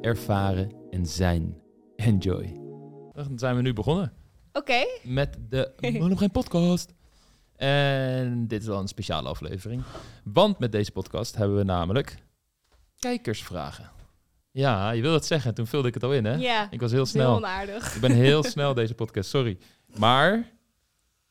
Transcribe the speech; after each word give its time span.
ervaren 0.00 0.70
en 0.90 1.06
zijn. 1.06 1.56
Enjoy. 1.96 2.60
Dan 3.12 3.38
zijn 3.38 3.56
we 3.56 3.62
nu 3.62 3.72
begonnen 3.72 4.12
Oké. 4.52 4.84
met 5.02 5.38
de 5.48 5.72
Monogeen 5.98 6.30
podcast. 6.30 6.94
En 7.56 8.46
dit 8.48 8.60
is 8.60 8.66
wel 8.68 8.80
een 8.80 8.88
speciale 8.88 9.28
aflevering. 9.28 9.82
Want 10.24 10.58
met 10.58 10.72
deze 10.72 10.92
podcast 10.92 11.36
hebben 11.36 11.56
we 11.56 11.62
namelijk 11.64 12.16
kijkersvragen. 12.98 13.90
Ja, 14.50 14.90
je 14.90 15.02
wil 15.02 15.12
het 15.12 15.24
zeggen. 15.24 15.54
Toen 15.54 15.66
vulde 15.66 15.88
ik 15.88 15.94
het 15.94 16.02
al 16.02 16.12
in, 16.14 16.24
hè? 16.24 16.34
Ja, 16.34 16.70
Ik 16.70 16.80
was 16.80 16.90
heel 16.90 17.02
is 17.02 17.12
heel 17.12 17.22
snel. 17.22 17.36
onaardig. 17.36 17.94
Ik 17.94 18.00
ben 18.00 18.12
heel 18.12 18.42
snel 18.54 18.74
deze 18.74 18.94
podcast, 18.94 19.30
sorry. 19.30 19.58
Maar, 19.98 20.52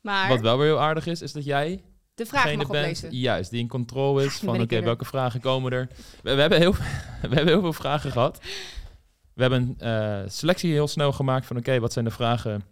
Maar 0.01 0.29
wat 0.29 0.41
wel 0.41 0.57
weer 0.57 0.67
heel 0.67 0.79
aardig 0.79 1.05
is, 1.07 1.21
is 1.21 1.31
dat 1.31 1.43
jij 1.45 1.83
de 2.15 2.25
vraag 2.25 2.45
mag 2.45 2.55
bent, 2.55 2.67
oplezen. 2.67 3.11
juist, 3.11 3.51
die 3.51 3.59
in 3.59 3.67
controle 3.67 4.25
is 4.25 4.35
van, 4.35 4.61
oké, 4.61 4.81
welke 4.81 5.05
vragen 5.05 5.39
komen 5.39 5.71
er? 5.71 5.87
We, 6.23 6.33
we 6.33 6.41
hebben 6.41 6.59
heel, 6.59 6.73
we 7.21 7.35
hebben 7.35 7.47
heel 7.47 7.61
veel 7.61 7.73
vragen 7.73 8.11
gehad. 8.11 8.39
We 9.33 9.41
hebben 9.41 9.75
een 9.79 10.23
eh, 10.23 10.29
selectie 10.29 10.71
heel 10.71 10.87
snel 10.87 11.11
gemaakt 11.11 11.45
van, 11.45 11.57
oké, 11.57 11.79
wat 11.79 11.93
zijn 11.93 12.05
de 12.05 12.11
vragen 12.11 12.63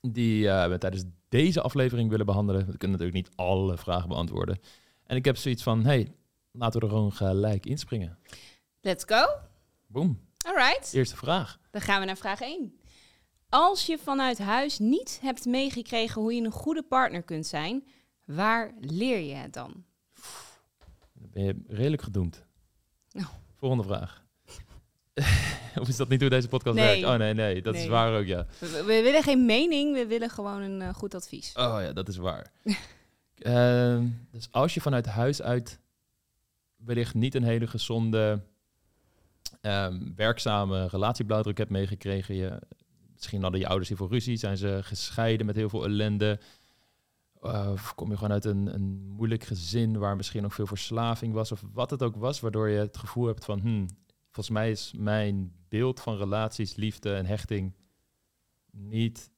die 0.00 0.48
eh, 0.48 0.68
we 0.68 0.78
tijdens 0.78 1.04
deze 1.28 1.60
aflevering 1.60 2.10
willen 2.10 2.26
behandelen? 2.26 2.66
We 2.66 2.76
kunnen 2.78 2.98
natuurlijk 2.98 3.26
niet 3.26 3.36
alle 3.36 3.78
vragen 3.78 4.08
beantwoorden. 4.08 4.58
En 5.06 5.16
ik 5.16 5.24
heb 5.24 5.36
zoiets 5.36 5.62
van, 5.62 5.84
hey, 5.84 6.12
laten 6.52 6.80
we 6.80 6.86
er 6.86 6.92
gewoon 6.92 7.12
gelijk 7.12 7.66
inspringen. 7.66 8.18
Let's 8.80 9.04
go. 9.06 9.26
Boom, 9.86 10.20
Alright. 10.46 10.92
eerste 10.92 11.16
vraag. 11.16 11.58
Dan 11.70 11.80
gaan 11.80 12.00
we 12.00 12.06
naar 12.06 12.16
vraag 12.16 12.40
1. 12.40 12.78
Als 13.48 13.86
je 13.86 13.98
vanuit 13.98 14.38
huis 14.38 14.78
niet 14.78 15.18
hebt 15.22 15.44
meegekregen 15.44 16.20
hoe 16.20 16.34
je 16.34 16.42
een 16.42 16.50
goede 16.50 16.82
partner 16.82 17.22
kunt 17.22 17.46
zijn, 17.46 17.84
waar 18.24 18.72
leer 18.80 19.18
je 19.18 19.34
het 19.34 19.52
dan? 19.52 19.84
Dan 21.12 21.30
ben 21.32 21.44
je 21.44 21.56
redelijk 21.68 22.02
gedoemd. 22.02 22.44
Oh. 23.12 23.28
Volgende 23.56 23.84
vraag. 23.84 24.22
of 25.80 25.88
is 25.88 25.96
dat 25.96 26.08
niet 26.08 26.20
hoe 26.20 26.30
deze 26.30 26.48
podcast 26.48 26.76
Nee. 26.76 26.86
werkt? 26.86 27.04
Oh 27.04 27.18
nee, 27.18 27.34
nee, 27.34 27.62
dat 27.62 27.74
is 27.74 27.86
waar 27.86 28.18
ook, 28.18 28.26
ja. 28.26 28.46
We, 28.58 28.66
we 28.86 29.02
willen 29.02 29.22
geen 29.22 29.44
mening, 29.44 29.94
we 29.94 30.06
willen 30.06 30.30
gewoon 30.30 30.60
een 30.62 30.82
eh, 30.82 30.94
goed 30.94 31.14
advies. 31.14 31.52
Oh 31.56 31.78
ja, 31.80 31.92
dat 31.92 32.08
is 32.08 32.16
waar. 32.16 32.52
Ehm, 33.34 34.06
dus 34.30 34.48
als 34.50 34.74
je 34.74 34.80
vanuit 34.80 35.06
huis 35.06 35.42
uit 35.42 35.78
wellicht 36.76 37.14
niet 37.14 37.34
een 37.34 37.42
hele 37.42 37.66
gezonde, 37.66 38.40
ehm, 39.60 40.00
werkzame 40.16 40.86
relatieblauwdruk 40.86 41.58
hebt 41.58 41.70
meegekregen, 41.70 42.34
je, 42.34 42.58
misschien 43.14 43.42
hadden 43.42 43.60
je 43.60 43.66
ouders 43.66 43.88
hiervoor 43.88 44.08
ruzie, 44.08 44.36
zijn 44.36 44.56
ze 44.56 44.78
gescheiden 44.82 45.46
met 45.46 45.56
heel 45.56 45.68
veel 45.68 45.84
ellende, 45.84 46.40
of 47.44 47.94
kom 47.94 48.10
je 48.10 48.16
gewoon 48.16 48.32
uit 48.32 48.44
een, 48.44 48.74
een 48.74 49.06
moeilijk 49.08 49.44
gezin 49.44 49.98
waar 49.98 50.16
misschien 50.16 50.44
ook 50.44 50.52
veel 50.52 50.66
verslaving 50.66 51.32
was, 51.32 51.52
of 51.52 51.64
wat 51.72 51.90
het 51.90 52.02
ook 52.02 52.16
was, 52.16 52.40
waardoor 52.40 52.68
je 52.68 52.78
het 52.78 52.96
gevoel 52.96 53.26
hebt 53.26 53.44
van, 53.44 53.60
hmm, 53.60 53.88
volgens 54.24 54.54
mij 54.54 54.70
is 54.70 54.92
mijn 54.96 55.52
beeld 55.68 56.00
van 56.00 56.16
relaties, 56.16 56.74
liefde 56.74 57.14
en 57.14 57.26
hechting 57.26 57.72
niet 58.70 59.30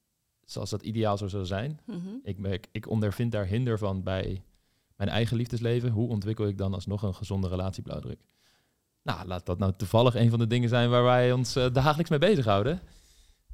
zoals 0.45 0.69
dat 0.69 0.81
ideaal 0.81 1.17
zou 1.17 1.29
zou 1.29 1.45
zijn. 1.45 1.79
Mhm. 1.85 2.09
Ik, 2.23 2.67
ik 2.71 2.89
ondervind 2.89 3.31
daar 3.31 3.45
hinder 3.45 3.77
van 3.77 4.03
bij 4.03 4.43
mijn 4.95 5.09
eigen 5.09 5.37
liefdesleven. 5.37 5.91
Hoe 5.91 6.09
ontwikkel 6.09 6.47
ik 6.47 6.57
dan 6.57 6.73
alsnog 6.73 7.01
een 7.01 7.15
gezonde 7.15 7.47
relatieblauwdruk? 7.47 8.19
Nou, 9.03 9.27
laat 9.27 9.45
dat 9.45 9.57
nou 9.57 9.73
toevallig 9.77 10.15
een 10.15 10.29
van 10.29 10.39
de 10.39 10.47
dingen 10.47 10.69
zijn 10.69 10.89
waar 10.89 11.03
wij 11.03 11.31
ons 11.31 11.55
eh, 11.55 11.73
dagelijks 11.73 12.09
mee 12.09 12.19
bezighouden. 12.19 12.81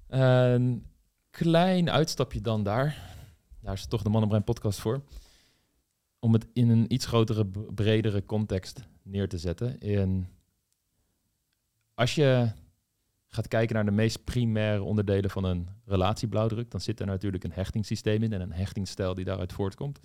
Een 0.08 0.86
klein 1.30 1.90
uitstapje 1.90 2.42
dan 2.42 2.64
daar. 2.64 3.13
Daar 3.64 3.74
is 3.74 3.86
toch 3.86 4.02
de 4.02 4.10
Mannenbrein 4.10 4.44
podcast 4.44 4.80
voor. 4.80 5.04
Om 6.20 6.34
het 6.34 6.48
in 6.54 6.70
een 6.70 6.94
iets 6.94 7.06
grotere, 7.06 7.46
bredere 7.74 8.26
context 8.26 8.88
neer 9.02 9.30
te 9.30 9.38
zetten. 9.38 9.80
In, 9.80 10.28
als 11.94 12.16
je 12.16 12.52
gaat 13.28 13.48
kijken 13.48 13.76
naar 13.76 13.86
de 13.86 13.92
meest 13.92 14.24
primaire 14.24 14.84
onderdelen 14.84 15.30
van 15.30 15.44
een 15.44 15.70
relatieblauwdruk, 15.86 16.72
dan 16.72 16.82
zit 16.82 17.00
er 17.00 17.06
natuurlijk 17.06 17.44
een 17.44 17.52
hechtingssysteem 17.52 18.24
in 18.24 18.34
en 18.34 18.42
een 18.42 18.54
hechtingsstijl 18.54 19.14
die 19.14 19.26
daaruit 19.26 19.54
voortkomt. 19.54 20.00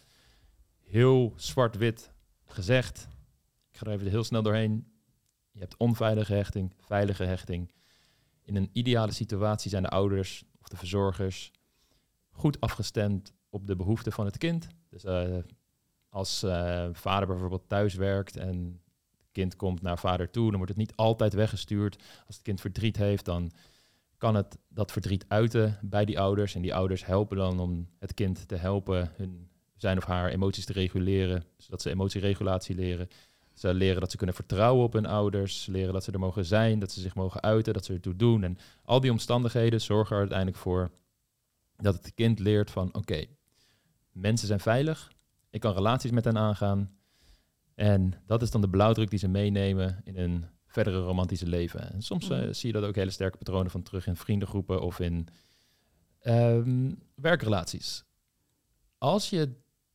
Heel 0.78 1.32
zwart-wit 1.36 2.12
gezegd. 2.44 3.08
Ik 3.70 3.76
ga 3.76 3.86
er 3.86 3.92
even 3.92 4.06
heel 4.06 4.25
snel 4.25 4.42
doorheen. 4.42 4.92
Je 5.50 5.60
hebt 5.60 5.76
onveilige 5.76 6.34
hechting, 6.34 6.72
veilige 6.76 7.25
hechting. 7.25 7.72
In 8.42 8.56
een 8.56 8.70
ideale 8.72 9.12
situatie 9.12 9.70
zijn 9.70 9.82
de 9.82 9.88
ouders 9.88 10.44
of 10.60 10.69
de 10.69 10.76
verzorgers 10.76 11.50
goed 12.30 12.60
afgestemd 12.60 13.36
op 13.50 13.66
de 13.66 13.76
behoeften 13.76 14.12
van 14.12 14.25
het 14.25 14.38
kind. 14.38 14.69
Dus 14.91 15.04
eh, 15.04 15.36
als 16.09 16.42
eh, 16.42 16.88
vader 16.92 17.28
bijvoorbeeld 17.28 17.69
thuis 17.69 17.94
werkt 17.94 18.36
en 18.36 18.81
het 19.19 19.28
kind 19.32 19.56
komt 19.56 19.82
naar 19.82 19.98
vader 19.98 20.31
toe, 20.31 20.47
dan 20.47 20.56
wordt 20.56 20.69
het 20.69 20.81
niet 20.81 20.97
altijd 20.97 21.32
weggestuurd. 21.32 21.97
Als 22.26 22.37
het 22.37 22.44
kind 22.44 22.60
verdriet 22.60 22.97
heeft, 22.97 23.25
dan 23.25 23.50
kan 24.16 24.34
het 24.34 24.58
dat 24.69 24.92
verdriet 24.92 25.25
uiten 25.28 25.78
bij 25.82 26.04
die 26.04 26.20
ouders. 26.20 26.54
En 26.54 26.62
die 26.62 26.75
ouders 26.75 27.06
helpen 27.06 27.37
dan 27.37 27.60
om 27.60 27.88
het 27.98 28.14
kind 28.14 28.48
te 28.48 28.56
helpen 28.56 29.12
hun 29.16 29.48
zijn 29.76 29.97
of 29.97 30.04
haar 30.04 30.31
emoties 30.31 30.64
te 30.64 30.72
reguleren, 30.72 31.44
zodat 31.56 31.82
ze 31.82 31.91
emotieregulatie 31.91 32.75
leren. 32.75 33.08
Ze 33.54 33.75
leren 33.75 34.00
dat 34.00 34.10
ze 34.10 34.16
kunnen 34.16 34.34
vertrouwen 34.34 34.84
op 34.84 34.92
hun 34.92 35.06
ouders, 35.06 35.66
leren 35.66 35.92
dat 35.92 36.04
ze 36.04 36.12
er 36.12 36.19
mogen 36.19 36.44
zijn, 36.44 36.78
dat 36.78 36.92
ze 36.92 37.00
zich 37.00 37.14
mogen 37.14 37.42
uiten, 37.42 37.72
dat 37.72 37.84
ze 37.84 37.92
ertoe 37.92 38.16
doen. 38.16 38.42
En 38.42 38.58
al 38.84 39.00
die 39.00 39.10
omstandigheden 39.10 39.81
zorgen 39.81 40.14
er 40.14 40.20
uiteindelijk 40.20 40.58
voor 40.58 40.91
dat 41.76 41.94
het 41.94 42.14
kind 42.14 42.38
leert 42.38 42.70
van 42.70 42.94
oké, 42.94 43.25
mensen 44.18 44.46
zijn 44.46 44.60
veilig, 44.60 45.12
ik 45.50 45.60
kan 45.60 45.72
relaties 45.74 46.10
met 46.10 46.24
hen 46.24 46.38
aangaan. 46.38 46.90
En 47.74 48.12
dat 48.26 48.42
is 48.42 48.50
dan 48.50 48.60
de 48.60 48.68
blauwdruk 48.68 49.10
die 49.10 49.18
ze 49.18 49.28
meenemen 49.28 50.00
in 50.04 50.16
hun 50.16 50.44
verdere 50.66 51.00
romantische 51.00 51.46
leven. 51.46 51.92
En 51.92 52.02
soms 52.02 52.30
eh, 52.30 52.38
Mhm. 52.38 52.52
zie 52.52 52.72
je 52.72 52.80
dat 52.80 52.88
ook 52.88 52.94
hele 52.94 53.10
sterke 53.10 53.36
patronen 53.38 53.70
van 53.70 53.82
terug 53.82 54.06
in 54.06 54.16
vriendengroepen 54.16 54.80
of 54.82 55.00
in 55.00 55.28
ehm, 56.20 56.92
werkrelaties. 57.14 58.04
Als 58.98 59.30
je 59.30 59.52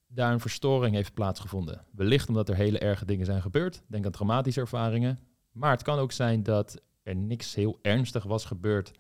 daar 0.08 0.34
een 0.34 0.40
verstoring 0.40 0.96
heeft 0.96 1.14
plaatsgevonden, 1.14 1.86
wellicht 1.92 2.28
omdat 2.30 2.50
er 2.50 2.56
hele 2.56 2.80
erge 2.80 3.06
dingen 3.06 3.26
zijn 3.26 3.42
gebeurd, 3.42 3.82
denk 3.88 4.06
aan 4.06 4.12
traumatische 4.12 4.60
ervaringen, 4.62 5.20
maar 5.52 5.72
het 5.72 5.82
kan 5.84 6.00
ook 6.00 6.12
zijn 6.12 6.44
dat 6.44 6.82
er 7.04 7.16
niks 7.16 7.56
heel 7.56 7.80
ernstig 7.82 8.24
was 8.24 8.46
gebeurd, 8.46 8.92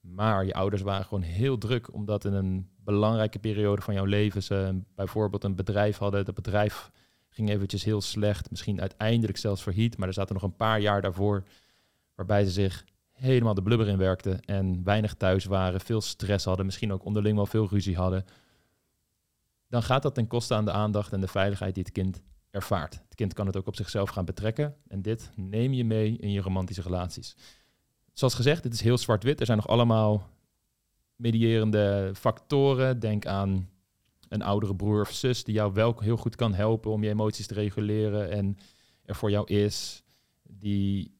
maar 0.00 0.44
je 0.44 0.54
ouders 0.54 0.82
waren 0.82 1.04
gewoon 1.04 1.22
heel 1.22 1.58
druk 1.58 1.92
omdat 1.92 2.24
in 2.24 2.32
een 2.32 2.70
belangrijke 2.84 3.38
periode 3.38 3.82
van 3.82 3.94
jouw 3.94 4.04
leven 4.04 4.42
ze 4.42 4.80
bijvoorbeeld 4.94 5.44
een 5.44 5.54
bedrijf 5.54 5.96
hadden, 5.96 6.24
dat 6.24 6.34
bedrijf 6.34 6.90
ging 7.28 7.50
eventjes 7.50 7.84
heel 7.84 8.00
slecht, 8.00 8.50
misschien 8.50 8.80
uiteindelijk 8.80 9.38
zelfs 9.38 9.62
verhiet, 9.62 9.96
maar 9.96 10.08
er 10.08 10.14
zaten 10.14 10.34
nog 10.34 10.42
een 10.42 10.56
paar 10.56 10.80
jaar 10.80 11.02
daarvoor 11.02 11.44
waarbij 12.14 12.44
ze 12.44 12.50
zich 12.50 12.84
helemaal 13.12 13.54
de 13.54 13.62
blubber 13.62 13.88
in 13.88 13.98
werkten 13.98 14.40
en 14.40 14.84
weinig 14.84 15.14
thuis 15.14 15.44
waren, 15.44 15.80
veel 15.80 16.00
stress 16.00 16.44
hadden, 16.44 16.66
misschien 16.66 16.92
ook 16.92 17.04
onderling 17.04 17.36
wel 17.36 17.46
veel 17.46 17.68
ruzie 17.68 17.96
hadden, 17.96 18.24
dan 19.68 19.82
gaat 19.82 20.02
dat 20.02 20.14
ten 20.14 20.26
koste 20.26 20.54
aan 20.54 20.64
de 20.64 20.72
aandacht 20.72 21.12
en 21.12 21.20
de 21.20 21.28
veiligheid 21.28 21.74
die 21.74 21.82
het 21.82 21.92
kind 21.92 22.22
ervaart. 22.50 22.94
Het 23.04 23.14
kind 23.14 23.32
kan 23.32 23.46
het 23.46 23.56
ook 23.56 23.66
op 23.66 23.76
zichzelf 23.76 24.10
gaan 24.10 24.24
betrekken 24.24 24.76
en 24.88 25.02
dit 25.02 25.30
neem 25.36 25.72
je 25.72 25.84
mee 25.84 26.16
in 26.16 26.30
je 26.30 26.40
romantische 26.40 26.82
relaties. 26.82 27.36
Zoals 28.12 28.34
gezegd, 28.34 28.62
dit 28.62 28.72
is 28.72 28.80
heel 28.80 28.98
zwart-wit. 28.98 29.40
Er 29.40 29.46
zijn 29.46 29.58
nog 29.58 29.68
allemaal 29.68 30.28
medierende 31.22 32.12
factoren. 32.14 33.00
Denk 33.00 33.26
aan 33.26 33.68
een 34.28 34.42
oudere 34.42 34.76
broer 34.76 35.00
of 35.00 35.12
zus 35.12 35.44
die 35.44 35.54
jou 35.54 35.72
wel 35.72 35.94
heel 35.98 36.16
goed 36.16 36.36
kan 36.36 36.54
helpen 36.54 36.90
om 36.90 37.02
je 37.02 37.10
emoties 37.10 37.46
te 37.46 37.54
reguleren 37.54 38.30
en 38.30 38.58
er 39.04 39.14
voor 39.14 39.30
jou 39.30 39.46
is. 39.46 40.02
Die 40.42 41.14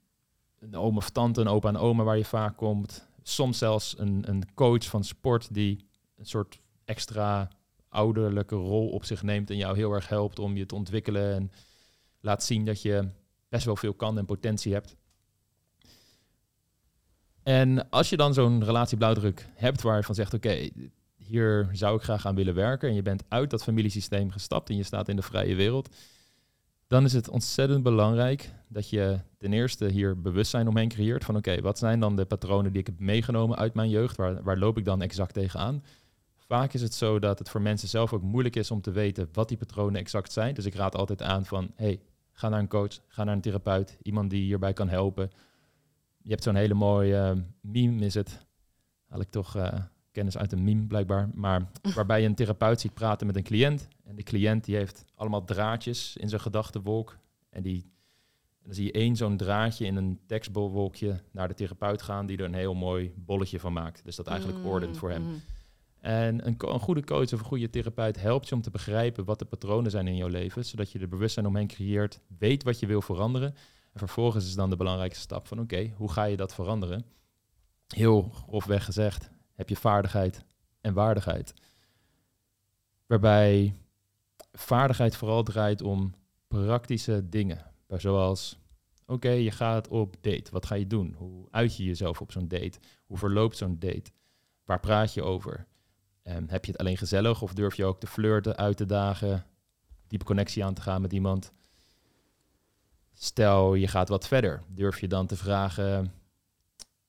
een 0.58 0.76
oom 0.76 0.96
of 0.96 1.10
tante, 1.10 1.40
een 1.40 1.48
opa 1.48 1.68
en 1.68 1.76
oma 1.76 2.02
waar 2.02 2.16
je 2.16 2.24
vaak 2.24 2.56
komt. 2.56 3.08
Soms 3.22 3.58
zelfs 3.58 3.98
een, 3.98 4.22
een 4.28 4.54
coach 4.54 4.84
van 4.84 5.04
sport 5.04 5.54
die 5.54 5.86
een 6.16 6.26
soort 6.26 6.60
extra 6.84 7.50
ouderlijke 7.88 8.54
rol 8.54 8.88
op 8.88 9.04
zich 9.04 9.22
neemt 9.22 9.50
en 9.50 9.56
jou 9.56 9.76
heel 9.76 9.92
erg 9.92 10.08
helpt 10.08 10.38
om 10.38 10.56
je 10.56 10.66
te 10.66 10.74
ontwikkelen 10.74 11.34
en 11.34 11.50
laat 12.20 12.44
zien 12.44 12.64
dat 12.64 12.82
je 12.82 13.08
best 13.48 13.64
wel 13.64 13.76
veel 13.76 13.94
kan 13.94 14.18
en 14.18 14.24
potentie 14.24 14.72
hebt. 14.72 14.96
En 17.42 17.90
als 17.90 18.08
je 18.08 18.16
dan 18.16 18.34
zo'n 18.34 18.64
relatieblauwdruk 18.64 19.48
hebt 19.54 19.82
waar 19.82 19.96
je 19.96 20.02
van 20.02 20.14
zegt, 20.14 20.34
oké, 20.34 20.68
hier 21.16 21.68
zou 21.72 21.96
ik 21.96 22.02
graag 22.02 22.26
aan 22.26 22.34
willen 22.34 22.54
werken 22.54 22.88
en 22.88 22.94
je 22.94 23.02
bent 23.02 23.24
uit 23.28 23.50
dat 23.50 23.62
familiesysteem 23.62 24.30
gestapt 24.30 24.68
en 24.68 24.76
je 24.76 24.82
staat 24.82 25.08
in 25.08 25.16
de 25.16 25.22
vrije 25.22 25.54
wereld, 25.54 25.88
dan 26.86 27.04
is 27.04 27.12
het 27.12 27.28
ontzettend 27.28 27.82
belangrijk 27.82 28.50
dat 28.68 28.90
je 28.90 29.18
ten 29.38 29.52
eerste 29.52 29.86
hier 29.86 30.20
bewustzijn 30.20 30.68
omheen 30.68 30.88
creëert 30.88 31.24
van 31.24 31.36
oké, 31.36 31.60
wat 31.60 31.78
zijn 31.78 32.00
dan 32.00 32.16
de 32.16 32.24
patronen 32.24 32.72
die 32.72 32.80
ik 32.80 32.86
heb 32.86 32.98
meegenomen 32.98 33.58
uit 33.58 33.74
mijn 33.74 33.90
jeugd? 33.90 34.16
Waar, 34.16 34.42
waar 34.42 34.58
loop 34.58 34.78
ik 34.78 34.84
dan 34.84 35.02
exact 35.02 35.34
tegenaan? 35.34 35.82
Vaak 36.36 36.72
is 36.72 36.82
het 36.82 36.94
zo 36.94 37.18
dat 37.18 37.38
het 37.38 37.48
voor 37.48 37.62
mensen 37.62 37.88
zelf 37.88 38.12
ook 38.12 38.22
moeilijk 38.22 38.56
is 38.56 38.70
om 38.70 38.80
te 38.80 38.90
weten 38.90 39.28
wat 39.32 39.48
die 39.48 39.56
patronen 39.56 40.00
exact 40.00 40.32
zijn. 40.32 40.54
Dus 40.54 40.64
ik 40.64 40.74
raad 40.74 40.96
altijd 40.96 41.22
aan 41.22 41.44
van 41.44 41.70
hey, 41.76 42.00
ga 42.32 42.48
naar 42.48 42.58
een 42.58 42.68
coach, 42.68 42.98
ga 43.08 43.24
naar 43.24 43.34
een 43.34 43.40
therapeut, 43.40 43.98
iemand 44.02 44.30
die 44.30 44.42
hierbij 44.42 44.72
kan 44.72 44.88
helpen. 44.88 45.30
Je 46.22 46.30
hebt 46.30 46.42
zo'n 46.42 46.54
hele 46.54 46.74
mooie 46.74 47.34
uh, 47.36 47.42
meme, 47.60 48.04
is 48.04 48.14
het? 48.14 48.46
Haal 49.08 49.20
ik 49.20 49.30
toch 49.30 49.56
uh, 49.56 49.72
kennis 50.10 50.38
uit 50.38 50.52
een 50.52 50.64
meme 50.64 50.86
blijkbaar. 50.86 51.30
Maar 51.34 51.70
waarbij 51.94 52.20
je 52.20 52.26
een 52.26 52.34
therapeut 52.34 52.80
ziet 52.80 52.94
praten 52.94 53.26
met 53.26 53.36
een 53.36 53.42
cliënt. 53.42 53.88
En 54.04 54.16
de 54.16 54.22
cliënt 54.22 54.64
die 54.64 54.76
heeft 54.76 55.04
allemaal 55.14 55.44
draadjes 55.44 56.16
in 56.16 56.28
zijn 56.28 56.40
gedachtenwolk. 56.40 57.18
En 57.50 57.62
die, 57.62 57.82
en 58.58 58.64
dan 58.64 58.74
zie 58.74 58.84
je 58.84 58.92
één 58.92 59.16
zo'n 59.16 59.36
draadje 59.36 59.86
in 59.86 59.96
een 59.96 60.20
tekstbolwolkje 60.26 61.20
naar 61.30 61.48
de 61.48 61.54
therapeut 61.54 62.02
gaan, 62.02 62.26
die 62.26 62.38
er 62.38 62.44
een 62.44 62.54
heel 62.54 62.74
mooi 62.74 63.12
bolletje 63.16 63.60
van 63.60 63.72
maakt. 63.72 64.04
Dus 64.04 64.16
dat 64.16 64.26
eigenlijk 64.26 64.58
mm, 64.58 64.66
ordent 64.66 64.96
voor 64.96 65.10
hem. 65.10 65.22
Mm. 65.22 65.42
En 65.98 66.46
een, 66.46 66.56
een, 66.58 66.80
goede 66.80 67.04
coach 67.04 67.32
of 67.32 67.32
een 67.32 67.38
goede 67.38 67.70
therapeut 67.70 68.20
helpt 68.20 68.48
je 68.48 68.54
om 68.54 68.62
te 68.62 68.70
begrijpen 68.70 69.24
wat 69.24 69.38
de 69.38 69.44
patronen 69.44 69.90
zijn 69.90 70.08
in 70.08 70.16
jouw 70.16 70.28
leven, 70.28 70.64
zodat 70.64 70.92
je 70.92 70.98
er 70.98 71.08
bewustzijn 71.08 71.46
omheen 71.46 71.66
creëert, 71.66 72.20
weet 72.38 72.62
wat 72.62 72.80
je 72.80 72.86
wil 72.86 73.02
veranderen. 73.02 73.54
En 73.92 73.98
vervolgens 73.98 74.46
is 74.46 74.54
dan 74.54 74.70
de 74.70 74.76
belangrijkste 74.76 75.22
stap 75.22 75.46
van 75.46 75.60
oké, 75.60 75.92
hoe 75.96 76.12
ga 76.12 76.24
je 76.24 76.36
dat 76.36 76.54
veranderen? 76.54 77.04
Heel 77.86 78.22
grofweg 78.22 78.84
gezegd, 78.84 79.30
heb 79.54 79.68
je 79.68 79.76
vaardigheid 79.76 80.44
en 80.80 80.94
waardigheid. 80.94 81.54
Waarbij 83.06 83.76
vaardigheid 84.52 85.16
vooral 85.16 85.42
draait 85.42 85.82
om 85.82 86.14
praktische 86.48 87.28
dingen. 87.28 87.70
Zoals, 87.88 88.58
oké, 89.06 89.30
je 89.30 89.50
gaat 89.50 89.88
op 89.88 90.16
date. 90.20 90.50
Wat 90.50 90.66
ga 90.66 90.74
je 90.74 90.86
doen? 90.86 91.14
Hoe 91.18 91.46
uit 91.50 91.76
je 91.76 91.84
jezelf 91.84 92.20
op 92.20 92.32
zo'n 92.32 92.48
date? 92.48 92.78
Hoe 93.06 93.18
verloopt 93.18 93.56
zo'n 93.56 93.78
date? 93.78 94.10
Waar 94.64 94.80
praat 94.80 95.14
je 95.14 95.22
over? 95.22 95.66
Um, 96.24 96.48
heb 96.48 96.64
je 96.64 96.72
het 96.72 96.80
alleen 96.80 96.96
gezellig 96.96 97.42
of 97.42 97.54
durf 97.54 97.74
je 97.74 97.84
ook 97.84 98.00
te 98.00 98.06
flirten, 98.06 98.56
uit 98.56 98.76
te 98.76 98.86
dagen, 98.86 99.44
diepe 100.06 100.24
connectie 100.24 100.64
aan 100.64 100.74
te 100.74 100.82
gaan 100.82 101.00
met 101.00 101.12
iemand? 101.12 101.52
Stel, 103.32 103.74
je 103.74 103.88
gaat 103.88 104.08
wat 104.08 104.26
verder. 104.26 104.62
Durf 104.68 105.00
je 105.00 105.08
dan 105.08 105.26
te 105.26 105.36
vragen, 105.36 106.12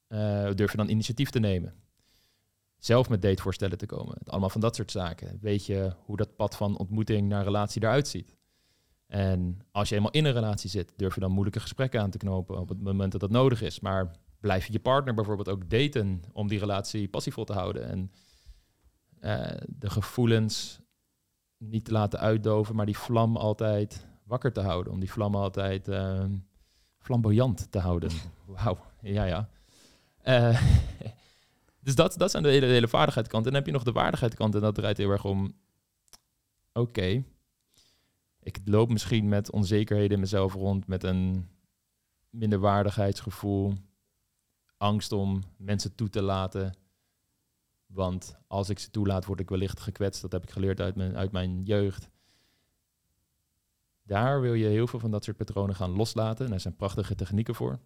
uh, 0.08 0.52
durf 0.54 0.72
je 0.72 0.78
dan 0.78 0.90
initiatief 0.90 1.30
te 1.30 1.40
nemen? 1.40 1.74
zelf 2.78 3.10
met 3.10 3.22
datevoorstellen 3.22 3.78
te 3.78 3.86
komen. 3.86 4.18
Allemaal 4.26 4.50
van 4.50 4.62
dat 4.62 4.76
soort 4.76 4.92
zaken. 4.92 5.38
Weet 5.42 5.66
je 5.66 5.94
hoe 6.06 6.18
dat 6.18 6.36
pad 6.36 6.56
van 6.56 6.78
ontmoeting 6.78 7.28
naar 7.28 7.44
relatie 7.44 7.84
eruit 7.84 8.08
ziet? 8.08 8.38
En 9.08 9.60
als 9.72 9.90
je 9.90 9.96
eenmaal 9.96 10.12
in 10.12 10.26
een 10.26 10.34
relatie 10.34 10.70
zit, 10.70 10.94
durf 10.96 11.14
je 11.16 11.20
dan 11.20 11.32
moeilijke 11.32 11.60
gesprekken 11.60 12.02
aan 12.02 12.10
te 12.10 12.18
knopen 12.18 12.60
op 12.60 12.70
het 12.70 12.82
moment 12.82 13.12
dat 13.12 13.22
dat 13.22 13.30
nodig 13.30 13.62
is. 13.62 13.80
Maar 13.80 14.12
blijf 14.40 14.66
je 14.66 14.74
je 14.74 14.80
partner 14.80 15.14
bijvoorbeeld 15.14 15.50
ook 15.50 15.70
daten 15.70 16.22
om 16.34 16.48
die 16.48 16.60
relatie 16.60 17.08
passievol 17.08 17.44
te 17.44 17.54
houden. 17.54 17.90
En 17.90 18.12
uh, 19.22 19.62
de 19.68 19.90
gevoelens 19.90 20.80
niet 21.58 21.86
te 21.86 21.92
laten 21.92 22.20
uitdoven, 22.20 22.76
maar 22.76 22.86
die 22.86 22.98
vlam 22.98 23.38
altijd 23.38 24.08
wakker 24.24 24.54
te 24.54 24.62
houden. 24.62 24.94
Om 24.94 25.00
die 25.00 25.12
vlam 25.12 25.36
altijd 25.36 25.88
uh, 25.88 26.26
flamboyant 26.98 27.72
te 27.72 27.80
houden. 27.80 28.12
Wauw, 28.46 28.78
ja 29.02 29.24
ja. 29.24 29.50
Uh, 30.26 30.62
Dus 31.84 31.96
dat, 31.96 32.18
dat 32.18 32.32
zijn 32.32 32.44
de 32.44 32.50
hele, 32.50 32.66
hele 32.66 32.88
vaardigheidskant. 32.88 33.46
En 33.46 33.52
dan 33.52 33.60
heb 33.60 33.70
je 33.70 33.76
nog 33.76 33.84
de 33.84 33.92
waardigheidskant 33.92 34.56
en 34.56 34.62
dat 34.62 34.76
draait 34.76 34.98
heel 34.98 35.10
erg 35.10 35.26
om... 35.26 35.54
Oké, 36.74 37.24
ik 38.40 38.60
loop 38.66 38.90
misschien 38.90 39.28
met 39.28 39.52
onzekerheden 39.52 40.12
in 40.12 40.20
mezelf 40.20 40.54
rond, 40.54 40.88
met 40.88 41.04
een 41.04 41.50
minderwaardigheidsgevoel, 42.30 43.74
angst 44.78 45.12
om 45.12 45.42
mensen 45.58 45.96
toe 45.96 46.10
te 46.10 46.22
laten. 46.22 46.78
Want 47.86 48.38
als 48.48 48.70
ik 48.70 48.80
ze 48.80 48.92
toelaat, 48.92 49.26
word 49.26 49.40
ik 49.40 49.50
wellicht 49.50 49.80
gekwetst. 49.80 50.22
Dat 50.22 50.32
heb 50.32 50.44
ik 50.44 50.52
geleerd 50.52 50.82
uit 50.82 50.96
mijn, 50.96 51.18
uit 51.18 51.32
mijn 51.32 51.62
jeugd. 51.62 52.10
Daar 54.04 54.42
wil 54.42 54.54
je 54.54 54.66
heel 54.66 54.88
veel 54.88 55.00
van 55.00 55.12
dat 55.12 55.24
soort 55.24 55.38
patronen 55.38 55.76
gaan 55.76 55.96
loslaten. 55.96 56.46
En 56.46 56.52
daar 56.52 56.60
zijn 56.60 56.76
prachtige 56.76 57.16
technieken 57.16 57.56
voor. 57.56 57.80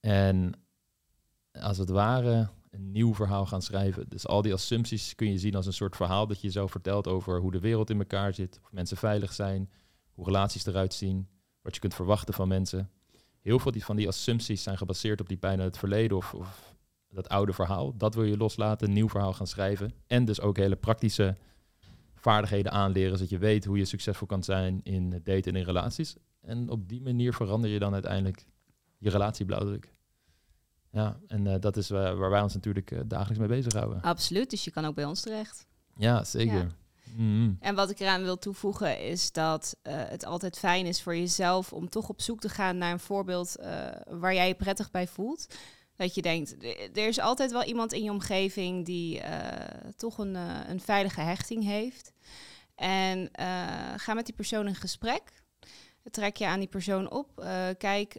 En 0.00 0.52
als 1.52 1.78
het 1.78 1.88
ware 1.88 2.48
een 2.70 2.92
nieuw 2.92 3.14
verhaal 3.14 3.46
gaan 3.46 3.62
schrijven. 3.62 4.08
Dus 4.08 4.26
al 4.26 4.42
die 4.42 4.52
assumpties 4.52 5.14
kun 5.14 5.30
je 5.30 5.38
zien 5.38 5.54
als 5.54 5.66
een 5.66 5.72
soort 5.72 5.96
verhaal 5.96 6.26
dat 6.26 6.40
je 6.40 6.50
zo 6.50 6.66
vertelt 6.66 7.06
over 7.06 7.40
hoe 7.40 7.52
de 7.52 7.60
wereld 7.60 7.90
in 7.90 7.98
elkaar 7.98 8.34
zit, 8.34 8.60
of 8.62 8.72
mensen 8.72 8.96
veilig 8.96 9.32
zijn, 9.32 9.70
hoe 10.12 10.24
relaties 10.24 10.66
eruit 10.66 10.94
zien, 10.94 11.28
wat 11.62 11.74
je 11.74 11.80
kunt 11.80 11.94
verwachten 11.94 12.34
van 12.34 12.48
mensen. 12.48 12.90
Heel 13.40 13.58
veel 13.58 13.72
van 13.76 13.96
die 13.96 14.08
assumpties 14.08 14.62
zijn 14.62 14.78
gebaseerd 14.78 15.20
op 15.20 15.28
die 15.28 15.36
pijn 15.36 15.58
uit 15.58 15.68
het 15.68 15.78
verleden 15.78 16.16
of, 16.16 16.34
of 16.34 16.74
dat 17.08 17.28
oude 17.28 17.52
verhaal. 17.52 17.96
Dat 17.96 18.14
wil 18.14 18.24
je 18.24 18.36
loslaten, 18.36 18.88
een 18.88 18.94
nieuw 18.94 19.08
verhaal 19.08 19.32
gaan 19.32 19.46
schrijven. 19.46 19.92
En 20.06 20.24
dus 20.24 20.40
ook 20.40 20.56
hele 20.56 20.76
praktische 20.76 21.36
vaardigheden 22.26 22.72
aanleren, 22.72 23.12
zodat 23.12 23.30
je 23.30 23.38
weet 23.38 23.64
hoe 23.64 23.78
je 23.78 23.84
succesvol 23.84 24.26
kan 24.26 24.44
zijn 24.44 24.80
in 24.82 25.10
daten 25.10 25.52
en 25.52 25.56
in 25.56 25.64
relaties. 25.64 26.16
En 26.40 26.70
op 26.70 26.88
die 26.88 27.02
manier 27.02 27.34
verander 27.34 27.70
je 27.70 27.78
dan 27.78 27.92
uiteindelijk 27.92 28.46
je 28.98 29.10
relatieblauwdruk. 29.10 29.92
Ja, 30.90 31.20
en 31.26 31.46
uh, 31.46 31.54
dat 31.60 31.76
is 31.76 31.88
waar, 31.88 32.16
waar 32.16 32.30
wij 32.30 32.42
ons 32.42 32.54
natuurlijk 32.54 32.90
uh, 32.90 33.00
dagelijks 33.06 33.38
mee 33.38 33.48
bezighouden. 33.48 34.02
Absoluut, 34.02 34.50
dus 34.50 34.64
je 34.64 34.70
kan 34.70 34.84
ook 34.84 34.94
bij 34.94 35.04
ons 35.04 35.20
terecht. 35.20 35.66
Ja, 35.96 36.24
zeker. 36.24 36.54
Ja. 36.54 36.68
Mm. 37.16 37.56
En 37.60 37.74
wat 37.74 37.90
ik 37.90 37.98
eraan 37.98 38.22
wil 38.22 38.38
toevoegen 38.38 39.00
is 39.00 39.32
dat 39.32 39.76
uh, 39.82 39.92
het 39.96 40.24
altijd 40.24 40.58
fijn 40.58 40.86
is 40.86 41.02
voor 41.02 41.16
jezelf 41.16 41.72
om 41.72 41.88
toch 41.88 42.08
op 42.08 42.20
zoek 42.20 42.40
te 42.40 42.48
gaan 42.48 42.78
naar 42.78 42.92
een 42.92 43.00
voorbeeld 43.00 43.56
waar 44.10 44.34
jij 44.34 44.48
je 44.48 44.54
prettig 44.54 44.90
bij 44.90 45.06
voelt. 45.06 45.46
Dat 45.96 46.14
je 46.14 46.22
denkt, 46.22 46.56
er 46.92 47.06
is 47.06 47.18
altijd 47.18 47.52
wel 47.52 47.64
iemand 47.64 47.92
in 47.92 48.02
je 48.02 48.10
omgeving 48.10 48.84
die 48.84 49.22
toch 49.96 50.18
een, 50.18 50.34
een 50.70 50.80
veilige 50.80 51.20
hechting 51.20 51.64
heeft. 51.64 52.12
En 52.74 53.30
ga 53.96 54.14
met 54.14 54.26
die 54.26 54.34
persoon 54.34 54.66
in 54.66 54.74
gesprek 54.74 55.22
trek 56.10 56.36
je 56.36 56.46
aan 56.46 56.58
die 56.58 56.68
persoon 56.68 57.10
op. 57.10 57.46
Kijk 57.78 58.16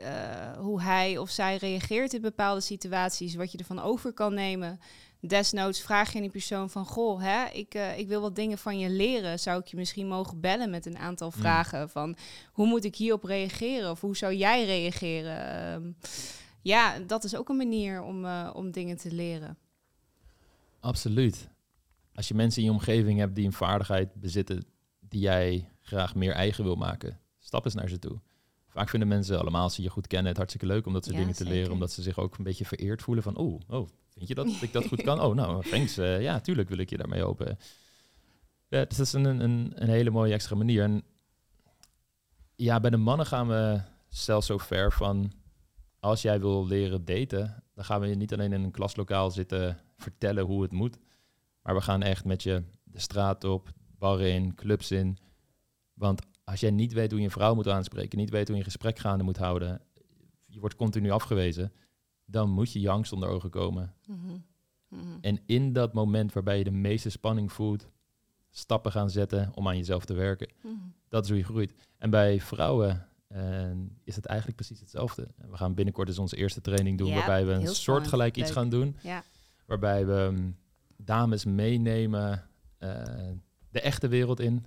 hoe 0.60 0.82
hij 0.82 1.18
of 1.18 1.30
zij 1.30 1.56
reageert 1.56 2.14
in 2.14 2.22
bepaalde 2.22 2.62
situaties, 2.62 3.36
wat 3.36 3.52
je 3.52 3.58
ervan 3.58 3.82
over 3.82 4.14
kan 4.14 4.34
nemen. 4.34 4.80
Desnoods 5.20 5.82
vraag 5.82 6.10
je 6.10 6.16
aan 6.16 6.22
die 6.22 6.32
persoon 6.32 6.70
van, 6.70 6.86
goh, 6.86 7.22
hè, 7.22 7.46
ik, 7.46 7.74
ik 7.98 8.08
wil 8.08 8.22
wat 8.22 8.36
dingen 8.36 8.58
van 8.58 8.80
je 8.80 8.90
leren. 8.90 9.40
Zou 9.40 9.60
ik 9.60 9.68
je 9.68 9.78
misschien 9.78 10.08
mogen 10.08 10.40
bellen 10.40 10.70
met 10.70 10.86
een 10.86 10.98
aantal 10.98 11.32
mm. 11.36 11.42
vragen 11.42 11.90
van, 11.90 12.16
hoe 12.52 12.68
moet 12.68 12.84
ik 12.84 12.96
hierop 12.96 13.24
reageren? 13.24 13.92
Of 13.92 14.02
hoe 14.02 14.18
zou 14.18 14.34
jij 14.34 14.66
reageren? 14.66 15.74
Um, 15.74 15.98
ja, 16.68 17.00
dat 17.00 17.24
is 17.24 17.36
ook 17.36 17.50
een 17.50 17.58
manier 17.58 18.02
om, 18.02 18.26
om 18.54 18.72
dingen 18.72 18.98
te 18.98 19.12
leren. 19.12 19.58
Absoluut. 20.80 21.50
Als 22.14 22.28
je 22.28 22.34
mensen 22.34 22.62
in 22.62 22.68
je 22.68 22.74
omgeving 22.74 23.20
hebt 23.20 23.36
die 23.36 23.46
een 23.46 23.54
vaardigheid 23.54 24.14
bezitten 24.14 24.66
die 25.00 25.22
jij 25.22 25.70
graag 25.82 26.16
meer 26.16 26.34
eigen 26.34 26.64
wil 26.64 26.76
maken, 26.76 27.20
stap 27.40 27.66
eens 27.66 27.74
naar 27.74 27.90
ze 27.90 28.00
toe. 28.00 28.20
Vaak 28.68 28.90
vinden 28.90 29.08
mensen 29.08 29.40
allemaal, 29.40 29.64
als 29.64 29.76
ze 29.76 29.82
je 29.82 29.90
goed 29.90 30.08
kennen, 30.08 30.28
het 30.28 30.38
hartstikke 30.38 30.68
leuk 30.68 30.86
om 30.86 30.94
dat 30.94 31.06
soort 31.06 31.18
dingen 31.18 31.34
te 31.34 31.46
leren. 31.46 31.72
Omdat 31.72 31.92
ze 31.92 32.02
zich 32.02 32.18
ook 32.18 32.38
een 32.38 32.44
beetje 32.44 32.66
vereerd 32.66 33.02
voelen 33.02 33.24
van, 33.24 33.36
oh, 33.36 33.60
oh 33.68 33.88
vind 34.14 34.28
je 34.28 34.36
dat, 34.36 34.48
ik 34.62 34.74
dat 34.74 34.88
goed 34.88 35.02
kan? 35.02 35.22
Oh, 35.22 35.36
nou, 35.36 35.70
thanks. 35.70 35.98
Uh, 35.98 36.22
ja, 36.22 36.40
tuurlijk 36.40 36.70
wil 36.70 36.78
ik 36.78 36.90
je 36.90 36.98
daarmee 36.98 37.20
helpen. 37.20 37.58
Ja, 38.68 38.86
dus 38.86 38.98
dat 38.98 39.06
is 39.06 39.14
een, 39.14 39.26
een, 39.26 39.72
een 39.76 39.90
hele 39.90 40.10
mooie 40.10 40.34
extra 40.34 40.56
manier. 40.56 40.84
En 40.84 41.04
ja, 42.56 42.80
bij 42.80 42.90
de 42.90 42.98
mannen 42.98 43.26
gaan 43.26 43.48
we 43.48 43.82
zelfs 44.08 44.48
zo 44.48 44.58
ver 44.58 44.92
van, 44.92 45.32
als 46.08 46.22
jij 46.22 46.40
wil 46.40 46.68
leren 46.68 47.06
daten, 47.06 47.64
dan 47.74 47.86
gaan 47.86 48.02
we 48.02 48.08
je 48.08 48.16
niet 48.16 48.34
alleen 48.34 48.54
in 48.54 48.64
een 48.64 48.72
klaslokaal 48.72 49.32
zitten 49.32 49.78
vertellen 49.98 50.44
hoe 50.46 50.62
het 50.62 50.72
moet. 50.72 50.98
Maar 51.62 51.76
we 51.76 51.82
gaan 51.82 52.02
echt 52.02 52.26
met 52.26 52.44
je 52.44 52.64
de 52.84 53.00
straat 53.00 53.44
op, 53.44 53.74
bar 53.98 54.22
in, 54.22 54.56
clubs 54.56 54.92
in. 54.92 55.18
Want 55.94 56.22
als 56.44 56.60
jij 56.60 56.72
niet 56.72 56.94
weet 56.94 57.12
hoe 57.12 57.20
je 57.20 57.26
een 57.26 57.32
vrouw 57.32 57.56
moet 57.56 57.68
aanspreken, 57.68 58.18
niet 58.18 58.30
weet 58.30 58.48
hoe 58.48 58.56
je 58.56 58.62
een 58.62 58.72
gesprek 58.72 59.00
gaande 59.00 59.24
moet 59.24 59.38
houden, 59.38 59.82
je 60.46 60.60
wordt 60.60 60.76
continu 60.76 61.10
afgewezen, 61.10 61.72
dan 62.26 62.50
moet 62.50 62.72
je 62.72 62.80
je 62.80 62.90
angst 62.90 63.12
onder 63.12 63.30
ogen 63.30 63.50
komen. 63.50 63.94
Mhm. 64.06 64.38
Mhm. 64.88 65.18
En 65.22 65.40
in 65.46 65.74
dat 65.74 65.94
moment 65.94 66.34
waarbij 66.34 66.58
je 66.58 66.64
de 66.64 66.72
meeste 66.72 67.10
spanning 67.10 67.52
voelt, 67.52 67.88
stappen 68.50 68.92
gaan 68.92 69.10
zetten 69.10 69.52
om 69.56 69.68
aan 69.68 69.78
jezelf 69.78 70.06
te 70.06 70.14
werken. 70.14 70.50
Mhm. 70.62 70.76
Dat 71.10 71.24
is 71.24 71.30
hoe 71.30 71.38
je 71.38 71.44
groeit. 71.44 71.74
En 71.98 72.10
bij 72.10 72.42
vrouwen 72.42 73.08
uh, 73.38 73.72
is 74.04 74.16
het 74.16 74.26
eigenlijk 74.26 74.58
precies 74.58 74.80
hetzelfde. 74.80 75.28
We 75.50 75.58
gaan 75.58 75.74
binnenkort 75.74 76.08
dus 76.08 76.20
onze 76.20 76.36
eerste 76.36 76.62
training 76.62 76.98
doen, 76.98 77.14
waarbij 77.14 77.46
we 77.46 77.52
een 77.52 77.68
soortgelijk 77.68 78.38
iets 78.38 78.52
gaan 78.52 78.70
doen. 78.70 78.96
Ja. 79.02 79.24
Waarbij 79.66 80.06
we 80.06 80.14
um, 80.14 80.58
dames 80.98 81.46
meenemen 81.46 82.50
uh, 82.80 83.04
de 83.70 83.82
echte 83.82 84.08
wereld 84.08 84.40
in 84.40 84.66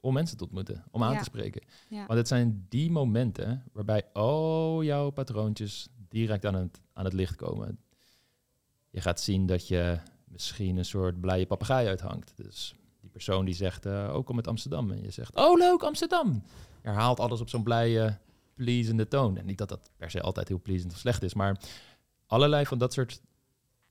om 0.00 0.14
mensen 0.14 0.36
te 0.36 0.44
ontmoeten, 0.44 0.84
om 0.90 1.02
aan 1.02 1.18
te 1.18 1.24
spreken. 1.24 1.62
Want 1.88 2.12
het 2.12 2.28
zijn 2.28 2.66
die 2.68 2.90
momenten 2.90 3.64
waarbij 3.72 4.04
al 4.12 4.82
jouw 4.82 5.10
patroontjes 5.10 5.88
direct 6.08 6.46
aan 6.46 6.54
het, 6.54 6.80
aan 6.92 7.04
het 7.04 7.12
licht 7.12 7.36
komen. 7.36 7.78
Je 8.90 9.00
gaat 9.00 9.20
zien 9.20 9.46
dat 9.46 9.68
je 9.68 9.98
misschien 10.24 10.76
een 10.76 10.84
soort 10.84 11.20
blije 11.20 11.46
papegaai 11.46 11.88
uithangt. 11.88 12.32
Dus 12.36 12.74
die 13.00 13.10
persoon 13.10 13.44
die 13.44 13.54
zegt, 13.54 13.86
uh, 13.86 14.14
ook 14.14 14.26
kom 14.26 14.36
met 14.36 14.46
Amsterdam. 14.46 14.90
En 14.90 15.02
je 15.02 15.10
zegt, 15.10 15.36
oh 15.36 15.58
leuk, 15.58 15.82
Amsterdam. 15.82 16.42
Herhaalt 16.82 17.20
alles 17.20 17.40
op 17.40 17.48
zo'n 17.48 17.62
blije, 17.62 18.18
pleasende 18.54 19.08
toon. 19.08 19.36
En 19.36 19.46
niet 19.46 19.58
dat 19.58 19.68
dat 19.68 19.90
per 19.96 20.10
se 20.10 20.20
altijd 20.20 20.48
heel 20.48 20.60
pleasend 20.60 20.92
of 20.92 20.98
slecht 20.98 21.22
is, 21.22 21.34
maar 21.34 21.60
allerlei 22.26 22.66
van 22.66 22.78
dat 22.78 22.92
soort 22.92 23.20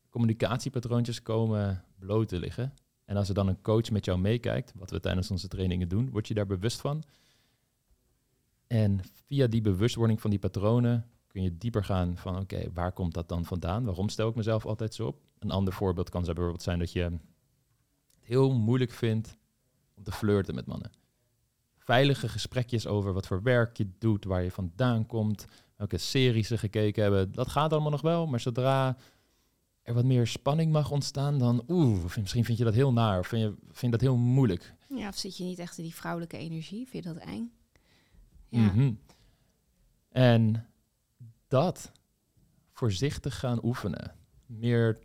communicatiepatroontjes 0.09 1.21
komen 1.21 1.83
bloot 1.99 2.27
te 2.27 2.39
liggen. 2.39 2.73
En 3.05 3.17
als 3.17 3.29
er 3.29 3.33
dan 3.33 3.47
een 3.47 3.61
coach 3.61 3.91
met 3.91 4.05
jou 4.05 4.19
meekijkt, 4.19 4.73
wat 4.75 4.91
we 4.91 4.99
tijdens 4.99 5.31
onze 5.31 5.47
trainingen 5.47 5.87
doen, 5.87 6.09
word 6.09 6.27
je 6.27 6.33
daar 6.33 6.45
bewust 6.45 6.81
van. 6.81 7.03
En 8.67 9.01
via 9.25 9.47
die 9.47 9.61
bewustwording 9.61 10.21
van 10.21 10.29
die 10.29 10.39
patronen 10.39 11.05
kun 11.27 11.41
je 11.41 11.57
dieper 11.57 11.83
gaan 11.83 12.17
van 12.17 12.39
oké, 12.39 12.71
waar 12.73 12.91
komt 12.91 13.13
dat 13.13 13.29
dan 13.29 13.45
vandaan? 13.45 13.85
Waarom 13.85 14.09
stel 14.09 14.29
ik 14.29 14.35
mezelf 14.35 14.65
altijd 14.65 14.93
zo 14.93 15.07
op? 15.07 15.21
Een 15.39 15.51
ander 15.51 15.73
voorbeeld 15.73 16.09
kan 16.09 16.23
bijvoorbeeld 16.23 16.61
zijn 16.61 16.79
dat 16.79 16.91
je 16.91 17.01
het 17.01 17.21
heel 18.19 18.53
moeilijk 18.53 18.91
vindt 18.91 19.37
om 19.95 20.03
te 20.03 20.11
flirten 20.11 20.55
met 20.55 20.65
mannen. 20.65 20.91
Veilige 21.83 22.29
gesprekjes 22.29 22.87
over 22.87 23.13
wat 23.13 23.27
voor 23.27 23.43
werk 23.43 23.77
je 23.77 23.89
doet, 23.97 24.25
waar 24.25 24.43
je 24.43 24.51
vandaan 24.51 25.05
komt, 25.05 25.45
welke 25.75 25.97
series 25.97 26.47
ze 26.47 26.57
gekeken 26.57 27.01
hebben, 27.01 27.31
dat 27.31 27.47
gaat 27.49 27.71
allemaal 27.71 27.91
nog 27.91 28.01
wel. 28.01 28.27
Maar 28.27 28.39
zodra 28.39 28.97
er 29.81 29.93
wat 29.93 30.05
meer 30.05 30.27
spanning 30.27 30.71
mag 30.71 30.91
ontstaan, 30.91 31.39
dan 31.39 31.63
oeh, 31.67 32.03
misschien 32.17 32.45
vind 32.45 32.57
je 32.57 32.63
dat 32.63 32.73
heel 32.73 32.93
naar 32.93 33.19
of 33.19 33.27
vind 33.27 33.41
je, 33.41 33.55
vind 33.71 33.91
dat 33.91 34.01
heel 34.01 34.17
moeilijk. 34.17 34.73
Ja, 34.87 35.07
of 35.07 35.17
zit 35.17 35.37
je 35.37 35.43
niet 35.43 35.59
echt 35.59 35.77
in 35.77 35.83
die 35.83 35.95
vrouwelijke 35.95 36.37
energie? 36.37 36.87
Vind 36.87 37.03
je 37.03 37.13
dat 37.13 37.23
eng? 37.23 37.51
Ja. 38.49 38.59
Mhm. 38.59 38.93
En 40.09 40.67
dat 41.47 41.91
voorzichtig 42.71 43.39
gaan 43.39 43.63
oefenen, 43.63 44.15
meer 44.45 44.99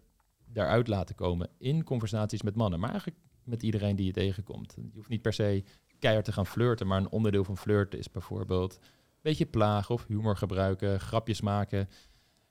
daaruit 0.44 0.88
laten 0.88 1.14
komen 1.14 1.48
in 1.58 1.84
conversaties 1.84 2.42
met 2.42 2.56
mannen, 2.56 2.80
maar 2.80 2.90
eigenlijk 2.90 3.20
met 3.44 3.62
iedereen 3.62 3.96
die 3.96 4.06
je 4.06 4.12
tegenkomt. 4.12 4.74
Je 4.76 4.90
hoeft 4.94 5.08
niet 5.08 5.22
per 5.22 5.32
se 5.32 5.64
keihard 6.06 6.24
te 6.24 6.32
gaan 6.32 6.46
flirten, 6.46 6.86
maar 6.86 7.00
een 7.00 7.10
onderdeel 7.10 7.44
van 7.44 7.56
flirten 7.56 7.98
is 7.98 8.10
bijvoorbeeld 8.10 8.74
een 8.74 9.22
beetje 9.22 9.46
plagen 9.46 9.94
of 9.94 10.06
humor 10.06 10.36
gebruiken, 10.36 11.00
grapjes 11.00 11.40
maken, 11.40 11.88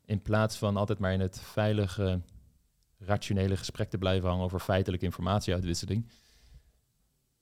in 0.05 0.21
plaats 0.21 0.57
van 0.57 0.77
altijd 0.77 0.99
maar 0.99 1.13
in 1.13 1.19
het 1.19 1.39
veilige, 1.39 2.21
rationele 2.97 3.57
gesprek 3.57 3.89
te 3.89 3.97
blijven 3.97 4.29
hangen 4.29 4.43
over 4.43 4.59
feitelijke 4.59 5.05
informatieuitwisseling. 5.05 6.09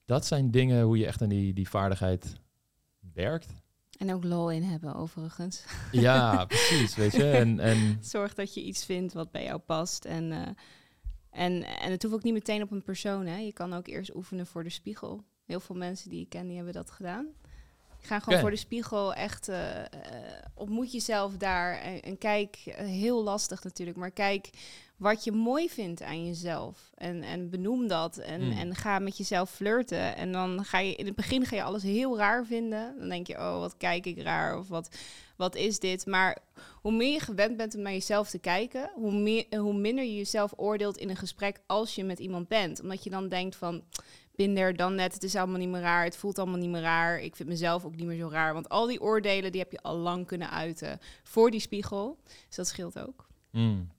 Dat 0.06 0.26
zijn 0.26 0.52
dingen 0.52 0.84
hoe 0.84 0.98
je 0.98 1.06
echt 1.06 1.22
aan 1.22 1.30
die, 1.30 1.54
die 1.54 1.70
vaardigheid 1.70 2.36
werkt. 3.14 3.54
En 3.98 4.14
ook 4.14 4.24
lol 4.24 4.52
in 4.52 4.64
hebben, 4.64 4.96
overigens. 4.96 5.66
Ja, 5.92 6.46
precies, 6.46 6.96
weet 6.96 7.12
je. 7.12 7.32
En, 7.32 7.60
en... 7.60 7.98
Zorg 8.02 8.34
dat 8.34 8.54
je 8.54 8.64
iets 8.64 8.86
vindt 8.86 9.14
wat 9.14 9.32
bij 9.32 9.44
jou 9.44 9.60
past. 9.60 10.06
En, 10.06 10.32
uh, 10.32 10.48
en, 11.30 11.64
en 11.64 11.92
het 11.92 12.04
hoeft 12.04 12.16
ook 12.16 12.24
niet 12.24 12.34
meteen 12.34 12.62
op 12.62 12.72
een 12.72 12.84
persoon. 12.84 13.26
Hè. 13.26 13.38
Je 13.38 13.54
kan 13.54 13.74
ook 13.74 13.88
eerst 13.88 14.16
oefenen 14.16 14.48
voor 14.48 14.64
de 14.64 14.70
spiegel. 14.70 15.24
Heel 15.46 15.60
veel 15.60 15.76
mensen 15.76 16.10
die 16.10 16.22
ik 16.22 16.30
ken, 16.30 16.48
die 16.48 16.56
hebben 16.56 16.74
dat 16.74 16.92
gedaan. 16.92 17.28
Ga 18.00 18.20
gewoon 18.20 18.40
voor 18.40 18.50
de 18.50 18.56
spiegel 18.56 19.14
echt, 19.14 19.50
uh, 19.50 19.78
uh, 19.78 19.86
ontmoet 20.54 20.92
jezelf 20.92 21.38
daar 21.38 21.82
en, 21.82 22.02
en 22.02 22.18
kijk, 22.18 22.56
heel 22.76 23.24
lastig 23.24 23.64
natuurlijk, 23.64 23.98
maar 23.98 24.12
kijk 24.12 24.50
wat 25.04 25.24
je 25.24 25.32
mooi 25.32 25.70
vindt 25.70 26.02
aan 26.02 26.26
jezelf. 26.26 26.92
En, 26.96 27.24
en 27.24 27.50
benoem 27.50 27.88
dat. 27.88 28.18
En, 28.18 28.42
hmm. 28.42 28.52
en 28.52 28.76
ga 28.76 29.00
met 29.00 29.18
jezelf 29.18 29.52
flirten. 29.52 30.16
En 30.16 30.32
dan 30.32 30.66
ga 30.66 30.80
je 30.80 30.96
in 30.96 31.06
het 31.06 31.16
begin 31.16 31.46
ga 31.46 31.56
je 31.56 31.64
alles 31.64 31.84
heel 31.84 32.18
raar 32.18 32.46
vinden. 32.46 32.96
Dan 32.98 33.10
denk 33.10 33.28
je, 33.28 33.34
oh, 33.34 33.60
wat 33.60 33.78
kijk 33.78 34.06
ik 34.06 34.22
raar? 34.22 34.58
Of 34.58 34.68
wat, 34.68 34.96
wat 35.36 35.56
is 35.56 35.80
dit? 35.80 36.06
Maar 36.06 36.38
hoe 36.82 36.92
meer 36.92 37.12
je 37.12 37.20
gewend 37.20 37.58
bent 37.58 37.76
om 37.76 37.82
naar 37.82 37.92
jezelf 37.92 38.30
te 38.30 38.40
kijken, 38.40 38.92
hoe, 38.94 39.12
meer, 39.12 39.46
hoe 39.58 39.74
minder 39.74 40.04
je 40.04 40.16
jezelf 40.16 40.54
oordeelt 40.56 40.98
in 40.98 41.10
een 41.10 41.16
gesprek 41.16 41.60
als 41.66 41.96
je 41.96 42.04
met 42.04 42.20
iemand 42.20 42.48
bent. 42.48 42.82
Omdat 42.82 43.04
je 43.04 43.10
dan 43.10 43.30
denkt 43.30 43.56
van 43.56 43.84
binder 44.36 44.76
dan 44.76 44.96
net. 44.96 45.14
Het 45.14 45.24
is 45.24 45.36
allemaal 45.36 45.60
niet 45.60 45.70
meer 45.70 45.82
raar. 45.82 46.04
Het 46.04 46.16
voelt 46.16 46.40
allemaal 46.40 46.60
niet 46.60 46.70
meer 46.70 46.82
raar. 46.82 47.20
Ik 47.20 47.36
vind 47.36 47.50
mezelf 47.50 47.86
ook 47.86 47.96
niet 47.96 48.06
meer 48.06 48.18
zo 48.18 48.30
raar. 48.30 48.54
Want 48.54 48.70
al 48.70 48.88
die 48.88 49.02
oordelen 49.02 49.52
die 49.52 49.62
heb 49.62 49.72
je 49.72 49.82
al 49.82 49.98
lang 49.98 50.28
kunnen 50.28 50.50
uiten 50.50 51.00
voor 51.24 51.52
die 51.52 51.60
spiegel. 51.60 52.18
Dus 52.48 52.56
dat 52.56 52.68
scheelt 52.68 53.00
ook. 53.00 53.28
Hmm. 53.50 53.92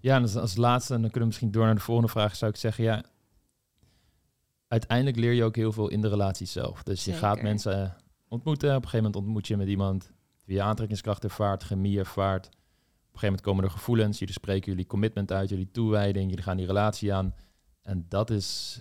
Ja, 0.00 0.16
en 0.16 0.22
als, 0.22 0.36
als 0.36 0.56
laatste, 0.56 0.94
en 0.94 1.00
dan 1.00 1.10
kunnen 1.10 1.28
we 1.28 1.34
misschien 1.34 1.50
door 1.50 1.64
naar 1.64 1.74
de 1.74 1.80
volgende 1.80 2.10
vraag, 2.10 2.36
zou 2.36 2.50
ik 2.50 2.56
zeggen, 2.56 2.84
ja, 2.84 3.04
uiteindelijk 4.68 5.16
leer 5.16 5.32
je 5.32 5.44
ook 5.44 5.56
heel 5.56 5.72
veel 5.72 5.88
in 5.88 6.00
de 6.00 6.08
relatie 6.08 6.46
zelf. 6.46 6.82
Dus 6.82 7.04
je 7.04 7.12
gaat 7.12 7.42
mensen 7.42 7.96
ontmoeten, 8.28 8.68
op 8.68 8.74
een 8.74 8.82
gegeven 8.82 9.04
moment 9.04 9.16
ontmoet 9.16 9.46
je 9.46 9.56
met 9.56 9.68
iemand 9.68 10.12
die 10.44 10.56
je 10.56 10.62
aantrekkingskracht 10.62 11.24
ervaart, 11.24 11.62
chemie 11.62 11.98
ervaart. 11.98 12.46
Op 12.46 12.52
een 12.52 13.20
gegeven 13.20 13.26
moment 13.26 13.40
komen 13.40 13.64
er 13.64 13.70
gevoelens, 13.70 14.18
jullie 14.18 14.34
spreken 14.34 14.70
jullie 14.70 14.86
commitment 14.86 15.32
uit, 15.32 15.48
jullie 15.48 15.70
toewijding, 15.70 16.28
jullie 16.28 16.44
gaan 16.44 16.56
die 16.56 16.66
relatie 16.66 17.14
aan. 17.14 17.34
En 17.82 18.06
dat 18.08 18.30
is 18.30 18.80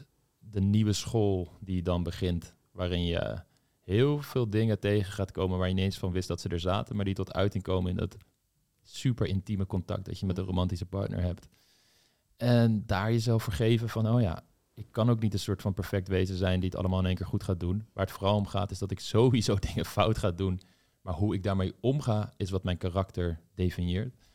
de 0.53 0.61
nieuwe 0.61 0.93
school 0.93 1.51
die 1.59 1.81
dan 1.81 2.03
begint, 2.03 2.55
waarin 2.71 3.05
je 3.05 3.41
heel 3.79 4.21
veel 4.21 4.49
dingen 4.49 4.79
tegen 4.79 5.13
gaat 5.13 5.31
komen 5.31 5.57
waar 5.57 5.67
je 5.67 5.73
niet 5.73 5.83
eens 5.83 5.97
van 5.97 6.11
wist 6.11 6.27
dat 6.27 6.41
ze 6.41 6.49
er 6.49 6.59
zaten, 6.59 6.95
maar 6.95 7.05
die 7.05 7.13
tot 7.13 7.33
uiting 7.33 7.63
komen 7.63 7.91
in 7.91 7.97
dat 7.97 8.17
super 8.81 9.27
intieme 9.27 9.65
contact 9.65 10.05
dat 10.05 10.19
je 10.19 10.25
met 10.25 10.37
een 10.37 10.43
romantische 10.43 10.85
partner 10.85 11.21
hebt. 11.21 11.47
En 12.37 12.83
daar 12.85 13.11
jezelf 13.11 13.43
vergeven 13.43 13.89
van, 13.89 14.09
oh 14.09 14.21
ja, 14.21 14.43
ik 14.73 14.87
kan 14.91 15.09
ook 15.09 15.19
niet 15.19 15.33
een 15.33 15.39
soort 15.39 15.61
van 15.61 15.73
perfect 15.73 16.07
wezen 16.07 16.35
zijn 16.35 16.59
die 16.59 16.69
het 16.69 16.77
allemaal 16.77 16.99
in 16.99 17.05
één 17.05 17.15
keer 17.15 17.25
goed 17.25 17.43
gaat 17.43 17.59
doen. 17.59 17.85
Waar 17.93 18.05
het 18.05 18.13
vooral 18.13 18.37
om 18.37 18.47
gaat 18.47 18.71
is 18.71 18.79
dat 18.79 18.91
ik 18.91 18.99
sowieso 18.99 19.55
dingen 19.69 19.85
fout 19.85 20.17
ga 20.17 20.31
doen. 20.31 20.61
Maar 21.01 21.13
hoe 21.13 21.33
ik 21.33 21.43
daarmee 21.43 21.73
omga 21.79 22.33
is 22.37 22.49
wat 22.49 22.63
mijn 22.63 22.77
karakter 22.77 23.39
definieert. 23.53 24.29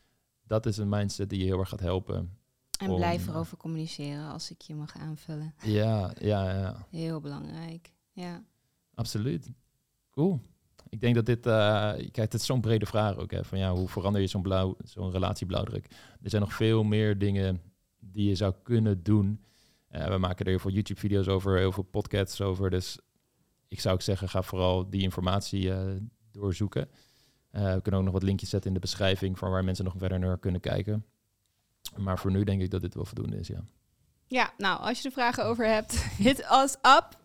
Dat 0.47 0.67
is 0.67 0.77
een 0.77 0.89
mindset 0.89 1.31
die 1.31 1.39
je 1.39 1.45
heel 1.45 1.59
erg 1.59 1.69
gaat 1.69 1.81
helpen. 1.81 2.38
En 2.79 2.95
blijf 2.95 3.27
eh, 3.27 3.33
erover 3.33 3.57
communiceren 3.57 4.31
als 4.31 4.51
ik 4.51 4.61
je 4.61 4.75
mag 4.75 4.97
aanvullen. 4.97 5.55
Ja, 5.63 6.13
ja, 6.21 6.51
ja. 6.59 6.87
Heel 6.91 7.21
belangrijk. 7.21 7.93
Ja. 8.13 8.45
Absoluut. 8.95 9.51
Cool. 10.11 10.41
Ik 10.89 11.01
denk 11.01 11.15
dat 11.15 11.27
dit, 11.27 11.47
uh, 11.47 11.53
kijk, 11.93 12.17
het 12.17 12.35
is 12.35 12.47
zo'n 12.47 12.61
brede 12.61 12.87
vraag 12.87 13.17
ook. 13.17 13.31
Hè, 13.31 13.45
van 13.45 13.59
ja, 13.59 13.73
hoe 13.73 13.89
verander 13.89 14.21
je 14.21 14.27
zo'n 14.27 14.43
blauw, 14.43 14.77
zo'n 14.85 15.11
relatieblauwdruk? 15.11 15.87
Er 16.23 16.31
zijn 16.31 16.43
nog 16.43 16.53
veel 16.53 16.83
meer 16.83 17.19
dingen 17.19 17.61
die 17.99 18.29
je 18.29 18.35
zou 18.35 18.55
kunnen 18.63 19.03
doen. 19.03 19.45
Uh, 19.91 20.09
we 20.09 20.19
maken 20.19 20.45
er 20.45 20.51
heel 20.51 20.61
veel 20.61 20.71
YouTube-video's 20.71 21.27
over, 21.27 21.57
heel 21.57 21.73
veel 21.73 21.83
podcasts 21.83 22.41
over. 22.41 22.71
Dus 22.71 22.99
ik 23.69 23.81
zou 23.81 23.95
ook 23.95 24.03
zeggen, 24.03 24.29
ga 24.29 24.43
vooral 24.43 24.91
die 24.91 25.03
informatie 25.03 25.65
uh, 25.65 25.81
doorzoeken. 26.31 26.89
we 27.51 27.79
kunnen 27.83 28.01
ook 28.01 28.07
nog 28.07 28.13
wat 28.13 28.23
linkjes 28.23 28.51
zetten 28.51 28.69
in 28.69 28.75
de 28.75 28.81
beschrijving 28.81 29.39
van 29.39 29.51
waar 29.51 29.65
mensen 29.65 29.85
nog 29.85 29.95
verder 29.97 30.19
naar 30.19 30.39
kunnen 30.39 30.61
kijken. 30.61 31.05
Maar 31.97 32.19
voor 32.19 32.31
nu 32.31 32.45
denk 32.45 32.63
ik 32.63 32.71
dat 32.71 32.81
dit 32.81 32.95
wel 32.95 33.05
voldoende 33.05 33.39
is, 33.39 33.49
ja. 33.49 33.65
Ja, 34.27 34.53
nou, 34.57 34.81
als 34.81 35.01
je 35.01 35.09
er 35.09 35.15
vragen 35.15 35.45
over 35.45 35.67
hebt, 35.67 36.03
hit 36.27 36.39
us 36.39 36.73
up 36.75 37.19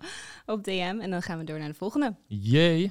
op 0.46 0.64
DM 0.64 0.98
en 1.02 1.12
dan 1.12 1.22
gaan 1.22 1.38
we 1.38 1.44
door 1.44 1.60
naar 1.60 1.68
de 1.68 1.74
volgende. 1.74 2.16
Jee. 2.28 2.90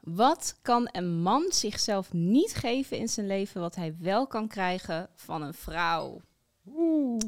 Wat 0.00 0.58
kan 0.62 0.88
een 0.92 1.20
man 1.20 1.46
zichzelf 1.48 2.12
niet 2.12 2.54
geven 2.54 2.98
in 2.98 3.08
zijn 3.08 3.26
leven 3.26 3.60
wat 3.60 3.74
hij 3.74 3.96
wel 3.98 4.26
kan 4.26 4.48
krijgen 4.48 5.08
van 5.14 5.42
een 5.42 5.54
vrouw? 5.54 6.20
Oeh. 6.66 7.22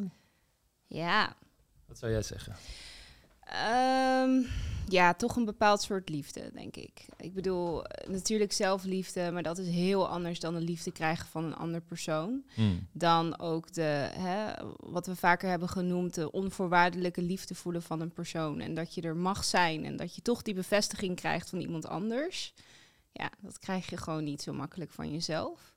Ja. 0.87 1.37
Wat 1.87 1.99
zou 1.99 2.13
jij 2.13 2.23
zeggen? 2.23 2.57
Um, 4.23 4.47
ja, 4.93 5.15
toch 5.15 5.37
een 5.37 5.45
bepaald 5.45 5.83
soort 5.83 6.09
liefde, 6.09 6.51
denk 6.55 6.77
ik. 6.77 7.07
Ik 7.17 7.35
bedoel, 7.35 7.85
natuurlijk 8.09 8.53
zelfliefde, 8.53 9.31
maar 9.33 9.43
dat 9.43 9.59
is 9.59 9.69
heel 9.69 10.09
anders 10.09 10.41
dan 10.41 10.55
de 10.55 10.61
liefde 10.61 10.93
krijgen 10.93 11.27
van 11.27 11.45
een 11.45 11.57
ander 11.57 11.81
persoon. 11.81 12.43
Hmm. 12.55 12.89
Dan 12.93 13.39
ook 13.39 13.73
de, 13.73 14.09
hè, 14.13 14.53
wat 14.77 15.07
we 15.07 15.17
vaker 15.17 15.49
hebben 15.49 15.69
genoemd, 15.69 16.15
de 16.15 16.33
onvoorwaardelijke 16.33 17.23
liefde 17.23 17.55
voelen 17.55 17.83
van 17.83 18.01
een 18.01 18.13
persoon. 18.13 18.61
En 18.61 18.75
dat 18.75 18.95
je 18.95 19.03
er 19.03 19.17
mag 19.17 19.45
zijn 19.45 19.85
en 19.85 19.97
dat 19.97 20.15
je 20.15 20.23
toch 20.23 20.43
die 20.43 20.55
bevestiging 20.55 21.17
krijgt 21.17 21.49
van 21.51 21.61
iemand 21.61 21.87
anders. 21.87 22.55
Ja, 23.13 23.31
dat 23.41 23.59
krijg 23.59 23.91
je 23.91 23.97
gewoon 23.97 24.25
niet 24.25 24.43
zo 24.43 24.53
makkelijk 24.53 24.91
van 24.91 25.11
jezelf. 25.13 25.75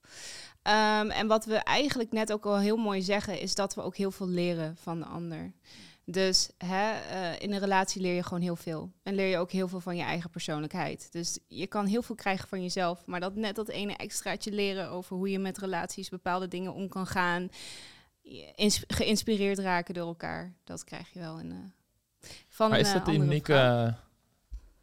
Ehm, 0.61 1.09
en 1.09 1.27
wat 1.27 1.45
we 1.45 1.55
eigenlijk 1.55 2.11
net 2.11 2.31
ook 2.31 2.45
al 2.45 2.59
heel 2.59 2.77
mooi 2.77 3.01
zeggen, 3.01 3.39
is 3.39 3.55
dat 3.55 3.75
we 3.75 3.81
ook 3.81 3.95
heel 3.95 4.11
veel 4.11 4.27
leren 4.27 4.77
van 4.77 4.99
de 4.99 5.05
ander. 5.05 5.51
Dus 6.05 6.49
hè, 6.57 6.91
uh, 6.93 7.39
in 7.39 7.53
een 7.53 7.59
relatie 7.59 8.01
leer 8.01 8.15
je 8.15 8.23
gewoon 8.23 8.41
heel 8.41 8.55
veel. 8.55 8.91
En 9.03 9.15
leer 9.15 9.27
je 9.27 9.37
ook 9.37 9.51
heel 9.51 9.67
veel 9.67 9.79
van 9.79 9.95
je 9.95 10.03
eigen 10.03 10.29
persoonlijkheid. 10.29 11.11
Dus 11.11 11.39
je 11.47 11.67
kan 11.67 11.85
heel 11.85 12.01
veel 12.01 12.15
krijgen 12.15 12.47
van 12.47 12.61
jezelf. 12.61 13.05
Maar 13.05 13.19
dat 13.19 13.35
net 13.35 13.55
dat 13.55 13.69
ene 13.69 13.95
extraatje 13.95 14.51
leren 14.51 14.89
over 14.89 15.15
hoe 15.15 15.29
je 15.29 15.39
met 15.39 15.57
relaties 15.57 16.09
bepaalde 16.09 16.47
dingen 16.47 16.73
om 16.73 16.89
kan 16.89 17.07
gaan. 17.07 17.49
geïnspireerd 18.87 19.59
raken 19.59 19.93
door 19.93 20.07
elkaar. 20.07 20.53
Dat 20.63 20.83
krijg 20.83 21.13
je 21.13 21.19
wel 21.19 21.39
in, 21.39 21.51
uh, 21.51 21.57
van 22.47 22.69
maar 22.69 22.79
is 22.79 22.93
dat 22.93 23.07
uh, 23.07 23.13
uniek 23.13 23.49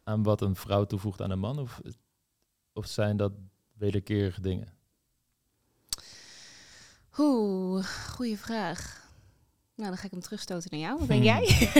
aan 0.03 0.23
wat 0.23 0.41
een 0.41 0.55
vrouw 0.55 0.85
toevoegt 0.85 1.21
aan 1.21 1.31
een 1.31 1.39
man? 1.39 1.59
Of, 1.59 1.81
of 2.73 2.85
zijn 2.85 3.17
dat 3.17 3.31
wederkerige 3.73 4.41
dingen? 4.41 4.73
Oeh, 7.17 7.85
goede 7.85 8.37
vraag. 8.37 9.00
Nou, 9.81 9.93
dan 9.93 10.01
ga 10.01 10.05
ik 10.05 10.11
hem 10.11 10.21
terugstoten 10.21 10.69
naar 10.71 10.79
jou. 10.79 10.99
Wat 10.99 11.07
ben 11.07 11.23
jij? 11.23 11.71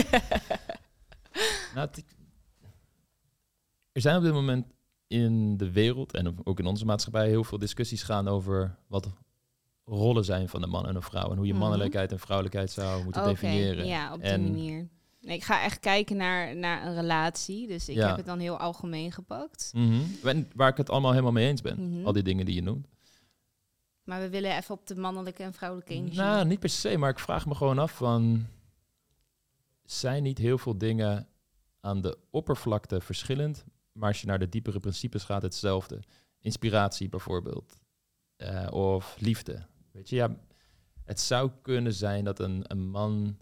nou, 1.74 1.88
er 3.92 4.00
zijn 4.00 4.16
op 4.16 4.22
dit 4.22 4.32
moment 4.32 4.66
in 5.06 5.56
de 5.56 5.70
wereld 5.70 6.14
en 6.14 6.46
ook 6.46 6.58
in 6.58 6.66
onze 6.66 6.84
maatschappij 6.84 7.28
heel 7.28 7.44
veel 7.44 7.58
discussies 7.58 8.02
gaan 8.02 8.28
over 8.28 8.76
wat 8.86 9.08
rollen 9.84 10.24
zijn 10.24 10.48
van 10.48 10.62
een 10.62 10.68
man 10.68 10.86
en 10.86 10.94
een 10.96 11.02
vrouw. 11.02 11.30
En 11.30 11.36
hoe 11.36 11.46
je 11.46 11.52
mhm. 11.52 11.62
mannelijkheid 11.62 12.12
en 12.12 12.18
vrouwelijkheid 12.18 12.70
zou 12.70 13.04
moeten 13.04 13.24
definiëren. 13.24 13.86
Ja, 13.86 14.12
op 14.12 14.22
die 14.22 14.38
manier. 14.38 14.88
Nee, 15.20 15.36
ik 15.36 15.44
ga 15.44 15.62
echt 15.62 15.80
kijken 15.80 16.16
naar, 16.16 16.56
naar 16.56 16.86
een 16.86 16.94
relatie. 16.94 17.66
Dus 17.66 17.88
ik 17.88 17.96
Ja. 17.96 18.06
heb 18.06 18.16
het 18.16 18.26
dan 18.26 18.38
heel 18.38 18.58
algemeen 18.58 19.12
gepakt. 19.12 19.72
En 20.22 20.50
Waar 20.54 20.68
ik 20.68 20.76
het 20.76 20.90
allemaal 20.90 21.10
helemaal 21.10 21.32
mee 21.32 21.48
eens 21.48 21.60
ben. 21.60 21.90
Mhm. 21.90 22.06
Al 22.06 22.12
die 22.12 22.22
dingen 22.22 22.46
die 22.46 22.54
je 22.54 22.62
noemt. 22.62 22.86
Maar 24.12 24.20
we 24.20 24.28
willen 24.28 24.56
even 24.56 24.74
op 24.74 24.86
de 24.86 24.96
mannelijke 24.96 25.42
en 25.42 25.52
vrouwelijke 25.52 25.92
energie. 25.92 26.18
Nou, 26.18 26.46
niet 26.46 26.58
per 26.58 26.68
se, 26.68 26.96
maar 26.96 27.10
ik 27.10 27.18
vraag 27.18 27.46
me 27.46 27.54
gewoon 27.54 27.78
af 27.78 27.92
van... 27.96 28.46
Zijn 29.84 30.22
niet 30.22 30.38
heel 30.38 30.58
veel 30.58 30.78
dingen 30.78 31.28
aan 31.80 32.00
de 32.00 32.18
oppervlakte 32.30 33.00
verschillend, 33.00 33.64
maar 33.92 34.08
als 34.08 34.20
je 34.20 34.26
naar 34.26 34.38
de 34.38 34.48
diepere 34.48 34.80
principes 34.80 35.24
gaat, 35.24 35.42
hetzelfde? 35.42 36.00
Inspiratie 36.40 37.08
bijvoorbeeld, 37.08 37.78
Eh, 38.36 38.66
of 38.70 39.16
liefde. 39.18 39.66
Weet 39.92 40.08
je, 40.08 40.16
ja, 40.16 40.36
het 41.04 41.20
zou 41.20 41.50
kunnen 41.62 41.92
zijn 41.92 42.24
dat 42.24 42.38
een, 42.38 42.64
een 42.66 42.90
man, 42.90 43.36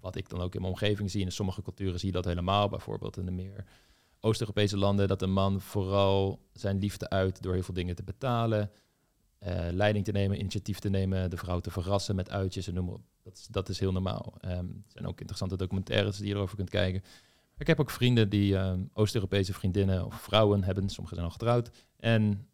wat 0.00 0.16
ik 0.16 0.28
dan 0.28 0.40
ook 0.40 0.54
in 0.54 0.60
mijn 0.60 0.72
omgeving 0.72 1.10
zie, 1.10 1.24
in 1.24 1.32
sommige 1.32 1.62
culturen 1.62 1.98
zie 1.98 2.08
je 2.08 2.14
dat 2.14 2.24
helemaal, 2.24 2.68
bijvoorbeeld 2.68 3.16
in 3.16 3.24
de 3.24 3.30
meer 3.30 3.64
Oost-Europese 4.20 4.76
landen, 4.76 5.08
dat 5.08 5.22
een 5.22 5.32
man 5.32 5.60
vooral 5.60 6.48
zijn 6.52 6.78
liefde 6.78 7.10
uit 7.10 7.42
door 7.42 7.52
heel 7.52 7.62
veel 7.62 7.74
dingen 7.74 7.94
te 7.94 8.04
betalen, 8.04 8.70
eh, 9.38 9.68
leiding 9.70 10.04
te 10.04 10.12
nemen, 10.12 10.38
initiatief 10.38 10.78
te 10.78 10.88
nemen, 10.88 11.30
de 11.30 11.36
vrouw 11.36 11.60
te 11.60 11.70
verrassen 11.70 12.16
met 12.16 12.30
uitjes 12.30 12.68
en 12.68 12.74
noem 12.74 12.84
maar 12.84 12.94
op. 12.94 13.02
Dat 13.22 13.36
is, 13.36 13.46
dat 13.46 13.68
is 13.68 13.78
heel 13.78 13.92
normaal. 13.92 14.34
Ehm, 14.40 14.66
er 14.66 14.92
zijn 14.92 15.06
ook 15.06 15.18
interessante 15.18 15.56
documentaires 15.56 16.16
die 16.16 16.28
je 16.28 16.34
erover 16.34 16.56
kunt 16.56 16.70
kijken. 16.70 17.02
Ik 17.58 17.66
heb 17.66 17.80
ook 17.80 17.90
vrienden 17.90 18.28
die 18.28 18.56
ehm, 18.56 18.82
Oost-Europese 18.92 19.52
vriendinnen 19.52 20.04
of 20.04 20.20
vrouwen 20.20 20.64
hebben. 20.64 20.88
Sommigen 20.88 21.16
zijn 21.16 21.28
al 21.28 21.36
getrouwd. 21.36 21.70
En 21.96 22.48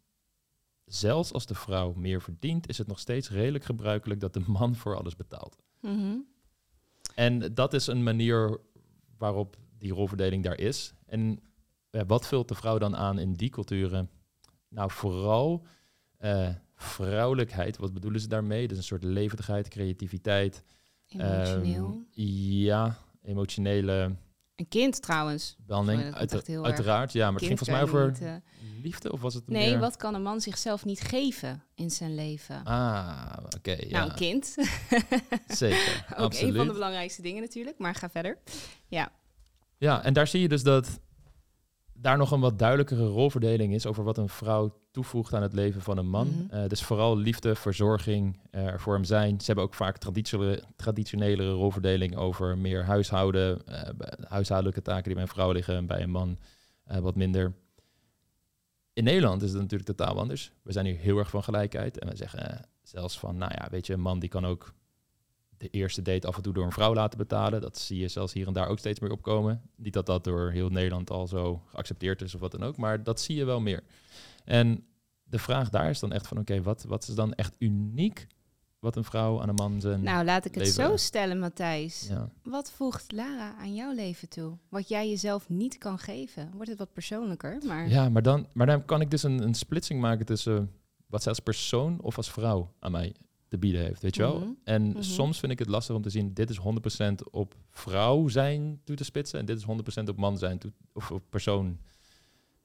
zelfs 0.85 1.33
als 1.33 1.45
de 1.45 1.55
vrouw 1.55 1.93
meer 1.93 2.21
verdient, 2.21 2.69
is 2.69 2.77
het 2.77 2.87
nog 2.87 2.99
steeds 2.99 3.29
redelijk 3.29 3.63
gebruikelijk 3.63 4.19
dat 4.19 4.33
de 4.33 4.43
man 4.47 4.75
voor 4.75 4.97
alles 4.97 5.15
betaalt. 5.15 5.57
Mhm. 5.81 6.17
En 7.15 7.53
dat 7.53 7.73
is 7.73 7.87
een 7.87 8.03
manier 8.03 8.59
waarop 9.17 9.57
die 9.77 9.93
rolverdeling 9.93 10.43
daar 10.43 10.59
is. 10.59 10.93
En 11.05 11.39
eh, 11.89 12.01
wat 12.07 12.27
vult 12.27 12.47
de 12.47 12.55
vrouw 12.55 12.77
dan 12.77 12.95
aan 12.95 13.19
in 13.19 13.33
die 13.33 13.49
culturen? 13.49 14.09
Nou, 14.69 14.91
vooral 14.91 15.65
eh, 16.17 16.49
vrouwelijkheid. 16.85 17.77
Wat 17.77 17.93
bedoelen 17.93 18.21
ze 18.21 18.27
daarmee? 18.27 18.67
Dus 18.67 18.77
een 18.77 18.83
soort 18.83 19.03
levendigheid, 19.03 19.67
creativiteit. 19.67 20.63
Emotioneel. 21.07 21.85
Ehm, 21.85 22.21
ja, 22.63 22.97
emotionele 23.21 24.15
een 24.55 24.67
kind 24.67 25.01
trouwens. 25.01 25.55
behandeling. 25.65 26.01
Sorry, 26.03 26.19
dat 26.19 26.33
Uit, 26.33 26.47
heel 26.47 26.65
uiteraard, 26.65 27.11
ja. 27.11 27.25
Maar 27.31 27.39
het 27.39 27.47
ging 27.47 27.57
volgens 27.57 27.77
mij 27.77 27.87
over 27.87 28.07
niet, 28.11 28.21
eh, 28.21 28.33
liefde 28.83 29.11
of 29.11 29.21
was 29.21 29.33
het 29.33 29.47
Nee, 29.47 29.69
meer... 29.69 29.79
wat 29.79 29.97
kan 29.97 30.13
een 30.13 30.21
man 30.21 30.41
zichzelf 30.41 30.85
niet 30.85 31.01
geven 31.01 31.63
in 31.73 31.91
zijn 31.91 32.15
leven? 32.15 32.63
Ah, 32.63 33.37
oké. 33.55 33.77
Nou, 33.89 34.09
een 34.09 34.15
kind. 34.15 34.55
Zeker, 35.47 36.05
Ook 36.09 36.17
absoluut. 36.17 36.49
een 36.51 36.57
van 36.57 36.67
de 36.67 36.73
belangrijkste 36.73 37.21
dingen 37.21 37.41
natuurlijk. 37.41 37.77
Maar 37.77 37.95
ga 37.95 38.09
verder. 38.09 38.37
Ja. 38.87 39.11
Ja, 39.77 40.03
en 40.03 40.13
daar 40.13 40.27
zie 40.27 40.41
je 40.41 40.47
dus 40.47 40.63
dat 40.63 40.99
daar 41.97 42.17
nog 42.17 42.31
een 42.31 42.39
wat 42.39 42.59
duidelijkere 42.59 43.05
rolverdeling 43.05 43.73
is 43.73 43.85
over 43.85 44.03
wat 44.03 44.17
een 44.17 44.29
vrouw 44.29 44.79
toevoegt 44.91 45.33
aan 45.33 45.41
het 45.41 45.53
leven 45.53 45.81
van 45.81 45.97
een 45.97 46.09
man. 46.09 46.27
Mhm. 46.27 46.55
Eh, 46.55 46.67
dus 46.67 46.83
vooral 46.83 47.17
liefde, 47.17 47.55
verzorging, 47.55 48.39
eh, 48.51 48.65
er 48.65 48.79
voor 48.79 48.93
hem 48.93 49.03
zijn. 49.03 49.39
Ze 49.39 49.45
hebben 49.45 49.63
ook 49.63 49.73
vaak 49.73 49.97
traditionele, 49.97 50.63
traditionelere 50.75 51.51
rolverdeling 51.51 52.15
over 52.15 52.57
meer 52.57 52.83
huishouden, 52.83 53.67
eh, 53.67 53.89
huishoudelijke 54.27 54.81
taken 54.81 55.03
die 55.03 55.13
bij 55.13 55.23
een 55.23 55.29
vrouw 55.29 55.51
liggen 55.51 55.75
en 55.75 55.85
bij 55.85 56.01
een 56.01 56.11
man 56.11 56.37
eh, 56.85 56.99
wat 56.99 57.15
minder. 57.15 57.53
In 58.93 59.03
Nederland 59.03 59.41
is 59.41 59.51
het 59.51 59.61
natuurlijk 59.61 59.97
totaal 59.97 60.19
anders. 60.19 60.51
We 60.61 60.71
zijn 60.71 60.85
hier 60.85 60.97
heel 60.97 61.17
erg 61.17 61.29
van 61.29 61.43
gelijkheid 61.43 61.99
en 61.99 62.09
we 62.09 62.15
zeggen 62.15 62.51
eh, 62.51 62.63
zelfs 62.83 63.19
van, 63.19 63.37
nou 63.37 63.51
ja, 63.55 63.67
weet 63.71 63.87
je, 63.87 63.93
een 63.93 63.99
man 63.99 64.19
die 64.19 64.29
kan 64.29 64.45
ook 64.45 64.73
de 65.57 65.69
eerste 65.69 66.01
date 66.01 66.27
af 66.27 66.35
en 66.35 66.41
toe 66.41 66.53
door 66.53 66.65
een 66.65 66.71
vrouw 66.71 66.93
laten 66.93 67.17
betalen. 67.17 67.61
Dat 67.61 67.77
zie 67.77 67.99
je 67.99 68.07
zelfs 68.07 68.33
hier 68.33 68.47
en 68.47 68.53
daar 68.53 68.67
ook 68.67 68.79
steeds 68.79 68.99
meer 68.99 69.11
opkomen. 69.11 69.61
Niet 69.75 69.93
dat 69.93 70.05
dat 70.05 70.23
door 70.23 70.51
heel 70.51 70.69
Nederland 70.69 71.09
al 71.09 71.27
zo 71.27 71.61
geaccepteerd 71.65 72.21
is 72.21 72.35
of 72.35 72.41
wat 72.41 72.51
dan 72.51 72.63
ook, 72.63 72.77
maar 72.77 73.03
dat 73.03 73.21
zie 73.21 73.35
je 73.35 73.45
wel 73.45 73.61
meer. 73.61 73.83
En 74.43 74.85
de 75.23 75.39
vraag 75.39 75.69
daar 75.69 75.89
is 75.89 75.99
dan 75.99 76.11
echt 76.11 76.27
van, 76.27 76.37
oké, 76.37 76.61
wat, 76.61 76.83
wat 76.83 77.07
is 77.07 77.15
dan 77.15 77.33
echt 77.33 77.55
uniek 77.59 78.27
wat 78.79 78.95
een 78.95 79.03
vrouw 79.03 79.41
aan 79.41 79.49
een 79.49 79.55
man 79.55 79.81
zijn... 79.81 80.03
Nou, 80.03 80.25
laat 80.25 80.45
ik 80.45 80.55
het 80.55 80.63
leven. 80.63 80.83
zo 80.83 80.97
stellen, 80.97 81.39
Matthijs. 81.39 82.07
ja. 82.09 82.29
Wat 82.43 82.71
voegt 82.71 83.11
Lara 83.11 83.55
aan 83.57 83.75
jouw 83.75 83.93
leven 83.93 84.29
toe? 84.29 84.57
Wat 84.69 84.87
jij 84.87 85.09
jezelf 85.09 85.49
niet 85.49 85.77
kan 85.77 85.99
geven? 85.99 86.51
Wordt 86.53 86.69
het 86.69 86.77
wat 86.79 86.93
persoonlijker, 86.93 87.57
maar... 87.67 87.89
ja, 87.89 88.09
maar 88.09 88.21
dan, 88.21 88.47
maar 88.53 88.67
dan 88.67 88.85
kan 88.85 89.01
ik 89.01 89.11
dus 89.11 89.23
een, 89.23 89.41
een 89.41 89.53
splitsing 89.53 90.01
maken 90.01 90.25
tussen 90.25 90.71
wat 91.07 91.21
zij 91.21 91.31
als 91.31 91.39
persoon 91.39 91.99
of 92.01 92.17
als 92.17 92.31
vrouw 92.31 92.73
aan 92.79 92.91
mij 92.91 93.15
te 93.55 93.61
bieden 93.67 93.81
heeft, 93.81 94.01
weet 94.01 94.15
je 94.15 94.21
wel? 94.21 94.39
Mhm. 94.39 94.49
En 94.63 94.87
Mhm. 94.87 95.01
soms 95.01 95.39
vind 95.39 95.51
ik 95.51 95.59
het 95.59 95.67
lastig 95.67 95.95
om 95.95 96.01
te 96.01 96.09
zien, 96.09 96.33
dit 96.33 96.49
is 96.49 96.57
100% 96.57 97.29
op 97.31 97.55
vrouw 97.71 98.27
zijn 98.27 98.81
toe 98.83 98.95
te 98.95 99.03
spitsen 99.03 99.39
en 99.39 99.45
dit 99.45 99.57
is 99.57 99.63
100% 99.63 100.09
op 100.09 100.17
man 100.17 100.37
zijn 100.37 100.57
toe, 100.57 100.71
of 100.93 101.11
op 101.11 101.23
persoon, 101.29 101.79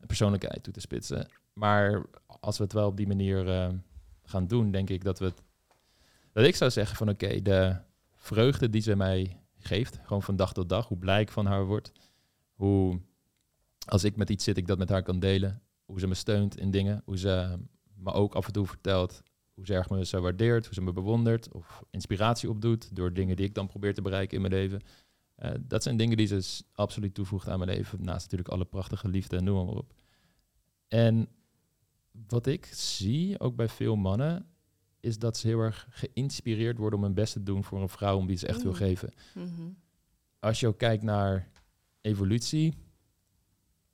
persoonlijkheid 0.06 0.62
toe 0.62 0.72
te 0.72 0.80
spitsen. 0.80 1.28
Maar 1.52 2.02
als 2.40 2.58
we 2.58 2.64
het 2.64 2.72
wel 2.72 2.86
op 2.86 2.96
die 2.96 3.06
manier 3.06 3.48
eh, 3.48 3.68
gaan 4.22 4.46
doen, 4.46 4.70
denk 4.70 4.90
ik 4.90 5.04
dat 5.04 5.18
we 5.18 5.24
het, 5.24 5.42
dat 6.32 6.44
ik 6.44 6.56
zou 6.56 6.70
zeggen 6.70 6.96
van 6.96 7.08
oké, 7.08 7.42
de 7.42 7.76
vreugde 8.16 8.70
die 8.70 8.82
ze 8.82 8.96
mij 8.96 9.40
geeft, 9.58 9.98
gewoon 10.02 10.22
van 10.22 10.36
dag 10.36 10.52
tot 10.52 10.68
dag, 10.68 10.88
hoe 10.88 10.98
blij 10.98 11.20
ik 11.20 11.30
van 11.30 11.46
haar 11.46 11.66
word, 11.66 11.92
hoe 12.54 13.00
als 13.86 14.04
ik 14.04 14.16
met 14.16 14.30
iets 14.30 14.44
zit, 14.44 14.56
ik 14.56 14.66
dat 14.66 14.78
met 14.78 14.88
haar 14.88 15.02
kan 15.02 15.18
delen, 15.18 15.62
hoe 15.84 16.00
ze 16.00 16.06
me 16.06 16.14
steunt 16.14 16.56
in 16.58 16.70
dingen, 16.70 17.02
hoe 17.04 17.18
ze 17.18 17.58
me 17.94 18.12
ook 18.12 18.34
af 18.34 18.46
en 18.46 18.52
toe 18.52 18.66
vertelt 18.66 19.22
hoe 19.60 19.68
ze 19.68 19.74
erg 19.74 19.90
me 19.90 20.04
zo 20.04 20.20
waardeert, 20.20 20.64
hoe 20.64 20.74
ze 20.74 20.80
me 20.80 20.92
bewondert 20.92 21.52
of 21.52 21.82
inspiratie 21.90 22.48
opdoet 22.48 22.96
door 22.96 23.12
dingen 23.12 23.36
die 23.36 23.46
ik 23.46 23.54
dan 23.54 23.66
probeer 23.66 23.94
te 23.94 24.02
bereiken 24.02 24.36
in 24.36 24.42
mijn 24.42 24.54
leven. 24.54 24.80
Eh, 25.34 25.50
dat 25.60 25.82
zijn 25.82 25.96
dingen 25.96 26.16
die 26.16 26.26
ze 26.26 26.62
absoluut 26.72 27.14
toevoegt 27.14 27.48
aan 27.48 27.58
mijn 27.58 27.70
leven, 27.70 28.04
naast 28.04 28.22
natuurlijk 28.22 28.48
alle 28.48 28.64
prachtige 28.64 29.08
liefde 29.08 29.36
en 29.36 29.44
noem 29.44 29.66
maar 29.66 29.74
op. 29.74 29.94
En 30.88 31.28
wat 32.28 32.46
ik 32.46 32.66
zie, 32.66 33.40
ook 33.40 33.56
bij 33.56 33.68
veel 33.68 33.96
mannen, 33.96 34.46
is 35.00 35.18
dat 35.18 35.36
ze 35.36 35.46
heel 35.46 35.60
erg 35.60 35.86
geïnspireerd 35.90 36.78
worden 36.78 36.98
om 36.98 37.04
hun 37.04 37.14
best 37.14 37.32
te 37.32 37.42
doen 37.42 37.64
voor 37.64 37.80
een 37.80 37.88
vrouw 37.88 38.16
om 38.16 38.26
wie 38.26 38.36
ze 38.36 38.46
echt 38.46 38.62
wil 38.62 38.70
Mm. 38.70 38.76
geven. 38.76 39.12
Mhm. 39.34 39.68
Als 40.38 40.60
je 40.60 40.66
ook 40.66 40.78
kijkt 40.78 41.02
naar 41.02 41.48
evolutie, 42.00 42.74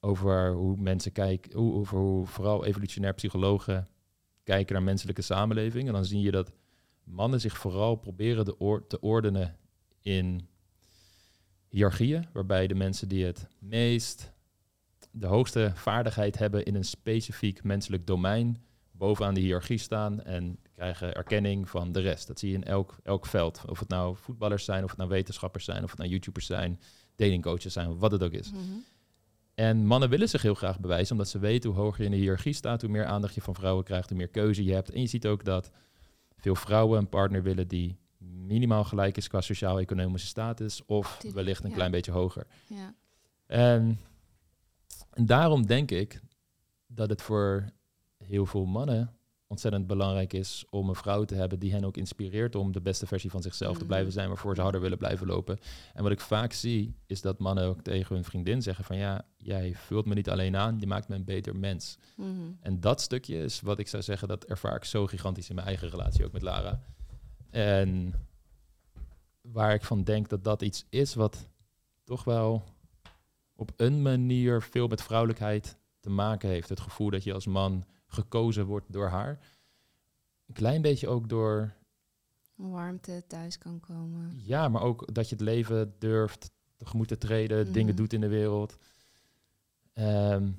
over 0.01 0.53
hoe 0.53 0.77
mensen 0.77 1.13
kijken, 1.13 1.59
hoe, 1.59 1.73
over 1.75 1.99
hoe 1.99 2.27
vooral 2.27 2.65
evolutionair 2.65 3.15
psychologen 3.15 3.87
kijken 4.47 4.75
naar 4.75 4.83
menselijke 4.83 5.23
samenleving. 5.23 5.87
En 5.87 5.93
dan 5.93 6.05
zie 6.05 6.21
je 6.21 6.31
dat 6.31 6.53
mannen 7.05 7.41
zich 7.41 7.57
vooral 7.57 7.95
proberen 7.95 8.45
te 8.89 9.01
ordenen 9.01 9.57
in 10.01 10.49
hiërarchieën, 11.69 12.27
waarbij 12.33 12.67
de 12.67 12.75
mensen 12.75 13.09
die 13.09 13.25
het 13.25 13.47
meest 13.59 14.33
de 15.11 15.27
hoogste 15.27 15.73
vaardigheid 15.75 16.39
hebben 16.39 16.65
in 16.65 16.75
een 16.75 16.85
specifiek 16.85 17.65
menselijk 17.65 18.07
domein 18.07 18.63
bovenaan 18.91 19.35
de 19.35 19.41
hiërarchie 19.41 19.79
staan 19.79 20.23
en 20.23 20.59
krijgen 20.73 21.15
erkenning 21.15 21.69
van 21.71 21.93
de 21.93 22.01
rest. 22.01 22.27
Dat 22.27 22.39
zie 22.39 22.51
je 22.51 22.55
in 22.55 22.65
elk, 22.65 22.99
elk 23.03 23.27
veld. 23.27 23.63
Of 23.69 23.79
het 23.79 23.89
nou 23.89 24.17
voetballers 24.17 24.65
zijn, 24.65 24.83
of 24.85 24.89
het 24.89 24.99
nou 24.99 25.11
wetenschappers 25.11 25.65
zijn, 25.65 25.83
of 25.83 25.91
het 25.91 25.99
nou 25.99 26.11
YouTubers 26.11 26.47
zijn, 26.47 26.81
datingcoaches 27.17 27.73
zijn, 27.73 27.99
wat 27.99 28.11
het 28.11 28.23
ook 28.23 28.33
is. 28.33 28.53
Mhm. 28.53 28.63
En 29.57 29.87
mannen 29.87 30.09
willen 30.09 30.29
zich 30.29 30.43
heel 30.43 30.55
graag 30.55 30.81
bewijzen, 30.81 31.13
omdat 31.13 31.29
ze 31.29 31.39
weten 31.39 31.71
hoe 31.71 31.79
hoger 31.79 31.99
je 31.99 32.05
in 32.05 32.11
de 32.11 32.17
hiërarchie 32.17 32.53
staat, 32.53 32.81
hoe 32.81 32.91
meer 32.91 33.05
aandacht 33.05 33.35
je 33.35 33.41
van 33.41 33.55
vrouwen 33.55 33.85
krijgt, 33.85 34.09
hoe 34.09 34.19
meer 34.19 34.29
keuze 34.29 34.65
je 34.65 34.73
hebt. 34.73 34.91
En 34.91 35.01
je 35.01 35.07
ziet 35.07 35.27
ook 35.27 35.45
dat 35.45 35.71
veel 36.37 36.55
vrouwen 36.55 36.99
een 36.99 37.09
partner 37.09 37.43
willen 37.43 37.69
die 37.69 37.99
minimaal 38.19 38.85
gelijk 38.85 39.17
is 39.17 39.29
qua 39.29 39.41
sociaal-economische 39.41 40.27
status, 40.27 40.85
of 40.87 41.23
wellicht 41.33 41.65
een 41.65 41.71
ja. 41.71 41.75
klein 41.75 41.91
beetje 41.91 42.13
hoger. 42.13 42.47
Ja. 42.67 42.95
En, 43.47 44.01
en 45.11 45.27
daarom 45.27 45.67
denk 45.67 45.91
ik 45.91 46.21
dat 46.87 47.09
het 47.09 47.23
voor 47.23 47.73
heel 48.17 48.47
veel 48.47 48.65
mannen 48.65 49.16
ontzettend 49.49 49.87
belangrijk 49.87 50.33
is 50.33 50.65
om 50.71 50.89
een 50.89 50.95
vrouw 50.95 51.25
te 51.25 51.35
hebben 51.35 51.59
die 51.59 51.73
hen 51.73 51.85
ook 51.85 51.97
inspireert 51.97 52.55
om 52.55 52.73
de 52.73 52.81
beste 52.81 53.07
versie 53.07 53.31
van 53.31 53.43
zichzelf 53.43 53.73
te 53.73 53.79
Mhm. 53.79 53.87
blijven 53.87 54.13
zijn, 54.13 54.29
waarvoor 54.29 54.55
ze 54.55 54.61
harder 54.61 54.81
willen 54.81 54.99
blijven 54.99 55.27
lopen. 55.27 55.59
En 55.95 56.03
wat 56.03 56.13
ik 56.13 56.21
vaak 56.21 56.53
zie, 56.53 56.95
is 57.07 57.21
dat 57.21 57.39
mannen 57.39 57.65
ook 57.65 57.81
tegen 57.83 58.15
hun 58.15 58.25
vriendin 58.25 58.63
zeggen 58.63 58.85
van 58.85 58.97
ja, 58.97 59.25
jij 59.37 59.75
vult 59.75 60.07
me 60.07 60.15
niet 60.15 60.31
alleen 60.31 60.57
aan, 60.57 60.77
je 60.81 60.87
maakt 60.87 61.09
me 61.09 61.15
een 61.15 61.25
beter 61.25 61.57
mens. 61.57 61.99
Mhm. 62.17 62.31
En 62.61 62.81
dat 62.81 63.01
stukje 63.01 63.43
is 63.43 63.61
wat 63.61 63.79
ik 63.79 63.89
zou 63.89 64.03
zeggen, 64.03 64.29
dat 64.29 64.45
ervaar 64.45 64.77
ik 64.77 64.85
zo 64.85 65.07
gigantisch 65.07 65.49
in 65.49 65.55
mijn 65.55 65.67
eigen 65.67 65.89
relatie 65.89 66.25
ook 66.25 66.33
met 66.33 66.43
Lara. 66.43 66.83
En 67.51 68.15
waar 69.41 69.75
ik 69.75 69.85
van 69.85 70.05
denk 70.05 70.29
dat 70.29 70.45
dat 70.45 70.63
iets 70.63 70.87
is 70.89 71.15
wat 71.15 71.49
toch 72.05 72.25
wel 72.25 72.65
op 73.57 73.73
een 73.77 74.03
manier 74.03 74.63
veel 74.63 74.87
met 74.89 75.03
vrouwelijkheid 75.03 75.77
te 76.01 76.11
maken 76.11 76.49
heeft. 76.49 76.69
Het 76.69 76.81
gevoel 76.81 77.11
dat 77.11 77.25
je 77.25 77.33
als 77.33 77.47
man 77.47 77.85
gekozen 78.17 78.67
wordt 78.67 78.93
door 78.93 79.09
haar. 79.09 79.39
Een 80.47 80.55
klein 80.55 80.83
beetje 80.83 81.09
ook 81.09 81.29
door, 81.29 81.75
Warmte 82.55 83.25
thuis 83.27 83.59
kan 83.59 83.81
komen. 83.81 84.41
ja, 84.45 84.69
maar 84.69 84.83
ook 84.83 85.15
dat 85.15 85.29
je 85.29 85.35
het 85.35 85.45
leven 85.45 85.95
durft 85.99 86.51
tegemoet 86.77 87.09
te 87.09 87.19
treden, 87.19 87.63
Mhm. 87.65 87.73
dingen 87.73 87.97
doet 87.97 88.13
in 88.13 88.21
de 88.21 88.29
wereld. 88.29 88.77
Ehm, 89.93 90.51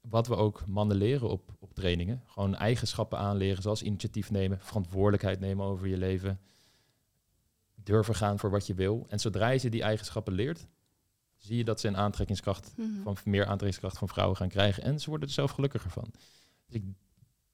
wat 0.00 0.26
we 0.26 0.34
ook 0.36 0.66
mannen 0.66 0.96
leren 0.96 1.28
op, 1.30 1.54
op 1.58 1.74
trainingen. 1.74 2.22
Gewoon 2.26 2.54
eigenschappen 2.54 3.18
aanleren, 3.18 3.62
zoals 3.62 3.82
initiatief 3.82 4.30
nemen, 4.30 4.60
verantwoordelijkheid 4.60 5.40
nemen 5.40 5.66
over 5.66 5.86
je 5.86 5.96
leven. 5.98 6.40
durven 7.74 8.14
gaan 8.14 8.38
voor 8.38 8.50
wat 8.50 8.66
je 8.66 8.74
wil. 8.74 9.06
En 9.08 9.18
zodra 9.20 9.48
je 9.48 9.58
ze 9.58 9.68
die 9.68 9.82
eigenschappen 9.82 10.32
leert, 10.32 10.66
zie 11.36 11.56
je 11.56 11.64
dat 11.64 11.80
ze 11.80 11.88
een 11.88 11.96
aantrekkingskracht 11.96 12.72
Mhm. 12.76 13.02
van 13.02 13.16
meer 13.24 13.42
aantrekkingskracht 13.46 13.98
van 13.98 14.08
vrouwen 14.08 14.36
gaan 14.36 14.48
krijgen. 14.48 14.82
En 14.82 15.00
ze 15.00 15.08
worden 15.10 15.28
er 15.28 15.34
zelf 15.34 15.50
gelukkiger 15.50 15.90
van. 15.90 16.10
Dus 16.72 16.80
ik, 16.80 16.86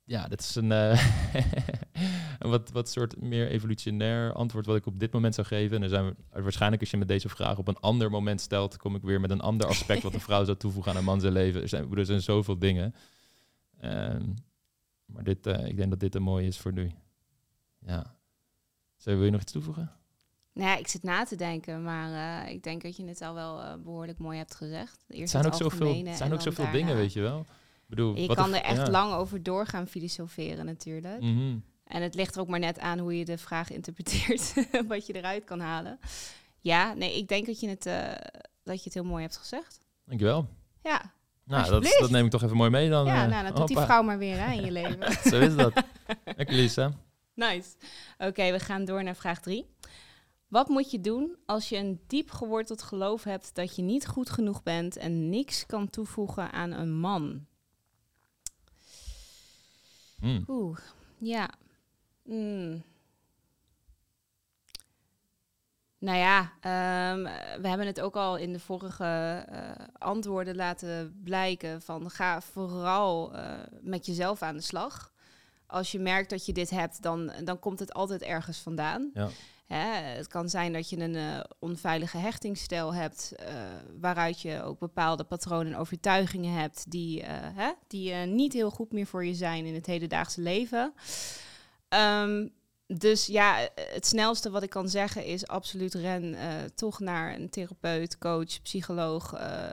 ja, 0.04 0.28
dat 0.28 0.40
is 0.40 0.54
een, 0.54 0.72
eh, 0.72 1.04
een 2.38 2.50
wat, 2.50 2.70
wat 2.70 2.88
soort 2.90 3.20
meer 3.20 3.48
evolutionair 3.48 4.32
antwoord 4.32 4.66
wat 4.66 4.76
ik 4.76 4.86
op 4.86 4.98
dit 4.98 5.12
moment 5.12 5.34
zou 5.34 5.46
geven. 5.46 5.74
En 5.74 5.80
dan 5.80 5.90
zijn 5.90 6.04
we 6.04 6.42
waarschijnlijk 6.42 6.80
als 6.80 6.90
je 6.90 6.96
me 6.96 7.04
deze 7.04 7.28
vraag 7.28 7.58
op 7.58 7.68
een 7.68 7.80
ander 7.80 8.10
moment 8.10 8.40
stelt, 8.40 8.76
kom 8.76 8.94
ik 8.94 9.02
weer 9.02 9.20
met 9.20 9.30
een 9.30 9.40
ander 9.40 9.66
aspect 9.66 10.02
wat 10.02 10.14
een 10.14 10.20
vrouw 10.20 10.44
zou 10.44 10.56
toevoegen 10.56 10.92
aan 10.92 10.98
een 10.98 11.04
man 11.04 11.20
zijn 11.20 11.32
leven. 11.32 11.62
Er 11.62 11.68
zijn, 11.68 11.96
er 11.96 12.06
zijn 12.06 12.22
zoveel 12.22 12.58
dingen. 12.58 12.94
Ehm, 13.80 14.24
maar 15.04 15.24
dit, 15.24 15.46
eh, 15.46 15.66
ik 15.66 15.76
denk 15.76 15.90
dat 15.90 16.00
dit 16.00 16.14
een 16.14 16.22
mooie 16.22 16.46
is 16.46 16.58
voor 16.58 16.72
nu. 16.72 16.90
Ja. 17.78 18.16
Zou 18.96 19.16
wil 19.16 19.24
je 19.24 19.30
nog 19.30 19.40
iets 19.40 19.52
toevoegen? 19.52 19.92
Nou 20.52 20.70
ja, 20.70 20.76
ik 20.76 20.88
zit 20.88 21.02
na 21.02 21.24
te 21.24 21.36
denken, 21.36 21.82
maar 21.82 22.44
eh, 22.44 22.52
ik 22.52 22.62
denk 22.62 22.82
dat 22.82 22.96
je 22.96 23.04
het 23.04 23.22
al 23.22 23.34
wel 23.34 23.62
eh, 23.62 23.74
behoorlijk 23.74 24.18
mooi 24.18 24.38
hebt 24.38 24.54
gezegd. 24.54 25.04
Eerst 25.08 25.20
Het 25.20 25.30
zijn 25.30 25.46
ook 25.46 25.54
zoveel, 25.54 26.14
zijn 26.14 26.32
ook 26.32 26.40
zoveel 26.40 26.64
daarna- 26.64 26.78
dingen, 26.78 26.96
weet 26.96 27.12
je 27.12 27.20
wel. 27.20 27.46
Bedoel, 27.88 28.16
Je 28.16 28.34
kan 28.34 28.54
er 28.54 28.62
echt 28.62 28.76
ja. 28.86 28.90
lang 28.90 29.12
over 29.12 29.42
door 29.42 29.66
gaan 29.66 29.86
filosoferen 29.86 30.64
natuurlijk. 30.64 31.20
Mhm. 31.20 31.56
En 31.84 32.02
het 32.02 32.14
ligt 32.14 32.34
er 32.34 32.40
ook 32.40 32.48
maar 32.48 32.58
net 32.58 32.78
aan 32.78 32.98
hoe 32.98 33.18
je 33.18 33.24
de 33.24 33.38
vraag 33.38 33.70
interpreteert, 33.70 34.54
wat 34.88 35.06
je 35.06 35.12
eruit 35.12 35.44
kan 35.44 35.60
halen. 35.60 35.98
Ja, 36.60 36.94
nee, 36.94 37.16
ik 37.16 37.28
denk 37.28 37.46
dat 37.46 37.60
je 37.60 37.68
het, 37.68 37.86
eh, 37.86 38.10
dat 38.62 38.76
je 38.76 38.84
het 38.84 38.94
heel 38.94 39.04
mooi 39.04 39.22
hebt 39.22 39.36
gezegd. 39.36 39.78
Dankjewel. 40.04 40.48
Ja, 40.82 41.12
Nou, 41.44 41.70
dat, 41.70 41.96
dat 41.98 42.10
neem 42.10 42.24
ik 42.24 42.30
toch 42.30 42.42
even 42.42 42.56
mooi 42.56 42.70
mee 42.70 42.90
dan. 42.90 43.06
ja 43.06 43.24
eh, 43.24 43.30
nou, 43.30 43.46
dat 43.46 43.56
doet 43.56 43.68
die 43.68 43.78
vrouw 43.78 44.02
maar 44.02 44.18
weer 44.18 44.38
hè, 44.38 44.52
in 44.52 44.64
je 44.64 44.70
leven. 44.80 45.30
Zo 45.30 45.40
is 45.40 45.56
dat. 45.56 45.72
Lekker 46.36 46.56
Lisa. 46.56 46.92
Nice. 47.34 47.68
Oké, 48.18 48.50
we 48.52 48.58
gaan 48.58 48.84
door 48.84 49.04
naar 49.04 49.16
vraag 49.16 49.40
drie. 49.40 49.66
Wat 50.48 50.68
moet 50.68 50.90
je 50.90 51.00
doen 51.00 51.36
als 51.46 51.68
je 51.68 51.76
een 51.76 52.00
diep 52.06 52.30
geworteld 52.30 52.82
geloof 52.82 53.24
hebt 53.24 53.54
dat 53.54 53.76
je 53.76 53.82
niet 53.82 54.06
goed 54.06 54.30
genoeg 54.30 54.62
bent 54.62 54.96
en 54.96 55.28
niks 55.28 55.66
kan 55.66 55.90
toevoegen 55.90 56.52
aan 56.52 56.72
een 56.72 56.98
man? 56.98 57.46
Hm. 60.20 60.42
Oeh, 60.48 60.78
ja. 61.18 61.50
Mm. 62.22 62.82
Nou 65.98 66.18
ja, 66.18 66.52
ehm, 66.60 67.22
we 67.62 67.68
hebben 67.68 67.86
het 67.86 68.00
ook 68.00 68.16
al 68.16 68.36
in 68.36 68.52
de 68.52 68.60
vorige 68.60 69.44
eh, 69.48 69.70
antwoorden 69.98 70.56
laten 70.56 71.20
blijken 71.24 71.82
van 71.82 72.10
ga 72.10 72.40
vooral 72.40 73.34
eh, 73.34 73.52
met 73.80 74.06
jezelf 74.06 74.42
aan 74.42 74.56
de 74.56 74.62
slag. 74.62 75.12
Als 75.66 75.92
je 75.92 75.98
merkt 75.98 76.30
dat 76.30 76.46
je 76.46 76.52
dit 76.52 76.70
hebt, 76.70 77.02
dan, 77.02 77.32
dan 77.44 77.58
komt 77.58 77.78
het 77.78 77.92
altijd 77.92 78.22
ergens 78.22 78.58
vandaan. 78.58 79.10
Ja. 79.14 79.28
Het 79.76 80.26
kan 80.26 80.48
zijn 80.48 80.72
dat 80.72 80.90
je 80.90 80.98
een 80.98 81.14
eh, 81.14 81.40
onveilige 81.58 82.18
hechtingsstijl 82.18 82.94
hebt, 82.94 83.32
eh, 83.36 83.54
waaruit 84.00 84.40
je 84.40 84.62
ook 84.62 84.78
bepaalde 84.78 85.24
patronen 85.24 85.72
en 85.72 85.78
overtuigingen 85.78 86.52
hebt 86.52 86.90
die, 86.90 87.22
eh, 87.22 87.36
hè, 87.54 87.72
die 87.86 88.14
niet 88.14 88.52
heel 88.52 88.70
goed 88.70 88.92
meer 88.92 89.06
voor 89.06 89.24
je 89.24 89.34
zijn 89.34 89.64
in 89.64 89.74
het 89.74 89.86
hedendaagse 89.86 90.40
leven. 90.40 90.92
Ehm, 91.88 92.48
dus 92.96 93.26
ja, 93.26 93.68
het 93.74 94.06
snelste 94.06 94.50
wat 94.50 94.62
ik 94.62 94.70
kan 94.70 94.88
zeggen 94.88 95.24
is 95.24 95.46
absoluut 95.46 95.94
ren 95.94 96.34
eh, 96.34 96.48
toch 96.74 97.00
naar 97.00 97.34
een 97.34 97.50
therapeut, 97.50 98.18
coach, 98.18 98.62
psycholoog. 98.62 99.32
eh, 99.32 99.70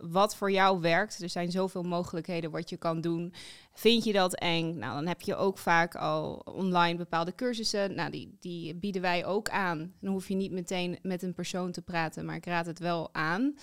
wat 0.00 0.36
voor 0.36 0.50
jou 0.50 0.80
werkt. 0.80 1.22
Er 1.22 1.28
zijn 1.28 1.50
zoveel 1.50 1.82
mogelijkheden 1.82 2.50
wat 2.50 2.70
je 2.70 2.76
kan 2.76 3.00
doen. 3.00 3.34
Vind 3.72 4.04
je 4.04 4.12
dat 4.12 4.34
eng? 4.34 4.78
Nou, 4.78 4.94
dan 4.94 5.06
heb 5.06 5.20
je 5.20 5.36
ook 5.36 5.58
vaak 5.58 5.94
al 5.94 6.34
online 6.34 6.96
bepaalde 6.96 7.34
cursussen. 7.34 7.94
Nou, 7.94 8.10
die, 8.10 8.36
die 8.40 8.74
bieden 8.74 9.02
wij 9.02 9.24
ook 9.26 9.48
aan. 9.48 9.92
Dan 10.00 10.12
hoef 10.12 10.28
je 10.28 10.34
niet 10.34 10.52
meteen 10.52 10.98
met 11.02 11.22
een 11.22 11.34
persoon 11.34 11.72
te 11.72 11.82
praten, 11.82 12.24
maar 12.24 12.36
ik 12.36 12.46
raad 12.46 12.66
het 12.66 12.78
wel 12.78 13.14
aan. 13.14 13.54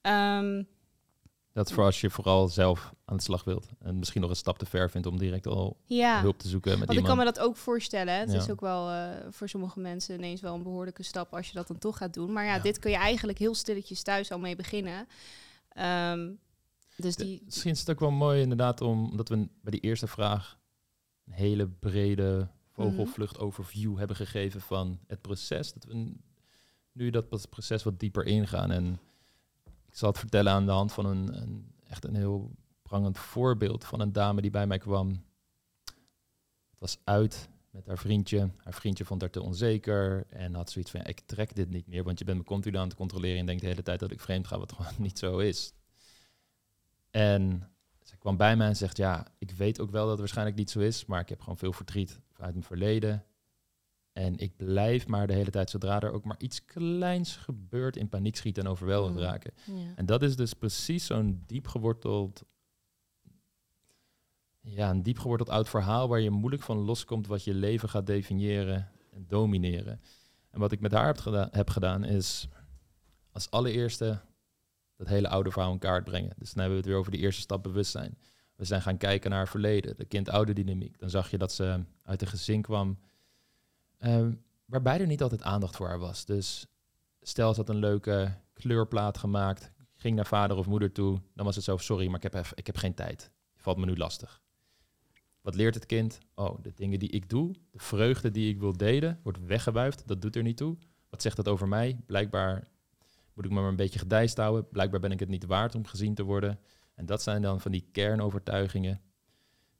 Ehm, 0.00 0.62
Dat 1.58 1.72
voor 1.72 1.84
als 1.84 2.00
je 2.00 2.10
vooral 2.10 2.48
zelf 2.48 2.92
aan 3.04 3.16
de 3.16 3.22
slag 3.22 3.44
wilt. 3.44 3.68
En 3.78 3.98
misschien 3.98 4.20
nog 4.20 4.30
een 4.30 4.36
stap 4.36 4.58
te 4.58 4.66
ver 4.66 4.90
vindt 4.90 5.06
om 5.06 5.18
direct 5.18 5.46
al 5.46 5.76
ja, 5.84 6.20
hulp 6.20 6.38
te 6.38 6.48
zoeken 6.48 6.78
met 6.78 6.86
want 6.86 6.98
ik 6.98 7.04
kan 7.04 7.16
me 7.16 7.24
dat 7.24 7.38
ook 7.38 7.56
voorstellen. 7.56 8.18
Het 8.18 8.30
Ja. 8.32 8.36
is 8.38 8.50
ook 8.50 8.60
wel 8.60 8.90
eh, 8.90 9.08
voor 9.30 9.48
sommige 9.48 9.80
mensen 9.80 10.14
ineens 10.14 10.40
wel 10.40 10.54
een 10.54 10.62
behoorlijke 10.62 11.02
stap 11.02 11.34
als 11.34 11.46
je 11.48 11.52
dat 11.54 11.66
dan 11.68 11.78
toch 11.78 11.96
gaat 11.96 12.14
doen. 12.14 12.32
Maar 12.32 12.44
ja, 12.44 12.54
Ja. 12.54 12.60
dit 12.62 12.78
kun 12.78 12.90
je 12.90 12.96
eigenlijk 12.96 13.38
heel 13.38 13.54
stilletjes 13.54 14.02
thuis 14.02 14.30
al 14.32 14.38
mee 14.38 14.56
beginnen. 14.56 15.06
Ehm, 15.68 16.30
dus 16.96 17.16
De- 17.16 17.24
die, 17.24 17.42
Misschien 17.44 17.70
is 17.70 17.80
het 17.80 17.90
ook 17.90 18.00
wel 18.00 18.10
mooi 18.10 18.40
inderdaad 18.40 18.80
om, 18.80 19.10
omdat 19.10 19.28
we 19.28 19.36
bij 19.36 19.70
die 19.72 19.80
eerste 19.80 20.06
vraag 20.06 20.58
een 21.26 21.32
hele 21.32 21.68
brede 21.68 22.48
vogelvlucht 22.72 23.38
overview 23.38 23.98
hebben 23.98 24.16
gegeven 24.16 24.60
van 24.60 24.98
het 25.06 25.20
proces. 25.20 25.72
Dat 25.72 25.84
we 25.84 26.12
nu 26.92 27.10
dat 27.10 27.48
proces 27.50 27.82
wat 27.82 28.00
dieper 28.00 28.24
ingaan. 28.26 28.70
En 28.70 28.98
zal 29.98 30.08
het 30.08 30.18
vertellen 30.18 30.52
aan 30.52 30.66
de 30.66 30.72
hand 30.72 30.92
van 30.92 31.06
een, 31.06 31.42
een 31.42 31.72
echt 31.86 32.04
een 32.04 32.14
heel 32.14 32.50
prangend 32.82 33.18
voorbeeld 33.18 33.84
van 33.84 34.00
een 34.00 34.12
dame 34.12 34.40
die 34.40 34.50
bij 34.50 34.66
mij 34.66 34.78
kwam. 34.78 35.08
Het 36.70 36.78
was 36.78 36.98
uit 37.04 37.48
met 37.70 37.86
haar 37.86 37.98
vriendje. 37.98 38.50
Haar 38.56 38.74
vriendje 38.74 39.04
vond 39.04 39.20
haar 39.20 39.30
te 39.30 39.42
onzeker 39.42 40.26
en 40.28 40.54
had 40.54 40.70
zoiets 40.70 40.90
van, 40.90 41.04
ik 41.04 41.20
trek 41.20 41.54
dit 41.54 41.70
niet 41.70 41.86
meer, 41.86 42.04
want 42.04 42.18
je 42.18 42.24
bent 42.24 42.38
me 42.38 42.44
continu 42.44 42.76
aan 42.76 42.88
het 42.88 42.96
controleren 42.96 43.38
en 43.38 43.46
denkt 43.46 43.62
de 43.62 43.68
hele 43.68 43.82
tijd 43.82 44.00
dat 44.00 44.10
ik 44.10 44.20
vreemd 44.20 44.46
ga, 44.46 44.58
wat 44.58 44.72
gewoon 44.72 44.92
niet 45.06 45.18
zo 45.18 45.38
is. 45.38 45.72
En 47.10 47.70
ze 48.02 48.16
kwam 48.16 48.36
bij 48.36 48.56
mij 48.56 48.68
en 48.68 48.76
zegt, 48.76 48.96
ja, 48.96 49.26
ik 49.38 49.50
weet 49.50 49.80
ook 49.80 49.90
wel 49.90 50.02
dat 50.02 50.10
het 50.10 50.18
waarschijnlijk 50.18 50.56
niet 50.56 50.70
zo 50.70 50.80
is, 50.80 51.04
maar 51.04 51.20
ik 51.20 51.28
heb 51.28 51.40
gewoon 51.40 51.58
veel 51.58 51.72
verdriet 51.72 52.20
uit 52.36 52.52
mijn 52.52 52.64
verleden. 52.64 53.24
En 54.18 54.38
ik 54.38 54.56
blijf 54.56 55.06
maar 55.06 55.26
de 55.26 55.32
hele 55.32 55.50
tijd, 55.50 55.70
zodra 55.70 56.00
er 56.00 56.12
ook 56.12 56.24
maar 56.24 56.38
iets 56.40 56.64
kleins 56.64 57.36
gebeurt, 57.36 57.96
in 57.96 58.08
paniek 58.08 58.36
schieten 58.36 58.62
en 58.64 58.70
overweldigd 58.70 59.14
Mm. 59.14 59.20
raken. 59.20 59.52
ja. 59.66 59.92
En 59.94 60.06
dat 60.06 60.22
is 60.22 60.36
dus 60.36 60.54
precies 60.54 61.06
zo'n 61.06 61.42
diep 61.46 61.66
geworteld, 61.66 62.44
ja, 64.60 64.90
een 64.90 65.02
diep 65.02 65.18
geworteld 65.18 65.48
oud 65.48 65.68
verhaal 65.68 66.08
waar 66.08 66.20
je 66.20 66.30
moeilijk 66.30 66.62
van 66.62 66.76
loskomt 66.76 67.26
wat 67.26 67.44
je 67.44 67.54
leven 67.54 67.88
gaat 67.88 68.06
definiëren 68.06 68.90
en 69.10 69.24
domineren. 69.26 70.00
En 70.50 70.60
wat 70.60 70.72
ik 70.72 70.80
met 70.80 70.92
haar 70.92 71.06
heb, 71.06 71.18
geda- 71.18 71.48
heb 71.50 71.70
gedaan 71.70 72.04
is 72.04 72.48
als 73.32 73.50
allereerste 73.50 74.20
dat 74.96 75.08
hele 75.08 75.28
oude 75.28 75.50
verhaal 75.50 75.72
in 75.72 75.78
kaart 75.78 76.04
brengen. 76.04 76.32
Dus 76.38 76.52
dan 76.52 76.58
hebben 76.62 76.70
we 76.70 76.76
het 76.76 76.86
weer 76.86 76.96
over 76.96 77.12
de 77.12 77.18
eerste 77.18 77.40
stap 77.42 77.62
bewustzijn. 77.62 78.18
We 78.54 78.64
zijn 78.64 78.82
gaan 78.82 78.96
kijken 78.96 79.30
naar 79.30 79.38
haar 79.38 79.48
verleden, 79.48 79.96
de 79.96 80.04
kind-oude 80.04 80.52
dynamiek. 80.52 80.98
Dan 80.98 81.10
zag 81.10 81.30
je 81.30 81.38
dat 81.38 81.52
ze 81.52 81.84
uit 82.02 82.22
een 82.22 82.28
gezin 82.28 82.62
kwam 82.62 82.98
eh, 83.98 84.26
waarbij 84.64 85.00
er 85.00 85.06
niet 85.06 85.22
altijd 85.22 85.42
aandacht 85.42 85.76
voor 85.76 85.88
haar 85.88 85.98
was. 85.98 86.24
Dus 86.24 86.66
stel 87.20 87.54
ze 87.54 87.60
had 87.60 87.68
een 87.68 87.76
leuke 87.76 88.34
kleurplaat 88.52 89.18
gemaakt, 89.18 89.72
ging 89.96 90.16
naar 90.16 90.26
vader 90.26 90.56
of 90.56 90.66
moeder 90.66 90.92
toe, 90.92 91.20
dan 91.34 91.44
was 91.44 91.56
het 91.56 91.64
zo, 91.64 91.76
sorry, 91.76 92.06
maar 92.06 92.16
ik 92.16 92.22
heb, 92.22 92.34
even, 92.34 92.56
ik 92.56 92.66
heb 92.66 92.76
geen 92.76 92.94
tijd. 92.94 93.30
Valt 93.56 93.78
me 93.78 93.86
nu 93.86 93.96
lastig. 93.96 94.42
Wat 95.40 95.54
leert 95.54 95.74
het 95.74 95.86
kind? 95.86 96.18
Oh, 96.34 96.62
de 96.62 96.72
dingen 96.74 96.98
die 96.98 97.10
ik 97.10 97.28
doe, 97.28 97.54
de 97.70 97.78
vreugde 97.78 98.30
die 98.30 98.48
ik 98.48 98.60
wil 98.60 98.76
delen, 98.76 99.20
wordt 99.22 99.46
weggewuifd. 99.46 100.08
Dat 100.08 100.22
doet 100.22 100.36
er 100.36 100.42
niet 100.42 100.56
toe. 100.56 100.76
Wat 101.08 101.22
zegt 101.22 101.36
dat 101.36 101.48
over 101.48 101.68
mij? 101.68 102.00
Blijkbaar 102.06 102.68
moet 103.34 103.44
ik 103.44 103.50
me 103.50 103.60
maar 103.60 103.68
een 103.68 103.76
beetje 103.76 103.98
gedijst 103.98 104.36
houden. 104.36 104.68
Blijkbaar 104.68 105.00
ben 105.00 105.12
ik 105.12 105.20
het 105.20 105.28
niet 105.28 105.46
waard 105.46 105.74
om 105.74 105.86
gezien 105.86 106.14
te 106.14 106.22
worden. 106.22 106.58
En 106.94 107.06
dat 107.06 107.22
zijn 107.22 107.42
dan 107.42 107.60
van 107.60 107.72
die 107.72 107.88
kernovertuigingen 107.92 109.00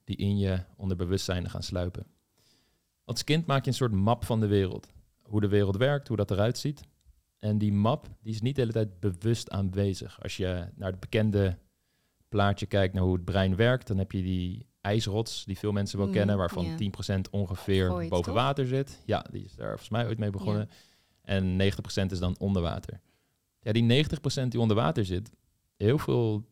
die 0.03 0.15
in 0.15 0.37
je 0.37 0.63
onderbewustzijn 0.75 1.49
gaan 1.49 1.63
sluipen. 1.63 2.05
Als 3.09 3.23
kind 3.23 3.45
maak 3.45 3.63
je 3.63 3.69
een 3.69 3.75
soort 3.75 3.91
map 3.91 4.25
van 4.25 4.39
de 4.39 4.47
wereld. 4.47 4.91
Hoe 5.21 5.41
de 5.41 5.47
wereld 5.47 5.77
werkt, 5.77 6.07
hoe 6.07 6.17
dat 6.17 6.31
eruit 6.31 6.57
ziet. 6.57 6.81
En 7.39 7.57
die 7.57 7.73
map 7.73 8.07
die 8.21 8.33
is 8.33 8.41
niet 8.41 8.55
de 8.55 8.61
hele 8.61 8.73
tijd 8.73 8.99
bewust 8.99 9.49
aanwezig. 9.49 10.21
Als 10.21 10.37
je 10.37 10.67
naar 10.75 10.91
het 10.91 10.99
bekende 10.99 11.57
plaatje 12.27 12.65
kijkt 12.65 12.93
naar 12.93 13.03
hoe 13.03 13.13
het 13.13 13.25
brein 13.25 13.55
werkt, 13.55 13.87
dan 13.87 13.97
heb 13.97 14.11
je 14.11 14.21
die 14.21 14.67
ijsrots 14.81 15.45
die 15.45 15.57
veel 15.57 15.71
mensen 15.71 15.97
wel 15.97 16.07
Mm, 16.07 16.13
kennen, 16.13 16.37
waarvan 16.37 16.65
ja. 16.65 16.75
10% 16.75 17.29
ongeveer 17.29 17.87
boven 17.87 18.09
toch? 18.09 18.33
water 18.33 18.67
zit. 18.67 19.01
Ja, 19.05 19.25
die 19.31 19.43
is 19.43 19.55
daar 19.55 19.67
volgens 19.67 19.89
mij 19.89 20.05
ooit 20.05 20.17
mee 20.17 20.29
begonnen. 20.29 20.69
En 21.21 21.57
90% 21.57 22.11
is 22.11 22.19
dan 22.19 22.35
onder 22.39 22.61
water. 22.61 22.99
Ja, 23.59 23.71
die 23.71 23.83
90% 23.83 24.47
die 24.47 24.59
onder 24.59 24.75
water 24.75 25.05
zit, 25.05 25.31
heel 25.77 25.97
veel 25.97 26.45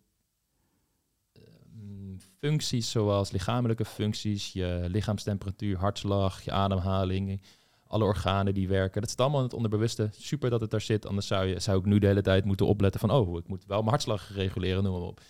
functies 2.40 2.92
zoals 2.92 3.32
lichamelijke 3.32 3.86
functies, 3.86 4.54
je 4.54 4.86
lichaamstemperatuur, 4.88 5.78
hartslag, 5.78 6.42
je 6.42 6.52
ademhaling, 6.52 7.42
alle 7.88 8.04
organen 8.04 8.54
die 8.54 8.68
werken. 8.68 9.02
Dat 9.02 9.10
zit 9.10 9.22
allemaal 9.22 9.40
in 9.40 9.46
het 9.46 9.56
onderbewuste. 9.56 10.10
Super 10.12 10.50
dat 10.50 10.62
het 10.62 10.72
daar 10.72 10.82
zit, 10.82 11.06
anders 11.06 11.28
zou, 11.28 11.46
je, 11.46 11.60
zou 11.60 11.80
ik 11.80 11.86
nu 11.86 12.00
de 12.00 12.08
hele 12.08 12.22
tijd 12.22 12.46
moeten 12.46 12.66
opletten 12.66 13.00
van, 13.00 13.12
oh, 13.12 13.38
ik 13.38 13.48
moet 13.48 13.66
wel 13.66 13.78
mijn 13.78 13.90
hartslag 13.90 14.34
reguleren, 14.34 14.84
noem 14.84 14.94
maar 14.94 15.08
op. 15.08 15.22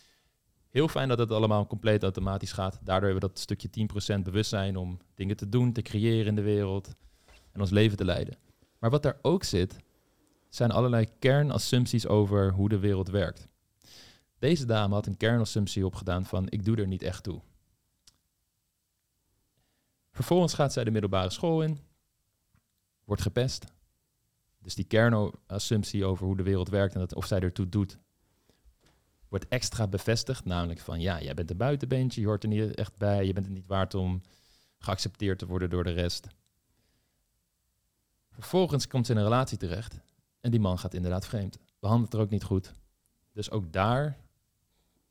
Heel 0.69 0.87
fijn 0.87 1.07
dat 1.07 1.19
het 1.19 1.31
allemaal 1.31 1.67
compleet 1.67 2.03
automatisch 2.03 2.51
gaat. 2.51 2.79
Daardoor 2.83 3.09
hebben 3.09 3.29
we 3.29 3.33
dat 3.33 3.39
stukje 3.39 3.69
10% 4.17 4.21
bewustzijn 4.23 4.77
om 4.77 4.99
dingen 5.15 5.37
te 5.37 5.49
doen, 5.49 5.71
te 5.71 5.81
creëren 5.81 6.25
in 6.25 6.35
de 6.35 6.41
wereld 6.41 6.95
en 7.51 7.61
ons 7.61 7.69
leven 7.69 7.97
te 7.97 8.05
leiden. 8.05 8.37
Maar 8.79 8.89
wat 8.89 9.03
daar 9.03 9.19
ook 9.21 9.43
zit, 9.43 9.77
zijn 10.49 10.71
allerlei 10.71 11.07
kernassumpties 11.19 12.07
over 12.07 12.51
hoe 12.51 12.69
de 12.69 12.79
wereld 12.79 13.09
werkt. 13.09 13.47
Deze 14.39 14.65
dame 14.65 14.93
had 14.93 15.05
een 15.05 15.17
kernassumptie 15.17 15.85
opgedaan 15.85 16.25
van 16.25 16.49
ik 16.49 16.65
doe 16.65 16.77
er 16.77 16.87
niet 16.87 17.01
echt 17.01 17.23
toe. 17.23 17.41
Vervolgens 20.11 20.53
gaat 20.53 20.73
zij 20.73 20.83
de 20.83 20.91
middelbare 20.91 21.29
school 21.29 21.63
in, 21.63 21.79
wordt 23.03 23.21
gepest, 23.21 23.65
Dus 24.59 24.75
die 24.75 24.85
kernassumptie 24.85 26.05
over 26.05 26.25
hoe 26.25 26.37
de 26.37 26.43
wereld 26.43 26.69
werkt 26.69 26.93
en 26.93 26.99
dat 26.99 27.15
of 27.15 27.25
zij 27.25 27.39
ertoe 27.39 27.69
doet, 27.69 27.97
wordt 29.27 29.47
extra 29.47 29.87
bevestigd. 29.87 30.45
Namelijk 30.45 30.79
van 30.79 30.99
ja, 30.99 31.21
jij 31.21 31.33
bent 31.33 31.51
een 31.51 31.57
buitenbeentje, 31.57 32.21
je 32.21 32.27
hoort 32.27 32.43
er 32.43 32.49
niet 32.49 32.75
echt 32.75 32.97
bij, 32.97 33.25
je 33.25 33.33
bent 33.33 33.45
het 33.45 33.55
niet 33.55 33.67
waard 33.67 33.93
om 33.93 34.21
geaccepteerd 34.77 35.39
te 35.39 35.45
worden 35.45 35.69
door 35.69 35.83
de 35.83 35.91
rest. 35.91 36.27
Vervolgens 38.29 38.87
komt 38.87 39.05
ze 39.05 39.11
in 39.11 39.17
een 39.17 39.23
relatie 39.23 39.57
terecht 39.57 39.99
en 40.39 40.51
die 40.51 40.59
man 40.59 40.79
gaat 40.79 40.93
inderdaad 40.93 41.27
vreemd. 41.27 41.57
Behandelt 41.79 42.13
er 42.13 42.19
ook 42.19 42.29
niet 42.29 42.43
goed. 42.43 42.73
Dus 43.33 43.51
ook 43.51 43.73
daar 43.73 44.17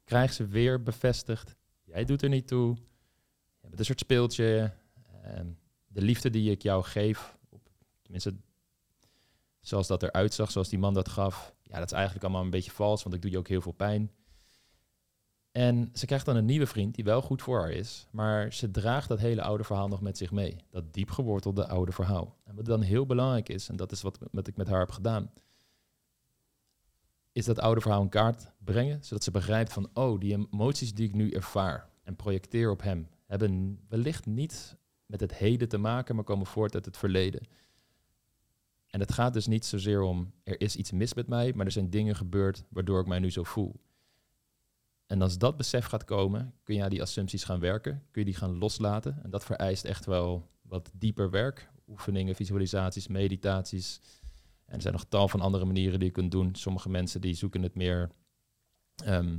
krijgt 0.07 0.35
ze 0.35 0.47
weer 0.47 0.83
bevestigd, 0.83 1.57
jij 1.85 2.05
doet 2.05 2.23
er 2.23 2.29
niet 2.29 2.47
toe. 2.47 2.77
Je 3.61 3.69
bent 3.69 3.79
een 3.79 3.85
soort 3.85 4.01
speeltje. 4.01 4.73
De 5.87 6.03
liefde 6.03 6.31
die 6.31 6.51
ik 6.51 6.63
jou 6.63 6.85
geef, 6.85 7.37
tenminste 8.03 8.35
zoals 9.61 9.87
dat 9.87 10.03
eruit 10.03 10.35
zag, 10.35 10.51
zoals 10.51 10.69
die 10.69 10.79
man 10.79 10.95
dat 10.95 11.09
gaf, 11.09 11.55
ja, 11.63 11.79
dat 11.79 11.87
is 11.87 11.93
eigenlijk 11.93 12.25
allemaal 12.25 12.43
een 12.43 12.51
beetje 12.51 12.71
vals, 12.71 13.03
want 13.03 13.15
ik 13.15 13.23
doe 13.23 13.31
je 13.31 13.39
ook 13.39 13.49
heel 13.49 13.61
veel 13.61 13.73
pijn. 13.73 14.11
En 15.51 15.91
ze 15.93 16.07
krijgt 16.07 16.25
dan 16.27 16.37
een 16.37 16.45
nieuwe 16.45 16.67
vriend 16.67 16.95
die 16.95 17.05
wel 17.05 17.23
goed 17.23 17.43
voor 17.43 17.61
haar 17.61 17.71
is, 17.71 18.07
maar 18.11 18.53
ze 18.53 18.71
draagt 18.71 19.09
dat 19.09 19.19
hele 19.19 19.43
oude 19.43 19.65
verhaal 19.65 19.89
nog 19.89 20.01
met 20.01 20.17
zich 20.17 20.31
mee. 20.31 20.57
Dat 20.71 20.93
diep 20.93 21.11
gewortelde 21.11 21.69
oude 21.69 21.93
verhaal. 21.93 22.37
En 22.45 22.55
wat 22.55 22.65
dan 22.65 22.83
heel 22.83 23.07
belangrijk 23.07 23.49
is, 23.49 23.69
en 23.69 23.77
dat 23.77 23.93
is 23.93 24.03
wat 24.03 24.49
ik 24.49 24.57
met 24.57 24.69
haar 24.69 24.81
heb 24.81 24.91
gedaan, 24.91 25.31
is 27.37 27.45
dat 27.45 27.59
oude 27.59 27.81
verhaal 27.81 28.03
in 28.03 28.09
kaart 28.09 28.53
brengen, 28.59 29.05
zodat 29.05 29.25
ze 29.25 29.31
begrijpt 29.31 29.73
van, 29.73 29.91
oh, 29.93 30.21
die 30.21 30.47
emoties 30.53 30.95
die 30.95 31.09
ik 31.09 31.15
nu 31.15 31.31
ervaar 31.31 31.91
en 32.03 32.17
projecteer 32.17 32.71
op 32.71 32.83
hem, 32.83 33.09
hebben 33.27 33.81
wellicht 33.89 34.27
niet 34.27 34.77
met 35.07 35.21
het 35.21 35.35
heden 35.35 35.69
te 35.69 35.79
maken, 35.79 36.15
maar 36.15 36.25
komen 36.25 36.47
voort 36.47 36.75
uit 36.75 36.85
het 36.85 36.97
verleden. 36.97 37.47
En 38.87 39.01
het 39.01 39.13
gaat 39.13 39.33
dus 39.33 39.47
niet 39.47 39.65
zozeer 39.65 40.01
om 40.01 40.33
er 40.43 40.61
is 40.61 40.77
iets 40.77 40.91
mis 40.93 41.15
met 41.15 41.27
mij, 41.27 41.53
maar 41.55 41.67
er 41.67 41.73
zijn 41.73 41.91
dingen 41.91 42.17
gebeurd 42.17 42.65
waardoor 42.69 43.01
ik 43.01 43.07
mij 43.07 43.19
nu 43.19 43.31
zo 43.31 43.43
voel. 43.43 43.81
En 45.07 45.23
als 45.23 45.39
dat 45.39 45.57
besef 45.57 45.87
gaat 45.87 46.05
komen, 46.05 46.55
kun 46.63 46.75
je 46.75 46.83
aan 46.83 46.91
die 46.91 47.03
assumpties 47.03 47.45
gaan 47.45 47.61
werken, 47.61 48.03
kun 48.11 48.21
je 48.21 48.31
die 48.31 48.39
gaan 48.39 48.59
loslaten. 48.59 49.23
En 49.23 49.31
dat 49.31 49.45
vereist 49.45 49.85
echt 49.85 50.07
wel 50.07 50.51
wat 50.63 50.91
dieper 50.95 51.31
werk. 51.31 51.71
Oefeningen, 51.89 52.35
visualisaties, 52.35 53.07
meditaties. 53.07 54.01
En 54.67 54.75
er 54.75 54.81
zijn 54.81 54.95
nog 54.95 55.05
tal 55.05 55.29
van 55.29 55.41
andere 55.41 55.65
manieren 55.65 55.99
die 55.99 56.09
je 56.09 56.15
kunt 56.15 56.31
doen. 56.31 56.55
Sommige 56.55 56.89
mensen 56.89 57.21
die 57.21 57.35
zoeken 57.35 57.63
het 57.63 57.75
meer 57.75 58.11
ehm, 59.05 59.39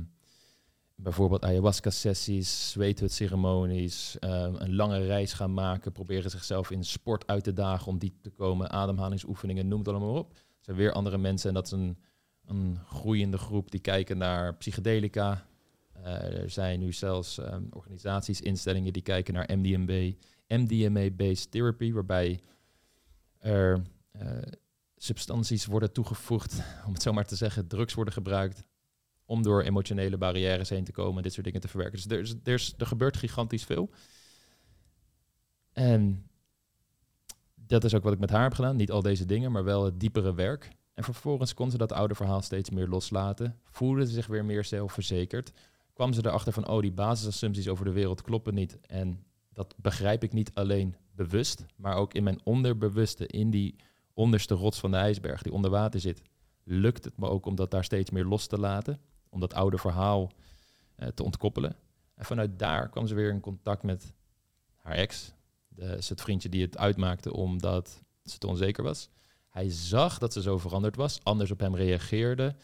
bijvoorbeeld 0.94 1.44
ayahuasca-sessies, 1.44 2.70
zweethut-ceremonies, 2.70 4.16
uh, 4.20 4.48
een 4.54 4.74
lange 4.74 5.06
reis 5.06 5.32
gaan 5.32 5.54
maken, 5.54 5.92
proberen 5.92 6.30
zichzelf 6.30 6.70
in 6.70 6.84
sport 6.84 7.26
uit 7.26 7.44
te 7.44 7.52
dagen 7.52 7.86
om 7.86 7.98
diep 7.98 8.22
te 8.22 8.30
komen, 8.30 8.70
ademhalingsoefeningen, 8.70 9.68
noem 9.68 9.78
het 9.78 9.88
allemaal 9.88 10.14
op. 10.14 10.32
Er 10.32 10.64
zijn 10.64 10.76
weer 10.76 10.92
andere 10.92 11.18
mensen 11.18 11.48
en 11.48 11.54
dat 11.54 11.66
is 11.66 11.72
een, 11.72 11.98
een 12.44 12.78
groeiende 12.86 13.38
groep 13.38 13.70
die 13.70 13.80
kijken 13.80 14.18
naar 14.18 14.56
psychedelica. 14.56 15.46
Uh, 15.96 16.40
er 16.42 16.50
zijn 16.50 16.80
nu 16.80 16.92
zelfs 16.92 17.38
um, 17.38 17.68
organisaties, 17.70 18.40
instellingen 18.40 18.92
die 18.92 19.02
kijken 19.02 19.34
naar 19.34 19.48
MDMB, 19.56 20.12
MDMA-based 20.48 21.50
therapy, 21.50 21.92
waarbij 21.92 22.40
er 23.38 23.82
uh, 24.22 24.22
substanties 24.98 25.66
worden 25.66 25.92
toegevoegd, 25.92 26.62
om 26.86 26.92
het 26.92 27.02
zo 27.02 27.12
maar 27.12 27.26
te 27.26 27.36
zeggen, 27.36 27.66
drugs 27.66 27.94
worden 27.94 28.14
gebruikt 28.14 28.64
om 29.24 29.42
door 29.42 29.62
emotionele 29.62 30.16
barrières 30.16 30.68
heen 30.68 30.84
te 30.84 30.92
komen, 30.92 31.22
dit 31.22 31.32
soort 31.32 31.44
dingen 31.44 31.60
te 31.60 31.68
verwerken. 31.68 32.08
Dus 32.08 32.10
er, 32.10 32.52
is, 32.52 32.70
er, 32.70 32.74
er 32.78 32.86
gebeurt 32.86 33.16
gigantisch 33.16 33.64
veel. 33.64 33.90
En 35.72 36.30
dat 37.54 37.84
is 37.84 37.94
ook 37.94 38.02
wat 38.02 38.12
ik 38.12 38.18
met 38.18 38.30
haar 38.30 38.42
heb 38.42 38.54
gedaan. 38.54 38.76
Niet 38.76 38.90
al 38.90 39.02
deze 39.02 39.24
dingen, 39.24 39.52
maar 39.52 39.64
wel 39.64 39.84
het 39.84 40.00
diepere 40.00 40.34
werk. 40.34 40.70
En 40.94 41.04
vervolgens 41.04 41.54
kon 41.54 41.70
ze 41.70 41.76
dat 41.76 41.92
oude 41.92 42.14
verhaal 42.14 42.42
steeds 42.42 42.70
meer 42.70 42.88
loslaten. 42.88 43.58
Voelde 43.64 44.06
ze 44.06 44.12
zich 44.12 44.26
weer 44.26 44.44
meer 44.44 44.64
zelfverzekerd. 44.64 45.52
Kwam 45.92 46.12
ze 46.12 46.26
erachter 46.26 46.52
van, 46.52 46.68
oh, 46.68 46.80
die 46.80 46.92
basisassumpties 46.92 47.68
over 47.68 47.84
de 47.84 47.92
wereld 47.92 48.22
kloppen 48.22 48.54
niet. 48.54 48.80
En 48.80 49.24
dat 49.52 49.74
begrijp 49.76 50.22
ik 50.22 50.32
niet 50.32 50.50
alleen 50.54 50.96
bewust, 51.14 51.64
maar 51.76 51.96
ook 51.96 52.14
in 52.14 52.22
mijn 52.22 52.40
onderbewuste, 52.44 53.26
in 53.26 53.50
die 53.50 53.76
onderste 54.18 54.54
rots 54.54 54.78
van 54.78 54.90
de 54.90 54.96
ijsberg 54.96 55.42
die 55.42 55.52
onder 55.52 55.70
water 55.70 56.00
zit. 56.00 56.22
Lukt 56.64 57.04
het 57.04 57.18
me 57.18 57.28
ook 57.28 57.46
om 57.46 57.54
dat 57.54 57.70
daar 57.70 57.84
steeds 57.84 58.10
meer 58.10 58.24
los 58.24 58.46
te 58.46 58.58
laten 58.58 59.00
om 59.28 59.40
dat 59.40 59.54
oude 59.54 59.78
verhaal 59.78 60.30
uh, 60.96 61.08
te 61.08 61.22
ontkoppelen. 61.22 61.76
En 62.14 62.24
vanuit 62.24 62.58
daar 62.58 62.88
kwam 62.88 63.06
ze 63.06 63.14
weer 63.14 63.30
in 63.30 63.40
contact 63.40 63.82
met 63.82 64.12
haar 64.76 64.94
ex. 64.94 65.32
De, 65.68 65.84
het 65.84 66.20
vriendje 66.20 66.48
die 66.48 66.62
het 66.62 66.78
uitmaakte 66.78 67.32
omdat 67.32 68.02
ze 68.24 68.38
te 68.38 68.46
onzeker 68.46 68.84
was. 68.84 69.08
Hij 69.48 69.70
zag 69.70 70.18
dat 70.18 70.32
ze 70.32 70.42
zo 70.42 70.58
veranderd 70.58 70.96
was, 70.96 71.20
anders 71.22 71.50
op 71.50 71.60
hem 71.60 71.76
reageerde. 71.76 72.54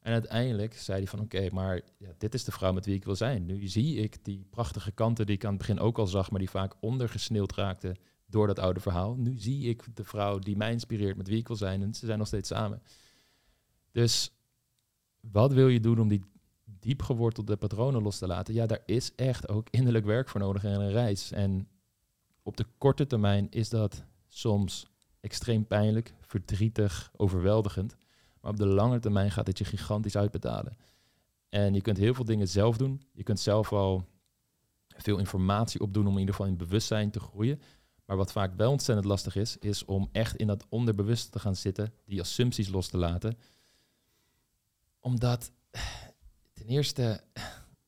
En 0.00 0.12
uiteindelijk 0.12 0.74
zei 0.74 0.98
hij 0.98 1.06
van 1.06 1.20
oké, 1.20 1.48
maar 1.52 1.80
ja, 1.98 2.08
dit 2.18 2.34
is 2.34 2.44
de 2.44 2.52
vrouw 2.52 2.72
met 2.72 2.84
wie 2.84 2.94
ik 2.94 3.04
wil 3.04 3.16
zijn. 3.16 3.46
Nu 3.46 3.66
zie 3.66 3.96
ik 3.96 4.24
die 4.24 4.46
prachtige 4.50 4.92
kanten 4.92 5.26
die 5.26 5.34
ik 5.34 5.44
aan 5.44 5.50
het 5.50 5.58
begin 5.58 5.80
ook 5.80 5.98
al 5.98 6.06
zag, 6.06 6.30
maar 6.30 6.40
die 6.40 6.50
vaak 6.50 6.74
ondergesneeuwd 6.80 7.54
raakten 7.54 7.96
door 8.26 8.46
dat 8.46 8.58
oude 8.58 8.80
verhaal. 8.80 9.14
Nu 9.16 9.38
zie 9.38 9.68
ik 9.68 9.96
de 9.96 10.04
vrouw 10.04 10.38
die 10.38 10.56
mij 10.56 10.72
inspireert, 10.72 11.16
met 11.16 11.28
wie 11.28 11.38
ik 11.38 11.46
wil 11.46 11.56
zijn. 11.56 11.82
En 11.82 11.94
ze 11.94 12.06
zijn 12.06 12.18
nog 12.18 12.26
steeds 12.26 12.48
samen. 12.48 12.82
Dus 13.92 14.32
wat 15.20 15.52
wil 15.52 15.68
je 15.68 15.80
doen 15.80 16.00
om 16.00 16.08
die 16.08 16.24
diep 16.64 17.02
gewortelde 17.02 17.56
patronen 17.56 18.02
los 18.02 18.18
te 18.18 18.26
laten? 18.26 18.54
Ja, 18.54 18.66
daar 18.66 18.82
is 18.86 19.14
echt 19.14 19.48
ook 19.48 19.68
innerlijk 19.70 20.04
werk 20.04 20.28
voor 20.28 20.40
nodig 20.40 20.64
en 20.64 20.80
een 20.80 20.90
reis. 20.90 21.32
En 21.32 21.68
op 22.42 22.56
de 22.56 22.66
korte 22.78 23.06
termijn 23.06 23.46
is 23.50 23.68
dat 23.68 24.04
soms 24.28 24.86
extreem 25.20 25.66
pijnlijk, 25.66 26.14
verdrietig, 26.20 27.10
overweldigend. 27.16 27.96
Maar 28.40 28.50
op 28.50 28.56
de 28.58 28.66
lange 28.66 28.98
termijn 28.98 29.30
gaat 29.30 29.46
het 29.46 29.58
je 29.58 29.64
gigantisch 29.64 30.16
uitbetalen. 30.16 30.76
En 31.48 31.74
je 31.74 31.80
kunt 31.80 31.96
heel 31.96 32.14
veel 32.14 32.24
dingen 32.24 32.48
zelf 32.48 32.76
doen. 32.76 33.02
Je 33.12 33.22
kunt 33.22 33.40
zelf 33.40 33.72
al 33.72 34.04
veel 34.88 35.18
informatie 35.18 35.80
opdoen 35.80 36.06
om 36.06 36.12
in 36.12 36.18
ieder 36.18 36.34
geval 36.34 36.50
in 36.50 36.56
bewustzijn 36.56 37.10
te 37.10 37.20
groeien. 37.20 37.60
Maar 38.04 38.16
wat 38.16 38.32
vaak 38.32 38.54
wel 38.56 38.70
ontzettend 38.70 39.06
lastig 39.06 39.36
is, 39.36 39.56
is 39.58 39.84
om 39.84 40.08
echt 40.12 40.36
in 40.36 40.46
dat 40.46 40.64
onderbewuste 40.68 41.30
te 41.30 41.38
gaan 41.38 41.56
zitten, 41.56 41.92
die 42.04 42.20
assumpties 42.20 42.68
los 42.68 42.88
te 42.88 42.96
laten 42.96 43.36
omdat 45.04 45.52
ten 46.52 46.66
eerste 46.66 47.24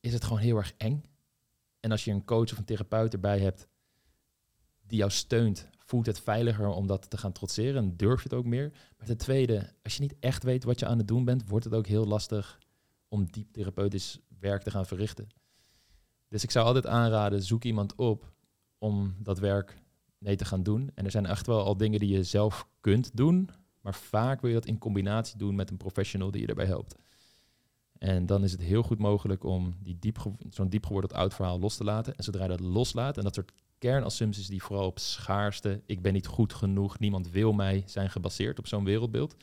is 0.00 0.12
het 0.12 0.24
gewoon 0.24 0.38
heel 0.38 0.57
erg 0.57 0.72
eng. 0.76 1.05
En 1.81 1.90
als 1.90 2.05
je 2.05 2.11
een 2.11 2.24
coach 2.24 2.52
of 2.52 2.59
een 2.59 2.64
therapeut 2.64 3.12
erbij 3.12 3.38
hebt 3.38 3.68
die 4.87 4.98
jou 4.98 5.11
steunt, 5.11 5.68
voelt 5.79 6.07
het 6.07 6.20
veiliger 6.20 6.68
om 6.68 6.87
dat 6.87 7.11
te 7.11 7.16
gaan 7.16 7.33
trotseren 7.33 7.83
en 7.83 7.96
durf 7.96 8.22
je 8.22 8.29
het 8.29 8.38
ook 8.38 8.44
meer. 8.44 8.72
Maar 8.96 9.07
ten 9.07 9.16
tweede, 9.16 9.72
als 9.83 9.94
je 9.94 10.00
niet 10.00 10.14
echt 10.20 10.42
weet 10.42 10.64
wat 10.64 10.79
je 10.81 10.87
aan 10.87 10.98
het 10.98 11.09
doen 11.09 11.24
bent, 11.24 11.48
wordt 11.48 11.64
het 11.64 11.74
ook 11.74 11.87
heel 11.87 12.07
lastig 12.07 12.59
om 13.09 13.31
diep 13.31 13.52
therapeutisch 13.52 14.20
werk 14.38 14.62
te 14.62 14.70
gaan 14.70 14.87
verrichten. 14.87 15.29
Dus 16.29 16.42
ik 16.42 16.50
zou 16.50 16.66
altijd 16.66 16.87
aanraden, 16.87 17.42
zoek 17.42 17.64
iemand 17.64 17.94
op 17.94 18.33
om 18.79 19.16
dat 19.18 19.38
werk 19.38 19.83
te 20.34 20.44
gaan 20.44 20.62
doen. 20.62 20.90
En 20.94 21.04
er 21.04 21.10
zijn 21.10 21.26
echt 21.26 21.46
wel 21.46 21.64
al 21.64 21.76
dingen 21.76 22.00
die 22.00 22.08
je 22.08 22.22
zelf 22.22 22.68
kunt 22.80 23.16
doen, 23.16 23.50
maar 23.80 23.94
vaak 23.94 24.40
wil 24.40 24.50
je 24.50 24.56
dat 24.56 24.66
in 24.66 24.78
combinatie 24.78 25.38
doen 25.38 25.54
met 25.54 25.70
een 25.70 25.76
professional 25.76 26.30
die 26.30 26.40
je 26.40 26.46
daarbij 26.46 26.66
helpt. 26.66 26.94
En 27.98 28.26
dan 28.26 28.44
is 28.44 28.52
het 28.52 28.60
heel 28.60 28.82
goed 28.82 28.98
mogelijk 28.98 29.44
om 29.44 29.74
die 29.82 29.96
diep 29.98 30.18
zo'n 30.50 30.68
diep 30.68 30.86
geworden 30.86 31.16
oud 31.16 31.34
verhaal 31.34 31.58
los 31.58 31.76
te 31.76 31.84
laten. 31.84 32.16
En 32.16 32.24
zodra 32.24 32.42
je 32.42 32.48
dat 32.48 32.60
loslaat 32.60 33.16
en 33.16 33.22
dat 33.22 33.34
soort 33.34 33.52
kernassumpties 33.78 34.46
die 34.46 34.62
vooral 34.62 34.86
op 34.86 34.98
schaarste, 34.98 35.82
ik 35.86 36.02
ben 36.02 36.12
niet 36.12 36.26
goed 36.26 36.52
genoeg, 36.52 36.98
niemand 36.98 37.30
wil 37.30 37.52
mij, 37.52 37.82
zijn 37.86 38.10
gebaseerd 38.10 38.58
op 38.58 38.66
zo'n 38.66 38.84
wereldbeeld, 38.84 39.36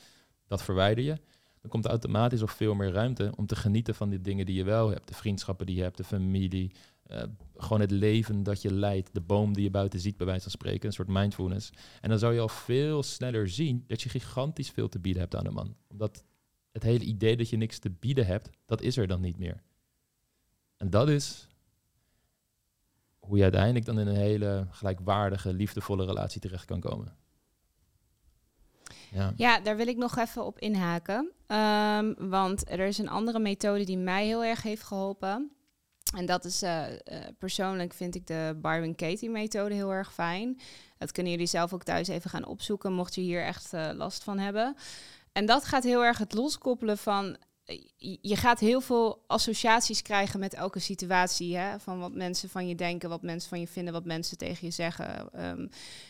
dat 0.48 0.64
verwijder 0.64 1.04
je. 1.04 1.18
Dan 1.64 1.72
komt 1.72 1.86
er 1.86 1.92
automatisch 1.92 2.42
ook 2.42 2.50
veel 2.50 2.74
meer 2.74 2.92
ruimte 2.92 3.34
om 3.36 3.46
te 3.46 3.56
genieten 3.56 3.96
van 3.96 4.10
die 4.10 4.22
dingen 4.22 4.46
die 4.46 4.56
je 4.56 4.64
wel 4.64 4.90
hebt. 4.90 5.08
De 5.08 5.14
vriendschappen 5.14 5.66
die 5.66 5.76
je 5.76 5.82
hebt, 5.82 5.98
de 5.98 6.04
familie, 6.04 6.72
uh, 7.08 7.24
gewoon 7.56 7.82
het 7.82 7.92
leven 7.92 8.44
dat 8.44 8.62
je 8.62 8.74
leidt, 8.74 9.14
de 9.14 9.22
boom 9.22 9.54
die 9.54 9.64
je 9.64 9.70
buiten 9.70 10.00
ziet, 10.00 10.18
bij 10.18 10.26
wijze 10.26 10.42
van 10.42 10.52
spreken, 10.52 10.88
een 10.88 10.94
soort 10.94 11.08
mindfulness. 11.08 11.70
En 12.02 12.10
dan 12.10 12.20
zou 12.20 12.34
je 12.34 12.40
al 12.40 12.50
veel 12.50 13.04
sneller 13.04 13.50
zien 13.50 13.84
dat 13.88 14.02
je 14.02 14.10
gigantisch 14.10 14.70
veel 14.70 14.90
te 14.90 15.00
bieden 15.00 15.22
hebt 15.22 15.36
aan 15.36 15.46
een 15.46 15.54
man. 15.54 15.76
Omdat 15.88 16.24
het 16.72 16.84
hele 16.84 17.04
idee 17.04 17.38
dat 17.38 17.50
je 17.50 17.58
niks 17.58 17.80
te 17.80 17.90
bieden 17.90 18.26
hebt, 18.26 18.50
dat 18.66 18.82
is 18.82 18.98
er 18.98 19.08
dan 19.08 19.22
niet 19.22 19.38
meer. 19.38 19.64
En 20.78 20.90
dat 20.90 21.10
is 21.10 21.48
hoe 23.20 23.38
je 23.38 23.44
uiteindelijk 23.44 23.86
dan 23.86 24.00
in 24.00 24.08
een 24.08 24.16
hele 24.16 24.68
gelijkwaardige, 24.70 25.54
liefdevolle 25.54 26.06
relatie 26.06 26.42
terecht 26.42 26.66
kan 26.66 26.80
komen. 26.80 27.16
Ja. 29.14 29.34
ja, 29.36 29.60
daar 29.60 29.78
wil 29.78 29.88
ik 29.88 29.98
nog 29.98 30.18
even 30.18 30.46
op 30.46 30.60
inhaken. 30.60 31.32
Um, 31.48 32.30
want 32.30 32.70
er 32.70 32.80
is 32.80 32.98
een 32.98 33.10
andere 33.10 33.40
methode 33.40 33.84
die 33.84 33.98
mij 33.98 34.26
heel 34.26 34.44
erg 34.44 34.62
heeft 34.62 34.84
geholpen. 34.84 35.52
En 36.16 36.26
dat 36.26 36.46
is 36.46 36.64
uh, 36.64 36.90
uh, 36.90 36.96
persoonlijk 37.40 37.94
vind 37.94 38.16
ik 38.16 38.28
de 38.28 38.60
Byron 38.62 38.96
Katie 38.96 39.30
methode 39.30 39.74
heel 39.74 39.92
erg 39.92 40.14
fijn. 40.14 40.60
Dat 40.98 41.12
kunnen 41.12 41.32
jullie 41.32 41.48
zelf 41.48 41.74
ook 41.74 41.84
thuis 41.84 42.08
even 42.08 42.30
gaan 42.30 42.46
opzoeken, 42.46 42.94
mocht 42.94 43.16
je 43.16 43.22
hier 43.22 43.44
echt 43.44 43.74
uh, 43.74 43.90
last 43.94 44.24
van 44.24 44.40
hebben. 44.40 44.76
En 45.32 45.46
dat 45.46 45.66
gaat 45.66 45.84
heel 45.84 46.04
erg 46.04 46.18
het 46.18 46.34
loskoppelen 46.34 46.98
van 46.98 47.38
je 48.22 48.36
gaat 48.36 48.60
heel 48.60 48.82
veel 48.82 49.24
associaties 49.28 50.02
krijgen 50.02 50.40
met 50.40 50.54
elke 50.54 50.80
situatie. 50.80 51.58
Hè? 51.58 51.80
Van 51.80 52.00
wat 52.00 52.14
mensen 52.14 52.50
van 52.50 52.68
je 52.68 52.76
denken, 52.76 53.10
wat 53.10 53.22
mensen 53.22 53.50
van 53.50 53.60
je 53.60 53.68
vinden, 53.68 53.94
wat 53.94 54.06
mensen 54.06 54.38
tegen 54.38 54.68
je 54.68 54.74
zeggen. 54.74 55.34
Ehm, 55.34 55.68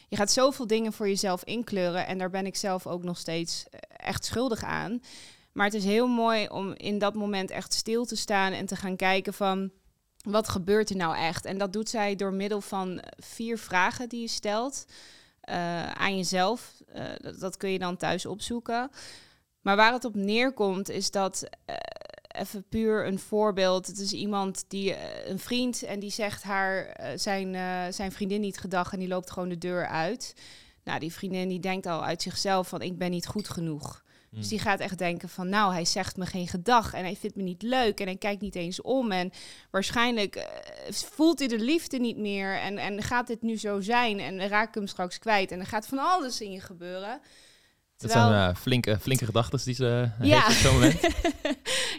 je 0.10 0.16
gaat 0.16 0.32
zoveel 0.32 0.68
dingen 0.68 0.94
voor 0.94 1.08
jezelf 1.08 1.44
inkleuren. 1.44 2.08
En 2.08 2.18
daar 2.18 2.30
ben 2.30 2.46
ik 2.46 2.56
zelf 2.56 2.88
ook 2.88 3.04
nog 3.04 3.18
steeds 3.18 3.66
eh, 3.70 3.80
echt 4.08 4.26
schuldig 4.26 4.64
aan. 4.64 5.02
Maar 5.52 5.66
het 5.66 5.76
is 5.76 5.86
heel 5.86 6.08
mooi 6.08 6.48
om 6.48 6.74
in 6.74 6.98
dat 6.98 7.14
moment 7.14 7.52
echt 7.52 7.74
stil 7.74 8.06
te 8.06 8.16
staan 8.16 8.54
en 8.54 8.66
te 8.66 8.76
gaan 8.76 8.96
kijken 8.96 9.34
van 9.34 9.72
wat 10.24 10.50
gebeurt 10.50 10.90
er 10.90 10.96
nou 10.96 11.16
echt? 11.16 11.46
En 11.46 11.58
dat 11.58 11.74
doet 11.74 11.90
zij 11.90 12.16
door 12.16 12.34
middel 12.34 12.62
van 12.62 13.04
vier 13.18 13.58
vragen 13.58 14.10
die 14.10 14.22
je 14.22 14.28
stelt 14.28 14.86
uh, 15.50 15.92
aan 15.92 16.18
jezelf. 16.18 16.82
Dat, 17.40 17.58
kun 17.58 17.70
je 17.70 17.80
dan 17.80 17.98
thuis 17.98 18.26
opzoeken. 18.26 18.92
Maar 19.64 19.76
waar 19.76 19.94
het 19.94 20.06
op 20.06 20.16
neerkomt 20.16 20.90
is 20.90 21.12
dat, 21.12 21.44
uh, 21.70 21.76
even 22.28 22.66
puur 22.70 23.08
een 23.08 23.20
voorbeeld, 23.20 23.88
het 23.88 24.00
is 24.00 24.14
iemand 24.14 24.66
die, 24.68 24.96
een 25.26 25.40
vriend, 25.40 25.84
en 25.84 26.00
die 26.00 26.12
zegt 26.12 26.44
haar, 26.44 27.00
zijn, 27.16 27.56
zijn 27.94 28.12
vriendin 28.12 28.42
niet 28.42 28.58
gedag 28.58 28.94
en 28.94 29.00
die 29.00 29.08
loopt 29.08 29.32
gewoon 29.32 29.50
de 29.50 29.58
deur 29.58 29.88
uit. 29.88 30.34
Nou, 30.84 31.00
die 31.00 31.14
vriendin 31.14 31.50
die 31.50 31.60
denkt 31.60 31.86
al 31.86 32.04
uit 32.04 32.22
zichzelf 32.22 32.68
van 32.68 32.82
ik 32.82 32.98
ben 32.98 33.12
niet 33.12 33.28
goed 33.28 33.50
genoeg. 33.50 34.04
Dus 34.34 34.42
hmm. 34.42 34.50
die 34.50 34.60
gaat 34.60 34.80
echt 34.80 34.98
denken 34.98 35.30
van, 35.30 35.50
nou, 35.50 35.74
hij 35.74 35.86
zegt 35.86 36.18
me 36.18 36.26
geen 36.26 36.48
gedag 36.48 36.94
en 36.94 37.04
hij 37.04 37.16
vindt 37.16 37.36
me 37.36 37.44
niet 37.44 37.62
leuk 37.62 38.00
en 38.00 38.06
hij 38.06 38.16
kijkt 38.16 38.42
niet 38.42 38.56
eens 38.56 38.82
om. 38.82 39.12
En 39.12 39.32
waarschijnlijk 39.72 40.36
uh, 40.36 40.44
voelt 40.92 41.40
hij 41.40 41.48
de 41.48 41.60
liefde 41.60 42.00
niet 42.00 42.18
meer 42.18 42.60
en, 42.60 42.78
en 42.78 43.04
gaat 43.04 43.28
dit 43.28 43.42
nu 43.42 43.58
zo 43.58 43.82
zijn 43.82 44.20
en 44.20 44.48
raak 44.48 44.68
ik 44.68 44.76
hem 44.76 44.88
straks 44.88 45.20
kwijt. 45.20 45.52
En 45.52 45.60
er 45.60 45.66
gaat 45.66 45.88
van 45.88 45.98
alles 45.98 46.42
in 46.42 46.52
je 46.52 46.62
gebeuren. 46.62 47.22
Terwijl... 47.96 48.24
Dat 48.24 48.34
zijn 48.34 48.50
uh, 48.50 48.56
flinke, 48.56 49.00
flinke 49.00 49.26
gedachten 49.26 49.60
die 49.64 49.76
ze 49.76 50.10
uh, 50.22 50.28
ja. 50.28 50.46
heeft 50.46 50.48
op 50.48 50.54
zo'n 50.54 50.74
moment. 50.74 51.00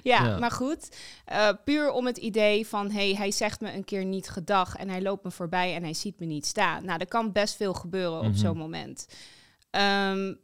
ja, 0.02 0.24
ja, 0.24 0.38
maar 0.38 0.50
goed. 0.50 0.96
Uh, 1.32 1.48
puur 1.64 1.90
om 1.90 2.06
het 2.06 2.16
idee 2.16 2.66
van, 2.66 2.90
hey, 2.90 3.14
hij 3.14 3.30
zegt 3.30 3.60
me 3.60 3.72
een 3.74 3.84
keer 3.84 4.04
niet 4.04 4.28
gedag 4.28 4.76
en 4.76 4.88
hij 4.88 5.02
loopt 5.02 5.24
me 5.24 5.30
voorbij 5.30 5.74
en 5.74 5.82
hij 5.82 5.94
ziet 5.94 6.18
me 6.18 6.26
niet 6.26 6.46
staan. 6.46 6.84
Nou, 6.84 6.98
er 6.98 7.08
kan 7.08 7.32
best 7.32 7.56
veel 7.56 7.74
gebeuren 7.74 8.18
op 8.18 8.24
mhm. 8.24 8.36
zo'n 8.36 8.56
moment. 8.56 9.06
Um, 9.70 10.42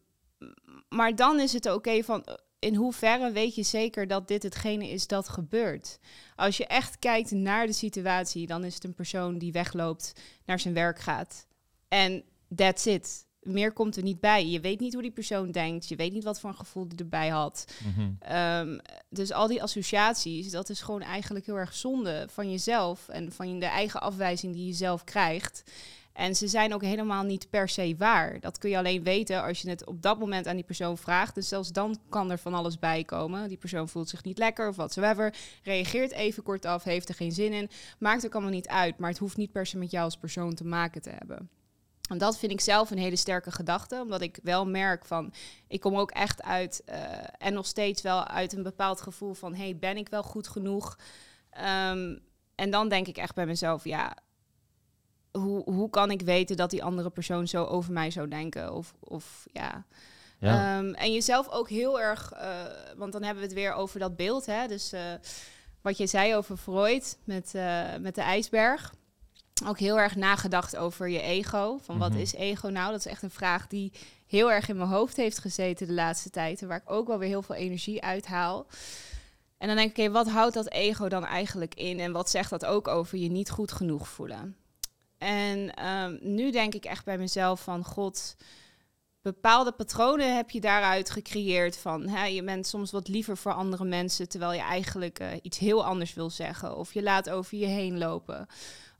maar 0.88 1.16
dan 1.16 1.40
is 1.40 1.52
het 1.52 1.72
oké 1.72 2.02
van 2.02 2.24
eh, 2.24 2.34
in 2.58 2.74
hoeverre 2.74 3.32
weet 3.32 3.54
je 3.54 3.62
zeker 3.62 4.06
dat 4.06 4.28
dit 4.28 4.42
hetgene 4.42 4.88
is 4.88 5.06
dat 5.06 5.28
gebeurt? 5.28 5.98
Als 6.36 6.56
je 6.56 6.66
echt 6.66 6.98
kijkt 6.98 7.30
naar 7.30 7.66
de 7.66 7.72
situatie, 7.72 8.46
dan 8.46 8.64
is 8.64 8.74
het 8.74 8.84
een 8.84 8.94
persoon 8.94 9.38
die 9.38 9.52
wegloopt, 9.52 10.12
naar 10.44 10.60
zijn 10.60 10.74
werk 10.74 10.98
gaat. 10.98 11.46
En 11.88 12.24
that's 12.54 12.86
it. 12.86 13.28
Meer 13.42 13.72
komt 13.72 13.96
er 13.96 14.02
niet 14.02 14.20
bij. 14.20 14.46
Je 14.46 14.60
weet 14.60 14.80
niet 14.80 14.92
hoe 14.92 15.02
die 15.02 15.10
persoon 15.10 15.50
denkt. 15.50 15.88
Je 15.88 15.96
weet 15.96 16.12
niet 16.12 16.24
wat 16.24 16.40
voor 16.40 16.50
een 16.50 16.56
gevoel 16.56 16.88
die 16.88 16.98
erbij 16.98 17.28
had. 17.28 17.64
Mhm. 17.84 18.10
Ehm, 18.18 18.78
dus 19.08 19.32
al 19.32 19.46
die 19.46 19.62
associaties, 19.62 20.50
dat 20.50 20.68
is 20.68 20.80
gewoon 20.80 21.02
eigenlijk 21.02 21.46
heel 21.46 21.58
erg 21.58 21.74
zonde 21.74 22.26
van 22.30 22.50
jezelf 22.50 23.08
en 23.08 23.32
van 23.32 23.58
de 23.58 23.66
eigen 23.66 24.00
afwijzing 24.00 24.54
die 24.54 24.66
je 24.66 24.72
zelf 24.72 25.04
krijgt. 25.04 25.62
En 26.12 26.34
ze 26.34 26.48
zijn 26.48 26.74
ook 26.74 26.82
helemaal 26.82 27.22
niet 27.22 27.50
per 27.50 27.68
se 27.68 27.94
waar. 27.98 28.40
Dat 28.40 28.58
kun 28.58 28.70
je 28.70 28.78
alleen 28.78 29.02
weten 29.02 29.42
als 29.42 29.62
je 29.62 29.68
het 29.68 29.86
op 29.86 30.02
dat 30.02 30.18
moment 30.18 30.46
aan 30.46 30.54
die 30.54 30.64
persoon 30.64 30.98
vraagt. 30.98 31.34
Dus 31.34 31.48
zelfs 31.48 31.72
dan 31.72 31.98
kan 32.08 32.30
er 32.30 32.38
van 32.38 32.54
alles 32.54 32.78
bij 32.78 33.04
komen. 33.04 33.48
Die 33.48 33.56
persoon 33.56 33.88
voelt 33.88 34.08
zich 34.08 34.24
niet 34.24 34.38
lekker 34.38 34.68
of 34.68 34.76
watsoever. 34.76 35.34
Reageert 35.62 36.12
even 36.12 36.42
kort 36.42 36.64
af, 36.64 36.84
heeft 36.84 37.08
er 37.08 37.14
geen 37.14 37.32
zin 37.32 37.52
in. 37.52 37.70
Maakt 37.98 38.26
ook 38.26 38.32
allemaal 38.32 38.52
niet 38.52 38.68
uit. 38.68 38.98
Maar 38.98 39.10
het 39.10 39.18
hoeft 39.18 39.36
niet 39.36 39.52
per 39.52 39.66
se 39.66 39.78
met 39.78 39.90
jou 39.90 40.04
als 40.04 40.16
persoon 40.16 40.54
te 40.54 40.64
maken 40.64 41.02
te 41.02 41.10
hebben. 41.10 41.48
En 42.10 42.18
dat 42.18 42.38
vind 42.38 42.52
ik 42.52 42.60
zelf 42.60 42.90
een 42.90 42.98
hele 42.98 43.16
sterke 43.16 43.50
gedachte, 43.50 44.00
omdat 44.00 44.20
ik 44.20 44.38
wel 44.42 44.66
merk 44.66 45.04
van, 45.04 45.32
ik 45.66 45.80
kom 45.80 45.96
ook 45.96 46.10
echt 46.10 46.42
uit 46.42 46.82
uh, 46.88 46.94
en 47.38 47.54
nog 47.54 47.66
steeds 47.66 48.02
wel 48.02 48.26
uit 48.26 48.52
een 48.52 48.62
bepaald 48.62 49.00
gevoel 49.00 49.34
van, 49.34 49.54
hey, 49.54 49.76
ben 49.76 49.96
ik 49.96 50.08
wel 50.08 50.22
goed 50.22 50.48
genoeg? 50.48 50.98
Um, 51.52 52.20
en 52.54 52.70
dan 52.70 52.88
denk 52.88 53.06
ik 53.06 53.16
echt 53.16 53.34
bij 53.34 53.46
mezelf, 53.46 53.84
ja, 53.84 54.16
hoe, 55.30 55.62
hoe 55.70 55.90
kan 55.90 56.10
ik 56.10 56.22
weten 56.22 56.56
dat 56.56 56.70
die 56.70 56.84
andere 56.84 57.10
persoon 57.10 57.48
zo 57.48 57.64
over 57.64 57.92
mij 57.92 58.10
zou 58.10 58.28
denken? 58.28 58.74
Of, 58.74 58.94
of 59.00 59.46
ja. 59.52 59.84
ja. 60.38 60.78
Um, 60.78 60.94
en 60.94 61.12
jezelf 61.12 61.48
ook 61.48 61.68
heel 61.68 62.00
erg, 62.00 62.32
uh, 62.34 62.64
want 62.96 63.12
dan 63.12 63.22
hebben 63.22 63.42
we 63.42 63.48
het 63.48 63.58
weer 63.58 63.72
over 63.72 63.98
dat 64.00 64.16
beeld. 64.16 64.46
Hè? 64.46 64.66
Dus 64.66 64.92
uh, 64.92 65.00
wat 65.82 65.96
je 65.96 66.06
zei 66.06 66.36
over 66.36 66.56
Freud 66.56 67.18
met, 67.24 67.52
met 68.00 68.14
de 68.14 68.22
ijsberg. 68.22 68.94
Ook 69.66 69.78
heel 69.78 69.98
erg 69.98 70.16
nagedacht 70.16 70.76
over 70.76 71.08
je 71.08 71.20
ego. 71.20 71.78
Van 71.82 71.98
wat 71.98 72.10
mhm. 72.10 72.20
is 72.20 72.34
ego 72.34 72.68
nou? 72.68 72.90
Dat 72.90 72.98
is 72.98 73.06
echt 73.06 73.22
een 73.22 73.30
vraag 73.30 73.66
die 73.66 73.92
heel 74.26 74.52
erg 74.52 74.68
in 74.68 74.76
mijn 74.76 74.88
hoofd 74.88 75.16
heeft 75.16 75.38
gezeten 75.38 75.86
de 75.86 75.92
laatste 75.92 76.30
tijd. 76.30 76.62
En 76.62 76.68
waar 76.68 76.82
ik 76.84 76.90
ook 76.90 77.06
wel 77.06 77.18
weer 77.18 77.28
heel 77.28 77.42
veel 77.42 77.54
energie 77.54 78.02
uit 78.02 78.26
haal. 78.26 78.66
En 79.58 79.66
dan 79.66 79.76
denk 79.76 79.90
ik, 79.90 79.98
oké, 79.98 80.12
wat 80.12 80.28
houdt 80.28 80.54
dat 80.54 80.70
ego 80.70 81.08
dan 81.08 81.24
eigenlijk 81.24 81.74
in? 81.74 82.00
En 82.00 82.12
wat 82.12 82.30
zegt 82.30 82.50
dat 82.50 82.64
ook 82.64 82.88
over 82.88 83.18
je 83.18 83.30
niet 83.30 83.50
goed 83.50 83.72
genoeg 83.72 84.08
voelen? 84.08 84.56
En 85.18 85.86
um, 85.86 86.18
nu 86.22 86.50
denk 86.50 86.74
ik 86.74 86.84
echt 86.84 87.04
bij 87.04 87.18
mezelf 87.18 87.62
van 87.62 87.84
god, 87.84 88.36
bepaalde 89.22 89.72
patronen 89.72 90.36
heb 90.36 90.50
je 90.50 90.60
daaruit 90.60 91.10
gecreëerd 91.10 91.76
van 91.76 92.08
hè, 92.08 92.24
je 92.24 92.42
bent 92.42 92.66
soms 92.66 92.90
wat 92.90 93.08
liever 93.08 93.36
voor 93.36 93.52
andere 93.52 93.84
mensen 93.84 94.28
terwijl 94.28 94.52
je 94.52 94.60
eigenlijk 94.60 95.20
uh, 95.20 95.28
iets 95.42 95.58
heel 95.58 95.84
anders 95.84 96.14
wil 96.14 96.30
zeggen 96.30 96.76
of 96.76 96.94
je 96.94 97.02
laat 97.02 97.30
over 97.30 97.58
je 97.58 97.66
heen 97.66 97.98
lopen. 97.98 98.46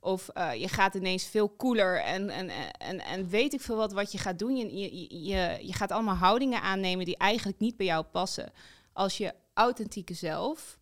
Of 0.00 0.28
uh, 0.34 0.54
je 0.54 0.68
gaat 0.68 0.94
ineens 0.94 1.24
veel 1.24 1.56
cooler 1.56 2.02
en, 2.02 2.30
en, 2.30 2.50
en, 2.78 3.00
en 3.00 3.28
weet 3.28 3.52
ik 3.52 3.60
veel 3.60 3.76
wat 3.76 3.92
wat 3.92 4.12
je 4.12 4.18
gaat 4.18 4.38
doen. 4.38 4.56
Je, 4.56 4.78
je, 4.78 5.24
je, 5.24 5.58
je 5.66 5.72
gaat 5.72 5.92
allemaal 5.92 6.14
houdingen 6.14 6.62
aannemen 6.62 7.04
die 7.04 7.16
eigenlijk 7.16 7.58
niet 7.58 7.76
bij 7.76 7.86
jou 7.86 8.04
passen. 8.04 8.52
Als 8.92 9.16
je 9.16 9.34
authentieke 9.54 10.14
zelf. 10.14 10.78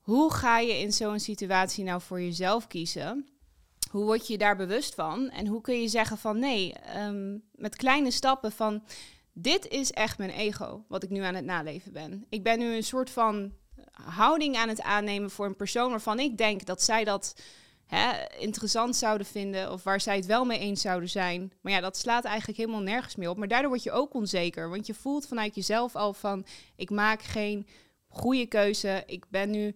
Hoe 0.00 0.32
ga 0.32 0.58
je 0.58 0.78
in 0.78 0.92
zo'n 0.92 1.20
situatie 1.20 1.84
nou 1.84 2.00
voor 2.00 2.20
jezelf 2.20 2.66
kiezen? 2.66 3.28
Hoe 3.90 4.04
word 4.04 4.26
je 4.26 4.38
daar 4.38 4.56
bewust 4.56 4.94
van? 4.94 5.30
En 5.30 5.46
hoe 5.46 5.60
kun 5.60 5.80
je 5.80 5.88
zeggen 5.88 6.18
van 6.18 6.38
nee, 6.38 6.72
ehm, 6.72 7.38
met 7.52 7.76
kleine 7.76 8.10
stappen 8.10 8.52
van 8.52 8.82
dit 9.32 9.68
is 9.68 9.90
echt 9.90 10.18
mijn 10.18 10.30
ego, 10.30 10.84
wat 10.88 11.02
ik 11.02 11.10
nu 11.10 11.20
aan 11.20 11.34
het 11.34 11.44
naleven 11.44 11.92
ben. 11.92 12.26
Ik 12.28 12.42
ben 12.42 12.58
nu 12.58 12.74
een 12.74 12.84
soort 12.84 13.10
van 13.10 13.52
houding 13.92 14.56
aan 14.56 14.68
het 14.68 14.82
aannemen 14.82 15.30
voor 15.30 15.46
een 15.46 15.56
persoon 15.56 15.90
waarvan 15.90 16.18
ik 16.18 16.36
denk 16.38 16.64
dat 16.64 16.82
zij 16.82 17.04
dat 17.04 17.34
hè, 17.90 18.38
interessant 18.38 18.96
zouden 18.96 19.26
vinden 19.26 19.72
of 19.72 19.82
waar 19.82 20.00
zij 20.00 20.16
het 20.16 20.26
wel 20.26 20.44
mee 20.44 20.58
eens 20.58 20.80
zouden 20.80 21.08
zijn. 21.08 21.52
Maar 21.60 21.72
ja, 21.72 21.80
dat 21.80 21.96
slaat 21.96 22.24
eigenlijk 22.24 22.58
helemaal 22.58 22.80
nergens 22.80 23.16
meer 23.16 23.30
op. 23.30 23.36
Maar 23.36 23.48
daardoor 23.48 23.70
word 23.70 23.82
je 23.82 23.92
ook 23.92 24.14
onzeker, 24.14 24.70
want 24.70 24.86
je 24.86 24.94
voelt 24.94 25.26
vanuit 25.26 25.54
jezelf 25.54 25.96
al 25.96 26.12
van 26.12 26.44
ik 26.76 26.90
maak 26.90 27.22
geen 27.22 27.66
goede 28.08 28.46
keuze. 28.46 29.02
Ik 29.06 29.24
ben 29.28 29.50
nu 29.50 29.74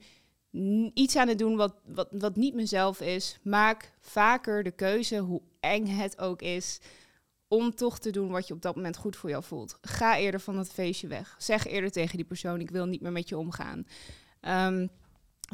iets 0.95 1.17
aan 1.17 1.29
het 1.29 1.39
doen 1.39 1.57
wat, 1.57 1.75
wat, 1.87 2.09
wat 2.11 2.37
niet 2.37 2.55
mezelf 2.55 3.01
is. 3.01 3.39
Maak 3.43 3.93
vaker 4.01 4.63
de 4.63 4.71
keuze, 4.71 5.19
hoe 5.19 5.43
eng 5.61 5.87
het 5.87 6.19
ook 6.19 6.43
is, 6.43 6.81
om 7.49 7.75
toch 7.75 7.99
te 7.99 8.11
doen 8.11 8.31
wat 8.31 8.47
je 8.49 8.55
op 8.55 8.63
dat 8.63 8.77
moment 8.77 8.97
goed 8.97 9.17
voor 9.17 9.31
jou 9.31 9.45
voelt. 9.45 9.79
Ga 9.81 10.19
eerder 10.19 10.41
van 10.41 10.57
dat 10.57 10.73
feestje 10.73 11.07
weg. 11.07 11.35
Zeg 11.39 11.67
eerder 11.67 11.91
tegen 11.91 12.17
die 12.17 12.27
persoon, 12.27 12.61
ik 12.61 12.71
wil 12.71 12.87
niet 12.87 13.01
meer 13.01 13.13
met 13.13 13.29
je 13.29 13.39
omgaan. 13.39 13.87
Um, 14.41 14.91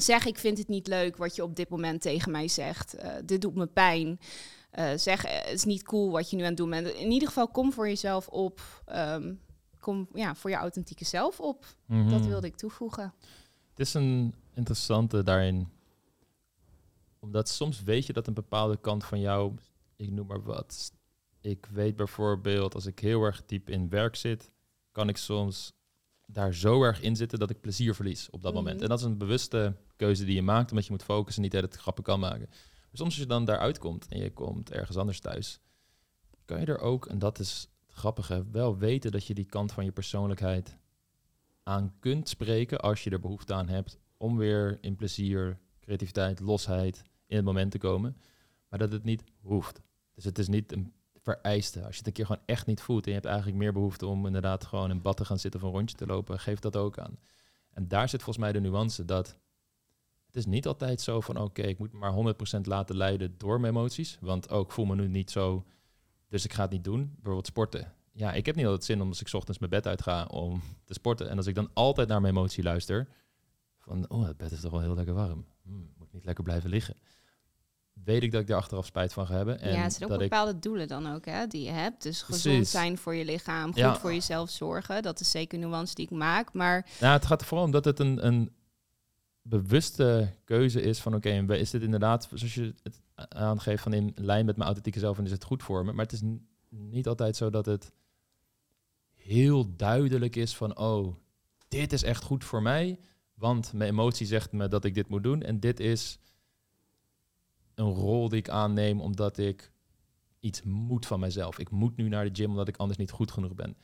zeg, 0.01 0.27
ik 0.27 0.39
vind 0.39 0.59
het 0.59 0.69
niet 0.69 0.87
leuk 0.87 1.17
wat 1.17 1.37
je 1.37 1.43
op 1.43 1.57
dit 1.57 1.69
moment 1.69 2.01
tegen 2.01 2.31
mij 2.31 2.49
zegt. 2.49 2.95
Uh, 2.95 3.13
dit 3.25 3.41
doet 3.41 3.55
me 3.55 3.67
pijn. 3.67 4.21
Uh, 4.79 4.91
zeg, 4.97 5.25
eh, 5.25 5.35
het 5.35 5.53
is 5.53 5.65
niet 5.65 5.83
cool 5.83 6.11
wat 6.11 6.31
je 6.31 6.37
nu 6.37 6.43
aan 6.43 6.49
het 6.49 6.57
doen 6.57 6.71
bent. 6.71 6.89
In 6.89 7.11
ieder 7.11 7.29
geval, 7.29 7.49
kom 7.49 7.73
voor 7.73 7.89
jezelf 7.89 8.29
op. 8.29 8.83
Um, 8.95 9.41
kom 9.81 10.09
ja, 10.15 10.35
voor 10.35 10.51
je 10.51 10.57
authentieke 10.57 11.05
zelf 11.05 11.41
op. 11.41 11.67
Mm 11.87 12.01
-hmm. 12.01 12.11
Dat 12.11 12.27
wilde 12.27 12.47
ik 12.47 12.57
toevoegen. 12.57 13.15
Het 13.71 13.81
is 13.81 13.95
een 13.95 14.35
interessante 14.55 15.23
daarin. 15.23 15.69
Omdat 17.19 17.49
soms 17.49 17.83
weet 17.83 18.07
je 18.07 18.13
dat 18.13 18.27
een 18.27 18.35
bepaalde 18.35 18.77
kant 18.81 19.05
van 19.05 19.21
jou, 19.21 19.55
ik 19.97 20.11
noem 20.11 20.27
maar 20.27 20.43
wat. 20.43 20.93
Ik 21.41 21.69
weet 21.73 21.97
bijvoorbeeld, 21.97 22.75
als 22.75 22.87
ik 22.87 22.99
heel 22.99 23.23
erg 23.23 23.47
diep 23.47 23.69
in 23.69 23.89
werk 23.89 24.17
zit, 24.17 24.51
kan 24.93 25.09
ik 25.09 25.17
soms 25.17 25.73
daar 26.33 26.55
zo 26.55 26.83
erg 26.83 27.01
in 27.01 27.17
zitten 27.17 27.39
dat 27.39 27.51
ik 27.51 27.61
plezier 27.61 27.95
verlies 27.95 28.31
op 28.31 28.43
dat 28.43 28.55
moment. 28.55 28.75
Mhm. 28.75 28.83
En 28.83 28.89
dat 28.89 28.99
is 28.99 29.05
een 29.05 29.19
bewuste 29.19 29.75
keuze 29.97 30.25
die 30.25 30.35
je 30.35 30.43
maakt, 30.43 30.71
omdat 30.71 30.87
je 30.87 30.93
moet 30.93 31.03
focussen, 31.03 31.43
niet 31.43 31.53
dat 31.53 31.63
het 31.63 31.77
grappen 31.77 32.05
kan 32.05 32.21
maken. 32.21 32.47
Maar 32.49 32.89
soms 32.93 33.11
als 33.11 33.19
je 33.19 33.27
dan 33.27 33.45
daaruit 33.45 33.79
komt 33.79 34.07
en 34.09 34.19
je 34.19 34.33
komt 34.33 34.71
ergens 34.71 34.97
anders 34.97 35.21
thuis, 35.21 35.61
kan 36.45 36.61
je 36.61 36.67
er 36.67 36.79
ook, 36.79 37.07
en 37.07 37.19
dat 37.19 37.39
is 37.39 37.69
het 37.87 37.97
grappige, 37.97 38.45
wel 38.51 38.79
weten 38.79 39.11
dat 39.11 39.27
je 39.27 39.35
die 39.35 39.45
kant 39.45 39.73
van 39.73 39.85
je 39.85 39.93
persoonlijkheid 39.93 40.77
aan 41.63 41.95
kunt 41.99 42.29
spreken 42.29 42.81
als 42.81 43.05
je 43.05 43.11
er 43.11 43.21
behoefte 43.21 43.55
aan 43.55 43.69
hebt 43.69 43.99
om 44.17 44.37
weer 44.37 44.79
in 44.81 44.97
plezier, 44.97 45.59
creativiteit, 45.81 46.41
losheid 46.41 47.03
in 47.27 47.37
het 47.37 47.45
moment 47.45 47.71
te 47.71 47.79
komen. 47.79 48.17
Maar 48.69 48.79
dat 48.79 48.93
het 48.93 49.05
niet 49.05 49.25
hoeft. 49.41 49.81
Dus 50.15 50.25
het 50.25 50.39
is 50.39 50.49
niet 50.49 50.73
een 50.73 50.93
Als 51.43 51.65
je 51.67 51.81
het 51.81 52.07
een 52.07 52.13
keer 52.13 52.27
gewoon 52.27 52.43
echt 52.47 52.67
niet 52.67 52.81
voelt 52.81 53.03
en 53.03 53.09
je 53.09 53.17
hebt 53.17 53.27
eigenlijk 53.27 53.59
meer 53.59 53.73
behoefte 53.73 54.07
om 54.07 54.27
inderdaad 54.27 54.65
gewoon 54.65 54.91
in 54.91 55.03
bad 55.03 55.17
te 55.17 55.25
gaan 55.25 55.39
zitten 55.39 55.61
of 55.61 55.67
een 55.67 55.73
rondje 55.73 55.97
te 55.97 56.07
lopen, 56.07 56.39
geef 56.39 56.59
dat 56.59 56.77
ook 56.77 56.99
aan. 56.99 57.19
En 57.71 57.89
daar 57.89 58.09
zit 58.09 58.23
volgens 58.23 58.45
mij 58.45 58.53
de 58.53 58.61
nuance 58.61 59.05
dat 59.05 59.37
het 60.27 60.37
is 60.37 60.47
niet 60.47 60.67
altijd 60.67 61.01
zo 61.01 61.21
van 61.21 61.37
oké, 61.37 61.63
ik 61.63 61.79
moet 61.79 61.93
maar 61.93 62.35
100% 62.59 62.61
laten 62.61 62.97
leiden 62.97 63.35
door 63.39 63.61
mijn 63.61 63.73
emoties. 63.75 64.19
Want 64.21 64.51
ook 64.51 64.73
voel 64.73 64.85
me 64.85 64.95
nu 64.95 65.09
niet 65.09 65.31
zo, 65.31 65.65
dus 66.29 66.45
ik 66.45 66.53
ga 66.53 66.63
het 66.63 66.71
niet 66.71 66.85
doen. 66.85 67.11
Bijvoorbeeld 67.15 67.47
sporten. 67.47 67.93
ja, 68.13 68.33
ik 68.33 68.47
heb 68.47 68.55
niet 68.55 68.65
altijd 68.65 68.85
zin 68.85 69.01
om 69.01 69.09
als 69.09 69.21
ik 69.21 69.33
ochtends 69.33 69.59
mijn 69.59 69.71
bed 69.71 69.87
uitga 69.87 70.25
om 70.25 70.63
te 70.85 70.93
sporten. 70.93 71.29
En 71.29 71.37
als 71.37 71.47
ik 71.47 71.55
dan 71.55 71.71
altijd 71.73 72.09
naar 72.09 72.21
mijn 72.21 72.35
emotie 72.35 72.63
luister, 72.63 73.09
van, 73.79 74.09
oh, 74.09 74.27
het 74.27 74.37
bed 74.37 74.53
is 74.53 74.61
toch 74.61 74.71
wel 74.71 74.81
heel 74.81 74.95
lekker 74.95 75.15
warm. 75.15 75.45
Hm, 75.63 75.71
moet 75.99 76.13
niet 76.13 76.25
lekker 76.25 76.45
blijven 76.45 76.71
liggen. 76.71 76.97
Weet 78.05 78.23
ik 78.23 78.33
dat 78.33 78.41
ik 78.41 78.47
daar 78.47 78.57
achteraf 78.57 78.87
spijt 78.87 79.13
van 79.13 79.27
ga 79.27 79.35
hebben. 79.35 79.61
En 79.61 79.73
ja, 79.73 79.83
het 79.83 79.93
zijn 79.93 80.05
ook 80.05 80.11
dat 80.11 80.21
ik, 80.21 80.31
bepaalde 80.31 80.59
doelen 80.59 80.89
dan 80.89 81.15
ook, 81.15 81.25
hè, 81.25 81.47
die 81.47 81.63
je 81.63 81.71
hebt. 81.71 82.03
Dus 82.03 82.23
gezond 82.23 82.43
Precies. 82.43 82.71
zijn 82.71 82.99
voor 82.99 83.15
je 83.15 83.25
lichaam, 83.25 83.67
goed 83.67 83.77
Ja. 83.77 83.97
voor 83.99 84.13
jezelf 84.13 84.51
zorgen. 84.51 85.03
Dat 85.03 85.21
is 85.21 85.31
zeker 85.31 85.59
een 85.63 85.69
nuance 85.69 85.95
die 85.95 86.05
ik 86.05 86.11
maak. 86.11 86.53
Maar 86.53 86.87
nou, 87.01 87.13
het 87.13 87.27
gaat 87.27 87.41
er 87.41 87.47
vooral 87.47 87.67
om 87.67 87.73
dat 87.73 87.85
het 87.85 87.99
een, 87.99 88.27
een 88.27 88.53
bewuste 89.43 90.35
keuze 90.45 90.83
is 90.83 91.01
van, 91.01 91.15
oké, 91.15 91.31
en 91.31 91.49
is 91.49 91.71
dit 91.71 91.83
inderdaad, 91.83 92.29
zoals 92.35 92.55
je 92.55 92.75
het 92.83 93.01
aangeeft, 93.29 93.83
van 93.83 93.93
in 93.93 94.13
lijn 94.15 94.45
met 94.45 94.55
mijn 94.55 94.67
authentieke 94.67 94.99
zelf 94.99 95.19
en 95.19 95.25
is 95.25 95.31
het 95.31 95.45
goed 95.45 95.63
voor 95.63 95.85
me. 95.85 95.93
Maar 95.93 96.05
het 96.05 96.13
is 96.13 96.23
niet 96.69 97.09
altijd 97.09 97.37
zo 97.37 97.51
dat 97.51 97.67
het 97.67 97.93
heel 99.15 99.77
duidelijk 99.77 100.37
is 100.37 100.57
van, 100.57 100.79
oh, 100.79 101.15
dit 101.69 101.93
is 101.93 102.03
echt 102.03 102.23
goed 102.23 102.45
voor 102.45 102.63
mij, 102.63 102.99
want 103.35 103.73
mijn 103.73 103.91
emotie 103.91 104.27
zegt 104.27 104.53
me 104.53 104.69
dat 104.69 104.85
ik 104.85 104.95
dit 104.95 105.09
moet 105.09 105.23
doen 105.23 105.43
en 105.43 105.61
dit 105.61 105.81
is 105.81 106.19
een 107.81 107.93
rol 107.95 108.29
die 108.29 108.39
ik 108.39 108.49
aanneem 108.49 109.01
omdat 109.01 109.39
ik 109.39 109.71
iets 110.41 110.63
moet 110.63 111.07
van 111.07 111.21
mezelf. 111.21 111.59
Ik 111.59 111.71
moet 111.71 111.97
nu 111.97 112.09
naar 112.09 112.25
de 112.25 112.43
gym 112.43 112.51
omdat 112.51 112.69
ik 112.69 112.77
anders 112.77 112.99
niet 112.99 113.11
goed 113.11 113.31
genoeg 113.31 113.55
ben. 113.55 113.77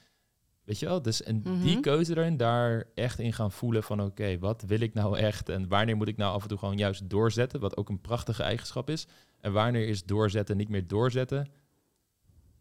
Weet 0.64 0.78
je 0.78 0.86
wel? 0.86 1.03
Dus 1.03 1.22
en 1.22 1.40
die 1.42 1.72
Mhm. 1.72 1.80
keuze 1.80 2.16
erin, 2.16 2.36
daar 2.36 2.84
echt 2.94 3.18
in 3.18 3.32
gaan 3.32 3.53
voelen 3.53 3.82
van 3.82 4.03
oké, 4.03 4.38
wat 4.38 4.62
wil 4.62 4.80
ik 4.80 4.94
nou 4.94 5.18
echt 5.18 5.49
en 5.49 5.68
wanneer 5.68 5.97
moet 5.97 6.09
ik 6.09 6.16
nou 6.16 6.34
af 6.34 6.42
en 6.42 6.49
toe 6.49 6.59
gewoon 6.59 6.76
juist 6.76 7.11
doorzetten, 7.11 7.61
wat 7.61 7.76
ook 7.76 7.88
een 7.88 8.01
prachtige 8.01 8.42
eigenschap 8.42 8.90
is. 8.90 9.07
En 9.40 9.53
wanneer 9.53 9.88
is 9.88 10.05
doorzetten 10.05 10.57
niet 10.57 10.68
meer 10.68 10.86
doorzetten, 10.86 11.51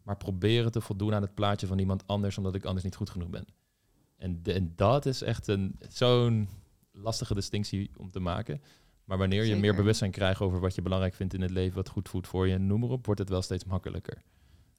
maar 0.02 0.16
proberen 0.16 0.72
te 0.72 0.80
voldoen 0.80 1.14
aan 1.14 1.22
het 1.22 1.34
plaatje 1.34 1.66
van 1.66 1.78
iemand 1.78 2.06
anders 2.06 2.38
omdat 2.38 2.54
ik 2.54 2.64
anders 2.64 2.84
niet 2.84 2.96
goed 2.96 3.10
genoeg 3.10 3.28
ben. 3.30 3.44
En, 4.16 4.42
de- 4.42 4.52
en 4.52 4.72
dat 4.76 5.06
is 5.06 5.22
echt 5.22 5.46
een 5.48 5.78
zo'n 5.88 6.48
lastige 6.92 7.34
distinctie 7.34 7.90
om 7.96 8.10
te 8.10 8.20
maken. 8.20 8.60
Maar 9.06 9.18
wanneer 9.18 9.44
je 9.44 9.56
meer 9.56 9.74
bewustzijn 9.74 10.10
krijgt 10.10 10.40
over 10.40 10.60
wat 10.60 10.74
je 10.74 10.82
belangrijk 10.82 11.14
vindt 11.14 11.34
in 11.34 11.40
het 11.40 11.50
leven, 11.50 11.74
wat 11.76 11.88
goed 11.88 12.08
voelt 12.08 12.26
voor 12.26 12.48
je, 12.48 12.58
noem 12.58 12.80
maar 12.80 12.88
op, 12.88 13.06
wordt 13.06 13.20
het 13.20 13.28
wel 13.28 13.42
steeds 13.42 13.64
makkelijker. 13.64 14.22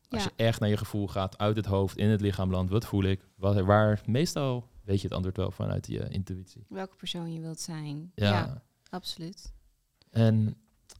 Als 0.10 0.24
Ja. 0.24 0.30
je 0.36 0.44
echt 0.44 0.60
naar 0.60 0.70
je 0.70 0.78
gevoel 0.78 1.08
gaat, 1.08 1.38
uit 1.38 1.56
het 1.56 1.66
hoofd, 1.66 1.98
in 1.98 2.10
het 2.10 2.22
lichaam 2.22 2.52
landt, 2.52 2.72
wat 2.72 2.86
voel 2.86 3.04
ik? 3.04 3.28
Wat, 3.36 3.60
waar, 3.60 4.02
meestal 4.06 4.70
weet 4.84 4.98
je 4.98 5.04
het 5.08 5.14
antwoord 5.16 5.38
wel 5.38 5.52
vanuit 5.52 5.88
je 5.88 6.08
intuïtie. 6.10 6.66
welke 6.70 6.96
persoon 6.96 7.34
je 7.34 7.40
wilt 7.40 7.60
zijn. 7.60 8.12
Ja. 8.16 8.30
Ja, 8.32 8.64
absoluut. 8.90 9.54
En 10.10 10.58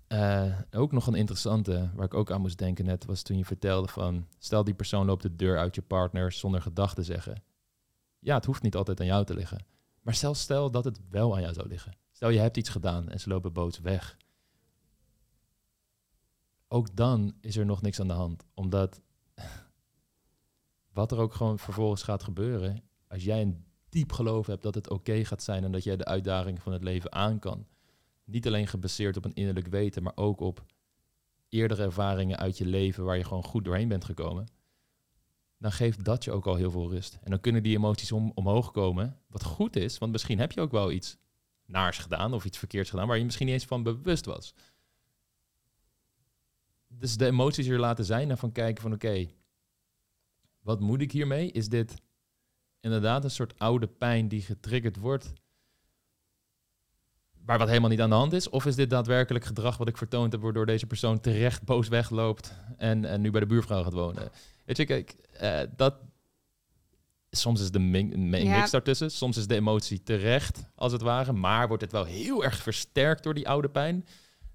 eh, 0.08 0.60
ook 0.72 0.92
nog 0.92 1.08
een 1.08 1.16
interessante, 1.16 1.90
waar 1.96 2.06
ik 2.06 2.14
ook 2.14 2.32
aan 2.32 2.42
moest 2.42 2.58
denken 2.58 2.86
net, 2.86 3.06
was 3.06 3.22
toen 3.22 3.38
je 3.38 3.46
vertelde 3.46 3.88
van, 3.88 4.28
stel 4.38 4.64
die 4.64 4.74
persoon 4.74 5.06
loopt 5.06 5.22
de 5.22 5.36
deur 5.36 5.58
uit 5.58 5.76
je 5.76 5.82
partner 5.82 6.32
zonder 6.32 6.62
gedachten 6.62 7.04
zeggen. 7.06 7.44
Ja, 8.20 8.36
het 8.36 8.46
hoeft 8.46 8.62
niet 8.62 8.76
altijd 8.76 9.00
aan 9.00 9.06
jou 9.06 9.26
te 9.26 9.34
liggen. 9.34 9.66
Maar 10.02 10.16
zelfs 10.16 10.42
stel 10.42 10.72
dat 10.72 10.84
het 10.86 11.00
wel 11.10 11.36
aan 11.36 11.42
jou 11.42 11.54
zou 11.54 11.68
liggen. 11.68 11.94
Stel 12.18 12.30
je 12.30 12.40
hebt 12.40 12.58
iets 12.58 12.70
gedaan 12.70 13.10
en 13.10 13.20
ze 13.20 13.30
lopen 13.30 13.54
boots 13.54 13.80
weg. 13.80 14.18
Ook 16.68 16.96
dan 16.96 17.36
is 17.42 17.58
er 17.58 17.66
nog 17.66 17.82
niks 17.82 18.00
aan 18.00 18.08
de 18.08 18.14
hand. 18.14 18.46
Omdat 18.54 19.02
wat 20.94 21.12
er 21.12 21.18
ook 21.18 21.34
gewoon 21.34 21.60
vervolgens 21.60 22.04
gaat 22.04 22.24
gebeuren, 22.24 22.84
als 23.08 23.24
jij 23.24 23.42
een 23.42 23.66
diep 23.90 24.12
geloof 24.12 24.48
hebt 24.48 24.64
dat 24.64 24.76
het 24.76 24.90
oké 24.90 25.26
gaat 25.26 25.44
zijn 25.44 25.64
en 25.64 25.72
dat 25.72 25.84
jij 25.84 25.98
de 25.98 26.06
uitdaging 26.06 26.62
van 26.62 26.74
het 26.74 26.84
leven 26.84 27.12
aan 27.12 27.40
kan, 27.40 27.68
niet 28.24 28.48
alleen 28.48 28.68
gebaseerd 28.68 29.18
op 29.18 29.26
een 29.26 29.34
innerlijk 29.34 29.68
weten, 29.68 30.04
maar 30.04 30.16
ook 30.16 30.40
op 30.40 30.66
eerdere 31.50 31.84
ervaringen 31.84 32.38
uit 32.38 32.58
je 32.58 32.66
leven 32.66 33.04
waar 33.04 33.18
je 33.18 33.24
gewoon 33.24 33.44
goed 33.44 33.66
doorheen 33.66 33.88
bent 33.88 34.06
gekomen, 34.06 34.48
dan 35.58 35.72
geeft 35.72 36.04
dat 36.04 36.24
je 36.24 36.32
ook 36.32 36.48
al 36.48 36.56
heel 36.56 36.72
veel 36.72 36.90
rust. 36.90 37.20
En 37.22 37.30
dan 37.30 37.40
kunnen 37.40 37.64
die 37.64 37.78
emoties 37.78 38.12
om, 38.12 38.32
omhoog 38.36 38.72
komen, 38.72 39.20
wat 39.28 39.44
goed 39.44 39.76
is, 39.76 39.98
want 39.98 40.12
misschien 40.12 40.40
heb 40.40 40.52
je 40.52 40.62
ook 40.62 40.72
wel 40.72 40.92
iets 40.92 41.18
naars 41.68 41.98
gedaan 41.98 42.34
of 42.34 42.46
iets 42.46 42.58
verkeerds 42.58 42.90
gedaan 42.90 43.08
waar 43.08 43.18
je 43.18 43.26
misschien 43.26 43.46
niet 43.46 43.56
eens 43.56 43.66
van 43.66 43.84
bewust 43.84 44.26
was. 44.26 44.54
Dus 46.88 47.18
de 47.18 47.26
emoties 47.26 47.68
er 47.68 47.80
laten 47.80 48.06
zijn 48.06 48.30
en 48.30 48.38
van 48.38 48.52
kijken 48.52 48.82
van 48.82 48.94
oké, 48.94 49.28
wat 50.60 50.80
moet 50.80 51.02
ik 51.02 51.12
hiermee? 51.12 51.52
Is 51.52 51.70
dit 51.70 52.02
inderdaad 52.80 53.24
een 53.24 53.32
soort 53.32 53.60
oude 53.60 53.88
pijn 53.88 54.28
die 54.28 54.42
getriggerd 54.42 54.98
wordt 54.98 55.34
waar 57.48 57.58
wat 57.58 57.68
helemaal 57.68 57.90
niet 57.90 58.02
aan 58.02 58.10
de 58.10 58.16
hand 58.16 58.34
is? 58.34 58.50
Of 58.50 58.66
is 58.66 58.76
dit 58.76 58.90
daadwerkelijk 58.90 59.46
gedrag 59.46 59.78
wat 59.78 59.88
ik 59.88 59.98
vertoond 59.98 60.32
heb, 60.32 60.42
waardoor 60.42 60.66
deze 60.66 60.86
persoon 60.86 61.20
terecht 61.20 61.64
boos 61.64 61.88
wegloopt 61.88 62.54
en, 62.78 63.06
en 63.06 63.22
nu 63.22 63.32
bij 63.32 63.40
de 63.40 63.46
buurvrouw 63.46 63.84
gaat 63.84 63.94
wonen? 63.94 64.32
Weet 64.66 64.78
je, 64.78 64.86
kijk, 64.86 65.16
eh, 65.34 65.60
dat. 65.76 65.96
Soms 67.30 67.62
is 67.62 67.72
de 67.72 67.80
mix 67.80 68.72
daartussen, 68.72 69.12
soms 69.12 69.38
is 69.38 69.48
de 69.48 69.56
emotie 69.56 70.04
terecht, 70.04 70.64
als 70.76 70.92
het 70.92 71.02
ware, 71.02 71.34
maar 71.34 71.68
wordt 71.68 71.84
het 71.84 71.92
wel 71.92 72.04
heel 72.06 72.44
erg 72.44 72.62
versterkt 72.62 73.24
door 73.24 73.34
die 73.34 73.48
oude 73.50 73.70
pijn. 73.70 74.06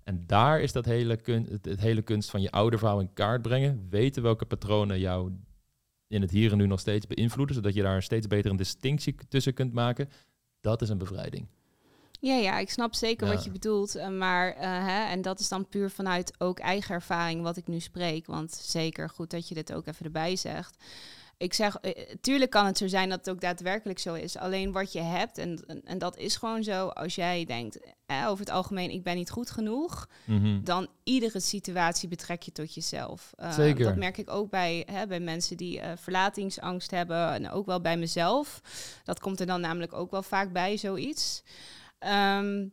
En 0.05 0.25
daar 0.27 0.61
is 0.61 0.73
dat 0.73 0.85
hele 0.85 1.17
kun- 1.17 1.47
het, 1.51 1.65
het 1.65 1.81
hele 1.81 2.03
kunst 2.03 2.31
van 2.31 2.41
je 2.43 2.51
oude 2.51 2.79
vrouw 2.79 3.01
in 3.01 3.13
kaart 3.13 3.43
brengen. 3.43 3.87
Weten 3.91 4.23
welke 4.23 4.45
patronen 4.45 4.99
jou 5.01 5.33
in 6.07 6.21
het 6.23 6.31
hier 6.31 6.53
en 6.53 6.59
nu 6.59 6.67
nog 6.67 6.81
steeds 6.81 7.07
beïnvloeden, 7.07 7.55
zodat 7.55 7.75
je 7.75 7.83
daar 7.83 7.95
een 7.97 8.03
steeds 8.03 8.27
beter 8.27 8.51
een 8.51 8.57
distinctie 8.57 9.15
tussen 9.29 9.55
kunt 9.55 9.73
maken. 9.73 10.09
Dat 10.61 10.83
is 10.83 10.89
een 10.89 10.99
bevrijding. 10.99 11.47
Ja, 12.21 12.35
ja, 12.35 12.59
ik 12.59 12.71
snap 12.71 12.95
zeker 12.95 13.27
Ja. 13.27 13.35
wat 13.35 13.45
je 13.45 13.51
bedoelt. 13.51 13.95
eh, 13.95 14.09
Maar, 14.09 14.53
eh, 14.55 14.61
hè, 14.87 15.05
en 15.11 15.23
dat 15.23 15.41
is 15.41 15.49
dan 15.49 15.69
puur 15.69 15.91
vanuit 15.91 16.33
ook 16.41 16.59
eigen 16.59 16.95
ervaring 16.95 17.43
wat 17.43 17.57
ik 17.57 17.67
nu 17.67 17.81
spreek. 17.81 18.27
Want 18.27 18.53
zeker 18.53 19.09
goed 19.11 19.31
dat 19.31 19.49
je 19.49 19.55
dit 19.55 19.73
ook 19.73 19.87
even 19.87 20.05
erbij 20.05 20.37
zegt. 20.37 20.85
Ik 21.43 21.55
zeg, 21.55 21.77
eh, 21.77 22.15
tuurlijk 22.21 22.51
kan 22.51 22.67
het 22.67 22.79
zo 22.79 22.87
zijn 22.87 23.09
dat 23.09 23.19
het 23.19 23.31
ook 23.31 23.41
daadwerkelijk 23.41 23.99
zo 23.99 24.15
is. 24.15 24.37
Alleen 24.37 24.73
wat 24.73 24.93
je 24.93 25.01
hebt, 25.01 25.39
en, 25.39 25.65
en, 25.67 25.83
en 25.85 25.99
dat 25.99 26.17
is 26.17 26.37
gewoon 26.37 26.63
zo, 26.65 26.87
als 26.89 27.15
jij 27.15 27.45
denkt, 27.45 27.79
eh, 28.07 28.27
over 28.29 28.45
het 28.45 28.55
algemeen, 28.55 28.91
ik 28.91 29.03
ben 29.03 29.17
niet 29.17 29.31
goed 29.31 29.51
genoeg, 29.51 30.09
Mhm. 30.25 30.63
dan 30.65 30.89
iedere 31.05 31.41
situatie 31.41 32.09
betrek 32.09 32.43
je 32.43 32.53
tot 32.53 32.75
jezelf. 32.75 33.33
Eh, 33.37 33.53
Zeker. 33.53 33.85
Dat 33.85 33.97
merk 33.97 34.19
ik 34.19 34.31
ook 34.31 34.51
bij, 34.51 34.87
hè, 34.91 35.07
bij 35.07 35.21
mensen 35.21 35.57
die 35.57 35.81
verlatingsangst 35.97 36.91
hebben 36.91 37.29
en 37.33 37.51
ook 37.51 37.67
wel 37.67 37.81
bij 37.81 37.97
mezelf. 37.97 38.61
Dat 39.05 39.21
komt 39.21 39.41
er 39.41 39.47
dan 39.47 39.61
namelijk 39.61 39.93
ook 39.93 40.11
wel 40.11 40.23
vaak 40.23 40.53
bij, 40.53 40.77
zoiets. 40.77 41.43
Ehm, 41.99 42.67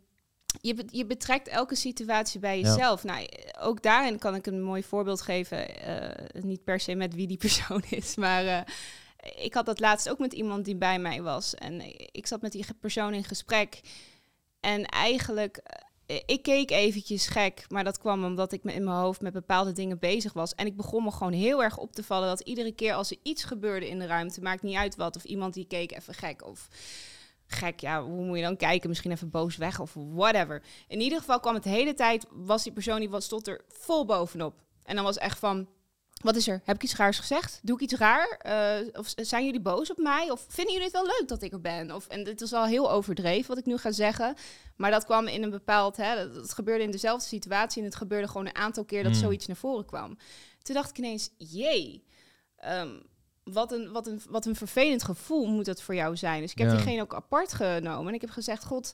je, 0.61 0.73
be- 0.73 0.85
je 0.91 1.05
betrekt 1.05 1.47
elke 1.47 1.75
situatie 1.75 2.39
bij 2.39 2.59
Ja. 2.59 2.67
jezelf. 2.67 3.03
Nou, 3.03 3.27
ook 3.59 3.81
daarin 3.81 4.19
kan 4.19 4.35
ik 4.35 4.45
een 4.45 4.63
mooi 4.63 4.83
voorbeeld 4.83 5.21
geven. 5.21 5.81
eh, 5.81 6.41
niet 6.41 6.63
per 6.63 6.79
se 6.79 6.95
met 6.95 7.13
wie 7.15 7.27
die 7.27 7.37
persoon 7.47 7.83
is, 7.89 8.15
maar 8.15 8.45
eh, 8.45 8.61
ik 9.43 9.53
had 9.53 9.65
dat 9.65 9.79
laatst 9.79 10.09
ook 10.09 10.19
met 10.19 10.33
iemand 10.33 10.65
die 10.65 10.75
bij 10.75 10.99
mij 10.99 11.21
was. 11.21 11.55
En 11.55 11.81
ik 12.11 12.27
zat 12.27 12.41
met 12.41 12.51
die 12.51 12.65
persoon 12.79 13.13
in 13.13 13.23
gesprek. 13.23 13.79
En 14.59 14.85
eigenlijk, 14.85 15.61
eh, 16.05 16.17
ik 16.25 16.41
keek 16.43 16.71
eventjes 16.71 17.27
gek, 17.27 17.65
maar 17.67 17.83
dat 17.83 17.97
kwam 17.97 18.25
omdat 18.25 18.51
ik 18.51 18.63
me 18.63 18.73
in 18.73 18.83
mijn 18.83 18.97
hoofd 18.97 19.21
met 19.21 19.33
bepaalde 19.33 19.71
dingen 19.71 19.99
bezig 19.99 20.33
was. 20.33 20.55
En 20.55 20.65
ik 20.65 20.75
begon 20.77 21.03
me 21.03 21.11
gewoon 21.11 21.33
heel 21.33 21.63
erg 21.63 21.77
op 21.77 21.93
te 21.93 22.03
vallen 22.03 22.27
dat 22.27 22.39
iedere 22.39 22.71
keer 22.71 22.93
als 22.93 23.11
er 23.11 23.17
iets 23.23 23.43
gebeurde 23.43 23.89
in 23.89 23.99
de 23.99 24.05
ruimte, 24.05 24.41
maakt 24.41 24.61
niet 24.61 24.75
uit 24.75 24.95
wat, 24.95 25.15
of 25.15 25.23
iemand 25.23 25.53
die 25.53 25.65
keek 25.67 25.91
even 25.91 26.13
gek 26.13 26.45
of 26.45 26.67
gek, 27.51 27.79
ja, 27.79 28.03
hoe 28.03 28.25
moet 28.25 28.37
je 28.37 28.43
dan 28.43 28.55
kijken? 28.57 28.89
Misschien 28.89 29.11
even 29.11 29.29
boos 29.29 29.57
weg 29.57 29.79
of 29.79 29.93
whatever. 29.95 30.63
In 30.87 31.01
ieder 31.01 31.19
geval 31.19 31.39
kwam 31.39 31.53
het 31.53 31.63
de 31.63 31.69
hele 31.69 31.93
tijd, 31.93 32.25
was 32.31 32.63
die 32.63 32.73
persoon 32.73 32.99
die 32.99 33.09
was, 33.09 33.25
stond 33.25 33.47
er 33.47 33.61
vol 33.67 34.05
bovenop. 34.05 34.61
En 34.83 34.95
dan 34.95 35.03
was 35.03 35.17
echt 35.17 35.39
van, 35.39 35.67
wat 36.21 36.35
is 36.35 36.47
er? 36.47 36.61
Heb 36.63 36.75
ik 36.75 36.83
iets 36.83 36.95
raars 36.95 37.19
gezegd? 37.19 37.59
Doe 37.63 37.75
ik 37.75 37.81
iets 37.81 37.93
raar? 37.93 38.27
Eh, 38.29 38.87
of 38.93 39.13
zijn 39.15 39.45
jullie 39.45 39.61
boos 39.61 39.91
op 39.91 39.97
mij? 39.97 40.31
Of 40.31 40.45
vinden 40.49 40.73
jullie 40.73 40.89
het 40.89 40.97
wel 41.01 41.05
leuk 41.19 41.27
dat 41.27 41.41
ik 41.41 41.51
er 41.51 41.61
ben? 41.61 41.91
Of, 41.95 42.07
en 42.07 42.23
dit 42.23 42.41
is 42.41 42.53
al 42.53 42.65
heel 42.65 42.91
overdreven 42.91 43.47
wat 43.47 43.57
ik 43.57 43.65
nu 43.65 43.77
ga 43.77 43.91
zeggen. 43.91 44.35
Maar 44.75 44.91
dat 44.91 45.05
kwam 45.05 45.27
in 45.27 45.43
een 45.43 45.49
bepaald... 45.49 45.97
Hè, 45.97 46.15
dat, 46.15 46.33
dat 46.33 46.53
gebeurde 46.53 46.83
in 46.83 46.91
dezelfde 46.91 47.27
situatie. 47.27 47.79
En 47.81 47.87
het 47.87 47.97
gebeurde 47.97 48.27
gewoon 48.27 48.45
een 48.45 48.55
aantal 48.55 48.85
keer 48.85 49.03
dat 49.03 49.11
Mm. 49.11 49.17
zoiets 49.19 49.47
naar 49.47 49.55
voren 49.55 49.85
kwam. 49.85 50.17
Toen 50.61 50.75
dacht 50.75 50.89
ik 50.89 50.97
ineens, 50.97 51.29
jee... 51.37 52.03
ehm, 52.55 52.99
wat 53.53 53.71
een, 53.71 53.91
wat, 53.91 54.07
een, 54.07 54.21
wat 54.29 54.45
een 54.45 54.55
vervelend 54.55 55.03
gevoel 55.03 55.45
moet 55.47 55.65
dat 55.65 55.81
voor 55.81 55.95
jou 55.95 56.17
zijn. 56.17 56.41
Dus 56.41 56.51
ik 56.51 56.57
heb 56.57 56.67
Ja. 56.69 56.75
diegene 56.75 57.01
ook 57.01 57.13
apart 57.13 57.53
genomen. 57.53 58.07
En 58.07 58.13
ik 58.13 58.21
heb 58.21 58.29
gezegd, 58.29 58.65
god, 58.65 58.93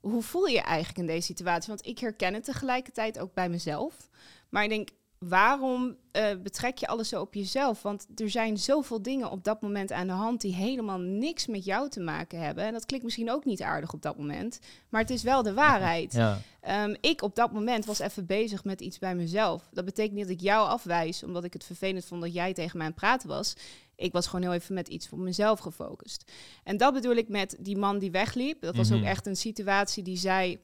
hoe 0.00 0.22
voel 0.22 0.46
je 0.46 0.54
je 0.54 0.60
eigenlijk 0.60 0.98
in 0.98 1.06
deze 1.06 1.26
situatie? 1.26 1.68
Want 1.68 1.86
ik 1.86 1.98
herken 1.98 2.34
het 2.34 2.44
tegelijkertijd 2.44 3.18
ook 3.18 3.34
bij 3.34 3.48
mezelf. 3.48 4.08
Maar 4.48 4.62
ik 4.62 4.68
denk, 4.68 4.88
waarom 5.28 5.96
eh, 6.12 6.26
betrek 6.42 6.78
je 6.78 6.86
alles 6.86 7.08
zo 7.08 7.20
op 7.20 7.34
jezelf? 7.34 7.82
Want 7.82 8.06
er 8.16 8.30
zijn 8.30 8.58
zoveel 8.58 9.02
dingen 9.02 9.30
op 9.30 9.44
dat 9.44 9.60
moment 9.62 9.92
aan 9.92 10.06
de 10.06 10.12
hand 10.12 10.40
die 10.40 10.54
helemaal 10.54 10.98
niks 10.98 11.46
met 11.46 11.64
jou 11.64 11.88
te 11.88 12.00
maken 12.00 12.40
hebben. 12.40 12.64
En 12.64 12.72
dat 12.72 12.86
klinkt 12.86 13.04
misschien 13.04 13.30
ook 13.30 13.44
niet 13.44 13.62
aardig 13.62 13.92
op 13.92 14.02
dat 14.02 14.16
moment, 14.18 14.58
maar 14.88 15.00
het 15.00 15.10
is 15.10 15.22
wel 15.22 15.42
de 15.42 15.54
waarheid. 15.54 16.12
Ja, 16.12 16.38
Ehm, 16.60 16.94
ik 17.00 17.22
op 17.22 17.34
dat 17.34 17.52
moment 17.52 17.84
was 17.84 17.98
even 17.98 18.26
bezig 18.26 18.64
met 18.64 18.80
iets 18.80 18.98
bij 18.98 19.14
mezelf. 19.14 19.68
Dat 19.72 19.84
betekent 19.84 20.14
niet 20.14 20.24
dat 20.26 20.34
ik 20.34 20.40
jou 20.40 20.68
afwijs, 20.68 21.22
omdat 21.22 21.44
ik 21.44 21.52
het 21.52 21.64
vervelend 21.64 22.04
vond 22.04 22.20
dat 22.22 22.34
jij 22.34 22.52
tegen 22.52 22.76
mij 22.76 22.86
aan 22.86 22.92
het 22.92 23.00
praten 23.00 23.28
was. 23.28 23.54
Ik 23.96 24.12
was 24.12 24.26
gewoon 24.26 24.42
heel 24.44 24.52
even 24.52 24.74
met 24.74 24.88
iets 24.88 25.08
voor 25.08 25.18
mezelf 25.18 25.58
gefocust. 25.60 26.32
En 26.62 26.76
dat 26.76 26.92
bedoel 26.94 27.14
ik 27.14 27.28
met 27.28 27.56
die 27.60 27.76
man 27.76 27.98
die 27.98 28.10
wegliep. 28.10 28.60
Dat 28.60 28.76
was 28.76 28.88
Mhm. 28.88 28.98
ook 28.98 29.04
echt 29.04 29.26
een 29.26 29.36
situatie 29.36 30.02
die 30.02 30.16
zij, 30.16 30.60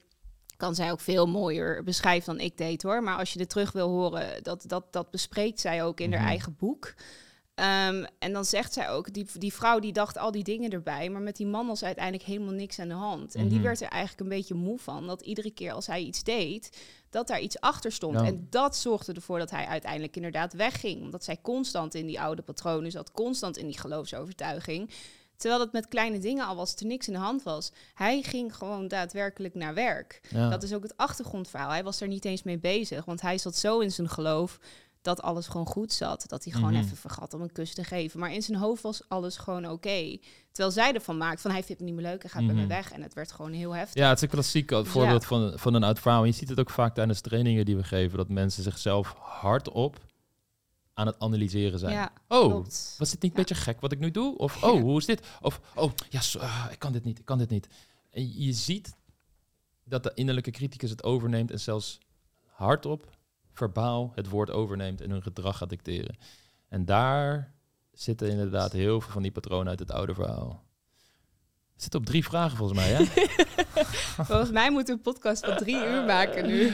kan 0.61 0.75
zij 0.75 0.91
ook 0.91 1.01
veel 1.01 1.27
mooier 1.27 1.83
beschrijven 1.85 2.37
dan 2.37 2.45
ik 2.45 2.57
deed 2.57 2.83
hoor. 2.83 3.03
Maar 3.03 3.19
als 3.19 3.33
je 3.33 3.39
dit 3.39 3.49
terug 3.51 3.73
wil 3.73 3.89
horen, 3.89 4.43
dat, 4.43 4.65
dat, 4.67 4.93
dat 4.93 5.11
bespreekt 5.11 5.61
zij 5.61 5.85
ook 5.85 6.01
in 6.01 6.09
Mhm. 6.11 6.19
haar 6.19 6.29
eigen 6.29 6.57
boek. 6.59 6.95
Ehm, 7.55 8.05
en 8.19 8.33
dan 8.33 8.45
zegt 8.45 8.73
zij 8.73 8.89
ook, 8.91 9.13
die, 9.13 9.27
die 9.39 9.53
vrouw 9.53 9.79
die 9.79 9.93
dacht 9.93 10.19
al 10.19 10.31
die 10.31 10.45
dingen 10.45 10.71
erbij, 10.71 11.09
maar 11.11 11.21
met 11.21 11.37
die 11.37 11.47
man 11.47 11.67
was 11.67 11.85
uiteindelijk 11.85 12.25
helemaal 12.25 12.53
niks 12.55 12.79
aan 12.79 12.89
de 12.89 12.95
hand. 12.95 13.35
En 13.35 13.49
die 13.49 13.59
Mhm. 13.59 13.67
werd 13.67 13.81
er 13.81 13.89
eigenlijk 13.89 14.21
een 14.21 14.37
beetje 14.37 14.55
moe 14.55 14.79
van, 14.79 15.07
dat 15.07 15.21
iedere 15.23 15.51
keer 15.51 15.73
als 15.73 15.87
hij 15.87 16.01
iets 16.03 16.23
deed, 16.23 16.79
dat 17.11 17.27
daar 17.27 17.41
iets 17.41 17.61
achter 17.61 17.93
stond. 17.93 18.21
Ja. 18.21 18.25
En 18.27 18.47
dat 18.51 18.77
zorgde 18.77 19.13
ervoor 19.13 19.39
dat 19.39 19.51
hij 19.51 19.67
uiteindelijk 19.67 20.17
inderdaad 20.17 20.53
wegging, 20.53 21.01
omdat 21.03 21.25
zij 21.25 21.39
constant 21.43 21.95
in 21.95 22.07
die 22.07 22.21
oude 22.21 22.43
patronen 22.43 22.91
zat, 22.91 23.13
constant 23.13 23.57
in 23.57 23.67
die 23.67 23.79
geloofsovertuiging. 23.79 24.91
Terwijl 25.41 25.61
het 25.63 25.73
met 25.73 25.89
kleine 25.89 26.19
dingen 26.19 26.47
al 26.47 26.57
was, 26.57 26.75
er 26.75 26.87
niks 26.87 27.07
in 27.07 27.13
de 27.13 27.19
hand 27.19 27.43
was. 27.43 27.73
Hij 27.95 28.23
ging 28.23 28.57
gewoon 28.57 28.89
daadwerkelijk 28.89 29.55
naar 29.55 29.75
werk. 29.75 30.21
Ja. 30.31 30.49
Dat 30.49 30.63
is 30.63 30.73
ook 30.75 30.83
het 30.83 30.97
achtergrondverhaal. 30.97 31.71
Hij 31.71 31.85
was 31.85 32.01
er 32.01 32.09
niet 32.09 32.25
eens 32.25 32.43
mee 32.43 32.59
bezig, 32.59 33.05
want 33.05 33.21
hij 33.21 33.39
zat 33.39 33.57
zo 33.57 33.79
in 33.79 33.93
zijn 33.93 34.09
geloof 34.09 34.59
dat 35.03 35.23
alles 35.23 35.47
gewoon 35.47 35.67
goed 35.67 35.93
zat. 35.93 36.25
Dat 36.29 36.45
hij 36.45 36.53
gewoon 36.53 36.73
Mhm. 36.73 36.83
even 36.83 36.97
vergat 36.97 37.35
om 37.35 37.41
een 37.41 37.53
kus 37.53 37.75
te 37.75 37.85
geven. 37.85 38.21
Maar 38.21 38.33
in 38.33 38.43
zijn 38.43 38.59
hoofd 38.59 38.83
was 38.83 39.03
alles 39.09 39.37
gewoon 39.37 39.71
oké. 39.71 40.19
Terwijl 40.53 40.75
zij 40.75 40.93
ervan 40.95 41.17
maakt 41.17 41.41
van 41.41 41.51
hij 41.51 41.63
vindt 41.63 41.81
me 41.81 41.87
niet 41.87 41.97
meer 41.97 42.05
leuk, 42.11 42.23
hij 42.23 42.31
gaat 42.31 42.47
bij 42.47 42.55
Mhm. 42.55 42.63
me 42.63 42.69
weg. 42.69 42.93
En 42.93 43.03
het 43.03 43.15
werd 43.15 43.33
gewoon 43.33 43.53
heel 43.53 43.75
heftig. 43.75 44.03
Ja, 44.03 44.09
het 44.09 44.17
is 44.17 44.23
een 44.23 44.29
klassiek 44.29 44.71
voorbeeld 44.83 45.25
van, 45.25 45.53
van 45.59 45.75
een 45.75 45.83
oud 45.85 45.99
verhaal. 45.99 46.21
En 46.21 46.27
je 46.29 46.35
ziet 46.35 46.49
het 46.49 46.61
ook 46.61 46.71
vaak 46.71 46.95
tijdens 46.95 47.21
trainingen 47.21 47.65
die 47.65 47.77
we 47.77 47.85
geven, 47.85 48.17
dat 48.19 48.29
mensen 48.29 48.63
zichzelf 48.63 49.15
hardop 49.19 49.99
aan 50.95 51.07
het 51.07 51.19
analyseren 51.19 51.79
zijn. 51.79 51.93
Ja, 51.93 52.13
oh, 52.29 52.49
klopt. 52.49 52.95
was 52.99 53.11
dit 53.11 53.23
niet 53.23 53.33
een 53.33 53.39
Ja. 53.39 53.45
beetje 53.47 53.63
gek 53.63 53.81
wat 53.81 53.93
ik 53.93 53.99
nu 53.99 54.11
doe? 54.11 54.39
Of, 54.39 54.63
oh, 54.63 54.81
hoe 54.81 54.99
is 54.99 55.05
dit? 55.07 55.27
Of, 55.41 55.61
oh, 55.75 55.93
ja, 56.09 56.21
ah, 56.39 56.67
ik 56.71 56.79
kan 56.79 56.93
dit 56.93 57.05
niet, 57.05 57.19
ik 57.19 57.25
kan 57.25 57.39
dit 57.39 57.51
niet. 57.51 57.69
En 58.11 58.43
je 58.43 58.53
ziet 58.53 58.97
dat 59.85 60.03
de 60.03 60.13
innerlijke 60.15 60.51
criticus 60.51 60.91
het 60.91 61.05
overneemt 61.05 61.51
en 61.51 61.61
zelfs 61.61 61.99
hardop, 62.47 63.17
verbaal, 63.53 64.13
het 64.15 64.29
woord 64.29 64.51
overneemt 64.51 65.01
en 65.01 65.11
hun 65.11 65.23
gedrag 65.23 65.57
gaat 65.57 65.69
dicteren. 65.69 66.17
En 66.69 66.85
daar 66.85 67.55
zitten 67.93 68.31
inderdaad 68.31 68.73
heel 68.73 69.01
veel 69.01 69.11
van 69.13 69.23
die 69.23 69.33
patronen 69.33 69.69
uit 69.69 69.79
het 69.79 69.91
oude 69.91 70.15
verhaal. 70.15 70.65
Het 71.81 71.93
zit 71.93 72.01
op 72.01 72.07
drie 72.07 72.25
vragen 72.25 72.57
volgens 72.57 72.79
mij, 72.79 72.89
hè? 72.89 73.05
Volgens 74.25 74.51
mij 74.51 74.71
moeten 74.71 74.95
we 74.95 75.01
een 75.01 75.13
podcast 75.15 75.45
van 75.47 75.57
drie 75.57 75.75
uur 75.87 76.05
maken 76.05 76.47
nu. 76.47 76.73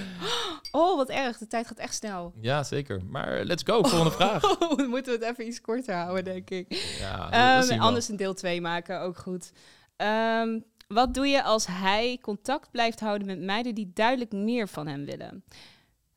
Oh, 0.71 0.97
wat 0.97 1.09
erg. 1.09 1.39
De 1.39 1.47
tijd 1.47 1.67
gaat 1.67 1.79
echt 1.79 1.95
snel. 1.95 2.33
Ja, 2.41 2.63
zeker. 2.63 3.05
Maar 3.05 3.45
let's 3.45 3.63
go, 3.67 3.83
volgende 3.83 4.11
vraag. 4.11 4.43
Oh, 4.61 4.89
moeten 4.89 5.19
we 5.19 5.25
het 5.25 5.33
even 5.33 5.47
iets 5.47 5.61
korter 5.61 5.95
houden, 5.95 6.25
denk 6.25 6.51
ik. 6.51 6.73
Ja, 6.99 7.31
Ehm, 7.31 7.81
anders 7.81 8.09
een 8.09 8.17
deel 8.17 8.35
2 8.35 8.61
maken, 8.61 9.01
ook 9.01 9.17
goed. 9.17 9.53
Ehm, 9.97 10.61
wat 10.89 11.15
doe 11.15 11.27
je 11.27 11.43
als 11.43 11.67
hij 11.67 12.19
contact 12.23 12.71
blijft 12.71 13.01
houden 13.01 13.27
met 13.27 13.41
meiden 13.41 13.75
die 13.75 13.91
duidelijk 13.95 14.33
meer 14.33 14.69
van 14.69 14.87
hem 14.87 15.05
willen? 15.05 15.45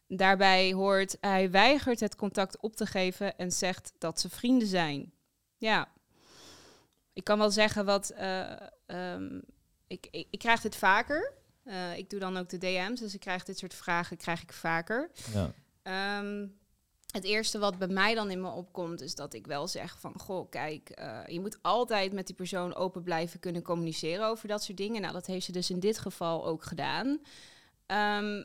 Daarbij 0.08 0.72
hoort 0.74 1.18
hij 1.22 1.52
weigert 1.52 2.00
het 2.00 2.16
contact 2.16 2.60
op 2.60 2.76
te 2.76 2.86
geven 2.86 3.38
en 3.38 3.52
zegt 3.52 3.94
dat 3.98 4.20
ze 4.20 4.30
vrienden 4.30 4.68
zijn. 4.68 5.12
Ja, 5.58 5.88
ik 7.14 7.24
kan 7.24 7.38
wel 7.38 7.52
zeggen 7.52 7.86
wat. 7.86 8.10
eh, 8.10 8.42
ehm, 8.90 9.40
ik, 9.88 10.08
ik, 10.12 10.28
ik 10.30 10.40
krijg 10.40 10.62
dit 10.62 10.76
vaker. 10.76 11.34
Eh, 11.64 11.98
ik 11.98 12.10
doe 12.10 12.20
dan 12.20 12.38
ook 12.38 12.50
de 12.50 12.58
DM's, 12.58 13.00
dus 13.00 13.14
ik 13.14 13.20
krijg 13.20 13.44
dit 13.44 13.58
soort 13.58 13.74
vragen 13.74 14.18
krijg 14.18 14.42
ik 14.42 14.54
vaker. 14.54 15.12
Ja. 15.34 15.52
Ehm, 15.82 16.48
het 17.12 17.24
eerste 17.24 17.60
wat 17.60 17.78
bij 17.78 17.88
mij 17.88 18.16
dan 18.16 18.32
in 18.32 18.42
me 18.42 18.50
opkomt, 18.50 19.02
is 19.02 19.16
dat 19.16 19.34
ik 19.34 19.48
wel 19.48 19.68
zeg 19.68 20.00
van, 20.00 20.20
goh, 20.20 20.50
kijk, 20.50 20.90
eh, 20.90 21.20
je 21.28 21.40
moet 21.40 21.58
altijd 21.62 22.14
met 22.14 22.28
die 22.28 22.36
persoon 22.36 22.76
open 22.76 23.04
blijven 23.04 23.40
kunnen 23.40 23.62
communiceren 23.62 24.26
over 24.26 24.48
dat 24.48 24.64
soort 24.64 24.78
dingen. 24.78 25.02
Nou, 25.02 25.14
dat 25.14 25.26
heeft 25.26 25.46
ze 25.46 25.52
dus 25.52 25.70
in 25.70 25.80
dit 25.80 25.98
geval 25.98 26.46
ook 26.46 26.64
gedaan. 26.64 27.20
Ehm, 27.86 28.44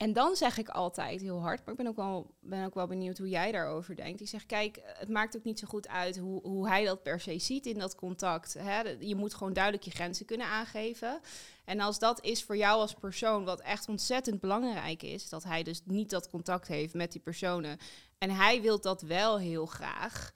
en 0.00 0.12
dan 0.12 0.36
zeg 0.36 0.58
ik 0.58 0.68
altijd 0.68 1.20
heel 1.20 1.40
hard, 1.40 1.60
maar 1.64 1.70
ik 1.74 1.76
ben 1.76 1.86
ook, 1.86 1.96
wel, 1.96 2.34
ben 2.40 2.64
ook 2.64 2.74
wel 2.74 2.86
benieuwd 2.86 3.18
hoe 3.18 3.28
jij 3.28 3.52
daarover 3.52 3.96
denkt. 3.96 4.20
Ik 4.20 4.28
zeg, 4.28 4.46
kijk, 4.46 4.80
het 4.84 5.08
maakt 5.08 5.36
ook 5.36 5.44
niet 5.44 5.58
zo 5.58 5.66
goed 5.66 5.88
uit 5.88 6.18
hoe, 6.18 6.42
hoe 6.42 6.68
hij 6.68 6.84
dat 6.84 7.02
per 7.02 7.20
se 7.20 7.38
ziet 7.38 7.66
in 7.66 7.78
dat 7.78 7.94
contact. 7.94 8.54
Hè? 8.58 8.80
Je 8.98 9.14
moet 9.14 9.34
gewoon 9.34 9.52
duidelijk 9.52 9.84
je 9.84 9.90
grenzen 9.90 10.26
kunnen 10.26 10.46
aangeven. 10.46 11.20
En 11.64 11.80
als 11.80 11.98
dat 11.98 12.24
is 12.24 12.44
voor 12.44 12.56
jou 12.56 12.80
als 12.80 12.94
persoon, 12.94 13.44
wat 13.44 13.60
echt 13.60 13.88
ontzettend 13.88 14.40
belangrijk 14.40 15.02
is, 15.02 15.28
dat 15.28 15.44
hij 15.44 15.62
dus 15.62 15.82
niet 15.84 16.10
dat 16.10 16.30
contact 16.30 16.68
heeft 16.68 16.94
met 16.94 17.12
die 17.12 17.20
personen. 17.20 17.78
En 18.18 18.30
hij 18.30 18.60
wil 18.60 18.80
dat 18.80 19.02
wel 19.02 19.38
heel 19.38 19.66
graag. 19.66 20.32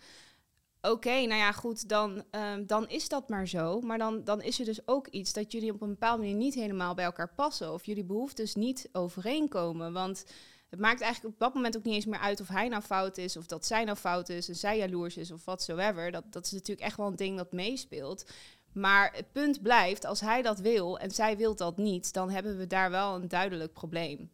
Oké, 0.91 1.11
nou 1.11 1.35
ja, 1.35 1.53
goed, 1.53 1.89
dan, 1.89 2.25
ehm, 2.31 2.67
dan 2.67 2.89
is 2.89 3.09
dat 3.09 3.29
maar 3.29 3.49
zo. 3.49 3.81
Maar 3.81 3.99
dan, 3.99 4.25
dan 4.25 4.43
is 4.43 4.59
er 4.59 4.65
dus 4.65 4.87
ook 4.87 5.09
iets 5.09 5.33
dat 5.33 5.53
jullie 5.53 5.73
op 5.73 5.81
een 5.81 5.89
bepaalde 5.89 6.23
manier 6.23 6.37
niet 6.37 6.55
helemaal 6.55 6.95
bij 6.95 7.05
elkaar 7.05 7.35
passen. 7.35 7.73
Of 7.73 7.87
jullie 7.87 8.05
behoeftes 8.05 8.55
niet 8.55 8.89
overeenkomen. 8.93 9.93
Want 9.93 10.25
het 10.71 10.81
maakt 10.81 11.01
eigenlijk 11.01 11.35
op 11.35 11.41
dat 11.41 11.55
moment 11.55 11.77
ook 11.77 11.85
niet 11.85 11.95
eens 11.95 12.07
meer 12.07 12.19
uit 12.19 12.41
of 12.41 12.49
hij 12.49 12.69
nou 12.69 12.83
fout 12.83 13.19
is, 13.19 13.37
of 13.37 13.47
dat 13.47 13.67
zij 13.67 13.85
nou 13.85 13.97
fout 13.97 14.29
is 14.29 14.49
en 14.49 14.55
zij 14.55 14.79
jaloers 14.79 15.17
is 15.17 15.31
of 15.31 15.45
watsoever. 15.45 16.11
Dat, 16.11 16.33
dat 16.33 16.47
is 16.47 16.53
natuurlijk 16.53 16.87
echt 16.87 16.97
wel 16.97 17.07
een 17.07 17.17
ding 17.17 17.37
dat 17.37 17.53
meespeelt. 17.53 18.25
Maar 18.73 19.13
het 19.13 19.33
punt 19.33 19.63
blijft, 19.63 20.05
als 20.05 20.21
hij 20.21 20.43
dat 20.43 20.59
wil 20.59 20.99
en 20.99 21.11
zij 21.11 21.37
wil 21.37 21.57
dat 21.57 21.77
niet, 21.77 22.13
dan 22.13 22.31
hebben 22.31 22.59
we 22.59 22.67
daar 22.67 22.91
wel 22.91 23.15
een 23.15 23.29
duidelijk 23.29 23.73
probleem. 23.73 24.31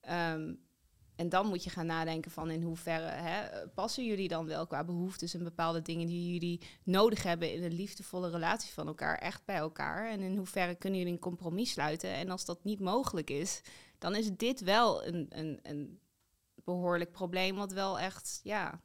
Ehm, 0.00 0.54
en 1.16 1.28
dan 1.28 1.46
moet 1.46 1.64
je 1.64 1.70
gaan 1.70 1.86
nadenken 1.86 2.30
van 2.30 2.50
in 2.50 2.62
hoeverre 2.62 3.06
hè, 3.10 3.66
passen 3.68 4.06
jullie 4.06 4.28
dan 4.28 4.46
wel 4.46 4.66
qua 4.66 4.84
behoeftes 4.84 5.34
en 5.34 5.44
bepaalde 5.44 5.82
dingen 5.82 6.06
die 6.06 6.32
jullie 6.32 6.60
nodig 6.82 7.22
hebben 7.22 7.52
in 7.52 7.62
een 7.62 7.74
liefdevolle 7.74 8.30
relatie 8.30 8.72
van 8.72 8.86
elkaar 8.86 9.18
echt 9.18 9.44
bij 9.44 9.56
elkaar. 9.56 10.10
En 10.10 10.20
in 10.20 10.36
hoeverre 10.36 10.74
kunnen 10.74 10.98
jullie 10.98 11.14
een 11.14 11.20
compromis 11.20 11.70
sluiten. 11.70 12.14
En 12.14 12.30
als 12.30 12.44
dat 12.44 12.64
niet 12.64 12.80
mogelijk 12.80 13.30
is, 13.30 13.60
dan 13.98 14.14
is 14.14 14.30
dit 14.36 14.60
wel 14.60 15.06
een, 15.06 15.26
een, 15.28 15.58
een 15.62 15.98
behoorlijk 16.64 17.12
probleem 17.12 17.56
wat 17.56 17.72
wel 17.72 17.98
echt, 17.98 18.40
ja, 18.42 18.80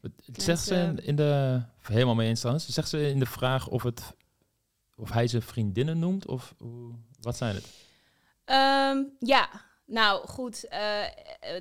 Het- 0.00 0.12
Zegt 0.32 0.62
ze 0.64 0.74
in, 0.74 0.80
Mensen- 0.86 1.04
in 1.06 1.16
de... 1.16 1.62
Helemaal 1.80 2.14
mee 2.14 2.28
eens 2.28 2.38
trouwens. 2.40 2.68
Zegt 2.68 2.88
ze 2.88 3.08
in 3.08 3.18
de 3.18 3.26
vraag 3.26 3.68
of, 3.68 3.82
het, 3.82 4.14
of 4.96 5.10
hij 5.12 5.26
ze 5.26 5.40
vriendinnen 5.40 5.98
noemt? 5.98 6.26
Of 6.26 6.54
wat 7.20 7.36
zijn 7.36 7.54
het? 7.54 7.66
Ehm, 8.44 9.02
ja, 9.18 9.48
nou 9.92 10.26
goed. 10.28 10.64
eh, 10.68 11.02
eh, 11.02 11.08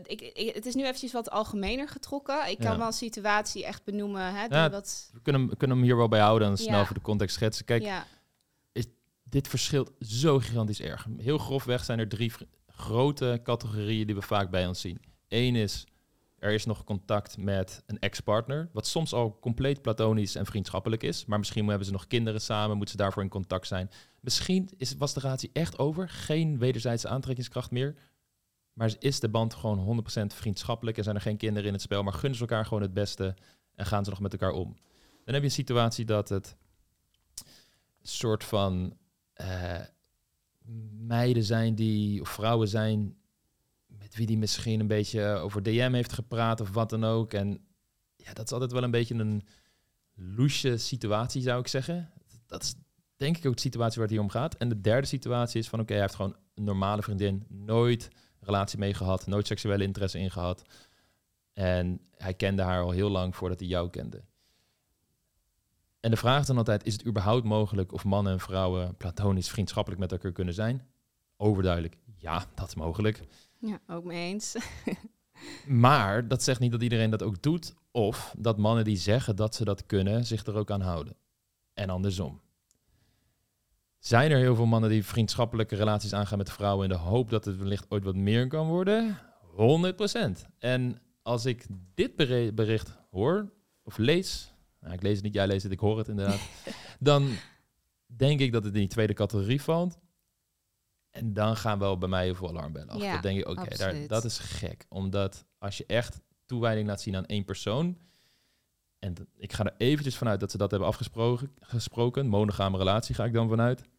ik, 0.06 0.22
ik- 0.22 0.56
het 0.56 0.66
is 0.66 0.76
nu 0.76 0.84
eventjes 0.84 1.12
wat 1.12 1.30
algemener 1.30 1.90
getrokken. 1.90 2.50
Ik 2.50 2.58
kan 2.60 2.72
Ja. 2.72 2.78
wel 2.78 2.88
een 2.88 2.94
situatie 2.94 3.66
echt 3.66 3.84
benoemen. 3.84 4.34
Hè, 4.34 4.46
Ja, 4.46 4.70
wat, 4.70 5.10
We 5.14 5.22
kunnen, 5.22 5.50
we 5.50 5.56
kunnen 5.58 5.78
hem 5.78 5.86
hier 5.86 5.98
wel 5.98 6.08
bij 6.08 6.20
houden 6.20 6.48
en 6.48 6.58
snel 6.58 6.86
voor 6.86 6.96
de 6.96 7.02
context 7.02 7.36
schetsen. 7.36 7.66
Kijk, 7.66 7.84
ja, 7.84 8.06
dit 9.24 9.48
verschilt 9.48 9.92
zo 10.00 10.40
gigantisch 10.40 10.82
erg. 10.82 11.08
Heel 11.18 11.38
grofweg 11.38 11.84
zijn 11.84 12.00
er 12.00 12.08
drie 12.10 12.32
grote 12.68 13.40
categorieën 13.44 14.06
die 14.06 14.16
we 14.16 14.22
vaak 14.22 14.50
bij 14.50 14.68
ons 14.68 14.82
zien. 14.82 15.02
Eén 15.28 15.56
is, 15.56 15.86
er 16.40 16.52
is 16.52 16.66
nog 16.66 16.84
contact 16.84 17.38
met 17.38 17.84
een 17.86 18.00
ex-partner, 18.00 18.70
wat 18.74 18.88
soms 18.88 19.14
al 19.14 19.38
compleet 19.40 19.82
platonisch 19.82 20.36
en 20.36 20.46
vriendschappelijk 20.46 21.04
is, 21.04 21.26
maar 21.26 21.40
misschien 21.40 21.68
hebben 21.68 21.86
ze 21.86 21.92
nog 21.92 22.08
kinderen 22.08 22.42
samen, 22.42 22.76
moeten 22.78 22.96
ze 22.96 23.02
daarvoor 23.04 23.24
in 23.24 23.30
contact 23.30 23.68
zijn. 23.68 23.90
Misschien 24.20 24.70
is, 24.78 24.96
was 24.96 25.14
de 25.14 25.20
relatie 25.20 25.50
echt 25.54 25.80
over, 25.80 26.10
geen 26.10 26.58
wederzijdse 26.58 27.08
aantrekkingskracht 27.08 27.72
meer, 27.72 27.96
maar 28.82 28.96
is 29.00 29.20
de 29.20 29.30
band 29.30 29.54
gewoon 29.54 30.04
100% 30.22 30.26
vriendschappelijk 30.26 30.98
en 30.98 31.04
zijn 31.04 31.16
er 31.16 31.22
geen 31.22 31.38
kinderen 31.38 31.68
in 31.68 31.74
het 31.74 31.82
spel, 31.82 32.04
maar 32.04 32.14
gunnen 32.14 32.36
ze 32.36 32.42
elkaar 32.42 32.66
gewoon 32.66 32.82
het 32.82 32.94
beste 32.94 33.36
en 33.76 33.86
gaan 33.86 34.04
ze 34.04 34.10
nog 34.10 34.20
met 34.20 34.32
elkaar 34.32 34.52
om. 34.52 34.76
Dan 35.26 35.34
heb 35.34 35.36
je 35.36 35.44
een 35.44 35.52
situatie 35.52 36.06
dat 36.06 36.30
het 36.30 36.56
soort 38.02 38.44
van 38.44 38.98
eh, 39.34 39.80
meiden 41.00 41.44
zijn 41.44 41.76
die, 41.76 42.22
of 42.22 42.30
vrouwen 42.30 42.68
zijn 42.68 43.16
met 43.86 44.16
wie 44.16 44.26
die 44.26 44.38
misschien 44.38 44.80
een 44.80 44.88
beetje 44.88 45.24
over 45.26 45.64
DM 45.64 45.92
heeft 45.94 46.14
gepraat 46.14 46.62
of 46.62 46.70
wat 46.70 46.90
dan 46.90 47.04
ook. 47.04 47.34
En 47.34 47.66
ja, 48.16 48.34
dat 48.34 48.46
is 48.46 48.52
altijd 48.52 48.72
wel 48.72 48.84
een 48.84 48.92
beetje 48.92 49.16
een 49.16 49.48
loesje 50.14 50.78
situatie, 50.78 51.42
zou 51.42 51.60
ik 51.60 51.68
zeggen. 51.68 52.14
Dat 52.48 52.64
is 52.64 52.74
denk 53.16 53.38
ik 53.38 53.46
ook 53.46 53.56
de 53.56 53.62
situatie 53.62 53.96
waar 53.96 54.08
het 54.08 54.16
hier 54.16 54.26
om 54.26 54.30
gaat. 54.30 54.56
En 54.56 54.70
de 54.70 54.82
derde 54.82 55.08
situatie 55.08 55.60
is 55.60 55.70
van, 55.70 55.80
oké, 55.80 55.92
hij 55.92 56.02
heeft 56.02 56.16
gewoon 56.16 56.36
een 56.56 56.64
normale 56.64 57.02
vriendin, 57.02 57.46
nooit 57.50 58.10
relatie 58.42 58.80
mee 58.80 58.94
gehad, 58.94 59.28
nooit 59.28 59.48
seksuele 59.48 59.84
interesse 59.84 60.20
in 60.20 60.32
gehad. 60.32 60.64
En 61.54 62.02
hij 62.16 62.34
kende 62.34 62.62
haar 62.62 62.82
al 62.82 62.92
heel 62.92 63.10
lang 63.10 63.36
voordat 63.36 63.60
hij 63.60 63.68
jou 63.68 63.90
kende. 63.90 64.24
En 66.00 66.12
de 66.12 66.18
vraag 66.18 66.40
is 66.42 66.48
dan 66.48 66.58
altijd, 66.58 66.86
is 66.86 66.94
het 66.94 67.06
überhaupt 67.06 67.44
mogelijk 67.44 67.94
of 67.94 68.04
mannen 68.04 68.34
en 68.34 68.40
vrouwen 68.40 68.96
platonisch 68.98 69.50
vriendschappelijk 69.50 70.02
met 70.02 70.12
elkaar 70.12 70.32
kunnen 70.32 70.54
zijn? 70.54 70.88
Overduidelijk, 71.38 71.98
ja, 72.18 72.46
dat 72.56 72.68
is 72.68 72.76
mogelijk. 72.76 73.24
ja, 73.60 73.80
ook 73.88 74.04
mee 74.04 74.32
eens. 74.32 74.56
Maar 75.68 76.28
dat 76.28 76.44
zegt 76.44 76.60
niet 76.60 76.72
dat 76.72 76.82
iedereen 76.82 77.10
dat 77.10 77.24
ook 77.24 77.42
doet. 77.42 77.76
Of 77.92 78.34
dat 78.38 78.58
mannen 78.58 78.84
die 78.84 78.98
zeggen 78.98 79.36
dat 79.36 79.56
ze 79.56 79.64
dat 79.64 79.86
kunnen, 79.86 80.26
zich 80.26 80.46
er 80.46 80.56
ook 80.56 80.72
aan 80.72 80.82
houden. 80.82 81.16
En 81.74 81.90
andersom. 81.90 82.42
Zijn 84.02 84.32
er 84.32 84.38
heel 84.38 84.56
veel 84.56 84.66
mannen 84.66 84.90
die 84.90 85.06
vriendschappelijke 85.06 85.76
relaties 85.76 86.14
aangaan 86.14 86.38
met 86.38 86.52
vrouwen 86.52 86.84
in 86.84 86.90
de 86.98 87.02
hoop 87.02 87.30
dat 87.30 87.46
het 87.46 87.58
wellicht 87.58 87.86
ooit 87.90 88.04
wat 88.04 88.16
meer 88.16 88.48
kan 88.48 88.68
worden? 88.68 89.18
100%. 89.52 90.48
En 90.60 91.02
als 91.22 91.46
ik 91.46 91.66
dit 91.94 92.16
bericht 92.56 92.98
hoor 93.12 93.52
of 93.84 93.98
lees, 93.98 94.54
nou, 94.80 94.94
ik 94.94 95.02
lees 95.02 95.16
het 95.16 95.24
niet, 95.24 95.34
jij 95.34 95.48
leest 95.48 95.64
het, 95.64 95.72
ik 95.72 95.80
hoor 95.80 95.98
het 95.98 96.08
inderdaad, 96.08 96.40
dan 97.00 97.30
denk 98.06 98.40
ik 98.40 98.52
dat 98.52 98.64
het 98.64 98.74
in 98.74 98.80
die 98.80 98.90
tweede 98.90 99.14
categorie 99.14 99.62
valt. 99.62 100.00
En 101.10 101.34
dan 101.34 101.58
gaan 101.58 101.80
wel 101.80 101.98
bij 101.98 102.10
mij 102.10 102.24
heel 102.24 102.36
veel 102.36 102.50
alarmbellen 102.50 102.90
af. 102.90 103.02
Ja, 103.02 103.12
dan 103.12 103.22
denk 103.22 103.40
ik, 103.40 103.48
oké, 103.48 103.62
absoluut. 103.62 104.10
dat 104.10 104.24
is 104.24 104.38
gek. 104.38 104.86
Omdat 104.90 105.46
als 105.58 105.78
je 105.78 105.86
echt 105.86 106.22
toewijding 106.46 106.88
laat 106.88 107.02
zien 107.02 107.16
aan 107.16 107.26
één 107.26 107.46
persoon, 107.46 107.98
en 109.00 109.16
ik 109.38 109.54
ga 109.54 109.64
er 109.64 109.74
eventjes 109.78 110.18
vanuit 110.18 110.40
dat 110.40 110.52
ze 110.52 110.58
dat 110.58 110.72
hebben 110.72 110.90
afgesproken, 110.90 111.52
gesproken, 111.60 112.28
monogame 112.28 112.78
relatie 112.78 113.16
ga 113.16 113.26
ik 113.26 113.34
dan 113.34 113.50
vanuit. 113.50 113.90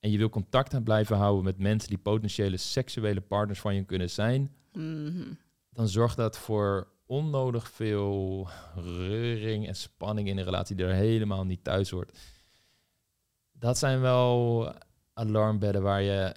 En 0.00 0.10
je 0.10 0.18
wil 0.18 0.28
contact 0.28 0.74
aan 0.74 0.82
blijven 0.82 1.16
houden 1.16 1.44
met 1.44 1.58
mensen 1.58 1.88
die 1.88 1.98
potentiële 1.98 2.56
seksuele 2.56 3.20
partners 3.20 3.60
van 3.60 3.74
je 3.74 3.84
kunnen 3.84 4.10
zijn, 4.10 4.54
Mhm. 4.72 5.32
dan 5.72 5.88
zorgt 5.88 6.16
dat 6.16 6.38
voor 6.38 6.88
onnodig 7.06 7.70
veel 7.70 8.48
reuring 8.74 9.66
en 9.66 9.76
spanning 9.76 10.28
in 10.28 10.38
een 10.38 10.44
relatie 10.44 10.76
die 10.76 10.86
er 10.86 10.94
helemaal 10.94 11.44
niet 11.44 11.64
thuis 11.64 11.90
hoort. 11.90 12.18
Dat 13.52 13.78
zijn 13.78 14.00
wel 14.00 14.72
alarmbedden 15.12 15.82
waar 15.82 16.02
je 16.02 16.34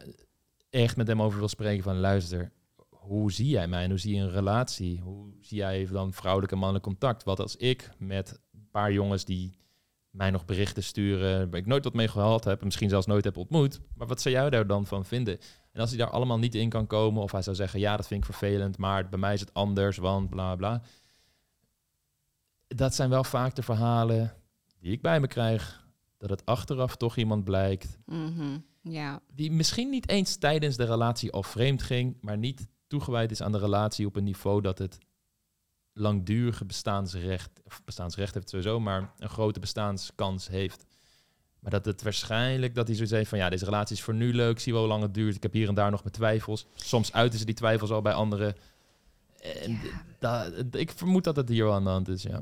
echt 0.70 0.97
met 0.97 1.07
hem 1.07 1.22
over 1.22 1.39
wil 1.39 1.47
spreken 1.47 1.84
van 1.84 1.99
luister, 1.99 2.51
hoe 2.89 3.32
zie 3.32 3.47
jij 3.49 3.68
mij 3.68 3.84
en 3.84 3.89
hoe 3.89 3.99
zie 3.99 4.16
je 4.16 4.22
een 4.22 4.32
relatie? 4.32 4.99
Hoe 4.99 5.34
zie 5.41 5.57
jij 5.57 5.86
dan 5.91 6.14
vrouwelijk 6.14 6.51
en 6.51 6.57
mannelijk 6.57 6.86
contact? 6.86 7.24
Wat 7.24 7.39
als 7.39 7.55
ik 7.55 7.89
met 7.97 8.39
een 8.53 8.68
paar 8.72 8.91
jongens 8.91 9.26
die 9.26 9.57
mij 10.10 10.30
nog 10.32 10.45
berichten 10.45 10.84
sturen, 10.84 11.49
waar 11.49 11.60
ik 11.60 11.66
nooit 11.66 11.84
wat 11.84 11.93
mee 11.93 12.07
gehad 12.07 12.43
heb, 12.43 12.60
en 12.60 12.66
misschien 12.66 12.89
zelfs 12.89 13.05
nooit 13.05 13.24
heb 13.24 13.38
ontmoet, 13.38 13.80
maar 13.95 14.07
wat 14.07 14.22
zou 14.22 14.36
jij 14.36 14.49
daar 14.49 14.68
dan 14.68 14.86
van 14.86 15.05
vinden? 15.05 15.38
En 15.72 15.82
als 15.82 15.89
hij 15.89 15.99
daar 15.99 16.10
allemaal 16.10 16.39
niet 16.39 16.55
in 16.55 16.70
kan 16.70 16.88
komen, 16.88 17.22
of 17.24 17.32
hij 17.32 17.41
zou 17.41 17.55
zeggen, 17.55 17.80
ja, 17.80 17.97
dat 17.97 18.07
vind 18.07 18.20
ik 18.26 18.34
vervelend, 18.36 18.78
maar 18.78 19.10
bij 19.10 19.20
mij 19.20 19.34
is 19.34 19.39
het 19.39 19.53
anders, 19.53 19.97
want 19.97 20.30
bla 20.30 20.55
bla. 20.55 20.82
Dat 22.68 22.95
zijn 22.95 23.10
wel 23.10 23.24
vaak 23.24 23.55
de 23.55 23.64
verhalen 23.64 24.34
die 24.80 24.91
ik 24.91 25.01
bij 25.01 25.20
me 25.20 25.28
krijg, 25.28 25.88
dat 26.18 26.30
het 26.30 26.45
achteraf 26.45 26.95
toch 26.95 27.16
iemand 27.18 27.43
blijkt 27.43 27.97
Mhm. 28.05 28.57
Ja. 28.82 29.22
die 29.28 29.51
misschien 29.51 29.89
niet 29.89 30.10
eens 30.10 30.38
tijdens 30.38 30.76
de 30.78 30.84
relatie 30.86 31.32
al 31.32 31.43
vreemd 31.43 31.82
ging, 31.84 32.18
maar 32.22 32.38
niet 32.38 32.68
toegewijd 32.88 33.32
is 33.32 33.41
aan 33.41 33.51
de 33.51 33.57
relatie 33.57 34.05
op 34.05 34.16
een 34.16 34.24
niveau 34.24 34.62
dat 34.62 34.78
het 34.78 34.97
langdurige 36.00 36.66
bestaansrecht, 36.66 37.50
of 37.66 37.82
bestaansrecht 37.86 38.34
heeft 38.34 38.50
sowieso, 38.50 38.80
maar 38.80 39.12
een 39.18 39.30
grote 39.30 39.60
bestaanskans 39.60 40.47
heeft. 40.47 40.86
Maar 41.60 41.72
dat 41.72 41.86
het 41.86 42.02
waarschijnlijk 42.04 42.76
dat 42.76 42.86
hij 42.88 42.95
zoiets 42.95 43.14
heeft 43.14 43.30
van 43.30 43.38
ja, 43.38 43.50
deze 43.50 43.66
relatie 43.66 43.95
is 43.95 44.02
voor 44.02 44.14
nu 44.14 44.34
leuk, 44.34 44.60
zie 44.60 44.72
wel 44.74 44.82
hoe 44.82 44.91
lang 44.91 45.04
het 45.04 45.14
duurt, 45.14 45.36
ik 45.36 45.43
heb 45.43 45.54
hier 45.54 45.68
en 45.68 45.74
daar 45.76 45.91
nog 45.91 46.02
mijn 46.04 46.14
twijfels. 46.14 46.66
Soms 46.76 47.14
uiten 47.14 47.39
ze 47.39 47.45
die 47.45 47.56
twijfels 47.56 47.89
al 47.91 48.02
bij 48.02 48.14
anderen. 48.14 48.56
En 49.64 49.72
Ja. 49.72 49.80
da- 50.20 50.50
ik 50.72 50.91
vermoed 50.91 51.24
dat 51.24 51.36
het 51.36 51.50
hier 51.50 51.64
wel 51.64 51.74
aan 51.74 51.84
de 51.84 51.89
hand 51.89 52.08
is, 52.08 52.24
ja. 52.24 52.41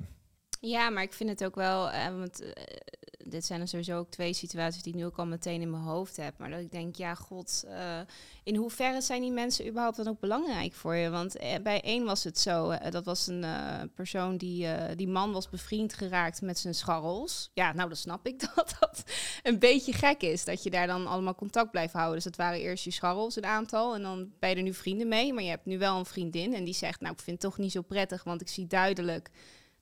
Ja, 0.68 0.90
maar 0.90 1.04
ik 1.04 1.14
vind 1.14 1.30
het 1.30 1.44
ook 1.44 1.56
wel, 1.56 1.90
eh, 1.90 2.18
want 2.18 2.42
eh, 2.42 2.64
dit 3.18 3.46
zijn 3.46 3.62
er 3.62 3.68
sowieso 3.68 3.98
ook 3.98 4.10
twee 4.10 4.34
situaties 4.34 4.84
die 4.84 4.94
ik 4.94 5.00
nu 5.00 5.06
ook 5.06 5.18
al 5.18 5.26
meteen 5.26 5.62
in 5.62 5.70
mijn 5.70 5.84
hoofd 5.84 6.18
heb. 6.18 6.38
Maar 6.38 6.50
dat 6.50 6.60
ik 6.60 6.72
denk, 6.72 6.96
ja, 6.96 7.16
god, 7.16 7.64
eh, 7.68 8.00
in 8.44 8.56
hoeverre 8.56 9.02
zijn 9.02 9.22
die 9.22 9.32
mensen 9.32 9.68
überhaupt 9.68 9.98
dan 9.98 10.08
ook 10.08 10.20
belangrijk 10.20 10.74
voor 10.74 10.96
je? 10.96 11.10
Want 11.10 11.36
bij 11.64 11.82
één 11.82 12.06
was 12.06 12.24
het 12.24 12.40
zo, 12.40 12.74
dat 12.90 13.06
was 13.06 13.28
een 13.28 13.46
persoon 13.96 14.38
die, 14.38 14.68
die 14.96 15.08
man 15.08 15.32
was 15.32 15.50
bevriend 15.50 15.94
geraakt 15.94 16.42
met 16.42 16.60
zijn 16.60 16.76
scharrels. 16.76 17.52
Ja, 17.54 17.74
nou, 17.74 17.88
dan 17.88 17.98
snap 17.98 18.28
ik 18.28 18.40
dat 18.56 18.76
dat 18.80 19.04
een 19.44 19.60
beetje 19.60 19.94
gek 19.94 20.22
is, 20.22 20.46
dat 20.46 20.64
je 20.64 20.70
daar 20.70 20.88
dan 20.88 21.08
allemaal 21.08 21.36
contact 21.36 21.72
blijft 21.72 21.94
houden. 21.94 22.16
Dus 22.16 22.24
dat 22.24 22.36
waren 22.36 22.60
eerst 22.60 22.84
je 22.84 22.92
scharrels, 22.92 23.36
een 23.36 23.46
aantal, 23.46 23.96
en 23.96 24.02
dan 24.02 24.32
ben 24.40 24.50
je 24.50 24.56
er 24.56 24.62
nu 24.62 24.74
vrienden 24.74 25.08
mee. 25.08 25.34
Maar 25.34 25.44
je 25.44 25.50
hebt 25.50 25.66
nu 25.66 25.78
wel 25.78 25.98
een 25.98 26.06
vriendin 26.06 26.54
en 26.54 26.64
die 26.64 26.74
zegt, 26.74 27.02
nou, 27.02 27.14
ik 27.14 27.20
vind 27.20 27.42
het 27.42 27.52
toch 27.52 27.60
niet 27.60 27.72
zo 27.72 27.82
prettig, 27.82 28.24
want 28.24 28.42
ik 28.42 28.48
zie 28.50 28.68
duidelijk 28.68 29.30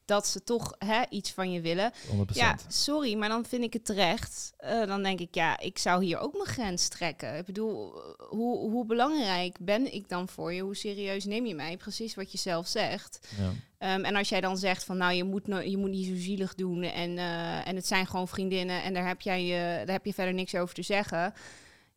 dat 0.06 0.28
ze 0.28 0.44
toch 0.44 0.76
hè, 0.78 1.02
iets 1.10 1.32
van 1.32 1.52
je 1.52 1.62
willen. 1.62 1.92
100%. 1.94 1.98
Ja, 2.34 2.58
sorry, 2.68 3.16
maar 3.16 3.30
dan 3.30 3.46
vind 3.46 3.64
ik 3.64 3.74
het 3.74 3.86
terecht. 3.86 4.54
Eh, 4.58 4.86
dan 4.86 5.04
denk 5.04 5.20
ik, 5.20 5.36
ja, 5.36 5.60
ik 5.60 5.78
zou 5.78 6.04
hier 6.04 6.18
ook 6.18 6.34
mijn 6.34 6.46
grens 6.46 6.88
trekken. 6.88 7.38
Ik 7.38 7.46
bedoel, 7.46 7.94
eh, 7.96 8.02
hoe, 8.30 8.70
hoe 8.70 8.86
belangrijk 8.86 9.58
ben 9.60 9.94
ik 9.94 10.10
dan 10.10 10.28
voor 10.28 10.54
je? 10.54 10.62
Hoe 10.62 10.76
serieus 10.76 11.26
neem 11.26 11.46
je 11.46 11.56
mij? 11.56 11.78
Precies 11.78 12.16
wat 12.16 12.32
je 12.32 12.38
zelf 12.38 12.68
zegt. 12.68 13.28
Ja. 13.38 13.52
Ehm, 13.78 14.04
en 14.04 14.16
als 14.16 14.30
jij 14.30 14.42
dan 14.42 14.58
zegt 14.58 14.84
van, 14.84 14.98
nou, 14.98 15.14
je 15.14 15.24
moet, 15.24 15.48
no- 15.48 15.60
je 15.60 15.78
moet 15.78 15.90
niet 15.90 16.08
zo 16.08 16.16
zielig 16.16 16.56
doen 16.56 16.84
en, 16.84 17.18
eh, 17.18 17.68
en 17.68 17.76
het 17.76 17.88
zijn 17.88 18.08
gewoon 18.08 18.28
vriendinnen 18.28 18.84
en 18.84 18.94
daar 18.94 19.08
heb, 19.08 19.22
jij, 19.22 19.46
je 19.46 19.58
daar 19.86 19.96
heb 19.96 20.06
je 20.06 20.14
verder 20.14 20.34
niks 20.34 20.56
over 20.56 20.76
te 20.76 20.82
zeggen. 20.84 21.34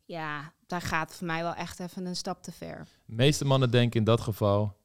Ja, 0.05 0.53
daar 0.67 0.81
gaat 0.81 1.15
voor 1.15 1.27
mij 1.27 1.41
wel 1.43 1.53
echt 1.53 1.79
even 1.79 2.05
een 2.05 2.15
stap 2.15 2.43
te 2.43 2.51
ver. 2.51 2.87
De 3.05 3.13
meeste 3.15 3.45
mannen 3.45 3.71
denken 3.71 3.99
in 3.99 4.05
dat 4.05 4.21
geval, 4.21 4.75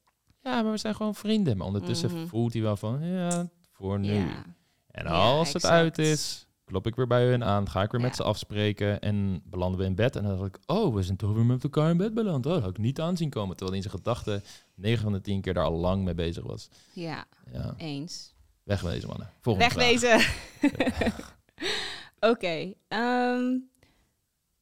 ja, 0.45 0.61
maar 0.61 0.71
we 0.71 0.77
zijn 0.77 0.95
gewoon 0.95 1.15
vrienden. 1.15 1.57
Maar 1.57 1.67
ondertussen 1.67 2.11
Mhm. 2.13 2.27
voelt 2.27 2.53
hij 2.53 2.61
wel 2.61 2.77
van, 2.77 3.05
ja, 3.05 3.47
voor 3.71 3.99
nu. 3.99 4.13
Ja. 4.13 4.43
En 4.91 5.05
Ja, 5.05 5.11
als 5.11 5.53
het 5.53 5.65
uit 5.65 5.97
is, 5.97 6.47
klop 6.65 6.87
ik 6.87 6.95
weer 6.95 7.07
bij 7.07 7.25
hun 7.25 7.43
aan, 7.43 7.69
ga 7.69 7.81
ik 7.83 7.91
weer 7.91 8.01
met 8.01 8.15
ze 8.15 8.23
afspreken 8.23 9.01
en 9.01 9.41
belanden 9.45 9.79
we 9.79 9.85
in 9.85 9.95
bed. 9.95 10.15
En 10.15 10.23
dan 10.23 10.37
dacht 10.37 10.55
ik, 10.55 10.59
oh, 10.65 10.93
we 10.95 11.03
zijn 11.03 11.17
toch 11.17 11.33
weer 11.33 11.45
met 11.45 11.63
elkaar 11.63 11.89
in 11.89 11.97
bed 11.97 12.13
beland. 12.13 12.45
Oh, 12.45 12.51
dat 12.53 12.61
had 12.61 12.69
ik 12.69 12.77
niet 12.77 12.99
aanzien 13.01 13.29
komen. 13.29 13.55
Terwijl 13.55 13.77
in 13.77 13.83
zijn 13.83 13.95
gedachten 13.97 14.43
9 14.75 15.03
van 15.03 15.11
de 15.13 15.21
10 15.21 15.41
keer 15.41 15.53
daar 15.53 15.63
al 15.65 15.77
lang 15.77 16.03
mee 16.03 16.13
bezig 16.15 16.43
was. 16.43 16.69
Ja, 16.93 17.25
Ja, 17.53 17.73
eens. 17.77 18.33
wegwezen 18.63 19.07
mannen. 19.09 19.29
Volgende. 19.41 19.75
Wegwezen. 19.75 20.19
Oké. 22.31 22.73
ehm, 22.87 23.43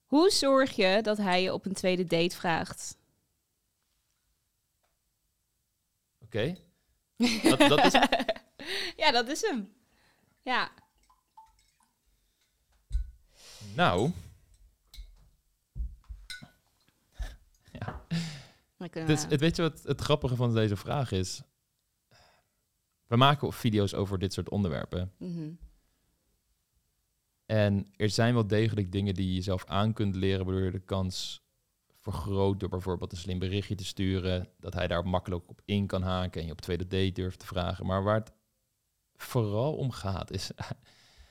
hoe 0.05 0.29
zorg 0.29 0.71
je 0.75 0.99
dat 1.01 1.17
hij 1.17 1.41
je 1.43 1.53
op 1.53 1.65
een 1.65 1.73
tweede 1.73 2.03
date 2.03 2.35
vraagt? 2.35 2.97
Oké. 6.33 6.55
Dat, 7.49 7.59
dat 7.59 7.85
is 7.85 7.93
ja, 9.03 9.11
dat 9.11 9.27
is 9.27 9.41
hem. 9.41 9.73
Ja. 10.41 10.71
Nou, 13.75 14.11
kunnen 18.89 19.09
dus, 19.09 19.25
het, 19.25 19.39
weet 19.39 19.55
je 19.55 19.61
wat 19.61 19.83
het 19.83 20.01
grappige 20.01 20.35
van 20.35 20.53
deze 20.53 20.75
vraag 20.75 21.11
is? 21.11 21.41
We 23.07 23.15
maken 23.15 23.53
video's 23.53 23.93
over 23.93 24.19
dit 24.19 24.33
soort 24.33 24.49
onderwerpen. 24.49 25.13
Mhm. 25.17 25.51
En 27.45 27.93
er 27.95 28.09
zijn 28.09 28.33
wel 28.33 28.47
degelijk 28.47 28.91
dingen 28.91 29.13
die 29.13 29.33
je 29.33 29.41
zelf 29.41 29.65
aan 29.65 29.93
kunt 29.93 30.15
leren, 30.15 30.45
waardoor 30.45 30.63
je 30.63 30.71
de 30.71 30.79
kans 30.79 31.42
vergroot 32.03 32.59
door 32.59 32.69
bijvoorbeeld 32.69 33.11
een 33.11 33.17
slim 33.17 33.39
berichtje 33.39 33.75
te 33.75 33.85
sturen, 33.85 34.47
dat 34.59 34.73
hij 34.73 34.87
daar 34.87 35.07
makkelijk 35.07 35.49
op 35.49 35.61
in 35.65 35.87
kan 35.87 36.01
haken 36.01 36.41
en 36.41 36.45
je 36.47 36.51
op 36.51 36.61
tweede 36.61 36.87
date 36.87 37.11
durft 37.11 37.39
te 37.39 37.45
vragen. 37.45 37.85
Maar 37.85 38.03
waar 38.03 38.19
het 38.19 38.31
vooral 39.15 39.75
om 39.75 39.91
gaat, 39.91 40.31
is, 40.31 40.51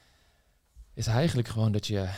is 0.95 1.07
eigenlijk 1.07 1.49
gewoon 1.49 1.73
dat 1.73 1.87
je 1.87 2.11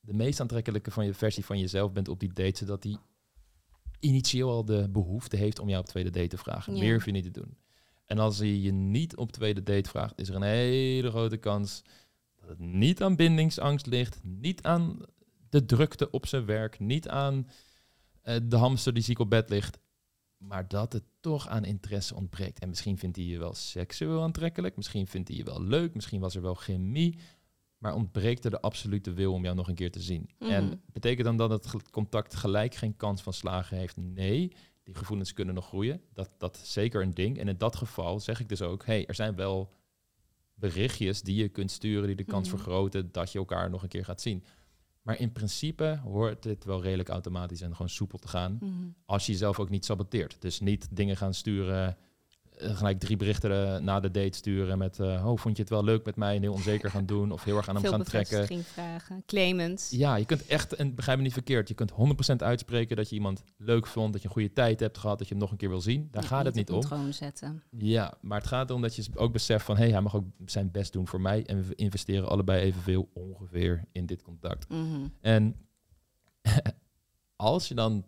de 0.00 0.14
meest 0.14 0.40
aantrekkelijke 0.40 0.90
van 0.90 1.04
je 1.04 1.14
versie 1.14 1.44
van 1.44 1.58
jezelf 1.58 1.92
bent 1.92 2.08
op 2.08 2.20
die 2.20 2.32
date, 2.32 2.58
zodat 2.58 2.82
hij 2.82 2.96
initieel 4.00 4.50
al 4.50 4.64
de 4.64 4.88
behoefte 4.90 5.36
heeft 5.36 5.58
om 5.58 5.68
jou 5.68 5.80
op 5.80 5.88
tweede 5.88 6.10
date 6.10 6.28
te 6.28 6.38
vragen. 6.38 6.74
Ja. 6.74 6.80
Meer 6.80 6.94
hoef 6.94 7.04
je 7.04 7.10
niet 7.10 7.32
te 7.32 7.40
doen. 7.40 7.56
En 8.06 8.18
als 8.18 8.38
hij 8.38 8.56
je 8.56 8.72
niet 8.72 9.16
op 9.16 9.32
tweede 9.32 9.62
date 9.62 9.88
vraagt, 9.88 10.20
is 10.20 10.28
er 10.28 10.34
een 10.34 10.42
hele 10.42 11.10
grote 11.10 11.36
kans 11.36 11.82
dat 12.34 12.48
het 12.48 12.58
niet 12.58 13.02
aan 13.02 13.16
bindingsangst 13.16 13.86
ligt, 13.86 14.20
niet 14.22 14.62
aan 14.62 14.98
de 15.50 15.64
drukte 15.64 16.10
op 16.10 16.26
zijn 16.26 16.44
werk, 16.44 16.78
niet 16.78 17.08
aan 17.08 17.48
eh, 18.22 18.36
de 18.44 18.56
hamster 18.56 18.92
die 18.94 19.02
ziek 19.02 19.18
op 19.18 19.30
bed 19.30 19.48
ligt, 19.50 19.78
maar 20.36 20.68
dat 20.68 20.92
het 20.92 21.04
toch 21.20 21.48
aan 21.48 21.64
interesse 21.64 22.14
ontbreekt. 22.14 22.58
En 22.58 22.68
misschien 22.68 22.98
vindt 22.98 23.16
hij 23.16 23.24
je 23.24 23.38
wel 23.38 23.54
seksueel 23.54 24.22
aantrekkelijk, 24.22 24.76
misschien 24.76 25.06
vindt 25.06 25.28
hij 25.28 25.36
je 25.36 25.44
wel 25.44 25.62
leuk, 25.62 25.94
misschien 25.94 26.20
was 26.20 26.34
er 26.34 26.42
wel 26.42 26.54
chemie, 26.54 27.18
maar 27.78 27.94
ontbreekt 27.94 28.44
er 28.44 28.50
de 28.50 28.60
absolute 28.60 29.12
wil 29.12 29.32
om 29.32 29.42
jou 29.42 29.56
nog 29.56 29.68
een 29.68 29.74
keer 29.74 29.90
te 29.90 30.00
zien. 30.00 30.30
Mhm. 30.38 30.50
En 30.50 30.82
betekent 30.92 31.24
dan 31.26 31.36
dat 31.36 31.50
het 31.50 31.90
contact 31.90 32.34
gelijk 32.34 32.74
geen 32.74 32.96
kans 32.96 33.22
van 33.22 33.32
slagen 33.32 33.76
heeft? 33.76 33.96
Nee, 33.96 34.52
die 34.82 34.94
gevoelens 34.94 35.32
kunnen 35.32 35.54
nog 35.54 35.66
groeien. 35.66 36.00
Dat, 36.12 36.30
dat 36.38 36.56
is 36.56 36.72
zeker 36.72 37.02
een 37.02 37.14
ding. 37.14 37.38
En 37.38 37.48
in 37.48 37.58
dat 37.58 37.76
geval 37.76 38.20
zeg 38.20 38.40
ik 38.40 38.48
dus 38.48 38.62
ook, 38.62 38.86
hey, 38.86 39.06
er 39.06 39.14
zijn 39.14 39.34
wel 39.34 39.72
berichtjes 40.54 41.22
die 41.22 41.34
je 41.34 41.48
kunt 41.48 41.70
sturen 41.70 42.06
die 42.06 42.16
de 42.16 42.24
kans 42.24 42.48
Mhm. 42.48 42.56
vergroten 42.56 43.12
dat 43.12 43.32
je 43.32 43.38
elkaar 43.38 43.70
nog 43.70 43.82
een 43.82 43.88
keer 43.88 44.04
gaat 44.04 44.20
zien. 44.20 44.44
Maar 45.08 45.20
in 45.20 45.32
principe 45.32 46.00
hoort 46.04 46.42
dit 46.42 46.64
wel 46.64 46.82
redelijk 46.82 47.08
automatisch 47.08 47.60
en 47.60 47.72
gewoon 47.72 47.88
soepel 47.88 48.18
te 48.18 48.28
gaan. 48.28 48.58
Mhm. 48.60 48.72
Als 49.06 49.26
je 49.26 49.32
jezelf 49.32 49.58
ook 49.58 49.70
niet 49.70 49.84
saboteert. 49.84 50.36
Dus 50.38 50.60
niet 50.60 50.88
dingen 50.90 51.16
gaan 51.16 51.34
sturen, 51.34 51.96
gelijk 52.60 52.98
drie 52.98 53.16
berichten 53.16 53.74
eh, 53.74 53.80
na 53.80 54.00
de 54.00 54.10
date 54.10 54.36
sturen 54.36 54.78
met... 54.78 54.98
eh, 55.00 55.26
oh, 55.26 55.38
vond 55.38 55.56
je 55.56 55.62
het 55.62 55.70
wel 55.70 55.84
leuk 55.84 56.04
met 56.04 56.16
mij 56.16 56.36
en 56.36 56.42
heel 56.42 56.52
onzeker 56.52 56.90
gaan 56.90 57.06
doen 57.06 57.30
of 57.32 57.44
heel 57.44 57.56
erg 57.56 57.68
aan 57.68 57.74
hem 57.74 57.82
Veel 57.84 57.92
gaan 57.92 58.02
trekken. 58.02 58.64
vragen. 58.64 59.22
Claimants. 59.26 59.90
Ja, 59.90 60.16
je 60.16 60.24
kunt 60.24 60.46
echt, 60.46 60.72
en 60.74 60.94
begrijp 60.94 61.16
me 61.18 61.24
niet 61.24 61.32
verkeerd, 61.32 61.68
je 61.68 61.74
kunt 61.74 61.92
100% 62.32 62.36
uitspreken 62.36 62.96
dat 62.96 63.08
je 63.08 63.14
iemand 63.14 63.42
leuk 63.56 63.86
vond, 63.86 64.12
dat 64.12 64.22
je 64.22 64.28
een 64.28 64.34
goede 64.34 64.52
tijd 64.52 64.80
hebt 64.80 64.98
gehad, 64.98 65.18
dat 65.18 65.28
je 65.28 65.34
hem 65.34 65.42
nog 65.42 65.50
een 65.52 65.56
keer 65.58 65.68
wil 65.68 65.80
zien. 65.80 66.08
Daar 66.10 66.22
Ja, 66.22 66.28
gaat 66.28 66.44
het 66.44 66.54
niet 66.54 66.70
om. 66.70 67.12
zetten. 67.12 67.62
Ja, 67.78 68.14
maar 68.20 68.38
het 68.38 68.48
gaat 68.48 68.68
erom 68.68 68.82
dat 68.82 68.94
je 68.96 69.04
ook 69.14 69.32
beseft 69.32 69.64
van, 69.64 69.76
hé, 69.76 69.82
hey, 69.82 69.90
hij 69.92 70.00
mag 70.00 70.14
ook 70.16 70.24
zijn 70.46 70.70
best 70.70 70.92
doen 70.92 71.06
voor 71.08 71.20
mij 71.20 71.46
en 71.46 71.66
we 71.68 71.74
investeren 71.74 72.28
allebei 72.28 72.60
evenveel 72.62 73.08
ongeveer 73.14 73.84
in 73.92 74.06
dit 74.06 74.22
contact. 74.22 74.68
Mhm. 74.68 75.06
En 75.20 75.56
als 77.36 77.68
je 77.68 77.74
dan 77.74 78.04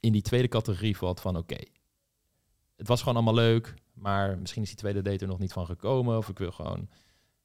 in 0.00 0.12
die 0.12 0.22
tweede 0.22 0.48
categorie 0.48 0.96
valt 0.96 1.20
van, 1.20 1.36
oké, 1.36 1.56
het 2.76 2.88
was 2.88 2.98
gewoon 2.98 3.14
allemaal 3.14 3.34
leuk, 3.34 3.74
maar 3.92 4.38
misschien 4.38 4.62
is 4.62 4.68
die 4.68 4.76
tweede 4.76 5.02
date 5.02 5.18
er 5.18 5.30
nog 5.30 5.38
niet 5.38 5.52
van 5.52 5.66
gekomen, 5.66 6.16
of 6.16 6.28
ik 6.28 6.38
wil 6.38 6.50
gewoon 6.52 6.88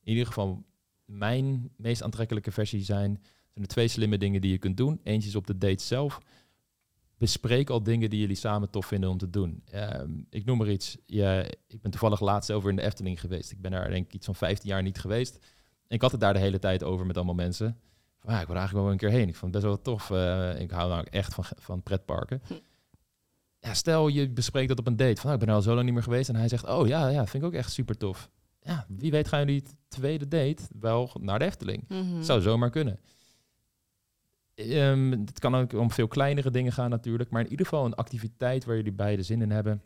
in 0.04 0.12
ieder 0.12 0.26
geval 0.26 0.66
mijn 1.06 1.72
meest 1.78 2.04
aantrekkelijke 2.04 2.52
versie 2.52 2.84
zijn, 2.84 3.22
zijn 3.50 3.66
er 3.66 3.68
twee 3.68 3.88
slimme 3.88 4.18
dingen 4.18 4.42
die 4.42 4.52
je 4.52 4.58
kunt 4.58 4.78
doen. 4.78 5.00
Eentje 5.04 5.30
is 5.30 5.36
op 5.36 5.48
de 5.48 5.58
date 5.58 5.84
zelf. 5.84 6.20
bespreek 7.18 7.70
al 7.70 7.84
dingen 7.84 8.10
die 8.10 8.20
jullie 8.20 8.36
samen 8.36 8.70
tof 8.70 8.86
vinden 8.86 9.10
om 9.10 9.18
te 9.18 9.30
doen. 9.30 9.62
Ehm, 9.66 10.12
ik 10.30 10.46
noem 10.46 10.58
maar 10.58 10.70
iets. 10.70 10.98
Ja, 11.06 11.42
ik 11.68 11.82
ben 11.82 11.92
toevallig 11.92 12.20
laatst 12.20 12.52
over 12.52 12.70
in 12.70 12.76
de 12.76 12.82
Efteling 12.82 13.20
geweest. 13.20 13.52
Ik 13.52 13.62
ben 13.62 13.72
daar 13.72 13.90
denk 13.90 14.06
ik 14.06 14.14
iets 14.14 14.26
van 14.26 14.36
15 14.36 14.70
jaar 14.70 14.82
niet 14.82 15.00
geweest. 15.00 15.46
Ik 15.88 16.02
had 16.02 16.12
het 16.12 16.20
daar 16.20 16.34
de 16.34 16.40
hele 16.40 16.60
tijd 16.60 16.84
over 16.84 17.06
met 17.06 17.16
allemaal 17.16 17.36
mensen. 17.36 17.80
Van, 18.20 18.34
ja, 18.34 18.42
ik 18.42 18.48
wil 18.48 18.56
eigenlijk 18.56 18.86
wel 18.86 18.94
een 18.94 19.00
keer 19.00 19.20
heen. 19.20 19.28
Ik 19.28 19.36
vond 19.36 19.54
het 19.54 19.64
best 19.64 19.74
wel 19.74 19.82
tof. 19.82 20.10
Uh, 20.10 20.60
ik 20.60 20.72
hou 20.72 20.90
nou 20.90 21.08
echt 21.10 21.34
van, 21.34 21.44
van 21.58 21.84
pretparken. 21.84 22.42
Ja, 23.60 23.74
stel 23.74 24.08
je 24.08 24.30
bespreekt 24.30 24.70
dat 24.70 24.80
op 24.80 24.88
een 24.88 24.96
date. 24.96 25.22
Van, 25.22 25.24
nou, 25.24 25.34
ik 25.34 25.40
ben 25.40 25.50
er 25.50 25.56
al 25.56 25.62
zo 25.62 25.74
lang 25.74 25.86
niet 25.86 25.94
meer 25.94 26.04
geweest. 26.04 26.30
En 26.30 26.36
hij 26.36 26.48
zegt, 26.48 26.68
oh 26.68 26.88
ja, 26.88 27.08
ja, 27.08 27.26
vind 27.26 27.44
ik 27.44 27.50
ook 27.50 27.56
echt 27.56 27.72
super 27.72 27.98
tof. 27.98 28.30
Ja, 28.62 28.86
wie 28.88 29.12
weet 29.12 29.28
gaan 29.28 29.40
jullie 29.40 29.64
tweede 29.88 30.28
date 30.28 30.64
wel 30.80 31.12
naar 31.20 31.40
de 31.40 31.46
Efteling. 31.46 31.86
Mm 31.88 32.24
Zou 32.24 32.42
zomaar 32.42 32.70
kunnen. 32.70 33.00
Um, 34.56 35.12
het 35.12 35.40
kan 35.40 35.56
ook 35.56 35.74
om 35.74 35.92
veel 35.92 36.08
kleinere 36.08 36.52
dingen 36.52 36.72
gaan 36.72 36.90
natuurlijk. 36.90 37.30
Maar 37.30 37.42
in 37.44 37.50
ieder 37.50 37.66
geval 37.66 37.86
een 37.86 37.96
activiteit 37.96 38.66
waar 38.66 38.76
jullie 38.76 38.92
beide 38.92 39.24
zin 39.24 39.42
in 39.42 39.52
hebben. 39.52 39.84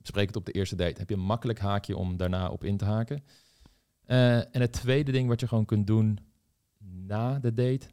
Bespreek 0.00 0.26
het 0.26 0.36
op 0.36 0.44
de 0.46 0.52
eerste 0.52 0.76
date. 0.76 0.98
Heb 1.00 1.08
je 1.08 1.14
een 1.14 1.20
makkelijk 1.20 1.58
haakje 1.58 1.96
om 1.96 2.16
daarna 2.16 2.48
op 2.48 2.64
in 2.64 2.76
te 2.76 2.84
haken. 2.84 3.24
Uh, 4.06 4.36
en 4.36 4.60
het 4.60 4.72
tweede 4.72 5.12
ding 5.12 5.28
wat 5.28 5.40
je 5.40 5.48
gewoon 5.48 5.64
kunt 5.64 5.86
doen 5.86 6.18
na 6.78 7.38
de 7.38 7.52
date. 7.52 7.86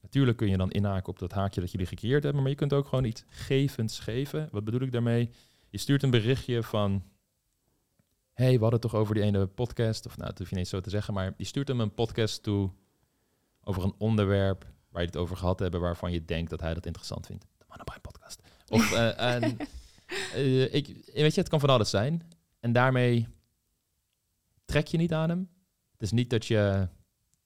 Natuurlijk 0.00 0.36
kun 0.36 0.48
je 0.48 0.56
dan 0.56 0.70
inhaken 0.70 1.08
op 1.08 1.18
dat 1.18 1.32
haakje 1.32 1.60
dat 1.60 1.70
jullie 1.70 1.86
gecreëerd 1.86 2.22
hebben. 2.22 2.42
Maar 2.42 2.50
je 2.50 2.56
kunt 2.56 2.72
ook 2.72 2.86
gewoon 2.86 3.04
iets 3.04 3.24
gevends 3.28 3.98
geven. 3.98 4.48
Wat 4.52 4.64
bedoel 4.64 4.80
ik 4.80 4.92
daarmee? 4.92 5.30
Je 5.68 5.78
stuurt 5.78 6.02
een 6.02 6.10
berichtje 6.10 6.62
van... 6.62 7.02
hey, 8.32 8.52
we 8.52 8.60
hadden 8.60 8.80
het 8.80 8.90
toch 8.90 8.94
over 8.94 9.14
die 9.14 9.22
ene 9.22 9.46
podcast. 9.46 10.06
Of 10.06 10.16
nou, 10.16 10.28
dat 10.28 10.38
hoef 10.38 10.50
je 10.50 10.56
niet 10.56 10.68
zo 10.68 10.80
te 10.80 10.90
zeggen. 10.90 11.14
Maar 11.14 11.34
je 11.36 11.44
stuurt 11.44 11.68
hem 11.68 11.80
een 11.80 11.94
podcast 11.94 12.42
toe 12.42 12.70
over 13.62 13.84
een 13.84 13.94
onderwerp 13.98 14.66
waar 14.88 15.00
je 15.02 15.06
het 15.06 15.16
over 15.16 15.36
gehad 15.36 15.58
hebben, 15.58 15.80
waarvan 15.80 16.12
je 16.12 16.24
denkt 16.24 16.50
dat 16.50 16.60
hij 16.60 16.74
dat 16.74 16.86
interessant 16.86 17.26
vindt. 17.26 17.46
De 17.58 17.64
Mannenbrein 17.68 18.00
podcast. 18.00 18.42
Of, 18.68 18.92
uh, 18.92 19.20
en, 19.34 19.56
uh, 20.36 20.74
ik, 20.74 20.86
weet 21.14 21.34
je, 21.34 21.40
het 21.40 21.48
kan 21.48 21.60
van 21.60 21.68
alles 21.68 21.90
zijn. 21.90 22.28
En 22.60 22.72
daarmee 22.72 23.28
trek 24.64 24.86
je 24.86 24.96
niet 24.96 25.12
aan 25.12 25.28
hem. 25.28 25.48
Het 25.92 26.02
is 26.02 26.12
niet 26.12 26.30
dat 26.30 26.46
je 26.46 26.88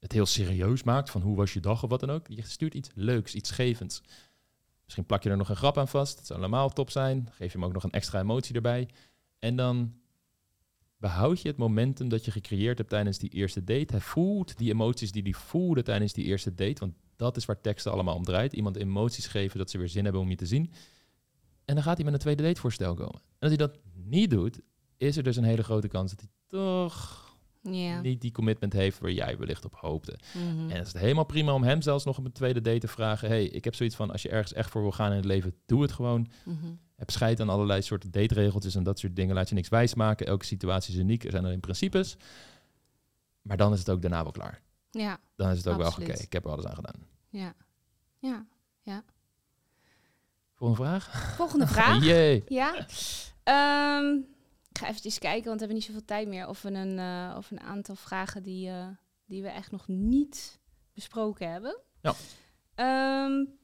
het 0.05 0.13
heel 0.13 0.27
serieus 0.27 0.83
maakt 0.83 1.11
van 1.11 1.21
hoe 1.21 1.37
was 1.37 1.53
je 1.53 1.61
dag 1.61 1.83
of 1.83 1.91
wat 1.91 2.01
dan 2.01 2.11
ook. 2.11 2.27
Je 2.29 2.43
stuurt 2.43 2.75
iets 2.75 2.91
leuks, 2.95 3.35
iets 3.35 3.51
gevends. 3.51 4.03
Misschien 4.83 5.07
plak 5.07 5.23
je 5.23 5.31
er 5.31 5.37
nog 5.37 5.49
een 5.49 5.57
grap 5.57 5.79
aan 5.79 5.89
vast. 5.89 6.19
Het 6.19 6.27
zou 6.27 6.41
normaal 6.41 6.71
top 6.71 6.91
zijn. 6.91 7.29
Geef 7.31 7.53
je 7.53 7.59
hem 7.59 7.67
ook 7.67 7.73
nog 7.73 7.83
een 7.83 7.91
extra 7.91 8.21
emotie 8.21 8.55
erbij. 8.55 8.89
En 9.39 9.57
dan 9.57 9.95
behoud 10.97 11.41
je 11.41 11.49
het 11.49 11.57
momentum 11.57 12.09
dat 12.09 12.25
je 12.25 12.31
gecreëerd 12.31 12.79
hebt 12.79 12.91
tijdens 12.91 13.19
die 13.19 13.31
eerste 13.31 13.65
date. 13.65 13.93
Hij 13.93 14.01
voelt 14.01 14.59
die 14.59 14.73
emoties 14.73 15.13
die 15.13 15.23
hij 15.23 15.33
voelde 15.33 15.83
tijdens 15.83 16.13
die 16.13 16.25
eerste 16.25 16.55
date. 16.55 16.81
Want 16.81 16.95
dat 17.17 17.37
is 17.37 17.45
waar 17.45 17.61
teksten 17.61 17.93
allemaal 17.93 18.17
om 18.17 18.25
draait. 18.25 18.53
Iemand 18.53 18.77
emoties 18.77 19.27
geven 19.27 19.59
dat 19.59 19.71
ze 19.71 19.79
weer 19.79 19.89
zin 19.89 20.05
hebben 20.05 20.23
om 20.23 20.31
je 20.31 20.37
te 20.37 20.47
zien. 20.47 20.73
En 21.65 21.75
dan 21.75 21.85
gaat 21.85 21.97
hij 21.97 22.05
met 22.05 22.15
een 22.15 22.21
tweede 22.21 22.43
datevoorstel 22.43 22.95
komen. 22.95 23.21
En 23.21 23.49
als 23.49 23.49
hij 23.49 23.67
dat 23.67 23.79
niet 23.93 24.31
doet, 24.31 24.61
is 24.97 25.17
er 25.17 25.23
dus 25.23 25.37
een 25.37 25.45
hele 25.45 25.65
grote 25.65 25.89
kans 25.89 26.11
dat 26.11 26.21
hij 26.21 26.31
toch 26.47 27.24
niet 27.71 28.21
die 28.21 28.33
commitment 28.33 28.73
heeft 28.73 28.99
waar 28.99 29.11
jij 29.11 29.39
wellicht 29.39 29.65
op 29.65 29.75
hoopte. 29.75 30.19
Mhm. 30.33 30.71
En 30.71 30.77
het 30.77 30.87
is 30.87 30.93
helemaal 30.93 31.25
prima 31.25 31.53
om 31.53 31.63
hem 31.63 31.83
zelfs 31.83 32.05
nog 32.05 32.19
op 32.19 32.25
een 32.25 32.33
tweede 32.33 32.61
date 32.61 32.79
te 32.79 32.89
vragen. 32.89 33.29
hey, 33.29 33.45
ik 33.45 33.65
heb 33.65 33.75
zoiets 33.75 33.97
van, 33.97 34.11
als 34.11 34.23
je 34.23 34.29
ergens 34.29 34.53
echt 34.53 34.71
voor 34.71 34.83
wil 34.83 34.93
gaan 34.93 35.11
in 35.11 35.17
het 35.17 35.25
leven, 35.25 35.55
doe 35.67 35.83
het 35.83 35.93
gewoon. 35.93 36.29
Mm 36.45 36.79
Heb 36.97 37.11
scheid 37.11 37.41
aan 37.41 37.49
allerlei 37.49 37.83
soorten 37.83 38.11
date-regeltjes 38.11 38.75
en 38.75 38.83
dat 38.83 38.99
soort 38.99 39.17
dingen. 39.17 39.35
Laat 39.35 39.49
je 39.49 39.55
niks 39.55 39.69
wijsmaken. 39.69 40.27
Elke 40.27 40.45
situatie 40.45 40.95
is 40.95 41.01
uniek. 41.01 41.25
Er 41.25 41.31
zijn 41.31 41.45
er 41.45 41.53
in 41.53 41.61
principes. 41.61 42.17
Maar 43.43 43.57
dan 43.57 43.73
is 43.73 43.79
het 43.79 43.91
ook 43.91 44.03
daarna 44.03 44.23
wel 44.23 44.33
klaar. 44.33 44.63
Ja, 44.91 45.19
dan 45.37 45.51
is 45.51 45.57
het 45.57 45.69
ook 45.69 45.77
wel 45.77 45.91
oké. 45.91 46.13
ik 46.13 46.33
heb 46.33 46.45
er 46.45 46.51
alles 46.51 46.67
aan 46.67 46.75
gedaan. 46.75 47.07
Ja, 47.29 47.55
ja, 48.19 48.47
ja. 48.83 49.05
Volgende 50.55 50.85
vraag? 50.85 51.35
Volgende 51.37 51.67
vraag. 51.67 52.05
Jee. 52.11 52.45
Ja. 52.47 52.87
Um, 53.99 54.34
ik 54.75 54.81
ga 54.81 54.89
even 54.89 55.19
kijken, 55.21 55.45
want 55.45 55.61
we 55.61 55.67
hebben 55.67 55.75
niet 55.77 55.85
zoveel 55.85 56.05
tijd 56.05 56.29
meer. 56.29 56.49
Of 56.49 56.63
we 56.63 56.71
een, 56.71 56.99
uh, 56.99 57.35
of 57.37 57.51
een 57.51 57.61
aantal 57.61 57.95
vragen 57.95 58.43
die, 58.43 58.69
uh, 58.69 58.89
die 59.25 59.43
we 59.43 59.49
echt 59.49 59.71
nog 59.71 59.89
niet 59.89 60.61
besproken 60.93 61.51
hebben. 61.51 61.81
Ja. 62.01 62.15
Um, 63.25 63.59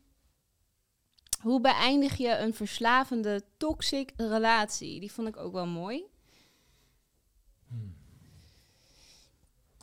hoe 1.41 1.61
beëindig 1.61 2.17
je 2.17 2.37
een 2.37 2.55
verslavende 2.55 3.43
toxic 3.57 4.13
relatie? 4.17 5.01
Die 5.01 5.13
vond 5.13 5.29
ik 5.29 5.37
ook 5.37 5.53
wel 5.53 5.67
mooi. 5.67 6.05
Hmm. 7.69 7.97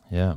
Ja. 0.08 0.36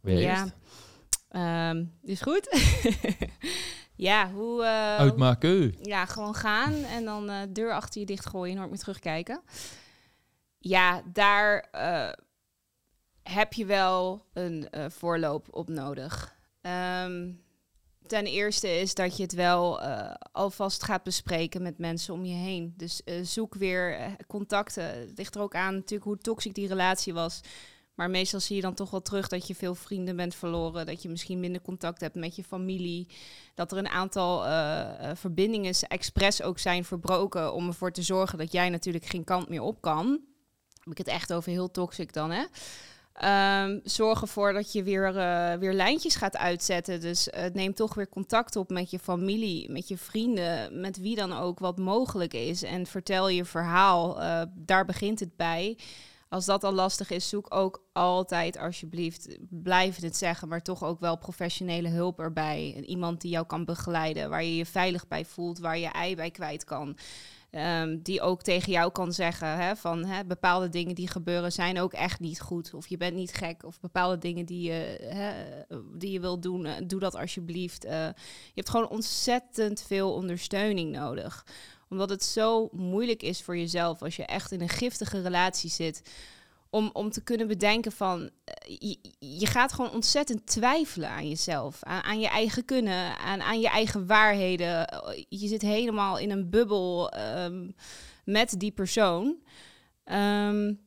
Weer 0.00 0.20
ja. 0.20 1.70
Um, 1.70 1.98
is 2.02 2.20
goed. 2.20 2.48
ja, 3.96 4.30
hoe... 4.30 4.62
Uh, 4.62 4.96
Uitmaken. 4.96 5.74
Ja, 5.82 6.06
gewoon 6.06 6.34
gaan 6.34 6.74
en 6.74 7.04
dan 7.04 7.30
uh, 7.30 7.40
deur 7.48 7.72
achter 7.72 8.00
je 8.00 8.06
dichtgooien, 8.06 8.56
nooit 8.56 8.68
meer 8.68 8.78
terugkijken. 8.78 9.42
Ja, 10.58 11.02
daar 11.12 11.68
uh, 11.74 12.12
heb 13.22 13.52
je 13.52 13.66
wel 13.66 14.26
een 14.32 14.68
voorloop 14.88 15.46
op 15.50 15.68
nodig. 15.68 16.36
Um, 17.02 17.42
ten 18.06 18.24
eerste 18.24 18.80
is 18.80 18.94
dat 18.94 19.16
je 19.16 19.22
het 19.22 19.32
wel 19.32 19.80
alvast 20.32 20.82
gaat 20.82 21.02
bespreken 21.02 21.62
met 21.62 21.78
mensen 21.78 22.14
om 22.14 22.24
je 22.24 22.34
heen. 22.34 22.74
Dus 22.76 23.02
zoek 23.22 23.54
weer 23.54 24.16
contacten. 24.26 24.84
Het 24.84 25.12
ligt 25.14 25.34
er 25.34 25.40
ook 25.40 25.54
aan 25.54 25.74
natuurlijk 25.74 26.04
hoe 26.04 26.18
toxisch 26.18 26.52
die 26.52 26.68
relatie 26.68 27.14
was. 27.14 27.40
Maar 27.94 28.10
meestal 28.10 28.40
zie 28.40 28.56
je 28.56 28.62
dan 28.62 28.74
toch 28.74 28.90
wel 28.90 29.02
terug 29.02 29.28
dat 29.28 29.46
je 29.46 29.54
veel 29.54 29.74
vrienden 29.74 30.16
bent 30.16 30.34
verloren. 30.34 30.86
Dat 30.86 31.02
je 31.02 31.08
misschien 31.08 31.40
minder 31.40 31.62
contact 31.62 32.00
hebt 32.00 32.14
met 32.14 32.36
je 32.36 32.44
familie. 32.44 33.08
Dat 33.54 33.72
er 33.72 33.78
een 33.78 33.88
aantal 33.88 34.46
uh, 34.46 35.10
verbindingen 35.14 35.74
expres 35.88 36.42
ook 36.42 36.58
zijn 36.58 36.84
verbroken. 36.84 37.52
Om 37.52 37.66
ervoor 37.66 37.92
te 37.92 38.02
zorgen 38.02 38.38
dat 38.38 38.52
jij 38.52 38.68
natuurlijk 38.68 39.04
geen 39.04 39.24
kant 39.24 39.48
meer 39.48 39.62
op 39.62 39.80
kan. 39.80 40.20
Heb 40.78 40.92
ik 40.92 40.98
het 40.98 41.06
echt 41.06 41.32
over 41.32 41.50
heel 41.50 41.70
toxic 41.70 42.12
dan, 42.12 42.30
hè? 42.30 42.44
Um, 43.64 43.80
zorg 43.84 44.20
ervoor 44.20 44.52
dat 44.52 44.72
je 44.72 44.82
weer, 44.82 45.16
uh, 45.16 45.54
weer 45.54 45.72
lijntjes 45.72 46.14
gaat 46.14 46.36
uitzetten. 46.36 47.00
Dus 47.00 47.28
neem 47.52 47.74
toch 47.74 47.94
weer 47.94 48.08
contact 48.08 48.56
op 48.56 48.70
met 48.70 48.90
je 48.90 48.98
familie, 48.98 49.70
met 49.70 49.88
je 49.88 49.98
vrienden, 49.98 50.80
met 50.80 50.98
wie 51.00 51.16
dan 51.16 51.32
ook 51.32 51.58
wat 51.58 51.78
mogelijk 51.78 52.34
is. 52.34 52.62
En 52.62 52.86
vertel 52.86 53.28
je 53.28 53.44
verhaal. 53.44 54.18
Daar 54.54 54.84
begint 54.84 55.20
het 55.20 55.36
bij 55.36 55.76
als 56.34 56.44
dat 56.44 56.64
al 56.64 56.72
lastig 56.72 57.10
is, 57.10 57.28
zoek 57.28 57.54
ook 57.54 57.84
altijd 57.92 58.58
alsjeblieft, 58.58 59.38
blijf 59.50 60.00
het 60.00 60.16
zeggen, 60.16 60.48
maar 60.48 60.62
toch 60.62 60.84
ook 60.84 61.00
wel 61.00 61.18
professionele 61.18 61.88
hulp 61.88 62.20
erbij. 62.20 62.82
Iemand 62.86 63.20
die 63.20 63.30
jou 63.30 63.46
kan 63.46 63.64
begeleiden, 63.64 64.30
waar 64.30 64.44
je 64.44 64.56
je 64.56 64.66
veilig 64.66 65.08
bij 65.08 65.24
voelt, 65.24 65.58
waar 65.58 65.78
je 65.78 65.86
ei 65.86 66.16
bij 66.16 66.30
kwijt 66.30 66.64
kan. 66.64 66.96
Um, 67.50 68.02
die 68.02 68.20
ook 68.20 68.42
tegen 68.42 68.72
jou 68.72 68.92
kan 68.92 69.12
zeggen 69.12 69.56
hè, 69.58 69.76
van 69.76 70.04
hè, 70.04 70.24
bepaalde 70.24 70.68
dingen 70.68 70.94
die 70.94 71.08
gebeuren 71.08 71.52
zijn 71.52 71.80
ook 71.80 71.92
echt 71.92 72.20
niet 72.20 72.40
goed. 72.40 72.74
Of 72.74 72.86
je 72.86 72.96
bent 72.96 73.14
niet 73.16 73.34
gek. 73.34 73.64
Of 73.64 73.80
bepaalde 73.80 74.18
dingen 74.18 74.46
die 74.46 74.62
je, 74.62 75.06
hè, 75.08 75.32
die 75.98 76.10
je 76.10 76.20
wilt 76.20 76.42
doen, 76.42 76.66
uh, 76.66 76.72
doe 76.86 77.00
dat 77.00 77.14
alsjeblieft. 77.14 77.84
Uh, 77.84 77.90
je 77.90 78.52
hebt 78.54 78.70
gewoon 78.70 78.88
ontzettend 78.88 79.82
veel 79.82 80.12
ondersteuning 80.12 80.92
nodig 80.92 81.44
omdat 81.88 82.10
het 82.10 82.24
zo 82.24 82.68
moeilijk 82.72 83.22
is 83.22 83.42
voor 83.42 83.56
jezelf 83.56 84.02
als 84.02 84.16
je 84.16 84.24
echt 84.24 84.52
in 84.52 84.60
een 84.60 84.68
giftige 84.68 85.22
relatie 85.22 85.70
zit. 85.70 86.02
Om, 86.70 86.90
om 86.92 87.10
te 87.10 87.22
kunnen 87.22 87.46
bedenken 87.46 87.92
van, 87.92 88.30
eh, 88.44 88.76
je, 88.78 88.98
je 89.18 89.46
gaat 89.46 89.72
gewoon 89.72 89.90
ontzettend 89.90 90.46
twijfelen 90.46 91.08
aan 91.08 91.28
jezelf, 91.28 91.82
aan, 91.82 92.02
aan 92.02 92.20
je 92.20 92.28
eigen 92.28 92.64
kunnen, 92.64 93.18
aan, 93.18 93.42
aan 93.42 93.60
je 93.60 93.68
eigen 93.68 94.06
waarheden. 94.06 94.88
Je 95.28 95.48
zit 95.48 95.62
helemaal 95.62 96.18
in 96.18 96.30
een 96.30 96.50
bubbel 96.50 97.14
um, 97.36 97.74
met 98.24 98.54
die 98.60 98.72
persoon. 98.72 99.36
Um, 100.04 100.80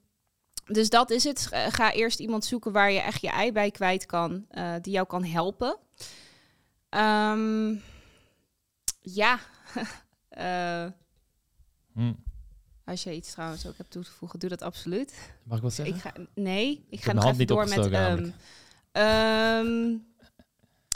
dus 0.66 0.90
dat 0.90 1.12
is 1.12 1.24
het. 1.24 1.48
Ga 1.70 1.94
eerst 1.94 2.20
iemand 2.20 2.46
zoeken 2.46 2.72
waar 2.72 2.92
je 2.92 3.00
echt 3.00 3.22
je 3.22 3.30
ei 3.30 3.52
bij 3.52 3.72
kwijt 3.72 4.06
kan, 4.06 4.46
die 4.82 4.94
jou 4.94 5.08
kan 5.08 5.24
helpen. 5.24 5.78
Um, 6.90 7.82
ja, 9.02 9.40
Uh, 10.40 10.86
Als 12.86 13.04
je 13.04 13.16
iets 13.16 13.32
trouwens 13.32 13.68
ook 13.68 13.78
hebt 13.78 13.92
toe 13.92 14.04
te 14.04 14.12
voegen, 14.12 14.40
doe 14.40 14.50
dat 14.50 14.62
absoluut. 14.62 15.32
Mag 15.44 15.58
ik 15.58 15.64
wat 15.64 15.74
zeggen? 15.74 15.96
Ik 15.96 16.02
ga, 16.02 16.14
nee, 16.36 16.86
ik, 16.90 17.04
ga 17.04 17.14
nog 17.14 17.26
even 17.26 17.48
door 17.48 17.68
met... 17.68 17.86
Um, 17.86 18.34
um, 19.04 20.06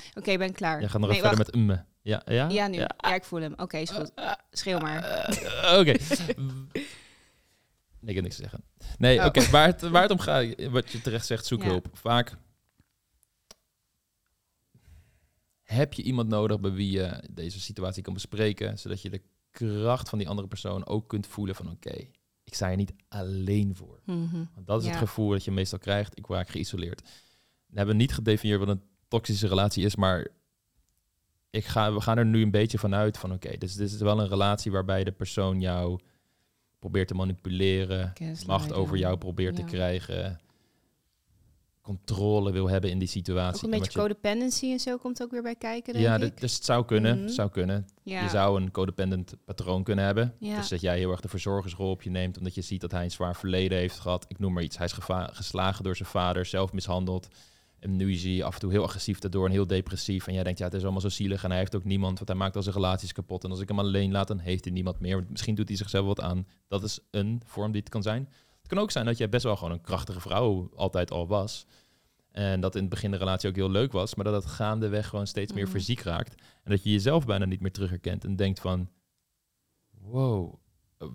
Oké, 0.10 0.20
okay, 0.20 0.38
ben 0.38 0.54
klaar. 0.54 0.82
Je 0.82 0.90
gaat 0.90 1.02
nog 1.02 1.10
nee, 1.10 1.20
even 1.20 1.30
verder 1.30 1.46
met 1.46 1.78
um. 1.78 1.86
Ja, 2.02 2.22
ja? 2.26 2.50
Ja, 2.50 2.68
nu. 2.68 2.78
Ja, 2.78 2.90
ja 2.98 3.16
ik 3.16 3.24
voel 3.24 3.42
hem. 3.42 3.52
Oké, 3.52 3.62
okay, 3.62 3.82
is 3.82 3.90
goed. 3.90 4.12
Schreeuw 4.52 4.80
maar. 4.80 5.30
Uh, 5.30 5.80
oké. 5.80 5.92
nee, 8.02 8.10
ik 8.10 8.16
heb 8.16 8.24
niks 8.24 8.36
te 8.36 8.42
zeggen. 8.42 8.64
Nee, 8.98 9.20
oh. 9.20 9.26
oké. 9.26 9.40
Okay, 9.40 9.52
waar, 9.52 9.90
waar 9.92 10.02
het 10.02 10.12
om 10.12 10.20
gaat, 10.20 10.70
wat 10.70 10.92
je 10.92 11.02
terecht 11.02 11.26
zegt, 11.26 11.46
zoek 11.46 11.64
hulp. 11.64 11.88
Vaak 11.94 12.38
heb 15.72 15.94
je 15.94 16.04
iemand 16.04 16.30
nodig 16.30 16.60
bij 16.60 16.72
wie 16.72 16.92
je 16.92 17.24
deze 17.30 17.60
situatie 17.60 18.04
kan 18.04 18.14
bespreken, 18.14 18.80
zodat 18.80 19.02
je 19.02 19.10
de 19.10 19.22
kracht 19.52 20.10
van 20.10 20.18
die 20.18 20.30
andere 20.30 20.48
persoon 20.48 20.86
ook 20.86 21.08
kunt 21.08 21.28
voelen 21.28 21.56
van 21.56 21.70
oké, 21.72 22.08
ik 22.44 22.54
sta 22.54 22.70
er 22.70 22.76
niet 22.76 22.94
alleen 23.08 23.76
voor. 23.76 24.00
Mhm. 24.06 24.44
Want 24.54 24.68
dat 24.68 24.82
is 24.82 24.88
het 24.88 24.98
gevoel 24.98 25.30
dat 25.30 25.44
je 25.44 25.52
meestal 25.52 25.80
krijgt, 25.80 26.18
ik 26.18 26.28
raak 26.28 26.50
geïsoleerd. 26.50 27.02
We 27.66 27.78
hebben 27.78 27.98
niet 27.98 28.14
gedefinieerd 28.14 28.60
wat 28.60 28.70
een 28.70 28.82
toxische 29.08 29.48
relatie 29.48 29.86
is, 29.86 29.96
maar 29.96 30.28
ik 31.50 31.66
ga, 31.66 31.94
we 31.94 32.02
gaan 32.02 32.18
er 32.18 32.26
nu 32.26 32.42
een 32.42 32.52
beetje 32.52 32.78
vanuit 32.78 33.18
van 33.18 33.34
oké, 33.34 33.58
dus 33.58 33.76
dit 33.76 33.92
is 33.92 33.98
wel 33.98 34.20
een 34.20 34.28
relatie 34.28 34.72
waarbij 34.72 35.04
de 35.04 35.12
persoon 35.12 35.60
jou 35.60 36.00
probeert 36.80 37.08
te 37.08 37.14
manipuleren, 37.14 38.14
macht 38.46 38.74
over 38.74 38.98
jou 38.98 39.18
probeert 39.18 39.56
te 39.56 39.64
krijgen, 39.64 40.40
controle 41.82 42.52
wil 42.52 42.70
hebben 42.70 42.90
in 42.90 43.00
die 43.00 43.08
situatie. 43.08 43.56
Ook 43.56 43.68
een 43.68 43.74
En 43.74 43.80
beetje 43.80 44.00
codependency 44.00 44.72
en 44.72 44.80
zo 44.80 44.98
komt 44.98 45.22
ook 45.24 45.32
weer 45.32 45.42
bij 45.42 45.56
kijken, 45.56 45.94
denk 45.94 46.06
ja, 46.06 46.18
ik. 46.18 46.40
dus 46.42 46.56
het 46.56 46.66
zou 46.66 46.86
kunnen, 46.86 47.20
Mhm. 47.20 47.28
zou 47.30 47.50
kunnen. 47.50 47.88
ja. 48.04 48.24
Je 48.24 48.30
zou 48.30 48.62
een 48.62 48.72
codependent 48.72 49.36
patroon 49.46 49.84
kunnen 49.84 50.06
hebben. 50.06 50.36
Ja. 50.40 50.56
Dus 50.56 50.70
dat 50.70 50.82
jij 50.82 50.98
heel 50.98 51.12
erg 51.12 51.22
de 51.22 51.28
verzorgersrol 51.28 51.90
op 51.90 52.02
je 52.02 52.10
neemt, 52.10 52.38
omdat 52.38 52.56
je 52.56 52.62
ziet 52.62 52.82
dat 52.82 52.92
hij 52.92 53.04
een 53.04 53.12
zwaar 53.12 53.36
verleden 53.36 53.78
heeft 53.78 54.00
gehad. 54.00 54.26
Ik 54.28 54.40
noem 54.40 54.54
maar 54.54 54.64
iets. 54.64 54.78
Hij 54.78 54.86
is 54.86 54.94
geslagen 55.32 55.84
door 55.84 55.96
zijn 55.96 56.10
vader, 56.10 56.46
zelf 56.46 56.74
mishandeld. 56.74 57.28
En 57.80 57.96
nu 57.96 58.12
is 58.12 58.24
hij 58.24 58.44
af 58.44 58.54
en 58.54 58.60
toe 58.60 58.72
heel 58.72 58.84
agressief 58.84 59.20
daardoor 59.20 59.46
en 59.46 59.52
heel 59.52 59.68
depressief. 59.68 60.28
En 60.28 60.34
jij 60.34 60.44
denkt, 60.44 60.60
ja, 60.60 60.66
het 60.66 60.74
is 60.74 60.82
allemaal 60.84 61.02
zo 61.02 61.10
zielig. 61.10 61.44
En 61.44 61.50
hij 61.50 61.60
heeft 61.60 61.76
ook 61.76 61.84
niemand, 61.84 62.16
want 62.18 62.30
hij 62.30 62.38
maakt 62.38 62.56
al 62.56 62.64
zijn 62.64 62.76
relaties 62.76 63.12
kapot. 63.14 63.44
En 63.44 63.50
als 63.50 63.60
ik 63.60 63.68
hem 63.68 63.80
alleen 63.80 64.12
laat, 64.12 64.28
dan 64.28 64.40
heeft 64.40 64.64
hij 64.64 64.74
niemand 64.74 65.00
meer. 65.00 65.16
Want 65.16 65.30
misschien 65.30 65.56
doet 65.56 65.68
hij 65.68 65.78
zichzelf 65.78 66.06
wat 66.06 66.22
aan. 66.22 66.48
Dat 66.68 66.84
is 66.84 67.00
een 67.12 67.42
vorm 67.46 67.72
die 67.72 67.82
het 67.82 67.90
kan 67.90 68.04
zijn. 68.04 68.30
Het 68.72 68.80
kan 68.80 68.90
ook 68.90 68.96
zijn 68.96 69.06
dat 69.06 69.18
jij 69.18 69.30
best 69.30 69.44
wel 69.44 69.56
gewoon 69.56 69.74
een 69.74 69.82
krachtige 69.82 70.20
vrouw 70.20 70.72
altijd 70.76 71.12
al 71.12 71.28
was. 71.28 71.66
En 72.32 72.62
dat 72.62 72.76
in 72.76 72.82
het 72.82 72.90
begin 72.90 73.12
de 73.12 73.18
relatie 73.18 73.50
ook 73.50 73.56
heel 73.56 73.70
leuk 73.72 73.92
was. 73.92 74.16
Maar 74.16 74.26
dat 74.26 74.44
het 74.44 74.52
gaandeweg 74.52 75.08
gewoon 75.08 75.28
steeds 75.28 75.54
meer 75.54 75.64
Mhm. 75.64 75.72
fysiek 75.72 76.00
raakt. 76.00 76.36
En 76.64 76.72
dat 76.72 76.84
je 76.84 76.92
jezelf 76.92 77.26
bijna 77.26 77.46
niet 77.46 77.60
meer 77.62 77.72
terug 77.72 77.90
herkent. 77.90 78.24
En 78.24 78.36
denkt 78.36 78.60
van, 78.60 78.90
wow, 79.90 80.54
eh, 80.98 81.08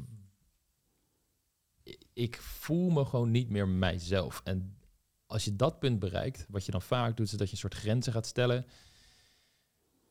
ik 2.12 2.36
voel 2.40 2.90
me 2.90 3.04
gewoon 3.04 3.30
niet 3.30 3.50
meer 3.50 3.68
mijzelf. 3.68 4.40
En 4.44 4.78
als 5.26 5.44
je 5.44 5.56
dat 5.56 5.78
punt 5.78 5.98
bereikt, 5.98 6.46
wat 6.48 6.64
je 6.64 6.70
dan 6.72 6.82
vaak 6.82 7.16
doet, 7.16 7.26
is 7.26 7.32
dat 7.32 7.46
je 7.46 7.52
een 7.52 7.58
soort 7.58 7.74
grenzen 7.74 8.12
gaat 8.12 8.26
stellen. 8.26 8.66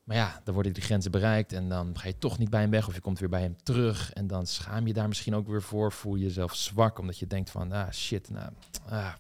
Maar 0.06 0.16
ja, 0.16 0.42
dan 0.44 0.54
worden 0.54 0.74
die 0.74 0.84
grenzen 0.84 1.12
bereikt 1.12 1.54
en 1.54 1.70
dan 1.70 1.98
ga 2.00 2.08
je 2.08 2.18
toch 2.18 2.38
niet 2.38 2.50
bij 2.50 2.62
hem 2.62 2.70
weg 2.70 2.88
of 2.88 2.94
je 2.94 3.02
komt 3.02 3.20
weer 3.20 3.30
bij 3.30 3.42
hem 3.42 3.64
terug. 3.64 4.14
En 4.14 4.28
dan 4.28 4.48
schaam 4.48 4.88
je 4.88 4.94
daar 4.94 5.08
misschien 5.08 5.36
ook 5.36 5.48
weer 5.48 5.62
voor, 5.62 5.92
voel 5.92 6.16
je 6.16 6.24
jezelf 6.24 6.56
zwak, 6.56 7.00
omdat 7.00 7.18
je 7.20 7.28
denkt 7.28 7.50
van, 7.50 7.72
ah 7.72 7.92
shit, 7.92 8.30
nou, 8.30 8.52
ah, 8.86 9.14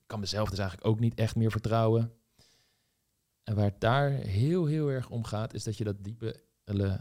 ik 0.00 0.06
kan 0.06 0.20
mezelf 0.20 0.48
dus 0.48 0.58
eigenlijk 0.58 0.88
ook 0.88 1.00
niet 1.00 1.14
echt 1.14 1.36
meer 1.36 1.50
vertrouwen. 1.50 2.12
En 3.44 3.54
waar 3.54 3.64
het 3.64 3.80
daar 3.80 4.10
heel, 4.10 4.66
heel 4.66 4.88
erg 4.90 5.10
om 5.10 5.24
gaat, 5.24 5.54
is 5.54 5.64
dat 5.64 5.76
je 5.76 5.84
dat 5.84 6.04
diepe, 6.04 6.40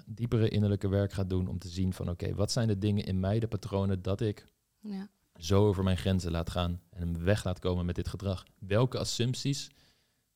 diepere 0.05 0.49
innerlijke 0.49 0.87
werk 0.87 1.13
gaat 1.13 1.29
doen 1.29 1.47
om 1.47 1.59
te 1.59 1.67
zien 1.69 1.93
van, 1.93 2.09
oké, 2.09 2.35
wat 2.35 2.51
zijn 2.51 2.67
de 2.67 2.77
dingen 2.77 3.05
in 3.05 3.19
mij, 3.19 3.39
de 3.39 3.47
patronen, 3.47 4.01
dat 4.01 4.21
ik 4.21 4.45
Ja. 4.79 5.09
zo 5.35 5.67
over 5.67 5.83
mijn 5.83 5.97
grenzen 5.97 6.31
laat 6.31 6.49
gaan 6.49 6.81
en 6.89 6.99
hem 7.01 7.23
weg 7.23 7.43
laat 7.43 7.59
komen 7.59 7.85
met 7.85 7.95
dit 7.95 8.07
gedrag. 8.07 8.45
Welke 8.59 8.97
assumpties 8.97 9.69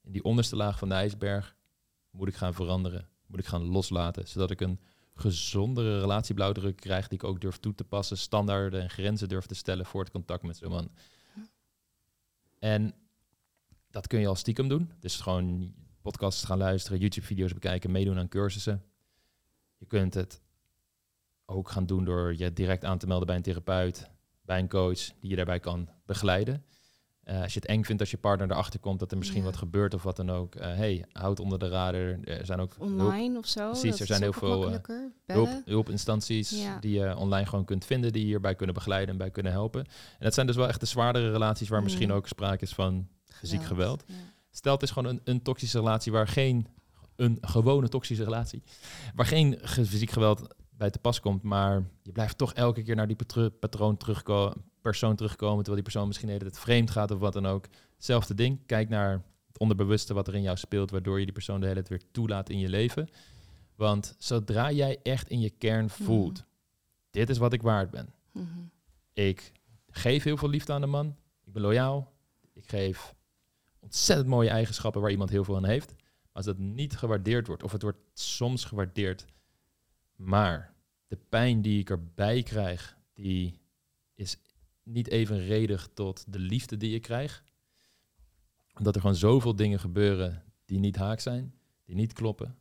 in 0.02 0.12
die 0.12 0.24
onderste 0.24 0.56
laag 0.56 0.78
van 0.78 0.90
de 0.90 0.96
ijsberg 0.96 1.55
moet 2.16 2.28
ik 2.28 2.36
gaan 2.36 2.54
veranderen? 2.54 3.08
Moet 3.26 3.40
ik 3.40 3.46
gaan 3.46 3.66
loslaten, 3.66 4.28
zodat 4.28 4.52
ik 4.52 4.62
een 4.62 4.80
gezondere 5.16 6.00
relatieblauwdruk 6.00 6.76
krijg 6.76 7.08
die 7.08 7.18
ik 7.18 7.24
ook 7.24 7.42
durf 7.42 7.58
toe 7.58 7.76
te 7.76 7.84
passen, 7.84 8.18
standaarden 8.18 8.82
en 8.82 8.90
grenzen 8.90 9.30
durf 9.30 9.46
te 9.46 9.56
stellen 9.56 9.86
voor 9.86 10.02
het 10.02 10.12
contact 10.12 10.44
met 10.44 10.58
zo'n 10.58 10.70
man. 10.70 10.92
En 12.60 12.94
dat 13.90 14.08
kun 14.08 14.20
je 14.20 14.28
al 14.28 14.36
stiekem 14.36 14.68
doen. 14.68 14.92
Dus 15.00 15.22
gewoon 15.22 15.74
podcasts 16.02 16.44
gaan 16.44 16.58
luisteren, 16.58 17.00
YouTube-video's 17.00 17.54
bekijken, 17.54 17.92
meedoen 17.92 18.18
aan 18.18 18.28
cursussen. 18.28 18.84
Je 19.78 19.86
kunt 19.86 20.14
het 20.14 20.42
ook 21.46 21.70
gaan 21.70 21.86
doen 21.86 22.06
door 22.06 22.38
je 22.38 22.54
direct 22.54 22.86
aan 22.86 22.98
te 22.98 23.08
melden 23.08 23.28
bij 23.28 23.36
een 23.36 23.42
therapeut, 23.42 24.10
bij 24.42 24.60
een 24.60 24.70
coach 24.70 25.00
die 25.20 25.30
je 25.30 25.36
daarbij 25.36 25.60
kan 25.60 25.90
begeleiden. 26.06 26.66
Eh, 27.26 27.42
als 27.42 27.54
je 27.54 27.60
het 27.60 27.70
eng 27.70 27.84
vindt 27.84 28.02
als 28.02 28.12
je 28.12 28.18
partner 28.18 28.52
erachter 28.52 28.80
komt 28.80 29.00
dat 29.00 29.12
er 29.12 29.18
misschien 29.18 29.40
Ja. 29.40 29.46
wat 29.46 29.56
gebeurt 29.58 29.94
of 29.94 30.04
wat 30.04 30.16
dan 30.16 30.32
ook. 30.32 30.56
eh 30.56 30.74
hey, 30.76 31.06
houd 31.12 31.40
onder 31.40 31.60
de 31.60 31.68
radar. 31.68 32.20
Er 32.24 32.46
zijn 32.46 32.60
ook 32.60 32.74
hulp, 32.78 32.92
Online 33.00 33.38
of 33.38 33.48
zo. 33.48 33.70
Precies, 33.70 34.00
er 34.00 34.06
zijn 34.06 34.22
heel 34.22 34.34
veel, 34.34 34.72
eh, 34.72 34.80
hulp, 35.26 35.50
hulpinstanties 35.66 36.50
Ja. 36.62 36.80
die 36.80 37.00
je 37.00 37.16
online 37.18 37.46
gewoon 37.46 37.66
kunt 37.66 37.86
vinden, 37.86 38.12
die 38.12 38.22
je 38.22 38.28
hierbij 38.28 38.56
kunnen 38.56 38.76
begeleiden 38.76 39.10
en 39.10 39.18
bij 39.18 39.32
kunnen 39.32 39.52
helpen. 39.52 39.82
En 39.86 39.90
dat 40.20 40.34
zijn 40.34 40.48
dus 40.48 40.56
wel 40.56 40.68
echt 40.68 40.80
de 40.80 40.86
zwaardere 40.86 41.32
relaties 41.32 41.70
waar 41.70 41.84
misschien 41.84 42.08
Mhm. 42.08 42.18
ook 42.18 42.28
sprake 42.28 42.64
is 42.64 42.74
van 42.74 43.08
fysiek 43.24 43.64
geweld. 43.64 44.04
Ja. 44.08 44.14
Stel, 44.52 44.74
het 44.74 44.84
is 44.84 44.92
gewoon 44.92 45.10
een, 45.14 45.22
een 45.24 45.42
toxische 45.42 45.78
relatie 45.80 46.12
waar 46.12 46.28
geen, 46.28 46.68
een 47.16 47.38
gewone 47.42 47.88
toxische 47.90 48.24
relatie, 48.24 48.64
waar 49.16 49.26
geen 49.26 49.58
ge- 49.62 49.86
fysiek 49.86 50.10
geweld 50.12 50.48
bij 50.70 50.90
te 50.90 51.00
pas 51.00 51.20
komt, 51.20 51.44
maar 51.44 51.84
je 52.04 52.12
blijft 52.12 52.38
toch 52.38 52.54
elke 52.54 52.84
keer 52.84 52.96
naar 52.96 53.08
die 53.08 53.16
patro- 53.16 53.50
patroon 53.50 53.98
terugkomen, 53.98 54.54
persoon 54.92 55.16
terugkomen, 55.16 55.64
terwijl 55.64 55.76
die 55.76 55.92
persoon 55.92 56.08
misschien 56.08 56.40
tijd 56.40 56.60
vreemd 56.60 56.92
gaat 56.92 57.12
of 57.12 57.20
wat 57.20 57.34
dan 57.34 57.46
ook. 57.46 57.66
Hetzelfde 57.96 58.34
ding, 58.34 58.66
kijk 58.66 58.90
naar 58.90 59.12
het 59.48 59.58
onderbewuste 59.58 60.14
wat 60.14 60.28
er 60.28 60.36
in 60.36 60.42
jou 60.42 60.58
speelt, 60.58 60.92
waardoor 60.92 61.20
je 61.20 61.26
die 61.26 61.34
persoon 61.34 61.60
de 61.60 61.68
hele 61.68 61.84
tijd 61.84 61.90
weer 61.90 62.12
toelaat 62.12 62.50
in 62.50 62.60
je 62.60 62.70
leven. 62.70 63.10
Want 63.76 64.16
zodra 64.18 64.72
jij 64.72 65.00
echt 65.04 65.30
in 65.30 65.40
je 65.40 65.50
kern 65.50 65.90
voelt, 65.90 66.44
dit 67.10 67.30
is 67.30 67.38
wat 67.38 67.54
ik 67.54 67.62
waard 67.62 67.92
ben. 67.92 68.14
Mhm. 68.32 68.48
Ik 69.14 69.52
geef 69.90 70.24
heel 70.24 70.38
veel 70.38 70.50
liefde 70.50 70.74
aan 70.74 70.82
de 70.82 70.88
man. 70.88 71.16
Ik 71.44 71.54
ben 71.54 71.62
loyaal. 71.62 72.14
Ik 72.54 72.70
geef 72.70 73.16
ontzettend 73.80 74.28
mooie 74.28 74.50
eigenschappen 74.50 75.02
waar 75.02 75.12
iemand 75.12 75.30
heel 75.30 75.44
veel 75.44 75.56
aan 75.56 75.66
heeft. 75.66 75.94
Maar 75.96 76.34
als 76.34 76.46
dat 76.46 76.58
niet 76.58 76.98
gewaardeerd 76.98 77.48
wordt, 77.48 77.64
of 77.64 77.72
het 77.72 77.82
wordt 77.82 78.00
soms 78.14 78.66
gewaardeerd, 78.66 79.26
maar 80.16 80.74
de 81.08 81.18
pijn 81.30 81.62
die 81.62 81.80
ik 81.80 81.90
erbij 81.90 82.44
krijg, 82.44 82.98
die 83.14 83.60
is 84.16 84.38
niet 84.86 85.10
evenredig 85.10 85.90
tot 85.94 86.24
de 86.34 86.40
liefde 86.40 86.78
die 86.78 86.96
ik 86.96 87.02
krijg. 87.02 87.44
Omdat 88.78 88.96
er 88.96 89.02
gewoon 89.02 89.16
zoveel 89.16 89.56
dingen 89.56 89.80
gebeuren 89.80 90.44
die 90.66 90.80
niet 90.80 90.96
haak 90.96 91.20
zijn, 91.20 91.54
die 91.86 91.96
niet 91.96 92.14
kloppen. 92.14 92.58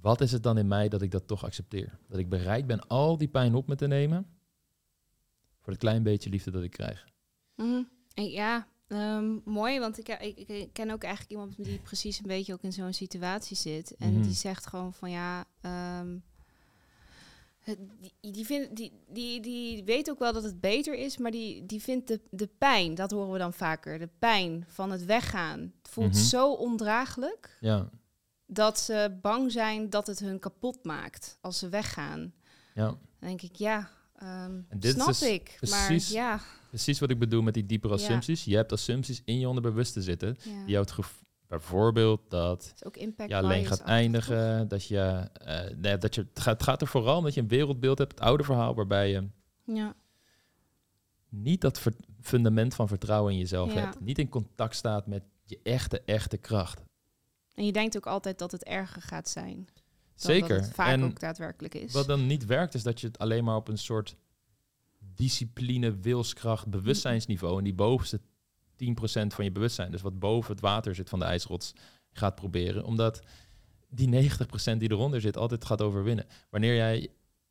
Wat 0.00 0.20
is 0.20 0.32
het 0.32 0.42
dan 0.42 0.58
in 0.58 0.68
mij 0.68 0.88
dat 0.88 1.02
ik 1.02 1.10
dat 1.10 1.26
toch 1.26 1.44
accepteer? 1.44 1.98
Dat 2.08 2.18
ik 2.18 2.28
bereid 2.28 2.66
ben 2.66 2.86
al 2.88 3.16
die 3.16 3.28
pijn 3.28 3.54
op 3.54 3.66
me 3.66 3.74
te 3.74 3.86
nemen 3.86 4.26
voor 5.60 5.72
het 5.72 5.82
klein 5.82 6.02
beetje 6.02 6.30
liefde 6.30 6.50
dat 6.50 6.62
ik 6.62 6.70
krijg. 6.70 7.06
Mhm. 7.54 7.82
Ja, 8.14 8.68
ehm, 8.86 9.38
mooi, 9.44 9.78
want 9.78 9.98
ik, 9.98 10.08
ik, 10.08 10.48
ik 10.48 10.72
ken 10.72 10.90
ook 10.90 11.02
eigenlijk 11.02 11.32
iemand 11.32 11.64
die 11.64 11.78
precies 11.78 12.18
een 12.18 12.26
beetje 12.26 12.52
ook 12.52 12.62
in 12.62 12.72
zo'n 12.72 12.92
situatie 12.92 13.56
zit. 13.56 13.96
En 13.96 14.12
Mhm. 14.12 14.22
die 14.22 14.32
zegt 14.32 14.66
gewoon 14.66 14.94
van 14.94 15.10
ja, 15.10 15.44
ehm, 15.60 16.18
die, 18.20 18.32
die, 18.32 18.44
vindt, 18.46 18.76
die, 18.76 18.92
die, 19.08 19.40
die 19.40 19.84
weet 19.84 20.10
ook 20.10 20.18
wel 20.18 20.32
dat 20.32 20.42
het 20.42 20.60
beter 20.60 20.94
is, 20.94 21.16
maar 21.18 21.30
die, 21.30 21.66
die 21.66 21.82
vindt 21.82 22.08
de, 22.08 22.20
de 22.30 22.48
pijn, 22.58 22.94
dat 22.94 23.10
horen 23.10 23.32
we 23.32 23.38
dan 23.38 23.52
vaker, 23.52 23.98
de 23.98 24.08
pijn 24.18 24.64
van 24.68 24.90
het 24.90 25.04
weggaan. 25.04 25.60
Het 25.82 25.90
voelt 25.92 26.12
Mhm. 26.12 26.22
zo 26.22 26.52
ondraaglijk 26.52 27.56
Ja, 27.60 27.90
dat 28.46 28.78
ze 28.80 29.18
bang 29.22 29.52
zijn 29.52 29.90
dat 29.90 30.06
het 30.06 30.18
hun 30.18 30.38
kapot 30.38 30.84
maakt 30.84 31.38
als 31.40 31.58
ze 31.58 31.68
weggaan. 31.68 32.32
ja. 32.74 32.84
Dan 32.86 33.28
denk 33.28 33.42
ik, 33.42 33.56
ja, 33.56 33.90
En 34.14 34.66
dit 34.70 34.84
is 34.84 34.90
snap 34.92 35.06
dus 35.06 35.22
ik. 35.22 35.54
precies- 35.58 36.12
Maar 36.12 36.22
ja, 36.22 36.40
precies 36.68 36.98
wat 36.98 37.10
ik 37.10 37.18
bedoel 37.18 37.42
met 37.42 37.54
die 37.54 37.66
diepere 37.66 37.96
Ja. 37.96 38.02
assumpties. 38.02 38.44
Je 38.44 38.56
hebt 38.56 38.72
assumpties 38.72 39.22
in 39.24 39.38
je 39.38 39.48
onderbewuste 39.48 40.02
zitten. 40.02 40.36
Die 40.42 40.52
jou 40.66 40.80
het 40.84 40.90
gev- 40.90 41.20
bijvoorbeeld 41.48 42.20
dat 42.30 42.74
ook 42.82 42.96
impact 42.96 43.28
je 43.30 43.36
alleen 43.36 43.66
gaat 43.66 43.80
eindigen. 43.80 44.68
Dat 44.68 44.86
je, 44.86 45.28
eh, 45.32 45.76
nee, 45.76 45.98
dat 45.98 46.14
je, 46.14 46.20
het, 46.20 46.40
gaat, 46.40 46.52
het 46.54 46.62
gaat 46.62 46.80
er 46.80 46.86
vooral 46.86 47.16
om 47.18 47.24
dat 47.24 47.34
je 47.34 47.40
een 47.40 47.48
wereldbeeld 47.48 47.98
hebt, 47.98 48.12
het 48.12 48.20
oude 48.20 48.44
verhaal, 48.44 48.74
waarbij 48.74 49.10
je? 49.10 49.28
Ja. 49.64 49.94
niet 51.28 51.60
dat 51.60 51.78
ver- 51.80 51.94
fundament 52.20 52.74
van 52.74 52.88
vertrouwen 52.88 53.32
in 53.32 53.38
jezelf 53.38 53.74
Ja. 53.74 53.80
hebt. 53.80 54.00
Niet 54.00 54.18
in 54.18 54.28
contact 54.28 54.76
staat 54.76 55.06
met 55.06 55.22
je 55.44 55.60
echte, 55.62 56.00
echte 56.00 56.36
kracht. 56.36 56.82
En 57.54 57.64
je 57.66 57.72
denkt 57.72 57.96
ook 57.96 58.06
altijd 58.06 58.38
dat 58.38 58.52
het 58.52 58.64
erger 58.64 59.02
gaat 59.02 59.28
zijn. 59.28 59.68
Zeker. 60.14 60.56
Dat 60.56 60.64
het 60.64 60.74
vaak 60.74 60.88
en 60.88 61.04
ook 61.04 61.20
daadwerkelijk 61.20 61.74
is. 61.74 61.92
Wat 61.92 62.06
dan 62.06 62.26
niet 62.26 62.46
werkt, 62.46 62.74
is 62.74 62.82
dat 62.82 63.00
je 63.00 63.06
het 63.06 63.18
alleen 63.18 63.44
maar 63.44 63.56
op 63.56 63.68
een 63.68 63.78
soort 63.78 64.16
discipline, 64.98 65.96
wilskracht, 65.96 66.66
bewustzijnsniveau, 66.66 67.58
en 67.58 67.64
die 67.64 67.74
bovenste 67.74 68.20
10% 68.78 69.26
van 69.26 69.44
je 69.44 69.52
bewustzijn, 69.52 69.90
dus 69.90 70.02
wat 70.02 70.18
boven 70.18 70.50
het 70.52 70.60
water 70.60 70.94
zit 70.94 71.08
van 71.08 71.18
de 71.18 71.24
ijsrots, 71.24 71.72
gaat 72.12 72.34
proberen. 72.34 72.84
Omdat 72.84 73.20
die 73.88 74.08
90% 74.08 74.78
die 74.78 74.90
eronder 74.90 75.20
zit, 75.20 75.36
altijd 75.36 75.64
gaat 75.64 75.82
overwinnen. 75.82 76.26
Wanneer 76.50 76.74
jij 76.74 77.08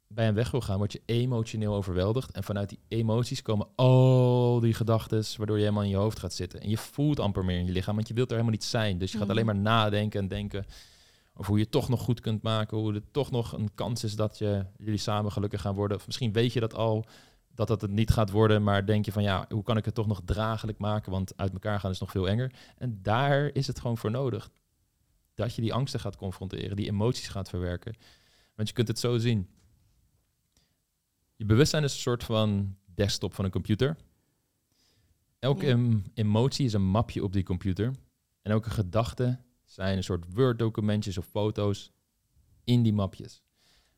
bij 0.07 0.27
een 0.27 0.33
weg 0.33 0.51
wil 0.51 0.61
gaan, 0.61 0.77
word 0.77 0.91
je 0.91 1.01
emotioneel 1.05 1.73
overweldigd. 1.75 2.31
En 2.31 2.43
vanuit 2.43 2.69
die 2.69 2.79
emoties 2.87 3.41
komen 3.41 3.67
al 3.75 4.59
die 4.59 4.73
gedachten, 4.73 5.23
waardoor 5.37 5.55
je 5.55 5.61
helemaal 5.63 5.83
in 5.83 5.89
je 5.89 5.95
hoofd 5.95 6.19
gaat 6.19 6.33
zitten. 6.33 6.61
En 6.61 6.69
je 6.69 6.77
voelt 6.77 7.19
amper 7.19 7.45
meer 7.45 7.59
in 7.59 7.65
je 7.65 7.71
lichaam, 7.71 7.95
want 7.95 8.07
je 8.07 8.13
wilt 8.13 8.27
er 8.27 8.35
helemaal 8.35 8.57
niet 8.57 8.67
zijn. 8.69 8.97
Dus 8.97 9.11
je 9.11 9.17
gaat 9.17 9.27
Mhm. 9.27 9.35
alleen 9.35 9.45
maar 9.45 9.61
nadenken 9.61 10.19
en 10.19 10.27
denken 10.27 10.65
over 11.33 11.47
hoe 11.47 11.57
je 11.57 11.63
het 11.63 11.71
toch 11.71 11.89
nog 11.89 12.01
goed 12.01 12.19
kunt 12.19 12.41
maken, 12.41 12.77
hoe 12.77 12.93
er 12.93 13.01
toch 13.11 13.31
nog 13.31 13.51
een 13.53 13.69
kans 13.75 14.03
is 14.03 14.15
dat 14.15 14.37
je, 14.37 14.65
jullie 14.77 14.99
samen 14.99 15.31
gelukkig 15.31 15.61
gaan 15.61 15.75
worden. 15.75 15.97
Of 15.97 16.05
misschien 16.05 16.31
weet 16.33 16.53
je 16.53 16.59
dat 16.59 16.73
al, 16.73 17.05
dat 17.55 17.67
dat 17.67 17.81
het 17.81 17.91
niet 17.91 18.11
gaat 18.11 18.29
worden, 18.29 18.63
maar 18.63 18.85
denk 18.85 19.05
je 19.05 19.11
van 19.11 19.23
ja, 19.23 19.45
hoe 19.49 19.63
kan 19.63 19.77
ik 19.77 19.85
het 19.85 19.93
toch 19.95 20.07
nog 20.07 20.21
draaglijk 20.25 20.77
maken, 20.77 21.11
want 21.11 21.37
uit 21.37 21.53
elkaar 21.53 21.79
gaan 21.79 21.91
is 21.91 21.99
nog 21.99 22.11
veel 22.11 22.27
enger. 22.27 22.53
En 22.77 22.99
daar 23.01 23.49
is 23.53 23.67
het 23.67 23.79
gewoon 23.79 23.97
voor 23.97 24.11
nodig. 24.11 24.49
Dat 25.33 25.55
je 25.55 25.61
die 25.61 25.73
angsten 25.73 25.99
gaat 25.99 26.15
confronteren, 26.15 26.75
die 26.75 26.87
emoties 26.87 27.27
gaat 27.27 27.49
verwerken. 27.49 27.95
Want 28.55 28.67
je 28.67 28.73
kunt 28.73 28.87
het 28.87 28.99
zo 28.99 29.17
zien. 29.17 29.49
Je 31.35 31.45
bewustzijn 31.45 31.83
is 31.83 31.93
een 31.93 31.99
soort 31.99 32.23
van 32.23 32.75
desktop 32.85 33.33
van 33.33 33.45
een 33.45 33.51
computer. 33.51 33.97
Elke 35.39 35.67
em- 35.67 36.03
emotie 36.13 36.65
is 36.65 36.73
een 36.73 36.87
mapje 36.87 37.23
op 37.23 37.33
die 37.33 37.43
computer. 37.43 37.85
En 38.41 38.51
elke 38.51 38.69
gedachte 38.69 39.39
zijn 39.63 39.97
een 39.97 40.03
soort 40.03 40.33
Word-documentjes 40.33 41.17
of 41.17 41.25
foto's 41.25 41.91
in 42.63 42.83
die 42.83 42.93
mapjes. 42.93 43.43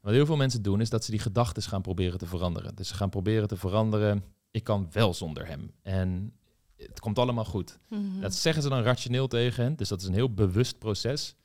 Wat 0.07 0.15
heel 0.15 0.25
veel 0.25 0.35
mensen 0.35 0.61
doen, 0.61 0.81
is 0.81 0.89
dat 0.89 1.03
ze 1.03 1.11
die 1.11 1.19
gedachten 1.19 1.63
gaan 1.63 1.81
proberen 1.81 2.17
te 2.19 2.25
veranderen. 2.25 2.75
Dus 2.75 2.87
ze 2.87 2.93
gaan 2.93 3.09
proberen 3.09 3.47
te 3.47 3.55
veranderen, 3.57 4.23
ik 4.51 4.63
kan 4.63 4.87
wel 4.91 5.13
zonder 5.13 5.47
hem. 5.47 5.71
En 5.81 6.33
het 6.75 6.99
komt 6.99 7.19
allemaal 7.19 7.45
goed. 7.45 7.79
Mhm. 7.89 8.19
Dat 8.21 8.35
zeggen 8.35 8.63
ze 8.63 8.69
dan 8.69 8.81
rationeel 8.81 9.27
tegen 9.27 9.63
hen. 9.63 9.75
Dus 9.75 9.89
dat 9.89 10.01
is 10.01 10.07
een 10.07 10.13
heel 10.13 10.33
bewust 10.33 10.79
proces. 10.79 11.35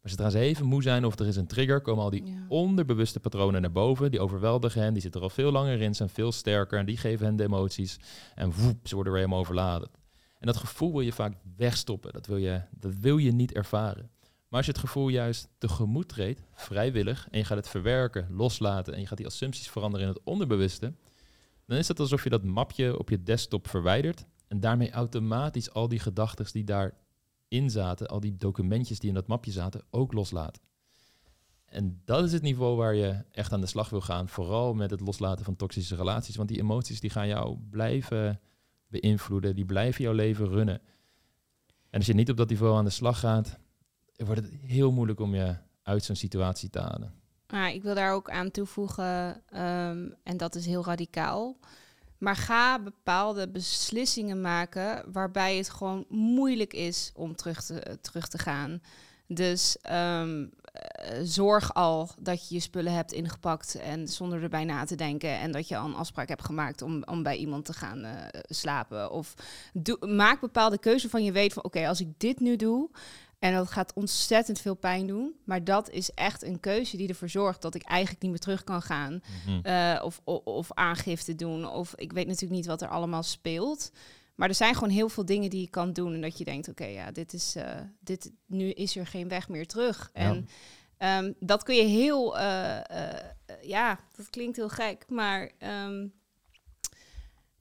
Maar 0.00 0.10
zodra 0.10 0.30
ze 0.30 0.38
even 0.38 0.66
moe 0.66 0.82
zijn 0.82 1.04
of 1.04 1.18
er 1.18 1.26
is 1.26 1.36
een 1.36 1.46
trigger, 1.46 1.80
komen 1.80 2.04
al 2.04 2.10
die 2.10 2.24
Ja. 2.24 2.32
onderbewuste 2.48 3.20
patronen 3.20 3.60
naar 3.60 3.72
boven. 3.72 4.10
Die 4.10 4.20
overweldigen 4.20 4.82
hen, 4.82 4.92
die 4.92 5.02
zitten 5.02 5.20
er 5.20 5.26
al 5.26 5.32
veel 5.32 5.52
langer 5.52 5.80
in, 5.80 5.94
zijn 5.94 6.08
veel 6.08 6.32
sterker. 6.32 6.78
En 6.78 6.86
die 6.86 6.96
geven 6.96 7.26
hen 7.26 7.36
de 7.36 7.44
emoties. 7.44 7.98
En 8.34 8.52
woep, 8.52 8.88
ze 8.88 8.94
worden 8.94 9.12
weer 9.12 9.22
helemaal 9.22 9.42
overladen. 9.42 9.90
En 10.38 10.46
dat 10.46 10.56
gevoel 10.56 10.92
wil 10.92 11.00
je 11.00 11.12
vaak 11.12 11.36
wegstoppen. 11.56 12.12
Dat 12.12 12.26
wil 12.26 12.36
je, 12.36 12.60
dat 12.70 12.94
wil 13.00 13.16
je 13.16 13.32
niet 13.32 13.52
ervaren. 13.52 14.10
Maar 14.52 14.60
als 14.60 14.70
je 14.70 14.76
het 14.76 14.90
gevoel 14.90 15.08
juist 15.08 15.48
tegemoet 15.58 16.08
treedt, 16.08 16.42
vrijwillig, 16.54 17.28
en 17.30 17.38
je 17.38 17.44
gaat 17.44 17.56
het 17.56 17.68
verwerken, 17.68 18.26
loslaten 18.30 18.94
en 18.94 19.00
je 19.00 19.06
gaat 19.06 19.16
die 19.16 19.26
assumpties 19.26 19.70
veranderen 19.70 20.06
in 20.06 20.12
het 20.12 20.22
onderbewuste, 20.24 20.94
dan 21.66 21.78
is 21.78 21.88
het 21.88 22.00
alsof 22.00 22.24
je 22.24 22.30
dat 22.30 22.44
mapje 22.44 22.98
op 22.98 23.08
je 23.08 23.22
desktop 23.22 23.68
verwijdert 23.68 24.26
en 24.48 24.60
daarmee 24.60 24.90
automatisch 24.90 25.70
al 25.70 25.88
die 25.88 25.98
gedachten 25.98 26.46
die 26.52 26.64
daarin 26.64 27.70
zaten, 27.70 28.08
al 28.08 28.20
die 28.20 28.36
documentjes 28.36 28.98
die 28.98 29.08
in 29.08 29.14
dat 29.14 29.26
mapje 29.26 29.50
zaten, 29.50 29.84
ook 29.90 30.12
loslaat. 30.12 30.60
En 31.64 32.00
dat 32.04 32.24
is 32.24 32.32
het 32.32 32.42
niveau 32.42 32.76
waar 32.76 32.94
je 32.94 33.24
echt 33.30 33.52
aan 33.52 33.60
de 33.60 33.66
slag 33.66 33.90
wil 33.90 34.00
gaan, 34.00 34.28
vooral 34.28 34.74
met 34.74 34.90
het 34.90 35.00
loslaten 35.00 35.44
van 35.44 35.56
toxische 35.56 35.96
relaties, 35.96 36.36
want 36.36 36.48
die 36.48 36.60
emoties 36.60 37.00
die 37.00 37.10
gaan 37.10 37.28
jou 37.28 37.58
blijven 37.70 38.40
beïnvloeden, 38.86 39.54
die 39.54 39.64
blijven 39.64 40.04
jouw 40.04 40.14
leven 40.14 40.48
runnen. 40.48 40.80
En 41.90 41.98
als 41.98 42.06
je 42.06 42.14
niet 42.14 42.30
op 42.30 42.36
dat 42.36 42.48
niveau 42.48 42.76
aan 42.76 42.84
de 42.84 42.90
slag 42.90 43.18
gaat, 43.18 43.60
wordt 44.16 44.40
het 44.40 44.50
heel 44.62 44.92
moeilijk 44.92 45.20
om 45.20 45.34
je 45.34 45.56
uit 45.82 46.04
zo'n 46.04 46.16
situatie 46.16 46.70
te 46.70 46.80
halen. 46.80 47.20
Ik 47.74 47.82
wil 47.82 47.94
daar 47.94 48.12
ook 48.12 48.30
aan 48.30 48.50
toevoegen, 48.50 49.42
ehm, 49.48 50.08
en 50.22 50.36
dat 50.36 50.54
is 50.54 50.66
heel 50.66 50.84
radicaal. 50.84 51.56
Maar 52.18 52.36
ga 52.36 52.78
bepaalde 52.78 53.48
beslissingen 53.48 54.40
maken 54.40 55.12
waarbij 55.12 55.56
het 55.56 55.70
gewoon 55.70 56.04
moeilijk 56.08 56.72
is 56.72 57.12
om 57.14 57.36
terug 57.36 57.64
te, 57.64 57.98
terug 58.00 58.28
te 58.28 58.38
gaan. 58.38 58.80
Dus 59.26 59.76
ehm, 59.80 60.46
eh, 60.62 61.18
zorg 61.22 61.74
al 61.74 62.10
dat 62.18 62.48
je 62.48 62.54
je 62.54 62.60
spullen 62.60 62.92
hebt 62.92 63.12
ingepakt 63.12 63.74
en 63.74 64.08
zonder 64.08 64.42
erbij 64.42 64.64
na 64.64 64.84
te 64.84 64.94
denken. 64.94 65.38
En 65.38 65.52
dat 65.52 65.68
je 65.68 65.76
al 65.76 65.86
een 65.86 65.94
afspraak 65.94 66.28
hebt 66.28 66.44
gemaakt 66.44 66.82
om, 66.82 67.02
om 67.04 67.22
bij 67.22 67.36
iemand 67.36 67.64
te 67.64 67.72
gaan 67.72 68.04
eh, 68.04 68.40
slapen. 68.48 69.10
Of 69.10 69.34
maak 70.00 70.40
bepaalde 70.40 70.78
keuzes 70.78 71.10
van 71.10 71.24
je 71.24 71.32
weet 71.32 71.52
van 71.52 71.64
oké, 71.64 71.88
als 71.88 72.00
ik 72.00 72.18
dit 72.18 72.40
nu 72.40 72.56
doe. 72.56 72.90
En 73.42 73.54
dat 73.54 73.70
gaat 73.70 73.92
ontzettend 73.92 74.60
veel 74.60 74.74
pijn 74.74 75.06
doen. 75.06 75.34
Maar 75.44 75.64
dat 75.64 75.90
is 75.90 76.10
echt 76.10 76.42
een 76.42 76.60
keuze 76.60 76.96
die 76.96 77.08
ervoor 77.08 77.28
zorgt 77.28 77.62
dat 77.62 77.74
ik 77.74 77.82
eigenlijk 77.82 78.22
niet 78.22 78.30
meer 78.30 78.40
terug 78.40 78.64
kan 78.64 78.82
gaan. 78.82 79.22
Eh, 79.62 80.00
of, 80.04 80.20
of, 80.24 80.44
of 80.44 80.72
aangifte 80.72 81.34
doen. 81.34 81.68
Of 81.68 81.92
ik 81.96 82.12
weet 82.12 82.26
natuurlijk 82.26 82.52
niet 82.52 82.66
wat 82.66 82.82
er 82.82 82.88
allemaal 82.88 83.22
speelt. 83.22 83.92
Maar 84.34 84.48
er 84.48 84.54
zijn 84.54 84.74
gewoon 84.74 84.88
heel 84.90 85.08
veel 85.08 85.24
dingen 85.24 85.50
die 85.50 85.60
je 85.60 85.70
kan 85.70 85.92
doen. 85.92 86.14
En 86.14 86.20
dat 86.20 86.38
je 86.38 86.44
denkt, 86.44 86.68
oké, 86.68 86.84
ja, 86.84 87.10
dit 87.10 87.32
is, 87.32 87.56
eh, 87.56 87.80
dit, 88.00 88.32
nu 88.46 88.70
is 88.70 88.96
er 88.96 89.06
geen 89.06 89.28
weg 89.28 89.48
meer 89.48 89.66
terug. 89.66 90.10
Ja. 90.14 90.20
En 90.20 90.48
ehm, 90.96 91.32
dat 91.38 91.62
kun 91.62 91.74
je 91.74 91.84
heel, 91.84 92.38
eh, 92.38 93.16
ja, 93.62 94.00
dat 94.16 94.30
klinkt 94.30 94.56
heel 94.56 94.68
gek. 94.68 95.04
Maar 95.08 95.50
ehm, 95.58 96.06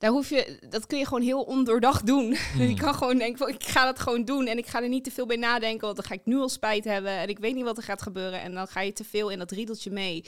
daar 0.02 0.12
hoef 0.12 0.30
je, 0.30 0.60
dat 0.70 0.86
kun 0.88 0.98
je 0.98 1.06
gewoon 1.06 1.22
heel 1.22 1.42
ondoordacht 1.42 2.06
doen. 2.06 2.30
Mm. 2.56 2.62
je 2.62 2.76
kan 2.76 2.94
gewoon 2.94 3.18
denken, 3.18 3.38
van, 3.38 3.50
ik 3.50 3.64
ga 3.64 3.86
dat 3.86 4.00
gewoon 4.00 4.26
doen. 4.26 4.48
En 4.48 4.58
ik 4.58 4.68
ga 4.68 4.82
er 4.82 4.90
niet 4.90 5.04
te 5.04 5.12
veel 5.12 5.26
bij 5.26 5.36
nadenken, 5.36 5.82
want 5.82 5.96
dan 5.96 6.06
ga 6.06 6.14
ik 6.14 6.26
nu 6.26 6.38
al 6.38 6.50
spijt 6.50 6.84
hebben. 6.84 7.12
En 7.12 7.30
ik 7.30 7.40
weet 7.40 7.56
niet 7.56 7.64
wat 7.64 7.78
er 7.78 7.84
gaat 7.84 8.02
gebeuren. 8.02 8.42
En 8.42 8.54
dan 8.54 8.68
ga 8.68 8.82
je 8.82 8.94
te 8.94 9.04
veel 9.04 9.30
in 9.30 9.40
dat 9.40 9.52
riedeltje 9.52 9.92
mee. 9.92 10.26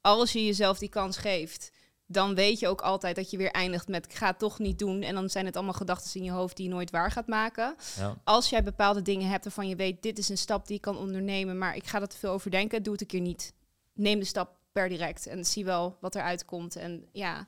Als 0.00 0.32
je 0.32 0.44
jezelf 0.44 0.78
die 0.78 0.88
kans 0.88 1.16
geeft, 1.16 1.70
dan 2.06 2.34
weet 2.34 2.58
je 2.58 2.68
ook 2.68 2.80
altijd 2.80 3.16
dat 3.16 3.30
je 3.30 3.36
weer 3.36 3.50
eindigt 3.50 3.88
met 3.88 4.04
ik 4.04 4.14
ga 4.14 4.26
het 4.26 4.38
toch 4.38 4.58
niet 4.58 4.78
doen. 4.78 5.02
En 5.02 5.14
dan 5.14 5.30
zijn 5.30 5.46
het 5.46 5.56
allemaal 5.56 5.74
gedachten 5.74 6.20
in 6.20 6.24
je 6.24 6.30
hoofd 6.30 6.56
die 6.56 6.68
je 6.68 6.74
nooit 6.74 6.90
waar 6.90 7.10
gaat 7.10 7.26
maken. 7.26 7.74
Ja. 7.96 8.16
Als 8.24 8.50
jij 8.50 8.62
bepaalde 8.62 9.02
dingen 9.02 9.28
hebt 9.28 9.44
waarvan 9.44 9.68
je 9.68 9.76
weet, 9.76 10.02
dit 10.02 10.18
is 10.18 10.28
een 10.28 10.38
stap 10.38 10.66
die 10.66 10.76
ik 10.76 10.82
kan 10.82 10.96
ondernemen, 10.96 11.58
maar 11.58 11.76
ik 11.76 11.86
ga 11.86 12.00
er 12.00 12.08
te 12.08 12.18
veel 12.18 12.32
over 12.32 12.50
denken, 12.50 12.82
doe 12.82 12.92
het 12.92 13.02
een 13.02 13.08
keer 13.08 13.20
niet. 13.20 13.52
Neem 13.92 14.18
de 14.18 14.24
stap 14.24 14.56
per 14.72 14.88
direct 14.88 15.26
en 15.26 15.44
zie 15.44 15.64
wel 15.64 15.96
wat 16.00 16.14
eruit 16.14 16.44
komt. 16.44 16.76
En 16.76 17.08
ja, 17.12 17.46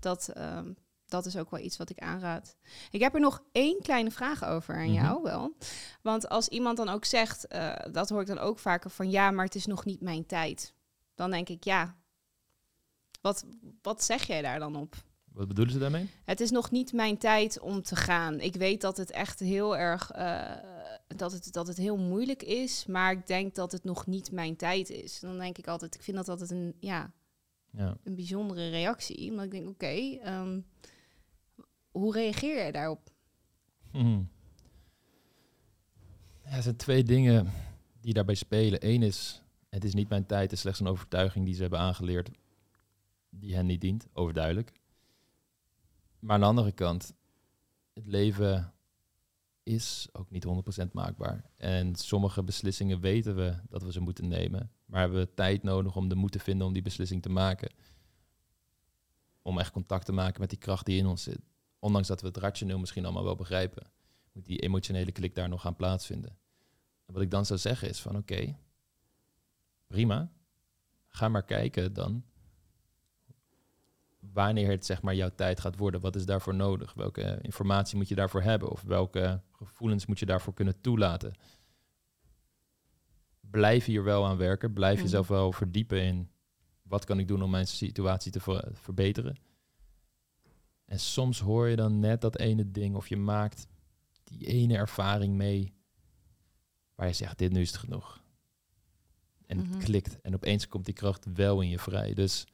dat, 0.00 0.28
ehm, 0.28 0.72
dat 1.14 1.26
is 1.26 1.36
ook 1.36 1.50
wel 1.50 1.60
iets 1.60 1.76
wat 1.76 1.90
ik 1.90 1.98
aanraad. 1.98 2.56
Ik 2.90 3.00
heb 3.00 3.14
er 3.14 3.20
nog 3.20 3.42
één 3.52 3.82
kleine 3.82 4.10
vraag 4.10 4.44
over 4.44 4.74
aan 4.74 4.90
Mhm. 4.92 5.02
jou 5.04 5.22
wel. 5.22 5.56
Want 6.02 6.28
als 6.28 6.48
iemand 6.48 6.76
dan 6.76 6.88
ook 6.88 7.04
zegt, 7.04 7.46
eh, 7.46 7.72
dat 7.92 8.08
hoor 8.08 8.20
ik 8.20 8.26
dan 8.26 8.38
ook 8.38 8.58
vaker 8.58 8.90
van 8.90 9.10
ja, 9.10 9.30
maar 9.30 9.44
het 9.44 9.54
is 9.54 9.66
nog 9.66 9.84
niet 9.84 10.00
mijn 10.00 10.26
tijd. 10.26 10.74
Dan 11.14 11.30
denk 11.30 11.48
ik, 11.48 11.64
ja, 11.64 11.96
wat, 13.20 13.44
wat 13.82 14.04
zeg 14.04 14.26
jij 14.26 14.42
daar 14.42 14.58
dan 14.58 14.76
op? 14.76 14.94
Wat 15.32 15.48
bedoelen 15.48 15.72
ze 15.72 15.78
daarmee? 15.80 16.10
Het 16.24 16.40
is 16.40 16.50
nog 16.50 16.70
niet 16.70 16.92
mijn 16.92 17.18
tijd 17.18 17.60
om 17.60 17.82
te 17.82 17.96
gaan. 17.96 18.40
Ik 18.40 18.54
weet 18.54 18.80
dat 18.80 18.96
het 18.96 19.10
echt 19.10 19.40
heel 19.40 19.76
erg 19.76 20.10
eh, 20.10 20.50
dat, 21.16 21.32
het, 21.32 21.52
dat 21.52 21.66
het 21.66 21.76
heel 21.76 21.96
moeilijk 21.96 22.42
is, 22.42 22.86
maar 22.86 23.12
ik 23.12 23.26
denk 23.26 23.54
dat 23.54 23.72
het 23.72 23.84
nog 23.84 24.06
niet 24.06 24.32
mijn 24.32 24.56
tijd 24.56 24.90
is. 24.90 25.20
Dan 25.20 25.38
denk 25.38 25.58
ik 25.58 25.66
altijd, 25.68 25.94
ik 25.94 26.02
vind 26.02 26.16
dat 26.16 26.28
altijd 26.28 26.50
een, 26.50 26.74
ja, 26.80 27.12
Ja. 27.70 27.96
een 28.04 28.14
bijzondere 28.14 28.68
reactie. 28.70 29.32
Maar 29.32 29.44
ik 29.44 29.50
denk, 29.50 29.68
oké, 29.68 30.18
ehm, 30.22 30.60
hoe 31.94 32.12
reageer 32.12 32.56
jij 32.56 32.72
daarop? 32.72 33.10
Mhm. 33.92 34.22
Er 36.42 36.62
zijn 36.62 36.76
twee 36.76 37.02
dingen 37.02 37.52
die 38.00 38.12
daarbij 38.12 38.34
spelen. 38.34 38.88
Eén 38.88 39.02
is, 39.02 39.42
het 39.68 39.84
is 39.84 39.94
niet 39.94 40.08
mijn 40.08 40.26
tijd, 40.26 40.42
het 40.42 40.52
is 40.52 40.60
slechts 40.60 40.80
een 40.80 40.86
overtuiging 40.86 41.44
die 41.44 41.54
ze 41.54 41.60
hebben 41.60 41.78
aangeleerd 41.78 42.30
die 43.30 43.54
hen 43.54 43.66
niet 43.66 43.80
dient, 43.80 44.06
overduidelijk. 44.12 44.72
Maar 46.18 46.34
aan 46.34 46.40
de 46.40 46.46
andere 46.46 46.72
kant, 46.72 47.14
het 47.92 48.06
leven 48.06 48.72
is 49.62 50.08
ook 50.12 50.30
niet 50.30 50.46
100% 50.84 50.92
maakbaar. 50.92 51.50
En 51.56 51.94
sommige 51.94 52.42
beslissingen 52.42 53.00
weten 53.00 53.36
we 53.36 53.56
dat 53.68 53.82
we 53.82 53.92
ze 53.92 54.00
moeten 54.00 54.28
nemen, 54.28 54.70
maar 54.84 55.00
hebben 55.00 55.18
we 55.18 55.34
tijd 55.34 55.62
nodig 55.62 55.96
om 55.96 56.08
de 56.08 56.14
moed 56.14 56.32
te 56.32 56.38
vinden 56.38 56.66
om 56.66 56.72
die 56.72 56.82
beslissing 56.82 57.22
te 57.22 57.28
maken. 57.28 57.72
Om 59.42 59.58
echt 59.58 59.72
contact 59.72 60.06
te 60.06 60.12
maken 60.12 60.40
met 60.40 60.50
die 60.50 60.58
kracht 60.58 60.86
die 60.86 60.98
in 60.98 61.06
ons 61.06 61.22
zit. 61.22 61.40
Ondanks 61.84 62.08
dat 62.08 62.20
we 62.20 62.26
het 62.26 62.36
rationeel 62.36 62.78
misschien 62.78 63.04
allemaal 63.04 63.24
wel 63.24 63.34
begrijpen 63.36 63.86
moet 64.32 64.46
die 64.46 64.58
emotionele 64.58 65.12
klik 65.12 65.34
daar 65.34 65.48
nog 65.48 65.60
gaan 65.60 65.76
plaatsvinden. 65.76 66.30
En 67.06 67.12
wat 67.14 67.22
ik 67.22 67.30
dan 67.30 67.46
zou 67.46 67.58
zeggen 67.58 67.88
is 67.88 68.00
van 68.00 68.16
oké, 68.16 68.56
prima, 69.86 70.32
ga 71.08 71.28
maar 71.28 71.44
kijken 71.44 71.92
dan 71.92 72.24
wanneer 74.18 74.70
het 74.70 74.86
zeg 74.86 75.02
maar 75.02 75.14
jouw 75.14 75.30
tijd 75.34 75.60
gaat 75.60 75.76
worden. 75.76 76.00
Wat 76.00 76.16
is 76.16 76.26
daarvoor 76.26 76.54
nodig? 76.54 76.94
Welke 76.94 77.38
informatie 77.42 77.96
moet 77.96 78.08
je 78.08 78.14
daarvoor 78.14 78.42
hebben? 78.42 78.70
Of 78.70 78.82
welke 78.82 79.40
gevoelens 79.52 80.06
moet 80.06 80.18
je 80.18 80.26
daarvoor 80.26 80.54
kunnen 80.54 80.80
toelaten? 80.80 81.32
Blijf 83.40 83.84
hier 83.84 84.04
wel 84.04 84.26
aan 84.26 84.36
werken. 84.36 84.72
Blijf 84.72 84.94
Mhm. 84.94 85.04
jezelf 85.04 85.28
wel 85.28 85.52
verdiepen 85.52 86.02
in 86.02 86.30
wat 86.82 87.04
kan 87.04 87.18
ik 87.18 87.28
doen 87.28 87.42
om 87.42 87.50
mijn 87.50 87.66
situatie 87.66 88.32
te 88.32 88.40
ver- 88.40 88.68
verbeteren. 88.72 89.36
En 90.84 91.00
soms 91.00 91.40
hoor 91.40 91.68
je 91.68 91.76
dan 91.76 91.98
net 91.98 92.20
dat 92.20 92.38
ene 92.38 92.70
ding 92.70 92.96
of 92.96 93.08
je 93.08 93.16
maakt 93.16 93.66
die 94.24 94.46
ene 94.46 94.76
ervaring 94.76 95.34
mee 95.34 95.72
waar 96.94 97.06
je 97.06 97.12
zegt, 97.12 97.38
dit 97.38 97.52
nu 97.52 97.60
is 97.60 97.70
het 97.70 97.78
genoeg. 97.80 98.22
En 99.46 99.56
Mhm. 99.58 99.72
het 99.74 99.84
klikt 99.84 100.20
en 100.20 100.34
opeens 100.34 100.68
komt 100.68 100.84
die 100.84 100.94
kracht 100.94 101.26
wel 101.34 101.60
in 101.60 101.68
je 101.68 101.78
vrij. 101.78 102.14
Dus 102.14 102.46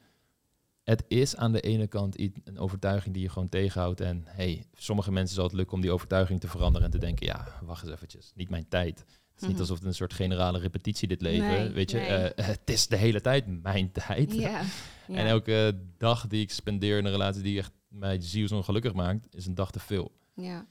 het 0.82 1.04
is 1.08 1.36
aan 1.36 1.52
de 1.52 1.60
ene 1.60 1.86
kant 1.86 2.14
iets- 2.14 2.40
een 2.44 2.58
overtuiging 2.58 3.14
die 3.14 3.22
je 3.22 3.28
gewoon 3.28 3.48
tegenhoudt. 3.48 4.00
En 4.00 4.22
hey, 4.26 4.64
sommige 4.72 5.12
mensen 5.12 5.34
zal 5.34 5.44
het 5.44 5.52
lukken 5.52 5.74
om 5.74 5.80
die 5.80 5.92
overtuiging 5.92 6.40
te 6.40 6.48
veranderen 6.48 6.86
en 6.86 6.92
te 6.92 6.98
denken, 6.98 7.26
ja, 7.26 7.58
wacht 7.62 7.82
eens 7.82 7.92
eventjes, 7.92 8.32
niet 8.34 8.48
mijn 8.50 8.68
tijd. 8.68 9.04
Het 9.40 9.50
is 9.50 9.56
niet 9.56 9.58
Mhm. 9.60 9.60
alsof 9.60 9.78
het 9.78 9.86
een 9.86 9.94
soort 9.94 10.14
generale 10.14 10.58
repetitie 10.58 11.08
dit 11.08 11.20
leven. 11.20 11.46
Nee, 11.48 11.68
weet 11.68 11.90
je, 11.90 11.96
nee. 11.96 12.06
Eh, 12.08 12.46
het 12.46 12.70
is 12.70 12.86
de 12.88 12.96
hele 12.96 13.20
tijd 13.20 13.62
mijn 13.62 13.92
tijd. 13.92 14.34
Ja. 14.34 14.50
ja. 15.08 15.14
En 15.14 15.26
elke 15.26 15.80
dag 15.96 16.26
die 16.26 16.42
ik 16.42 16.50
spendeer 16.50 16.98
in 16.98 17.04
een 17.04 17.10
relatie 17.10 17.42
die 17.42 17.58
echt 17.58 17.72
mij 17.88 18.20
zielsongelukkig 18.20 18.92
maakt, 18.94 19.34
is 19.34 19.46
een 19.46 19.54
dag 19.54 19.70
te 19.70 19.80
veel. 19.80 20.12
ja. 20.34 20.66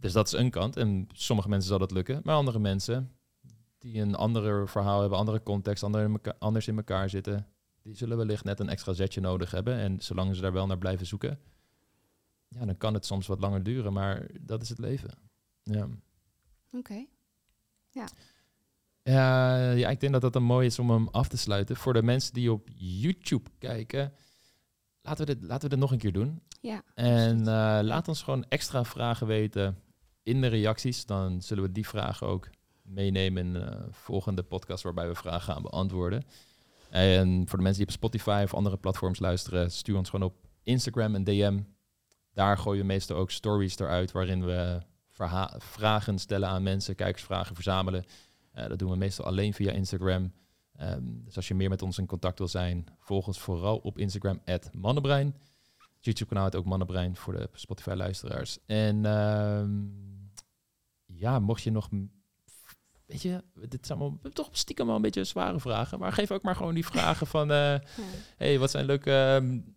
Dus 0.00 0.12
dat 0.12 0.26
is 0.26 0.32
een 0.32 0.50
kant. 0.50 0.76
En 0.76 1.08
sommige 1.12 1.48
mensen 1.48 1.68
zal 1.68 1.78
dat 1.78 1.90
lukken. 1.90 2.20
Maar 2.24 2.34
andere 2.34 2.58
mensen 2.58 3.12
die 3.78 4.00
een 4.00 4.14
ander 4.14 4.68
verhaal 4.68 5.00
hebben, 5.00 5.18
andere 5.18 5.42
context, 5.42 5.82
in 5.82 6.12
meka- 6.12 6.36
anders 6.38 6.68
in 6.68 6.76
elkaar 6.76 7.08
zitten, 7.10 7.46
die 7.82 7.94
zullen 7.94 8.16
wellicht 8.16 8.44
net 8.44 8.60
een 8.60 8.68
extra 8.68 8.92
zetje 8.92 9.20
nodig 9.20 9.50
hebben. 9.50 9.74
En 9.78 10.00
zolang 10.00 10.34
ze 10.36 10.40
daar 10.42 10.52
wel 10.52 10.66
naar 10.66 10.78
blijven 10.78 11.06
zoeken, 11.06 11.38
ja, 12.48 12.64
dan 12.64 12.76
kan 12.76 12.94
het 12.94 13.06
soms 13.06 13.26
wat 13.26 13.40
langer 13.40 13.62
duren. 13.62 13.92
Maar 13.92 14.26
dat 14.40 14.62
is 14.62 14.68
het 14.68 14.78
leven. 14.78 15.10
Ja. 15.62 15.88
Oké. 16.72 17.06
Ja, 19.02 19.70
ja, 19.72 19.88
ik 19.88 20.00
denk 20.00 20.12
dat 20.12 20.22
dat 20.22 20.34
een 20.34 20.42
mooi 20.42 20.66
is 20.66 20.78
om 20.78 20.90
hem 20.90 21.08
af 21.08 21.28
te 21.28 21.36
sluiten. 21.36 21.76
Voor 21.76 21.92
de 21.92 22.02
mensen 22.02 22.34
die 22.34 22.52
op 22.52 22.68
YouTube 22.74 23.50
kijken, 23.58 24.12
laten 25.02 25.26
we 25.26 25.34
dit, 25.34 25.48
laten 25.48 25.62
we 25.62 25.68
dit 25.68 25.78
nog 25.78 25.92
een 25.92 25.98
keer 25.98 26.12
doen. 26.12 26.42
Ja. 26.60 26.82
En 26.94 27.38
eh, 27.38 27.78
laat 27.82 28.08
ons 28.08 28.22
gewoon 28.22 28.44
extra 28.48 28.84
vragen 28.84 29.26
weten 29.26 29.78
in 30.22 30.40
de 30.40 30.46
reacties. 30.46 31.06
Dan 31.06 31.42
zullen 31.42 31.64
we 31.64 31.72
die 31.72 31.88
vragen 31.88 32.26
ook 32.26 32.48
meenemen 32.82 33.46
in 33.46 33.62
uh, 33.62 33.68
volgende 33.90 34.42
podcast 34.42 34.82
waarbij 34.82 35.08
we 35.08 35.14
vragen 35.14 35.52
gaan 35.52 35.62
beantwoorden. 35.62 36.24
En 36.90 37.42
voor 37.48 37.58
de 37.58 37.64
mensen 37.64 37.84
die 37.84 37.94
op 37.94 37.98
Spotify 38.00 38.40
of 38.44 38.54
andere 38.54 38.76
platforms 38.76 39.18
luisteren, 39.18 39.70
stuur 39.70 39.96
ons 39.96 40.10
gewoon 40.10 40.30
op 40.30 40.34
Instagram 40.62 41.14
een 41.14 41.24
DM. 41.24 41.60
Daar 42.32 42.58
gooien 42.58 42.80
we 42.80 42.86
meestal 42.86 43.16
ook 43.16 43.30
stories 43.30 43.78
eruit 43.78 44.12
waarin 44.12 44.44
we 44.44 44.82
vragen 45.58 46.18
stellen 46.18 46.48
aan 46.48 46.62
mensen, 46.62 46.94
kijkersvragen 46.94 47.54
verzamelen. 47.54 48.04
Uh, 48.54 48.66
dat 48.66 48.78
doen 48.78 48.90
we 48.90 48.96
meestal 48.96 49.24
alleen 49.24 49.54
via 49.54 49.72
Instagram. 49.72 50.32
Um, 50.80 51.24
dus 51.24 51.36
als 51.36 51.48
je 51.48 51.54
meer 51.54 51.68
met 51.68 51.82
ons 51.82 51.98
in 51.98 52.06
contact 52.06 52.38
wil 52.38 52.48
zijn, 52.48 52.86
volg 52.98 53.26
ons 53.26 53.40
vooral 53.40 53.76
op 53.76 53.98
Instagram, 53.98 54.40
Mannenbrein. 54.72 55.34
YouTube-kanaal 56.00 56.44
het 56.44 56.56
ook 56.56 56.64
Mannenbrein 56.64 57.16
voor 57.16 57.32
de 57.32 57.48
Spotify-luisteraars. 57.52 58.58
En 58.66 59.04
um, 59.04 60.32
ja, 61.06 61.38
mocht 61.38 61.62
je 61.62 61.70
nog... 61.70 61.88
Weet 63.06 63.22
je, 63.22 63.44
dit 63.68 63.86
zijn 63.86 63.98
allemaal, 63.98 64.18
toch 64.32 64.48
stiekem 64.52 64.86
wel 64.86 64.96
een 64.96 65.02
beetje 65.02 65.24
zware 65.24 65.60
vragen. 65.60 65.98
Maar 65.98 66.12
geef 66.12 66.30
ook 66.30 66.42
maar 66.42 66.56
gewoon 66.56 66.74
die 66.74 66.86
vragen 66.86 67.26
van... 67.26 67.50
Uh, 67.50 67.74
hey, 68.36 68.58
wat 68.58 68.70
zijn 68.70 68.84
leuke 68.84 69.40
um, 69.42 69.76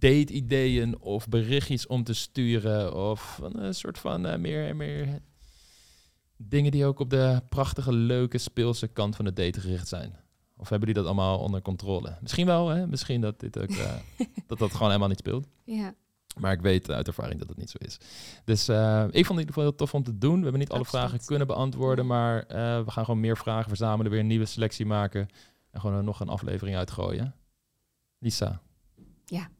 date-ideeën 0.00 1.00
of 1.00 1.28
berichtjes 1.28 1.86
om 1.86 2.04
te 2.04 2.14
sturen? 2.14 2.94
Of 2.94 3.40
een 3.42 3.74
soort 3.74 3.98
van 3.98 4.26
uh, 4.26 4.36
meer, 4.36 4.76
meer 4.76 5.20
dingen 6.36 6.70
die 6.70 6.84
ook 6.84 6.98
op 6.98 7.10
de 7.10 7.42
prachtige, 7.48 7.92
leuke, 7.92 8.38
speelse 8.38 8.86
kant 8.86 9.16
van 9.16 9.24
de 9.24 9.32
date 9.32 9.60
gericht 9.60 9.88
zijn? 9.88 10.16
Of 10.56 10.68
hebben 10.68 10.86
die 10.86 10.96
dat 10.96 11.06
allemaal 11.06 11.38
onder 11.38 11.62
controle? 11.62 12.16
Misschien 12.20 12.46
wel, 12.46 12.68
hè? 12.68 12.86
Misschien 12.86 13.20
dat 13.20 13.40
dit 13.40 13.58
ook, 13.58 13.70
uh, 13.70 13.92
dat 14.46 14.58
dat 14.58 14.72
gewoon 14.72 14.86
helemaal 14.86 15.08
niet 15.08 15.18
speelt. 15.18 15.46
Ja. 15.64 15.94
Maar 16.38 16.52
ik 16.52 16.60
weet 16.60 16.90
uit 16.90 17.06
ervaring 17.06 17.38
dat 17.38 17.48
het 17.48 17.58
niet 17.58 17.70
zo 17.70 17.78
is. 17.80 17.98
Dus 18.44 18.68
uh, 18.68 19.04
ik 19.10 19.10
vond 19.10 19.14
het 19.14 19.26
in 19.26 19.38
ieder 19.38 19.46
geval 19.46 19.62
heel 19.62 19.74
tof 19.74 19.94
om 19.94 20.02
te 20.02 20.18
doen. 20.18 20.36
We 20.36 20.42
hebben 20.42 20.60
niet 20.60 20.70
alle 20.70 20.84
vragen 20.84 21.24
kunnen 21.24 21.46
beantwoorden, 21.46 22.06
maar 22.06 22.36
uh, 22.36 22.84
we 22.84 22.90
gaan 22.90 23.04
gewoon 23.04 23.20
meer 23.20 23.36
vragen 23.36 23.68
verzamelen, 23.68 24.10
weer 24.10 24.20
een 24.20 24.26
nieuwe 24.26 24.44
selectie 24.44 24.86
maken 24.86 25.28
en 25.70 25.80
gewoon 25.80 26.04
nog 26.04 26.20
een 26.20 26.28
aflevering 26.28 26.76
uitgooien. 26.76 27.34
Lisa. 28.18 28.60
Ja. 29.24 29.50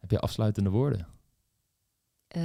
Heb 0.00 0.10
je 0.10 0.18
afsluitende 0.18 0.70
woorden? 0.70 1.06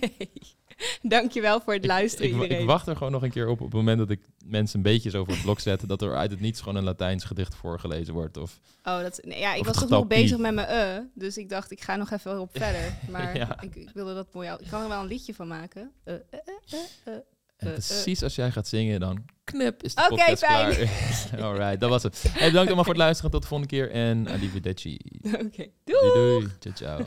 nee. 0.00 0.56
Dankjewel 1.02 1.60
voor 1.60 1.74
het 1.74 1.86
luisteren 1.86 2.26
ik, 2.26 2.34
iedereen. 2.34 2.60
Ik 2.60 2.66
wacht 2.66 2.86
er 2.86 2.96
gewoon 2.96 3.12
nog 3.12 3.22
een 3.22 3.30
keer 3.30 3.48
op 3.48 3.60
op 3.60 3.66
het 3.66 3.74
moment 3.74 3.98
dat 3.98 4.10
ik 4.10 4.20
mensen 4.44 4.76
een 4.76 4.82
beetje 4.82 5.10
zo 5.10 5.24
voor 5.24 5.32
het 5.34 5.42
blok 5.42 5.60
zet, 5.60 5.88
dat 5.88 6.02
er 6.02 6.16
uit 6.16 6.30
het 6.30 6.40
niets 6.40 6.60
gewoon 6.60 6.76
een 6.76 6.84
Latijns 6.84 7.24
gedicht 7.24 7.54
voorgelezen 7.54 8.14
wordt. 8.14 8.36
Of, 8.36 8.60
oh, 8.84 9.00
dat, 9.00 9.20
nee, 9.22 9.38
ja, 9.38 9.54
ik 9.54 9.64
was 9.64 9.78
toch 9.78 9.88
nog 9.88 10.06
bezig 10.06 10.38
met 10.38 10.54
mijn 10.54 10.98
uh, 10.98 11.04
dus 11.14 11.36
ik 11.36 11.48
dacht 11.48 11.70
ik 11.70 11.80
ga 11.80 11.96
nog 11.96 12.10
even 12.10 12.40
op 12.40 12.50
verder. 12.58 12.98
Maar 13.10 13.36
ja. 13.36 13.60
ik, 13.62 13.74
ik, 13.74 13.90
wilde 13.94 14.14
dat 14.14 14.32
mooi. 14.32 14.50
Ik 14.50 14.66
kan 14.70 14.82
er 14.82 14.88
wel 14.88 15.00
een 15.00 15.06
liedje 15.06 15.34
van 15.34 15.48
maken. 15.48 15.92
Uh, 16.04 16.14
uh, 16.14 17.14
en 17.58 17.72
precies 17.72 18.22
als 18.22 18.34
jij 18.34 18.50
gaat 18.50 18.68
zingen, 18.68 19.00
dan 19.00 19.24
knip 19.44 19.82
is 19.82 19.94
de 19.94 20.08
okay, 20.10 20.16
podcast 20.16 20.44
fijn. 20.44 20.88
klaar. 21.30 21.42
Alright, 21.46 21.80
dat 21.80 21.90
was 21.90 22.02
het. 22.02 22.24
Hey, 22.28 22.46
bedankt 22.46 22.66
allemaal 22.66 22.84
voor 22.84 22.94
het 22.94 23.02
luisteren. 23.02 23.30
Tot 23.30 23.42
de 23.42 23.48
volgende 23.48 23.74
keer 23.74 23.90
en 23.90 24.28
arrivederci. 24.28 24.98
Oké, 25.22 25.44
okay. 25.44 25.72
doei. 25.84 26.12
doei. 26.12 26.48
Ciao, 26.58 26.74
ciao. 26.74 27.06